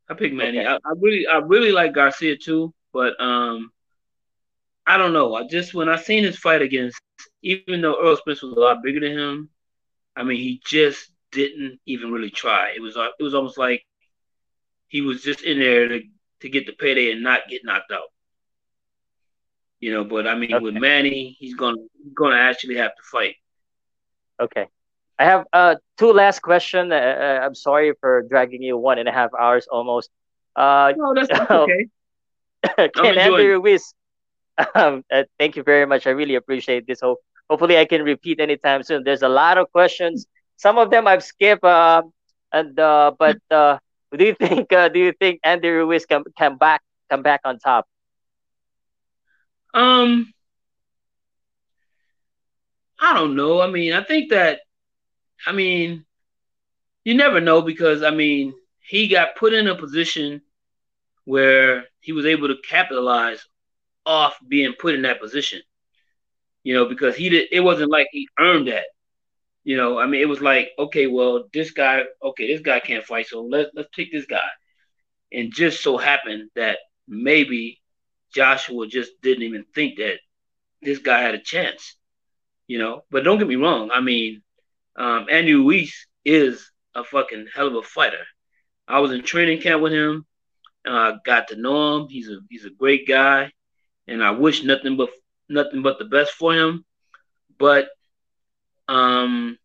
I 0.09 0.13
pick 0.13 0.33
Manny. 0.33 0.59
Okay. 0.59 0.67
I, 0.67 0.75
I, 0.75 0.93
really, 0.99 1.25
I 1.25 1.37
really 1.37 1.71
like 1.71 1.93
Garcia 1.93 2.35
too, 2.35 2.73
but 2.91 3.19
um, 3.21 3.71
I 4.85 4.97
don't 4.97 5.13
know. 5.13 5.35
I 5.35 5.47
just 5.47 5.73
when 5.73 5.87
I 5.87 5.95
seen 5.95 6.25
his 6.25 6.37
fight 6.37 6.61
against, 6.61 6.99
even 7.41 7.81
though 7.81 7.95
Errol 7.95 8.17
Spence 8.17 8.41
was 8.41 8.51
a 8.51 8.59
lot 8.59 8.83
bigger 8.83 8.99
than 8.99 9.17
him, 9.17 9.49
I 10.15 10.23
mean, 10.23 10.37
he 10.37 10.61
just 10.65 11.11
didn't 11.31 11.79
even 11.85 12.11
really 12.11 12.29
try. 12.29 12.73
It 12.75 12.81
was, 12.81 12.97
it 12.97 13.23
was 13.23 13.33
almost 13.33 13.57
like 13.57 13.85
he 14.89 14.99
was 14.99 15.23
just 15.23 15.43
in 15.43 15.59
there 15.59 15.87
to 15.87 16.01
to 16.41 16.49
get 16.49 16.65
the 16.65 16.73
payday 16.73 17.11
and 17.11 17.23
not 17.23 17.47
get 17.47 17.63
knocked 17.63 17.91
out. 17.91 18.09
You 19.79 19.93
know, 19.93 20.03
but 20.03 20.27
I 20.27 20.35
mean, 20.35 20.53
okay. 20.53 20.61
with 20.61 20.75
Manny, 20.75 21.37
he's 21.39 21.55
gonna 21.55 21.77
he's 22.03 22.13
gonna 22.13 22.35
actually 22.35 22.75
have 22.75 22.93
to 22.95 23.03
fight. 23.09 23.35
Okay. 24.41 24.67
I 25.21 25.25
have 25.25 25.45
uh, 25.53 25.75
two 25.99 26.13
last 26.13 26.41
questions. 26.41 26.91
Uh, 26.91 26.95
uh, 26.95 27.45
I'm 27.45 27.53
sorry 27.53 27.93
for 28.01 28.23
dragging 28.23 28.63
you 28.63 28.75
one 28.75 28.97
and 28.97 29.07
a 29.07 29.11
half 29.11 29.29
hours 29.39 29.67
almost. 29.71 30.09
Uh, 30.55 30.93
no, 30.97 31.13
that's, 31.13 31.29
okay. 31.51 31.85
Andy 33.19 33.45
Ruiz, 33.45 33.93
um, 34.73 35.03
uh, 35.13 35.23
thank 35.37 35.55
you 35.55 35.61
very 35.61 35.85
much. 35.85 36.07
I 36.07 36.09
really 36.09 36.33
appreciate 36.33 36.87
this. 36.87 37.01
Hope 37.01 37.19
hopefully 37.51 37.77
I 37.77 37.85
can 37.85 38.01
repeat 38.01 38.39
anytime 38.39 38.81
soon. 38.81 39.03
There's 39.03 39.21
a 39.21 39.29
lot 39.29 39.59
of 39.59 39.71
questions. 39.71 40.25
Some 40.57 40.79
of 40.79 40.89
them 40.89 41.05
I've 41.05 41.23
skipped. 41.23 41.63
Uh, 41.63 42.01
and 42.51 42.79
uh, 42.79 43.11
but 43.19 43.37
uh, 43.51 43.77
do 44.17 44.25
you 44.25 44.33
think 44.33 44.73
uh, 44.73 44.89
do 44.89 44.97
you 44.97 45.13
think 45.13 45.39
Andy 45.43 45.69
Ruiz 45.69 46.07
can 46.07 46.23
come 46.35 46.57
back 46.57 46.81
come 47.11 47.21
back 47.21 47.41
on 47.45 47.59
top? 47.59 47.85
Um, 49.75 50.33
I 52.99 53.13
don't 53.13 53.35
know. 53.35 53.61
I 53.61 53.67
mean, 53.69 53.93
I 53.93 54.03
think 54.03 54.31
that 54.31 54.61
I 55.45 55.51
mean, 55.51 56.05
you 57.03 57.15
never 57.15 57.41
know 57.41 57.61
because 57.61 58.03
I 58.03 58.11
mean, 58.11 58.53
he 58.79 59.07
got 59.07 59.35
put 59.35 59.53
in 59.53 59.67
a 59.67 59.75
position 59.75 60.41
where 61.25 61.85
he 61.99 62.11
was 62.13 62.25
able 62.25 62.47
to 62.49 62.57
capitalize 62.67 63.45
off 64.05 64.37
being 64.47 64.73
put 64.79 64.95
in 64.95 65.03
that 65.03 65.21
position. 65.21 65.61
You 66.63 66.73
know, 66.75 66.85
because 66.85 67.15
he 67.15 67.29
did 67.29 67.47
it 67.51 67.61
wasn't 67.61 67.91
like 67.91 68.07
he 68.11 68.27
earned 68.39 68.67
that. 68.67 68.85
You 69.63 69.77
know, 69.77 69.99
I 69.99 70.07
mean 70.07 70.21
it 70.21 70.29
was 70.29 70.41
like, 70.41 70.71
okay, 70.79 71.07
well, 71.07 71.49
this 71.53 71.71
guy, 71.71 72.03
okay, 72.23 72.47
this 72.47 72.61
guy 72.61 72.79
can't 72.79 73.03
fight, 73.05 73.27
so 73.27 73.41
let's 73.43 73.69
let's 73.75 73.89
take 73.95 74.11
this 74.11 74.25
guy. 74.25 74.47
And 75.31 75.53
just 75.53 75.81
so 75.83 75.97
happened 75.97 76.49
that 76.55 76.79
maybe 77.07 77.79
Joshua 78.33 78.87
just 78.87 79.11
didn't 79.21 79.43
even 79.43 79.65
think 79.73 79.97
that 79.97 80.19
this 80.81 80.99
guy 80.99 81.21
had 81.21 81.35
a 81.35 81.39
chance. 81.39 81.95
You 82.67 82.79
know, 82.79 83.03
but 83.11 83.23
don't 83.23 83.39
get 83.39 83.47
me 83.47 83.55
wrong. 83.55 83.91
I 83.91 84.01
mean, 84.01 84.43
um, 84.95 85.27
Andy 85.29 85.53
Ruiz 85.53 86.07
is 86.25 86.71
a 86.95 87.03
fucking 87.03 87.47
hell 87.53 87.67
of 87.67 87.75
a 87.75 87.81
fighter. 87.83 88.25
I 88.87 88.99
was 88.99 89.11
in 89.11 89.23
training 89.23 89.61
camp 89.61 89.81
with 89.81 89.93
him. 89.93 90.25
Uh, 90.85 91.13
got 91.25 91.49
to 91.49 91.55
know 91.55 91.97
him. 91.97 92.07
He's 92.09 92.29
a 92.29 92.39
he's 92.49 92.65
a 92.65 92.71
great 92.71 93.07
guy, 93.07 93.51
and 94.07 94.23
I 94.23 94.31
wish 94.31 94.63
nothing 94.63 94.97
but 94.97 95.09
nothing 95.47 95.81
but 95.83 95.99
the 95.99 96.05
best 96.05 96.31
for 96.33 96.53
him. 96.53 96.83
But 97.57 97.89
um, 98.87 99.57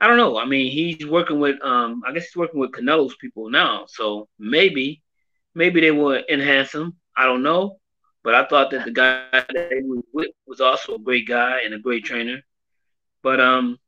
I 0.00 0.06
don't 0.06 0.16
know. 0.16 0.38
I 0.38 0.44
mean, 0.44 0.70
he's 0.70 1.06
working 1.06 1.40
with 1.40 1.62
um, 1.62 2.02
I 2.06 2.12
guess 2.12 2.24
he's 2.24 2.36
working 2.36 2.60
with 2.60 2.72
Canelo's 2.72 3.16
people 3.16 3.50
now. 3.50 3.86
So 3.88 4.28
maybe, 4.38 5.02
maybe 5.54 5.80
they 5.80 5.90
will 5.92 6.20
enhance 6.28 6.72
him. 6.74 6.96
I 7.16 7.26
don't 7.26 7.42
know. 7.42 7.78
But 8.24 8.34
I 8.34 8.46
thought 8.46 8.70
that 8.72 8.84
the 8.84 8.90
guy 8.90 9.22
that 9.30 9.72
he 9.72 9.82
was 9.82 10.04
with 10.12 10.30
was 10.46 10.60
also 10.60 10.96
a 10.96 10.98
great 10.98 11.26
guy 11.26 11.60
and 11.64 11.72
a 11.72 11.78
great 11.78 12.04
trainer. 12.04 12.42
But 13.22 13.40
um, 13.40 13.78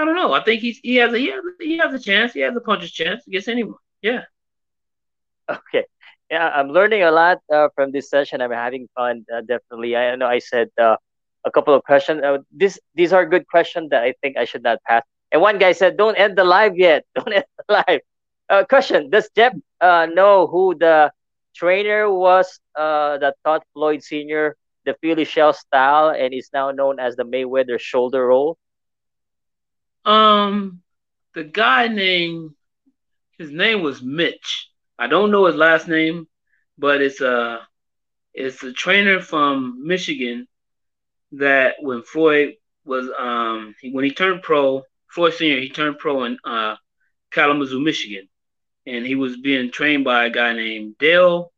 I 0.00 0.04
don't 0.06 0.14
know. 0.14 0.32
I 0.32 0.42
think 0.42 0.62
he's 0.62 0.80
he 0.82 0.96
has 0.96 1.12
a 1.12 1.18
he 1.18 1.28
has 1.28 1.42
he 1.60 1.76
has 1.76 1.92
a 1.92 1.98
chance. 1.98 2.32
He 2.32 2.40
has 2.40 2.56
a 2.56 2.60
puncher's 2.60 2.90
chance 2.90 3.26
against 3.26 3.48
anyone. 3.48 3.76
Yeah. 4.00 4.24
Okay. 5.46 5.84
Yeah, 6.30 6.48
I'm 6.48 6.68
learning 6.70 7.02
a 7.02 7.10
lot 7.10 7.40
uh, 7.52 7.68
from 7.74 7.92
this 7.92 8.08
session. 8.08 8.40
I'm 8.40 8.50
having 8.50 8.88
fun. 8.94 9.26
Uh, 9.30 9.42
definitely. 9.42 9.96
I 9.96 10.16
know 10.16 10.26
I 10.26 10.38
said 10.38 10.70
uh, 10.80 10.96
a 11.44 11.50
couple 11.50 11.74
of 11.74 11.84
questions. 11.84 12.22
Uh, 12.22 12.38
this 12.50 12.80
these 12.94 13.12
are 13.12 13.26
good 13.26 13.46
questions 13.46 13.90
that 13.90 14.02
I 14.02 14.14
think 14.22 14.38
I 14.38 14.46
should 14.46 14.62
not 14.62 14.78
pass. 14.88 15.02
And 15.32 15.42
one 15.42 15.58
guy 15.58 15.72
said, 15.72 15.98
"Don't 15.98 16.16
end 16.16 16.38
the 16.38 16.44
live 16.44 16.78
yet. 16.78 17.04
Don't 17.14 17.34
end 17.34 17.44
the 17.58 17.84
live." 17.84 18.00
Uh, 18.48 18.64
question: 18.64 19.10
Does 19.10 19.28
Jeff 19.36 19.52
uh, 19.82 20.06
know 20.06 20.46
who 20.46 20.74
the 20.78 21.12
trainer 21.54 22.08
was 22.08 22.58
that 22.74 23.34
taught 23.44 23.66
Floyd 23.74 24.02
Senior 24.02 24.56
the 24.86 24.96
Philly 25.02 25.26
shell 25.26 25.52
style 25.52 26.08
and 26.08 26.32
is 26.32 26.48
now 26.54 26.70
known 26.70 26.98
as 26.98 27.16
the 27.16 27.24
Mayweather 27.24 27.78
shoulder 27.78 28.28
roll? 28.28 28.56
Um, 30.04 30.82
the 31.34 31.44
guy 31.44 31.88
named 31.88 32.52
his 33.38 33.50
name 33.50 33.82
was 33.82 34.02
Mitch. 34.02 34.68
I 34.98 35.06
don't 35.06 35.30
know 35.30 35.46
his 35.46 35.56
last 35.56 35.88
name, 35.88 36.26
but 36.78 37.00
it's 37.00 37.20
a 37.20 37.60
it's 38.34 38.62
a 38.62 38.72
trainer 38.72 39.20
from 39.20 39.86
Michigan 39.86 40.46
that 41.32 41.76
when 41.80 42.02
Floyd 42.02 42.54
was 42.84 43.08
um 43.18 43.74
he, 43.80 43.92
when 43.92 44.04
he 44.04 44.12
turned 44.12 44.42
pro, 44.42 44.82
Floyd 45.08 45.34
Senior, 45.34 45.60
he 45.60 45.70
turned 45.70 45.98
pro 45.98 46.24
in 46.24 46.38
uh, 46.44 46.76
Kalamazoo, 47.30 47.80
Michigan, 47.80 48.28
and 48.86 49.06
he 49.06 49.14
was 49.14 49.36
being 49.36 49.70
trained 49.70 50.04
by 50.04 50.26
a 50.26 50.30
guy 50.30 50.52
named 50.52 50.98
Dale. 50.98 51.52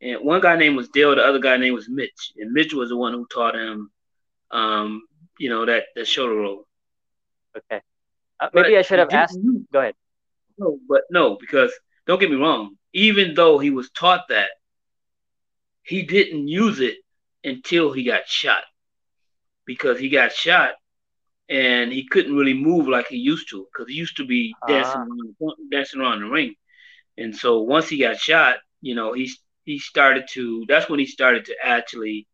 And 0.00 0.24
one 0.24 0.40
guy 0.40 0.56
name 0.56 0.74
was 0.74 0.88
Dale, 0.88 1.14
the 1.14 1.22
other 1.22 1.38
guy 1.38 1.56
name 1.56 1.74
was 1.74 1.88
Mitch, 1.88 2.32
and 2.36 2.52
Mitch 2.52 2.74
was 2.74 2.88
the 2.88 2.96
one 2.96 3.12
who 3.12 3.26
taught 3.26 3.54
him, 3.54 3.90
um, 4.50 5.02
you 5.38 5.48
know, 5.48 5.64
that 5.66 5.84
that 5.94 6.06
shoulder 6.08 6.34
roll. 6.34 6.66
Okay. 7.56 7.80
Uh, 8.40 8.48
maybe 8.54 8.76
I 8.76 8.82
should 8.82 8.98
have 8.98 9.10
asked. 9.10 9.38
You, 9.42 9.66
Go 9.72 9.80
ahead. 9.80 9.94
No, 10.58 10.78
but 10.88 11.02
no, 11.10 11.36
because 11.36 11.72
don't 12.06 12.20
get 12.20 12.30
me 12.30 12.36
wrong. 12.36 12.76
Even 12.92 13.34
though 13.34 13.58
he 13.58 13.70
was 13.70 13.90
taught 13.90 14.28
that, 14.28 14.50
he 15.82 16.02
didn't 16.02 16.48
use 16.48 16.80
it 16.80 16.96
until 17.44 17.92
he 17.92 18.04
got 18.04 18.26
shot. 18.26 18.62
Because 19.64 19.98
he 19.98 20.08
got 20.08 20.32
shot 20.32 20.72
and 21.48 21.92
he 21.92 22.06
couldn't 22.06 22.34
really 22.34 22.54
move 22.54 22.88
like 22.88 23.08
he 23.08 23.16
used 23.16 23.50
to 23.50 23.66
because 23.72 23.88
he 23.88 23.94
used 23.94 24.16
to 24.16 24.24
be 24.24 24.54
dancing 24.66 24.92
ah. 25.40 25.44
around, 25.44 25.70
dancing 25.70 26.00
around 26.00 26.20
the 26.20 26.26
ring. 26.26 26.54
And 27.16 27.34
so 27.34 27.60
once 27.60 27.88
he 27.88 27.98
got 27.98 28.18
shot, 28.18 28.56
you 28.80 28.94
know, 28.94 29.12
he 29.12 29.30
he 29.64 29.78
started 29.78 30.24
to. 30.32 30.64
That's 30.68 30.88
when 30.88 30.98
he 30.98 31.06
started 31.06 31.44
to 31.46 31.54
actually 31.62 32.26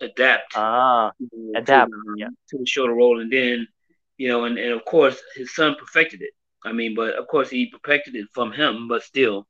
adapt. 0.00 0.54
Ah, 0.56 1.12
adapt 1.54 1.90
to, 1.90 1.96
um, 1.96 2.14
yeah. 2.16 2.28
to 2.48 2.58
the 2.58 2.66
shoulder 2.66 2.94
roll, 2.94 3.20
and 3.20 3.32
then 3.32 3.68
you 4.16 4.28
know, 4.28 4.44
and, 4.44 4.58
and 4.58 4.72
of 4.72 4.84
course 4.84 5.20
his 5.36 5.54
son 5.54 5.76
perfected 5.78 6.22
it. 6.22 6.30
I 6.64 6.72
mean, 6.72 6.94
but 6.94 7.14
of 7.14 7.26
course 7.28 7.50
he 7.50 7.70
perfected 7.70 8.14
it 8.16 8.28
from 8.32 8.52
him, 8.52 8.88
but 8.88 9.02
still, 9.02 9.46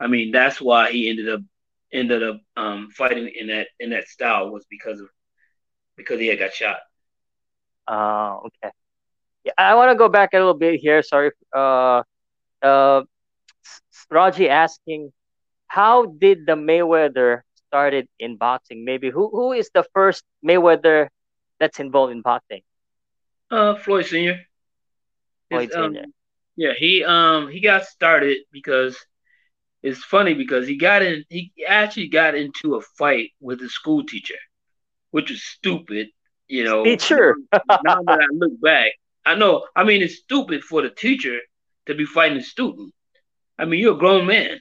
I 0.00 0.06
mean, 0.06 0.30
that's 0.32 0.60
why 0.60 0.90
he 0.90 1.08
ended 1.10 1.28
up 1.28 1.40
ended 1.92 2.22
up 2.22 2.40
um, 2.56 2.88
fighting 2.90 3.30
in 3.34 3.48
that 3.48 3.68
in 3.80 3.90
that 3.90 4.08
style 4.08 4.50
was 4.50 4.64
because 4.70 5.00
of 5.00 5.08
because 5.96 6.20
he 6.20 6.28
had 6.28 6.38
got 6.38 6.52
shot. 6.52 6.78
Oh, 7.88 8.42
okay. 8.46 8.72
Yeah, 9.44 9.52
I 9.58 9.74
want 9.74 9.90
to 9.90 9.96
go 9.96 10.08
back 10.08 10.30
a 10.34 10.38
little 10.38 10.54
bit 10.54 10.80
here. 10.80 11.02
Sorry, 11.02 11.30
uh, 11.54 12.02
uh, 12.62 13.02
Raji 14.10 14.48
asking, 14.48 15.12
how 15.66 16.06
did 16.06 16.46
the 16.46 16.54
Mayweather 16.54 17.42
started 17.68 18.08
in 18.18 18.36
boxing? 18.36 18.84
Maybe 18.84 19.10
who 19.10 19.28
who 19.30 19.52
is 19.52 19.70
the 19.74 19.84
first 19.94 20.24
Mayweather 20.44 21.08
that's 21.58 21.80
involved 21.80 22.12
in 22.12 22.22
boxing? 22.22 22.62
Uh, 23.50 23.74
Floyd 23.76 24.06
Senior. 24.06 24.40
Floyd 25.50 25.72
um, 25.72 25.92
Senior. 25.92 26.04
Yeah, 26.56 26.72
he 26.76 27.04
um 27.04 27.48
he 27.48 27.60
got 27.60 27.84
started 27.86 28.38
because 28.52 28.96
it's 29.82 30.04
funny 30.04 30.34
because 30.34 30.66
he 30.66 30.76
got 30.76 31.02
in 31.02 31.24
he 31.28 31.52
actually 31.66 32.08
got 32.08 32.34
into 32.34 32.74
a 32.74 32.80
fight 32.98 33.30
with 33.40 33.62
a 33.62 33.68
school 33.68 34.04
teacher, 34.04 34.34
which 35.10 35.30
is 35.30 35.42
stupid, 35.42 36.08
you 36.48 36.64
know. 36.64 36.84
Teacher. 36.84 37.36
now 37.52 38.02
that 38.02 38.20
I 38.20 38.26
look 38.32 38.60
back, 38.60 38.92
I 39.24 39.34
know 39.34 39.66
I 39.74 39.84
mean 39.84 40.02
it's 40.02 40.18
stupid 40.18 40.62
for 40.62 40.82
the 40.82 40.90
teacher 40.90 41.38
to 41.86 41.94
be 41.94 42.04
fighting 42.04 42.38
a 42.38 42.42
student. 42.42 42.92
I 43.58 43.64
mean, 43.64 43.80
you're 43.80 43.94
a 43.94 43.98
grown 43.98 44.26
man, 44.26 44.60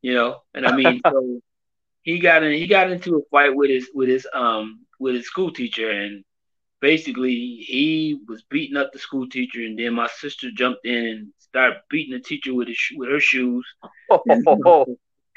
you 0.00 0.14
know, 0.14 0.42
and 0.54 0.66
I 0.66 0.74
mean 0.74 1.00
so 1.06 1.40
he 2.02 2.18
got 2.18 2.42
in 2.42 2.52
he 2.52 2.66
got 2.66 2.90
into 2.90 3.16
a 3.16 3.22
fight 3.30 3.54
with 3.54 3.70
his 3.70 3.88
with 3.94 4.08
his 4.08 4.26
um 4.34 4.86
with 4.98 5.14
his 5.14 5.26
school 5.26 5.52
teacher 5.52 5.90
and 5.90 6.24
basically 6.82 7.32
he 7.64 8.20
was 8.28 8.42
beating 8.50 8.76
up 8.76 8.92
the 8.92 8.98
school 8.98 9.26
teacher 9.28 9.60
and 9.60 9.78
then 9.78 9.94
my 9.94 10.08
sister 10.08 10.50
jumped 10.54 10.84
in 10.84 11.06
and 11.06 11.28
started 11.38 11.78
beating 11.88 12.12
the 12.12 12.20
teacher 12.20 12.52
with 12.52 12.68
his 12.68 12.78
with 12.96 13.08
her 13.08 13.20
shoes. 13.20 13.64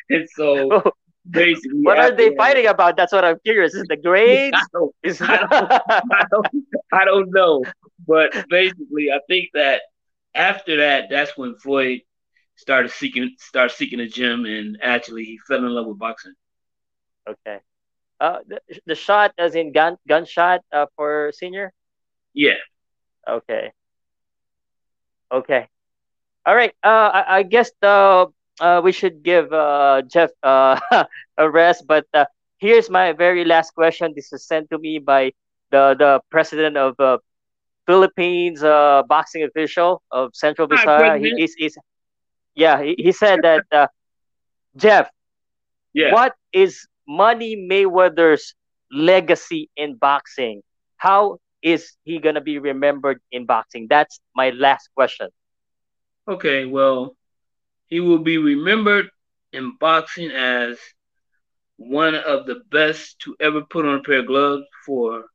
and 0.10 0.28
so 0.36 0.92
basically 1.30 1.84
what 1.84 2.00
are 2.00 2.12
they 2.12 2.30
that, 2.30 2.38
fighting 2.38 2.66
about? 2.66 2.98
That's 2.98 3.14
what 3.14 3.24
I'm 3.24 3.40
curious. 3.46 3.76
Is 3.76 3.86
the 3.88 3.96
grades? 3.96 4.58
I 4.58 4.66
don't, 4.74 4.96
I, 5.22 5.38
don't, 5.38 5.72
I, 6.12 6.26
don't, 6.32 6.48
I 6.92 7.06
don't 7.06 7.30
know. 7.32 7.64
But 8.06 8.34
basically 8.50 9.12
I 9.14 9.20
think 9.30 9.50
that 9.54 9.84
after 10.34 10.78
that, 10.78 11.10
that's 11.12 11.38
when 11.38 11.56
Floyd 11.60 12.02
started 12.56 12.90
seeking 12.90 13.36
started 13.38 13.76
seeking 13.76 14.00
a 14.00 14.08
gym 14.08 14.46
and 14.46 14.80
actually 14.82 15.26
he 15.26 15.38
fell 15.48 15.60
in 15.60 15.70
love 15.70 15.86
with 15.86 16.00
boxing. 16.00 16.34
Okay. 17.30 17.60
Uh, 18.20 18.40
the, 18.48 18.60
the 18.86 18.96
shot 18.96 19.34
as 19.38 19.56
in 19.56 19.72
gun 19.72 19.98
gunshot 20.08 20.62
uh, 20.72 20.86
for 20.96 21.32
senior. 21.34 21.74
Yeah. 22.34 22.60
Okay. 23.28 23.72
Okay. 25.32 25.68
All 26.46 26.56
right. 26.56 26.74
Uh, 26.84 27.10
I, 27.14 27.38
I 27.40 27.44
guess 27.44 27.72
the 27.82 28.28
uh, 28.60 28.82
we 28.84 28.92
should 28.92 29.24
give 29.24 29.52
uh 29.52 30.02
Jeff 30.12 30.32
uh 30.44 30.80
a 31.38 31.50
rest, 31.50 31.86
but 31.88 32.06
uh, 32.14 32.26
here's 32.58 32.90
my 32.90 33.14
very 33.14 33.46
last 33.46 33.72
question. 33.74 34.14
This 34.16 34.32
is 34.34 34.46
sent 34.46 34.70
to 34.70 34.78
me 34.78 35.00
by 35.00 35.32
the 35.72 35.96
the 35.98 36.22
president 36.30 36.78
of 36.78 37.00
uh, 37.00 37.18
Philippines 37.88 38.64
uh 38.64 39.04
boxing 39.08 39.44
official 39.44 40.02
of 40.12 40.32
Central 40.36 40.68
Visayas. 40.68 41.20
He, 41.20 41.34
he's, 41.36 41.54
he's 41.56 41.78
yeah. 42.56 42.82
He, 42.82 42.96
he 42.98 43.12
said 43.12 43.42
that 43.44 43.64
uh, 43.72 43.88
Jeff. 44.76 45.10
Yeah. 45.94 46.14
What 46.14 46.34
is 46.54 46.88
Money 47.08 47.56
Mayweather's 47.56 48.56
legacy 48.92 49.70
in 49.76 49.96
boxing? 49.96 50.62
How 50.98 51.40
is 51.62 51.98
he 52.04 52.20
gonna 52.20 52.42
be 52.42 52.60
remembered 52.60 53.22
in 53.32 53.46
boxing? 53.46 53.88
That's 53.90 54.20
my 54.36 54.50
last 54.52 54.90
question. 54.96 55.30
Okay, 56.28 56.66
well, 56.66 57.16
he 57.88 58.00
will 58.00 58.20
be 58.20 58.38
remembered 58.38 59.10
in 59.52 59.76
boxing 59.80 60.32
as 60.32 60.80
one 61.78 62.16
of 62.16 62.46
the 62.46 62.62
best 62.72 63.20
to 63.20 63.36
ever 63.40 63.62
put 63.62 63.86
on 63.86 63.96
a 64.00 64.04
pair 64.04 64.20
of 64.20 64.28
gloves 64.28 64.64
for 64.86 65.26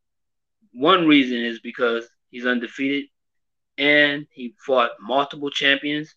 one 0.72 1.06
reason 1.06 1.38
is 1.38 1.60
because 1.60 2.08
he's 2.30 2.46
undefeated 2.46 3.04
and 3.78 4.26
he 4.32 4.54
fought 4.66 4.90
multiple 5.00 5.50
champions 5.50 6.14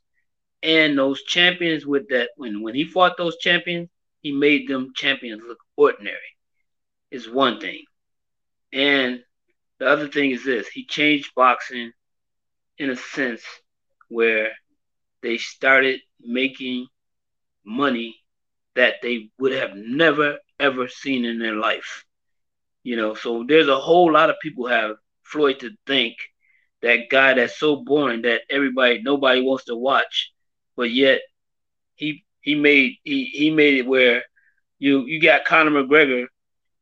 and 0.64 0.98
those 0.98 1.24
champions 1.24 1.86
with 1.86 2.08
that 2.10 2.30
when 2.38 2.62
when 2.62 2.76
he 2.76 2.84
fought 2.84 3.18
those 3.18 3.38
champions 3.38 3.90
he 4.24 4.32
made 4.32 4.68
them 4.68 4.94
champions 4.96 5.44
look 5.48 5.60
ordinary, 5.76 6.18
is 7.12 7.30
one 7.30 7.60
thing. 7.60 7.84
And 8.72 9.22
the 9.80 9.88
other 9.88 10.08
thing 10.08 10.32
is 10.32 10.44
this 10.44 10.68
he 10.68 10.86
changed 10.86 11.36
boxing 11.36 11.92
in 12.80 12.90
a 12.90 12.96
sense 12.96 13.44
where 14.10 14.52
they 15.22 15.38
started 15.38 16.00
making 16.20 16.88
money 17.66 18.16
that 18.76 18.96
they 19.02 19.30
would 19.40 19.52
have 19.52 19.76
never 19.76 20.40
ever 20.60 20.88
seen 20.88 21.26
in 21.26 21.38
their 21.40 21.56
life. 21.56 22.06
You 22.84 22.96
know, 22.96 23.14
so 23.16 23.46
there's 23.48 23.68
a 23.68 23.80
whole 23.80 24.12
lot 24.12 24.30
of 24.30 24.38
people 24.42 24.68
have 24.68 24.96
Floyd 25.24 25.60
to 25.60 25.72
think 25.86 26.16
that 26.82 27.10
guy 27.10 27.34
that's 27.34 27.58
so 27.60 27.78
boring 27.78 28.24
that 28.24 28.42
everybody 28.50 29.02
nobody 29.02 29.42
wants 29.42 29.66
to 29.66 29.76
watch, 29.76 30.32
but 30.76 30.92
yet 30.92 31.22
he 31.96 32.26
he 32.44 32.56
made 32.56 32.98
he 33.04 33.26
he 33.26 33.52
made 33.52 33.76
it 33.76 33.88
where 33.88 34.24
you 34.80 35.06
you 35.06 35.22
got 35.22 35.46
Conor 35.46 35.72
McGregor, 35.72 36.28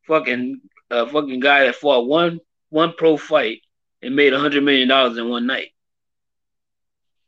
fucking 0.07 0.61
uh, 0.91 1.07
fucking 1.07 1.39
guy 1.39 1.65
that 1.65 1.75
fought 1.75 2.07
one 2.07 2.41
one 2.69 2.93
pro 2.97 3.17
fight 3.17 3.61
and 4.03 4.15
made 4.15 4.33
a 4.33 4.39
hundred 4.39 4.63
million 4.63 4.89
dollars 4.89 5.17
in 5.17 5.29
one 5.29 5.47
night. 5.47 5.69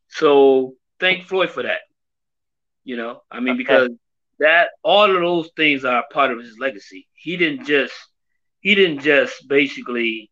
So 0.10 0.76
thank 1.00 1.26
Floyd 1.26 1.52
for 1.52 1.64
that. 1.64 1.82
You 2.84 2.98
know, 2.98 3.24
I 3.32 3.40
mean, 3.40 3.58
because 3.58 3.90
that 4.40 4.70
all 4.84 5.14
of 5.16 5.22
those 5.22 5.50
things 5.56 5.86
are 5.86 6.06
part 6.12 6.32
of 6.32 6.40
his 6.40 6.58
legacy. 6.60 7.08
He 7.14 7.38
didn't 7.38 7.66
just 7.66 7.94
he 8.62 8.76
didn't 8.76 9.02
just 9.02 9.48
basically 9.48 10.32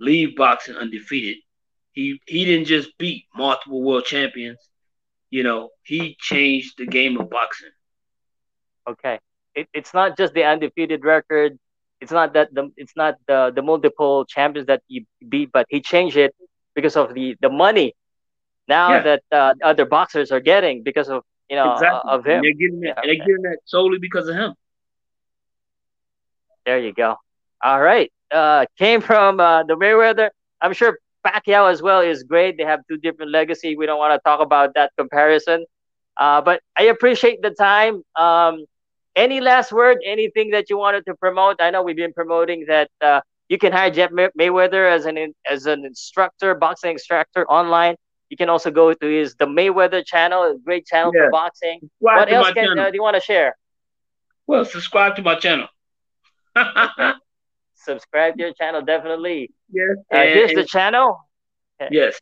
leave 0.00 0.36
boxing 0.36 0.76
undefeated. 0.76 1.38
He 1.92 2.20
he 2.26 2.44
didn't 2.46 2.66
just 2.66 2.96
beat 2.98 3.26
multiple 3.34 3.82
world 3.82 4.04
champions 4.06 4.69
you 5.30 5.42
know, 5.42 5.70
he 5.82 6.16
changed 6.20 6.74
the 6.78 6.86
game 6.86 7.18
of 7.18 7.30
boxing. 7.30 7.70
Okay. 8.88 9.18
It, 9.54 9.68
it's 9.72 9.94
not 9.94 10.16
just 10.16 10.34
the 10.34 10.44
undefeated 10.44 11.04
record. 11.04 11.58
It's 12.00 12.12
not 12.12 12.34
that 12.34 12.54
the 12.54 12.70
it's 12.76 12.96
not 12.96 13.16
the 13.26 13.52
the 13.54 13.62
multiple 13.62 14.24
champions 14.24 14.66
that 14.66 14.82
he 14.88 15.06
beat, 15.28 15.50
but 15.52 15.66
he 15.68 15.80
changed 15.80 16.16
it 16.16 16.34
because 16.74 16.96
of 16.96 17.14
the 17.14 17.36
the 17.40 17.50
money 17.50 17.94
now 18.68 18.94
yeah. 18.94 19.02
that 19.02 19.22
uh, 19.30 19.54
other 19.62 19.84
boxers 19.84 20.32
are 20.32 20.40
getting 20.40 20.82
because 20.82 21.08
of 21.10 21.24
you 21.50 21.56
know 21.56 21.74
exactly. 21.74 22.10
uh, 22.10 22.14
of 22.14 22.26
him. 22.26 22.36
And 22.36 22.44
they're 22.44 22.54
getting 22.54 22.80
that. 22.80 22.94
Yeah. 22.96 23.02
They're 23.04 23.26
getting 23.26 23.42
that 23.42 23.58
solely 23.66 23.98
because 23.98 24.28
of 24.28 24.34
him. 24.34 24.54
There 26.64 26.78
you 26.78 26.92
go. 26.92 27.16
All 27.62 27.80
right. 27.80 28.10
Uh, 28.30 28.64
came 28.78 29.00
from 29.00 29.40
uh, 29.40 29.64
the 29.64 29.74
Mayweather. 29.74 30.30
I'm 30.60 30.72
sure 30.72 30.98
Pacquiao 31.26 31.70
as 31.70 31.82
well 31.82 32.00
is 32.00 32.22
great. 32.22 32.56
They 32.56 32.64
have 32.64 32.80
two 32.88 32.96
different 32.96 33.30
legacy. 33.30 33.76
We 33.76 33.86
don't 33.86 33.98
want 33.98 34.14
to 34.14 34.20
talk 34.28 34.40
about 34.40 34.74
that 34.74 34.92
comparison. 34.96 35.64
Uh, 36.16 36.40
but 36.40 36.60
I 36.76 36.84
appreciate 36.84 37.42
the 37.42 37.50
time. 37.50 38.02
Um, 38.16 38.64
any 39.16 39.40
last 39.40 39.72
word? 39.72 39.98
Anything 40.04 40.50
that 40.50 40.70
you 40.70 40.78
wanted 40.78 41.04
to 41.06 41.14
promote? 41.14 41.56
I 41.60 41.70
know 41.70 41.82
we've 41.82 41.96
been 41.96 42.12
promoting 42.12 42.64
that 42.68 42.90
uh, 43.00 43.20
you 43.48 43.58
can 43.58 43.72
hire 43.72 43.90
Jeff 43.90 44.10
May- 44.12 44.30
Mayweather 44.38 44.90
as 44.90 45.06
an 45.06 45.34
as 45.50 45.66
an 45.66 45.84
instructor, 45.84 46.54
boxing 46.54 46.92
instructor 46.92 47.46
online. 47.50 47.96
You 48.28 48.36
can 48.36 48.48
also 48.48 48.70
go 48.70 48.94
to 48.94 49.06
his 49.06 49.34
the 49.34 49.46
Mayweather 49.46 50.04
channel, 50.04 50.42
a 50.44 50.58
great 50.58 50.86
channel 50.86 51.12
yeah. 51.14 51.24
for 51.24 51.30
boxing. 51.30 51.80
Subscribe 51.80 52.18
what 52.18 52.32
else 52.32 52.52
can, 52.52 52.78
uh, 52.78 52.90
do 52.90 52.96
you 52.96 53.02
want 53.02 53.16
to 53.16 53.20
share? 53.20 53.56
Well, 54.46 54.64
subscribe 54.64 55.16
to 55.16 55.22
my 55.22 55.34
channel. 55.34 55.68
subscribe 57.82 58.36
to 58.36 58.42
your 58.42 58.52
channel, 58.54 58.82
definitely. 58.82 59.50
Yes. 59.72 59.96
Uh, 60.12 60.16
and, 60.16 60.30
here's 60.30 60.54
the 60.54 60.64
channel. 60.64 61.18
Yes. 61.90 62.20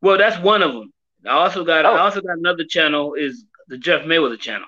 Well, 0.00 0.18
that's 0.18 0.38
one 0.42 0.62
of 0.62 0.72
them. 0.72 0.92
I 1.26 1.30
also 1.30 1.64
got 1.64 1.84
oh. 1.86 1.94
I 1.94 2.00
also 2.00 2.20
got 2.20 2.36
another 2.38 2.64
channel 2.64 3.14
is 3.14 3.44
the 3.68 3.78
Jeff 3.78 4.02
Mayweather 4.02 4.38
channel. 4.38 4.66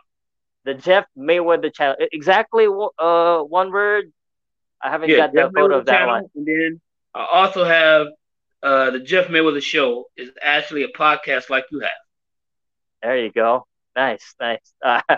The 0.64 0.74
Jeff 0.74 1.04
Mayweather 1.16 1.72
channel. 1.72 1.96
Exactly 2.12 2.66
uh 2.98 3.40
one 3.40 3.70
word. 3.72 4.12
I 4.82 4.90
haven't 4.90 5.10
yeah, 5.10 5.16
got 5.16 5.34
Jeff 5.34 5.52
the 5.52 5.60
photo 5.60 5.78
of 5.78 5.86
that 5.86 5.98
channel, 5.98 6.14
one. 6.14 6.24
And 6.34 6.46
then 6.46 6.80
I 7.14 7.26
also 7.32 7.64
have 7.64 8.06
uh 8.62 8.90
the 8.90 9.00
Jeff 9.00 9.26
Mayweather 9.28 9.62
show 9.62 10.06
is 10.16 10.30
actually 10.42 10.84
a 10.84 10.88
podcast 10.88 11.50
like 11.50 11.64
you 11.70 11.80
have. 11.80 11.90
There 13.02 13.18
you 13.18 13.30
go. 13.30 13.66
Nice, 13.94 14.34
nice. 14.40 14.72
Uh, 14.82 15.00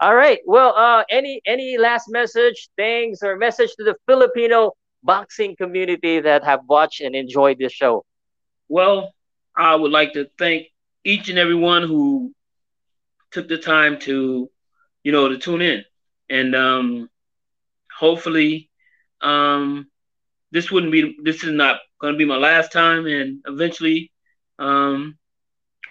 all 0.00 0.14
right. 0.14 0.40
Well, 0.46 0.74
uh, 0.76 1.04
any 1.10 1.42
any 1.46 1.76
last 1.76 2.08
message, 2.08 2.70
things, 2.76 3.22
or 3.22 3.36
message 3.36 3.70
to 3.76 3.84
the 3.84 3.96
Filipino 4.06 4.72
boxing 5.02 5.56
community 5.56 6.20
that 6.20 6.44
have 6.44 6.60
watched 6.66 7.00
and 7.00 7.14
enjoyed 7.14 7.58
this 7.58 7.72
show? 7.72 8.04
Well, 8.68 9.12
I 9.56 9.74
would 9.74 9.92
like 9.92 10.14
to 10.14 10.28
thank 10.38 10.68
each 11.04 11.28
and 11.28 11.38
everyone 11.38 11.82
who 11.82 12.32
took 13.30 13.48
the 13.48 13.58
time 13.58 13.98
to, 14.00 14.50
you 15.02 15.12
know, 15.12 15.28
to 15.28 15.38
tune 15.38 15.60
in, 15.60 15.84
and 16.30 16.56
um, 16.56 17.10
hopefully, 17.98 18.70
um, 19.20 19.86
this 20.50 20.70
wouldn't 20.70 20.92
be 20.92 21.16
this 21.22 21.44
is 21.44 21.52
not 21.52 21.78
going 22.00 22.14
to 22.14 22.18
be 22.18 22.24
my 22.24 22.36
last 22.38 22.72
time, 22.72 23.06
and 23.06 23.40
eventually, 23.46 24.10
um, 24.58 25.18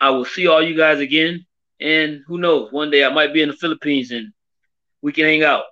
I 0.02 0.10
will 0.10 0.26
see 0.26 0.48
all 0.48 0.64
you 0.64 0.76
guys 0.76 1.00
again 1.00 1.46
and 1.80 2.22
who 2.28 2.38
knows, 2.38 2.72
one 2.72 2.92
day 2.92 3.04
I 3.04 3.10
might 3.10 3.34
be 3.34 3.42
in 3.42 3.50
the 3.50 3.56
Philippines 3.56 4.12
and 4.12 4.32
we 5.02 5.12
can 5.12 5.26
hang 5.26 5.44
out. 5.44 5.64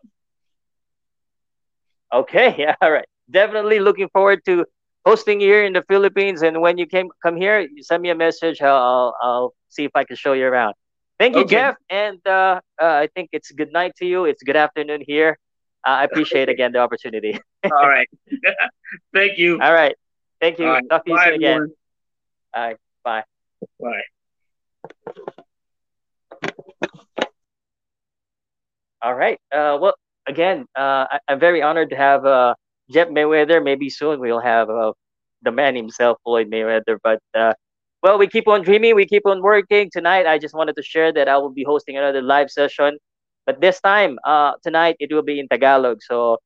Okay, 2.14 2.56
yeah, 2.60 2.76
all 2.82 2.92
right. 2.92 3.08
Definitely 3.30 3.80
looking 3.80 4.10
forward 4.10 4.44
to 4.46 4.66
hosting 5.06 5.42
you 5.42 5.48
here 5.48 5.64
in 5.64 5.74
the 5.74 5.84
Philippines. 5.88 6.42
And 6.42 6.62
when 6.62 6.78
you 6.78 6.86
came 6.86 7.10
come 7.22 7.36
here, 7.36 7.60
you 7.60 7.84
send 7.84 8.02
me 8.02 8.10
a 8.10 8.16
message. 8.16 8.62
I'll 8.62 8.76
I'll, 8.76 9.16
I'll 9.22 9.54
see 9.70 9.84
if 9.84 9.92
I 9.96 10.04
can 10.04 10.16
show 10.16 10.34
you 10.34 10.46
around. 10.46 10.76
Thank 11.20 11.36
you, 11.36 11.42
okay. 11.42 11.56
Jeff. 11.56 11.76
And 11.90 12.20
uh, 12.28 12.62
uh, 12.82 12.86
I 12.86 13.08
think 13.16 13.30
it's 13.34 13.52
good 13.52 13.72
night 13.74 13.94
to 13.98 14.06
you. 14.06 14.26
It's 14.26 14.44
good 14.44 14.56
afternoon 14.56 15.02
here. 15.06 15.38
Uh, 15.86 16.02
I 16.02 16.04
appreciate 16.04 16.50
again 16.50 16.72
the 16.72 16.80
opportunity. 16.80 17.40
All 17.64 17.90
right. 17.90 18.08
Thank 19.14 19.38
you. 19.38 19.60
All 19.62 19.74
right. 19.74 19.96
Thank 20.40 20.60
you. 20.60 20.66
Talk 20.90 21.06
to 21.06 21.12
you 21.12 21.20
soon 21.24 21.34
again. 21.34 21.74
All 22.54 22.68
right. 22.68 22.78
Bye. 23.04 23.24
Bye. 23.80 24.02
All 29.02 29.14
right. 29.14 29.40
Uh, 29.52 29.78
well, 29.80 29.96
again, 30.28 30.66
uh, 30.76 31.06
I, 31.12 31.20
am 31.30 31.40
very 31.40 31.62
honored 31.62 31.90
to 31.92 31.96
have 31.96 32.26
uh, 32.26 32.56
Jeff 32.90 33.10
Mayweather. 33.10 33.64
Maybe 33.64 33.90
soon 33.90 34.20
we'll 34.20 34.40
have 34.42 34.70
uh, 34.70 34.94
the 35.44 35.52
man 35.52 35.76
himself, 35.76 36.18
Floyd 36.24 36.50
Mayweather. 36.50 36.98
But 37.04 37.22
uh, 37.34 37.54
well, 38.02 38.18
we 38.18 38.28
keep 38.28 38.48
on 38.48 38.64
dreaming, 38.64 38.96
we 38.96 39.06
keep 39.06 39.26
on 39.26 39.42
working. 39.42 39.90
Tonight, 39.92 40.26
I 40.26 40.38
just 40.38 40.56
wanted 40.56 40.76
to 40.76 40.84
share 40.84 41.12
that 41.14 41.28
I 41.28 41.38
will 41.38 41.52
be 41.52 41.64
hosting 41.64 41.98
another 41.98 42.22
live 42.22 42.50
session. 42.50 42.98
But 43.46 43.62
this 43.62 43.80
time, 43.80 44.20
uh, 44.26 44.54
tonight, 44.64 44.98
it 45.00 45.14
will 45.14 45.24
be 45.24 45.40
in 45.40 45.48
Tagalog. 45.48 46.02
So, 46.02 46.38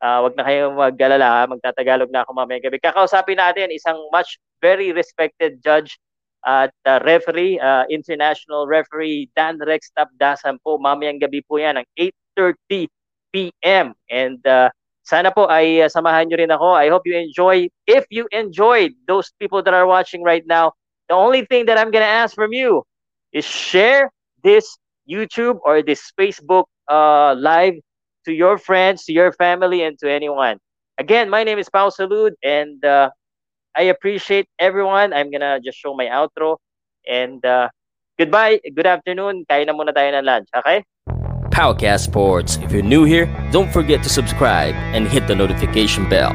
uh, 0.00 0.20
wag 0.22 0.36
na 0.36 0.44
kayong 0.44 0.76
maggalala, 0.76 1.48
magtatagalog 1.48 2.12
na 2.12 2.22
ako 2.22 2.32
mamaya 2.36 2.60
gabi. 2.60 2.80
Kakausapin 2.80 3.40
natin 3.40 3.72
isang 3.72 3.96
much 4.12 4.38
very 4.60 4.92
respected 4.92 5.60
judge 5.64 5.98
at 6.46 6.72
uh, 6.84 7.00
referee, 7.04 7.58
uh, 7.58 7.84
international 7.90 8.66
referee 8.68 9.28
Dan 9.36 9.58
Rex 9.58 9.90
Tapdasan 9.96 10.60
po. 10.60 10.76
Mamayang 10.78 11.20
gabi 11.20 11.40
po 11.44 11.56
yan 11.56 11.80
ng 11.80 11.86
8.30 12.36 12.88
p.m. 13.32 13.96
And 14.12 14.40
uh, 14.46 14.68
sana 15.02 15.32
po 15.32 15.48
ay 15.48 15.84
uh, 15.84 15.88
samahan 15.88 16.28
nyo 16.28 16.36
rin 16.38 16.52
ako. 16.52 16.76
I 16.76 16.88
hope 16.88 17.04
you 17.08 17.16
enjoy. 17.16 17.68
If 17.88 18.04
you 18.08 18.28
enjoyed 18.32 18.92
those 19.08 19.32
people 19.40 19.64
that 19.64 19.74
are 19.74 19.88
watching 19.88 20.22
right 20.22 20.44
now, 20.46 20.72
the 21.08 21.16
only 21.16 21.44
thing 21.44 21.66
that 21.66 21.76
I'm 21.76 21.92
to 21.92 22.00
ask 22.00 22.34
from 22.34 22.52
you 22.52 22.84
is 23.32 23.44
share 23.44 24.12
this 24.44 24.78
YouTube 25.08 25.58
or 25.64 25.82
this 25.82 26.12
Facebook 26.18 26.64
uh, 26.88 27.34
live 27.34 27.74
to 28.24 28.32
your 28.32 28.56
friends, 28.56 29.04
to 29.04 29.12
your 29.12 29.32
family, 29.32 29.82
and 29.82 29.98
to 29.98 30.10
anyone. 30.10 30.58
Again, 30.96 31.28
my 31.28 31.44
name 31.44 31.58
is 31.58 31.68
Pow 31.68 31.90
Salud, 31.90 32.32
and 32.42 32.82
uh, 32.84 33.10
I 33.76 33.90
appreciate 33.90 34.48
everyone. 34.58 35.12
I'm 35.12 35.30
gonna 35.30 35.60
just 35.60 35.78
show 35.78 35.94
my 35.94 36.06
outro. 36.06 36.58
And 37.06 37.44
uh, 37.44 37.68
goodbye, 38.18 38.60
good 38.74 38.86
afternoon. 38.86 39.44
Kain 39.50 39.66
na 39.66 39.74
muna 39.74 39.92
tayo 39.92 40.14
ng 40.14 40.24
lunch, 40.24 40.48
okay? 40.56 40.82
Powercast 41.50 42.06
Sports. 42.06 42.58
If 42.62 42.72
you're 42.72 42.86
new 42.86 43.04
here, 43.04 43.26
don't 43.52 43.70
forget 43.70 44.02
to 44.02 44.10
subscribe 44.10 44.74
and 44.94 45.06
hit 45.06 45.26
the 45.26 45.34
notification 45.34 46.08
bell. 46.08 46.34